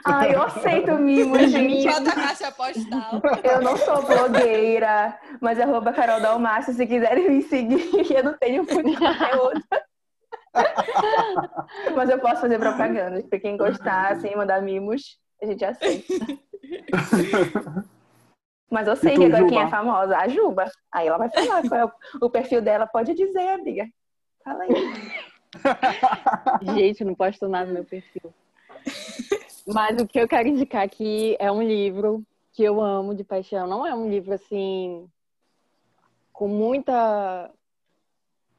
Ah, 0.03 0.27
eu 0.27 0.41
aceito 0.41 0.93
mimo, 0.95 1.37
gente. 1.47 1.87
Bota 1.87 2.09
a 2.09 2.15
caixa 2.15 2.51
postal. 2.51 3.21
Eu 3.43 3.61
não 3.61 3.77
sou 3.77 4.01
blogueira, 4.03 5.17
mas 5.39 5.59
arroba 5.59 5.93
Carol 5.93 6.19
Dalmácio, 6.21 6.73
se 6.73 6.85
quiserem 6.85 7.29
me 7.29 7.41
seguir, 7.41 8.11
eu 8.11 8.23
não 8.23 8.37
tenho 8.37 8.63
muito 8.63 8.99
conteúdo. 8.99 9.63
mas 11.95 12.09
eu 12.09 12.19
posso 12.19 12.41
fazer 12.41 12.59
propaganda. 12.59 13.23
Pra 13.23 13.39
quem 13.39 13.57
gostar, 13.57 14.13
assim, 14.13 14.35
mandar 14.35 14.61
mimos, 14.61 15.17
a 15.41 15.45
gente 15.45 15.63
aceita. 15.63 16.13
Mas 18.69 18.87
eu 18.87 18.95
sei 18.95 19.13
tu, 19.13 19.21
que 19.21 19.25
agora 19.27 19.43
quem 19.45 19.57
Juba? 19.57 19.67
é 19.67 19.69
famosa, 19.69 20.17
a 20.17 20.27
Juba. 20.27 20.65
Aí 20.91 21.07
ela 21.07 21.17
vai 21.17 21.29
falar 21.29 21.61
qual 21.67 21.79
é 21.79 21.85
o, 21.85 21.91
o 22.21 22.29
perfil 22.29 22.61
dela, 22.61 22.87
pode 22.87 23.13
dizer, 23.13 23.47
amiga. 23.49 23.85
Fala 24.45 24.63
aí. 24.63 24.69
Gente, 26.77 27.03
não 27.03 27.15
posto 27.15 27.47
nada 27.47 27.65
no 27.65 27.73
meu 27.73 27.83
perfil. 27.83 28.31
Mas 29.65 29.99
o 29.99 30.07
que 30.07 30.19
eu 30.19 30.27
quero 30.27 30.47
indicar 30.47 30.83
aqui 30.83 31.35
é 31.39 31.51
um 31.51 31.63
livro 31.63 32.23
que 32.53 32.61
eu 32.61 32.79
amo 32.79 33.15
de 33.15 33.23
paixão. 33.23 33.65
Não 33.65 33.87
é 33.87 33.95
um 33.95 34.07
livro 34.07 34.35
assim 34.35 35.09
com 36.31 36.47
muita, 36.47 37.51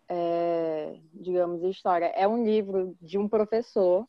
é, 0.09 0.99
digamos, 1.15 1.63
história. 1.63 2.07
É 2.07 2.27
um 2.27 2.45
livro 2.45 2.97
de 3.01 3.17
um 3.17 3.29
professor. 3.29 4.09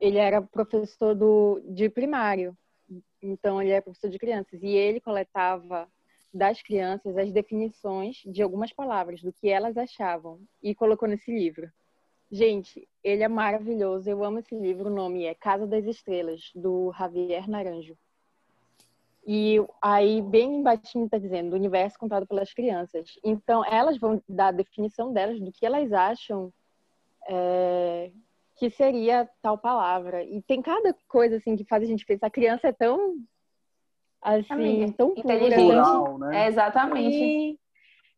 Ele 0.00 0.16
era 0.16 0.40
professor 0.40 1.14
do, 1.14 1.60
de 1.68 1.90
primário, 1.90 2.56
então 3.20 3.60
ele 3.60 3.72
é 3.72 3.80
professor 3.80 4.08
de 4.08 4.18
crianças 4.18 4.62
e 4.62 4.68
ele 4.68 5.00
coletava 5.00 5.88
das 6.36 6.62
crianças 6.62 7.16
as 7.16 7.32
definições 7.32 8.22
de 8.26 8.42
algumas 8.42 8.72
palavras, 8.72 9.22
do 9.22 9.32
que 9.32 9.48
elas 9.48 9.76
achavam, 9.76 10.38
e 10.62 10.74
colocou 10.74 11.08
nesse 11.08 11.32
livro. 11.32 11.70
Gente, 12.30 12.88
ele 13.02 13.22
é 13.22 13.28
maravilhoso. 13.28 14.10
Eu 14.10 14.24
amo 14.24 14.40
esse 14.40 14.54
livro. 14.54 14.90
O 14.90 14.94
nome 14.94 15.24
é 15.24 15.34
Casa 15.34 15.66
das 15.66 15.84
Estrelas, 15.84 16.50
do 16.54 16.92
Javier 16.98 17.48
Naranjo. 17.48 17.96
E 19.26 19.56
aí, 19.82 20.22
bem 20.22 20.56
embaixo, 20.56 21.04
está 21.04 21.18
dizendo: 21.18 21.52
o 21.52 21.56
universo 21.56 21.98
contado 21.98 22.26
pelas 22.26 22.52
crianças. 22.52 23.18
Então, 23.24 23.64
elas 23.64 23.98
vão 23.98 24.22
dar 24.28 24.48
a 24.48 24.52
definição 24.52 25.12
delas 25.12 25.40
do 25.40 25.52
que 25.52 25.66
elas 25.66 25.92
acham 25.92 26.52
é, 27.28 28.12
que 28.56 28.70
seria 28.70 29.28
tal 29.42 29.58
palavra. 29.58 30.24
E 30.24 30.40
tem 30.42 30.62
cada 30.62 30.94
coisa 31.08 31.36
assim 31.36 31.56
que 31.56 31.64
faz 31.64 31.82
a 31.82 31.86
gente 31.86 32.06
pensar. 32.06 32.26
A 32.28 32.30
criança 32.30 32.68
é 32.68 32.72
tão. 32.72 33.16
Assim, 34.26 34.46
Amiga, 34.50 34.92
tão 34.98 35.14
pura, 35.14 35.34
inteligente. 35.34 35.64
Plural, 35.66 36.18
né? 36.18 36.44
É 36.44 36.48
exatamente. 36.48 37.16
e, 37.16 37.58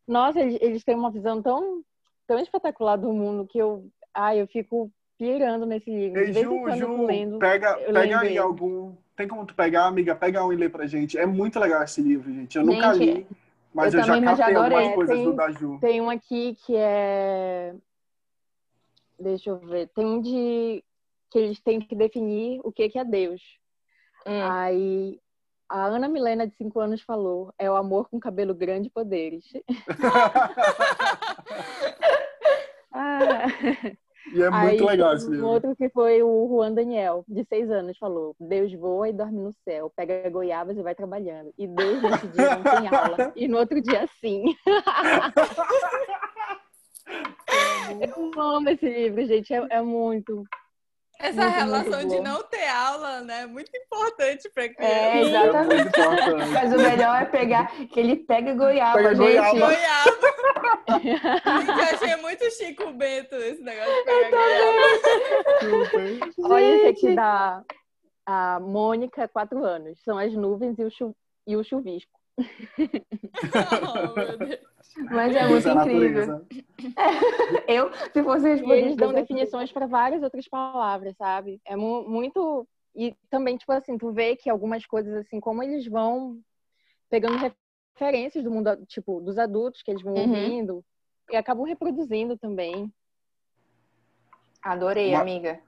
nossa, 0.07 0.39
eles, 0.39 0.57
eles 0.59 0.83
têm 0.83 0.95
uma 0.95 1.11
visão 1.11 1.39
tão, 1.39 1.83
tão 2.25 2.39
espetacular 2.39 2.95
do 2.95 3.13
mundo 3.13 3.45
que 3.45 3.59
eu, 3.59 3.87
ai, 4.11 4.41
eu 4.41 4.47
fico 4.47 4.91
pirando 5.19 5.67
nesse 5.67 5.87
livro. 5.87 6.19
Ei, 6.19 6.33
Ju, 6.33 6.67
Ju, 6.75 7.05
lendo. 7.05 7.37
pega, 7.37 7.75
pega 7.75 8.19
aí 8.21 8.29
ele. 8.29 8.37
algum. 8.39 8.95
Tem 9.15 9.27
como 9.27 9.45
tu 9.45 9.53
pegar, 9.53 9.85
amiga? 9.85 10.15
Pega 10.15 10.43
um 10.43 10.51
e 10.51 10.55
lê 10.55 10.67
pra 10.67 10.87
gente. 10.87 11.15
É 11.15 11.27
muito 11.27 11.59
legal 11.59 11.83
esse 11.83 12.01
livro, 12.01 12.33
gente. 12.33 12.57
Eu 12.57 12.65
nunca 12.65 12.91
Gente, 12.95 13.19
li, 13.19 13.27
mas 13.71 13.93
eu 13.93 13.99
eu, 13.99 14.05
já 14.05 14.13
também, 14.15 14.29
já 14.35 14.37
captei 14.37 14.55
algumas 14.55 14.95
coisas 14.95 15.15
Tem- 15.15 15.25
do 15.25 15.33
da 15.33 15.51
Ju. 15.51 15.77
Tem 15.79 16.01
um 16.01 16.09
aqui 16.09 16.55
que 16.65 16.75
é. 16.75 17.75
Deixa 19.19 19.51
eu 19.51 19.59
ver. 19.59 19.89
Tem 19.89 20.05
um 20.05 20.19
de 20.21 20.83
que 21.29 21.37
eles 21.37 21.59
têm 21.59 21.79
que 21.79 21.93
definir 21.95 22.59
o 22.63 22.71
que 22.71 22.89
que 22.89 22.97
é 22.97 23.05
Deus. 23.05 23.43
Hum. 24.25 24.41
Aí 24.49 25.19
a 25.69 25.85
Ana 25.85 26.09
Milena, 26.09 26.47
de 26.47 26.55
5 26.55 26.79
anos, 26.79 27.01
falou: 27.01 27.53
é 27.57 27.69
o 27.69 27.75
amor 27.75 28.09
com 28.09 28.19
cabelo 28.19 28.53
grande 28.55 28.87
e 28.87 28.91
poderes. 28.91 29.45
ah. 32.91 33.45
E 34.33 34.41
é 34.41 34.49
Aí, 34.51 34.67
muito 34.69 34.85
legal 34.85 35.13
esse 35.15 35.27
um 35.27 35.31
livro. 35.31 35.47
outro 35.47 35.75
que 35.75 35.89
foi 35.89 36.21
o 36.21 36.47
Juan 36.47 36.73
Daniel, 36.73 37.23
de 37.27 37.43
seis 37.45 37.69
anos, 37.71 37.97
falou: 37.97 38.35
Deus 38.39 38.71
voa 38.73 39.09
e 39.09 39.13
dorme 39.13 39.39
no 39.39 39.53
céu, 39.63 39.91
pega 39.95 40.29
goiabas 40.29 40.77
e 40.77 40.83
vai 40.83 40.93
trabalhando. 40.93 41.51
E 41.57 41.65
Deus 41.67 42.01
nesse 42.01 42.27
dia 42.27 42.55
não 42.55 42.63
tem 42.63 42.87
aula. 42.87 43.31
E 43.35 43.47
no 43.47 43.57
outro 43.57 43.81
dia, 43.81 44.07
sim. 44.21 44.55
Eu 47.99 48.31
amo 48.39 48.69
esse 48.69 48.87
livro, 48.87 49.25
gente. 49.25 49.51
É, 49.53 49.65
é 49.69 49.81
muito. 49.81 50.43
Essa 51.21 51.41
Muito, 51.41 51.55
relação 51.57 51.99
muito 51.99 52.15
de 52.15 52.19
não 52.21 52.41
ter 52.43 52.67
aula, 52.69 53.19
né? 53.21 53.41
É 53.41 53.45
muito 53.45 53.69
importante 53.75 54.49
pra 54.49 54.69
criança. 54.69 54.93
É, 54.93 55.17
É 55.17 55.21
exatamente. 55.21 55.91
Mas 56.53 56.73
o 56.73 56.77
melhor 56.77 57.21
é 57.21 57.25
pegar, 57.25 57.67
que 57.87 57.99
ele 57.99 58.15
pega 58.15 58.53
goiaba, 58.53 58.97
Pega 58.97 59.15
gente. 59.15 59.27
goiaba. 59.27 59.59
Goiaba. 59.59 60.29
Eu 60.89 61.95
achei 61.97 62.15
muito 62.17 62.49
Chico 62.51 62.91
Bento 62.93 63.35
esse 63.35 63.61
negócio 63.61 63.93
de 63.93 64.03
pegar 64.03 64.29
goiaba. 64.31 66.29
Olha 66.53 66.75
esse 66.75 66.87
aqui 66.87 67.15
da 67.15 67.63
a 68.25 68.59
Mônica, 68.59 69.27
quatro 69.27 69.63
anos. 69.65 69.99
São 70.03 70.17
as 70.17 70.33
nuvens 70.33 70.77
e 70.79 70.83
o, 70.83 70.89
chu- 70.91 71.15
e 71.47 71.55
o 71.57 71.63
chuvisco. 71.63 72.18
Oh. 72.39 74.69
Mas 75.11 75.35
é 75.35 75.47
muito 75.47 75.67
é 75.67 75.73
incrível. 75.73 76.27
natureza. 76.27 76.47
Eu, 77.67 77.91
se 78.11 78.23
fosse 78.23 78.47
responder, 78.49 78.79
eles 78.79 78.95
dão 78.97 79.13
definições 79.13 79.71
para 79.71 79.85
várias 79.87 80.23
outras 80.23 80.47
palavras, 80.47 81.15
sabe? 81.17 81.61
É 81.65 81.75
mu- 81.75 82.07
muito. 82.09 82.67
E 82.95 83.15
também, 83.29 83.55
tipo 83.55 83.71
assim, 83.71 83.97
tu 83.97 84.11
vê 84.11 84.35
que 84.35 84.49
algumas 84.49 84.85
coisas, 84.85 85.13
assim, 85.15 85.39
como 85.39 85.61
eles 85.63 85.85
vão 85.87 86.39
pegando 87.09 87.37
referências 87.37 88.43
do 88.43 88.51
mundo, 88.51 88.75
tipo, 88.87 89.21
dos 89.21 89.37
adultos 89.37 89.81
que 89.83 89.91
eles 89.91 90.01
vão 90.01 90.15
Uhum. 90.15 90.29
ouvindo 90.29 90.83
e 91.31 91.35
acabam 91.37 91.65
reproduzindo 91.65 92.37
também. 92.37 92.91
Adorei, 94.61 95.11
Uma- 95.11 95.21
amiga. 95.21 95.59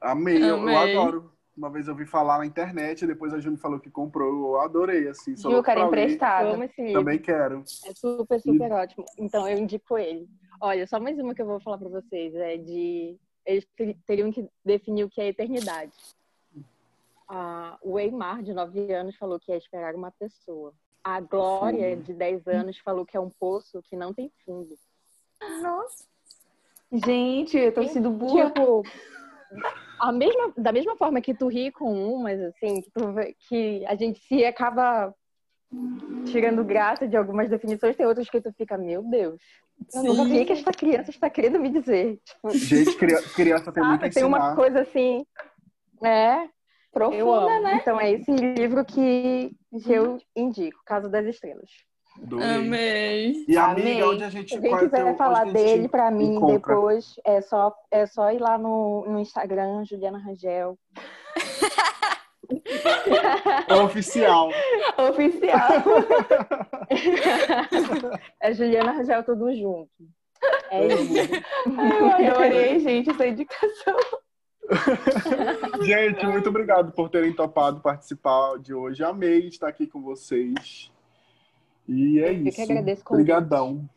Amei, 0.00 0.38
eu, 0.38 0.46
eu 0.46 0.56
Amei. 0.62 0.96
adoro. 0.96 1.32
Uma 1.56 1.68
vez 1.68 1.86
eu 1.86 1.94
vi 1.94 2.06
falar 2.06 2.38
na 2.38 2.46
internet, 2.46 3.06
depois 3.06 3.32
a 3.34 3.38
me 3.38 3.58
falou 3.58 3.78
que 3.78 3.90
comprou. 3.90 4.54
Eu 4.54 4.60
adorei, 4.60 5.08
assim. 5.08 5.36
sou 5.36 5.50
Ju. 5.50 5.56
Eu 5.58 5.86
emprestado. 5.86 6.48
amo 6.48 6.64
esse 6.64 6.80
livro. 6.80 7.00
Também 7.00 7.18
quero. 7.18 7.62
É 7.84 7.94
super, 7.94 8.40
super 8.40 8.72
ótimo. 8.72 9.04
Então, 9.18 9.46
eu 9.46 9.58
indico 9.58 9.98
ele. 9.98 10.26
Olha, 10.60 10.86
só 10.86 10.98
mais 10.98 11.18
uma 11.18 11.34
que 11.34 11.42
eu 11.42 11.46
vou 11.46 11.60
falar 11.60 11.76
para 11.78 11.88
vocês. 11.88 12.34
É 12.34 12.56
de... 12.56 13.16
Eles 13.44 13.66
ter- 13.76 13.96
teriam 14.06 14.32
que 14.32 14.48
definir 14.64 15.04
o 15.04 15.10
que 15.10 15.20
é 15.20 15.28
eternidade. 15.28 15.92
Ah, 17.28 17.76
o 17.82 17.98
Eimar, 17.98 18.42
de 18.42 18.54
9 18.54 18.92
anos, 18.92 19.16
falou 19.16 19.38
que 19.38 19.52
é 19.52 19.56
esperar 19.56 19.94
uma 19.94 20.10
pessoa. 20.10 20.72
A 21.04 21.20
Glória, 21.20 21.96
Sim. 21.96 22.02
de 22.02 22.14
10 22.14 22.46
anos, 22.46 22.78
falou 22.78 23.04
que 23.04 23.16
é 23.16 23.20
um 23.20 23.28
poço 23.30 23.82
que 23.82 23.96
não 23.96 24.14
tem 24.14 24.30
fundo. 24.44 24.74
Nossa. 25.60 26.06
Gente, 26.92 27.58
eu 27.58 27.72
tô 27.72 27.82
sendo 27.88 28.10
burra. 28.10 28.50
Tipo, 28.50 28.82
a 30.02 30.10
mesma, 30.10 30.52
da 30.56 30.72
mesma 30.72 30.96
forma 30.96 31.20
que 31.20 31.32
tu 31.32 31.46
ri 31.46 31.70
com 31.70 31.92
umas, 32.14 32.40
assim, 32.40 32.82
que, 32.82 32.90
tu 32.90 33.14
que 33.48 33.86
a 33.86 33.94
gente 33.94 34.18
se 34.26 34.44
acaba 34.44 35.14
tirando 36.24 36.64
graça 36.64 37.06
de 37.06 37.16
algumas 37.16 37.48
definições, 37.48 37.94
tem 37.94 38.04
outras 38.04 38.28
que 38.28 38.40
tu 38.40 38.52
fica, 38.52 38.76
meu 38.76 39.04
Deus, 39.04 39.40
eu 39.94 40.02
nunca 40.02 40.24
vi 40.24 40.44
que 40.44 40.52
essa 40.54 40.72
criança 40.72 41.10
está 41.10 41.30
querendo 41.30 41.60
me 41.60 41.70
dizer. 41.70 42.18
Tipo, 42.24 42.50
Gente, 42.50 42.96
cria- 42.96 43.22
criança 43.22 43.70
tem 43.72 43.84
muito 43.84 44.00
a 44.00 44.02
sabe, 44.02 44.14
tem 44.14 44.24
uma 44.24 44.56
coisa 44.56 44.80
assim, 44.80 45.24
é, 46.02 46.42
eu 46.42 46.48
Profunda, 46.92 47.60
né? 47.60 47.76
Então 47.76 48.00
é 48.00 48.10
esse 48.10 48.30
livro 48.32 48.84
que, 48.84 49.54
que 49.84 49.92
eu 49.92 50.18
indico, 50.34 50.80
Casa 50.84 51.08
das 51.08 51.26
Estrelas. 51.26 51.70
Adorei. 52.20 52.46
Amei. 52.56 53.44
E 53.48 53.56
Amei. 53.56 53.82
amiga, 53.92 54.08
onde 54.10 54.24
a 54.24 54.30
gente 54.30 54.48
Se 54.50 54.54
alguém 54.56 54.70
qual 54.70 54.80
é 54.80 54.84
quiser 54.84 55.04
teu- 55.04 55.14
falar 55.16 55.44
dele 55.52 55.88
pra 55.88 56.10
mim 56.10 56.34
encontra? 56.34 56.74
depois, 56.74 57.14
é 57.24 57.40
só, 57.40 57.74
é 57.90 58.06
só 58.06 58.30
ir 58.32 58.38
lá 58.38 58.58
no, 58.58 59.04
no 59.08 59.18
Instagram, 59.20 59.84
Juliana 59.84 60.18
Rangel. 60.18 60.78
É 63.68 63.74
oficial. 63.74 64.50
Oficial. 65.10 65.68
É 68.40 68.52
Juliana 68.52 68.92
Rangel 68.92 69.24
tudo 69.24 69.52
junto. 69.54 69.88
É 70.70 70.86
isso. 70.86 71.34
eu 72.20 72.30
adorei, 72.30 72.78
gente, 72.80 73.08
essa 73.10 73.26
indicação. 73.26 73.96
Gente, 75.80 76.26
muito 76.26 76.48
obrigado 76.50 76.92
por 76.92 77.08
terem 77.08 77.32
topado 77.32 77.80
participar 77.80 78.58
de 78.58 78.74
hoje. 78.74 79.02
Amei 79.02 79.48
estar 79.48 79.68
aqui 79.68 79.86
com 79.86 80.02
vocês. 80.02 80.91
E 81.88 82.18
é 82.20 82.32
Eu 82.32 82.42
que 82.42 82.48
isso. 82.48 82.62
agradeço 82.62 83.02
o 83.02 83.04
convite. 83.04 83.30
Obrigadão. 83.32 83.88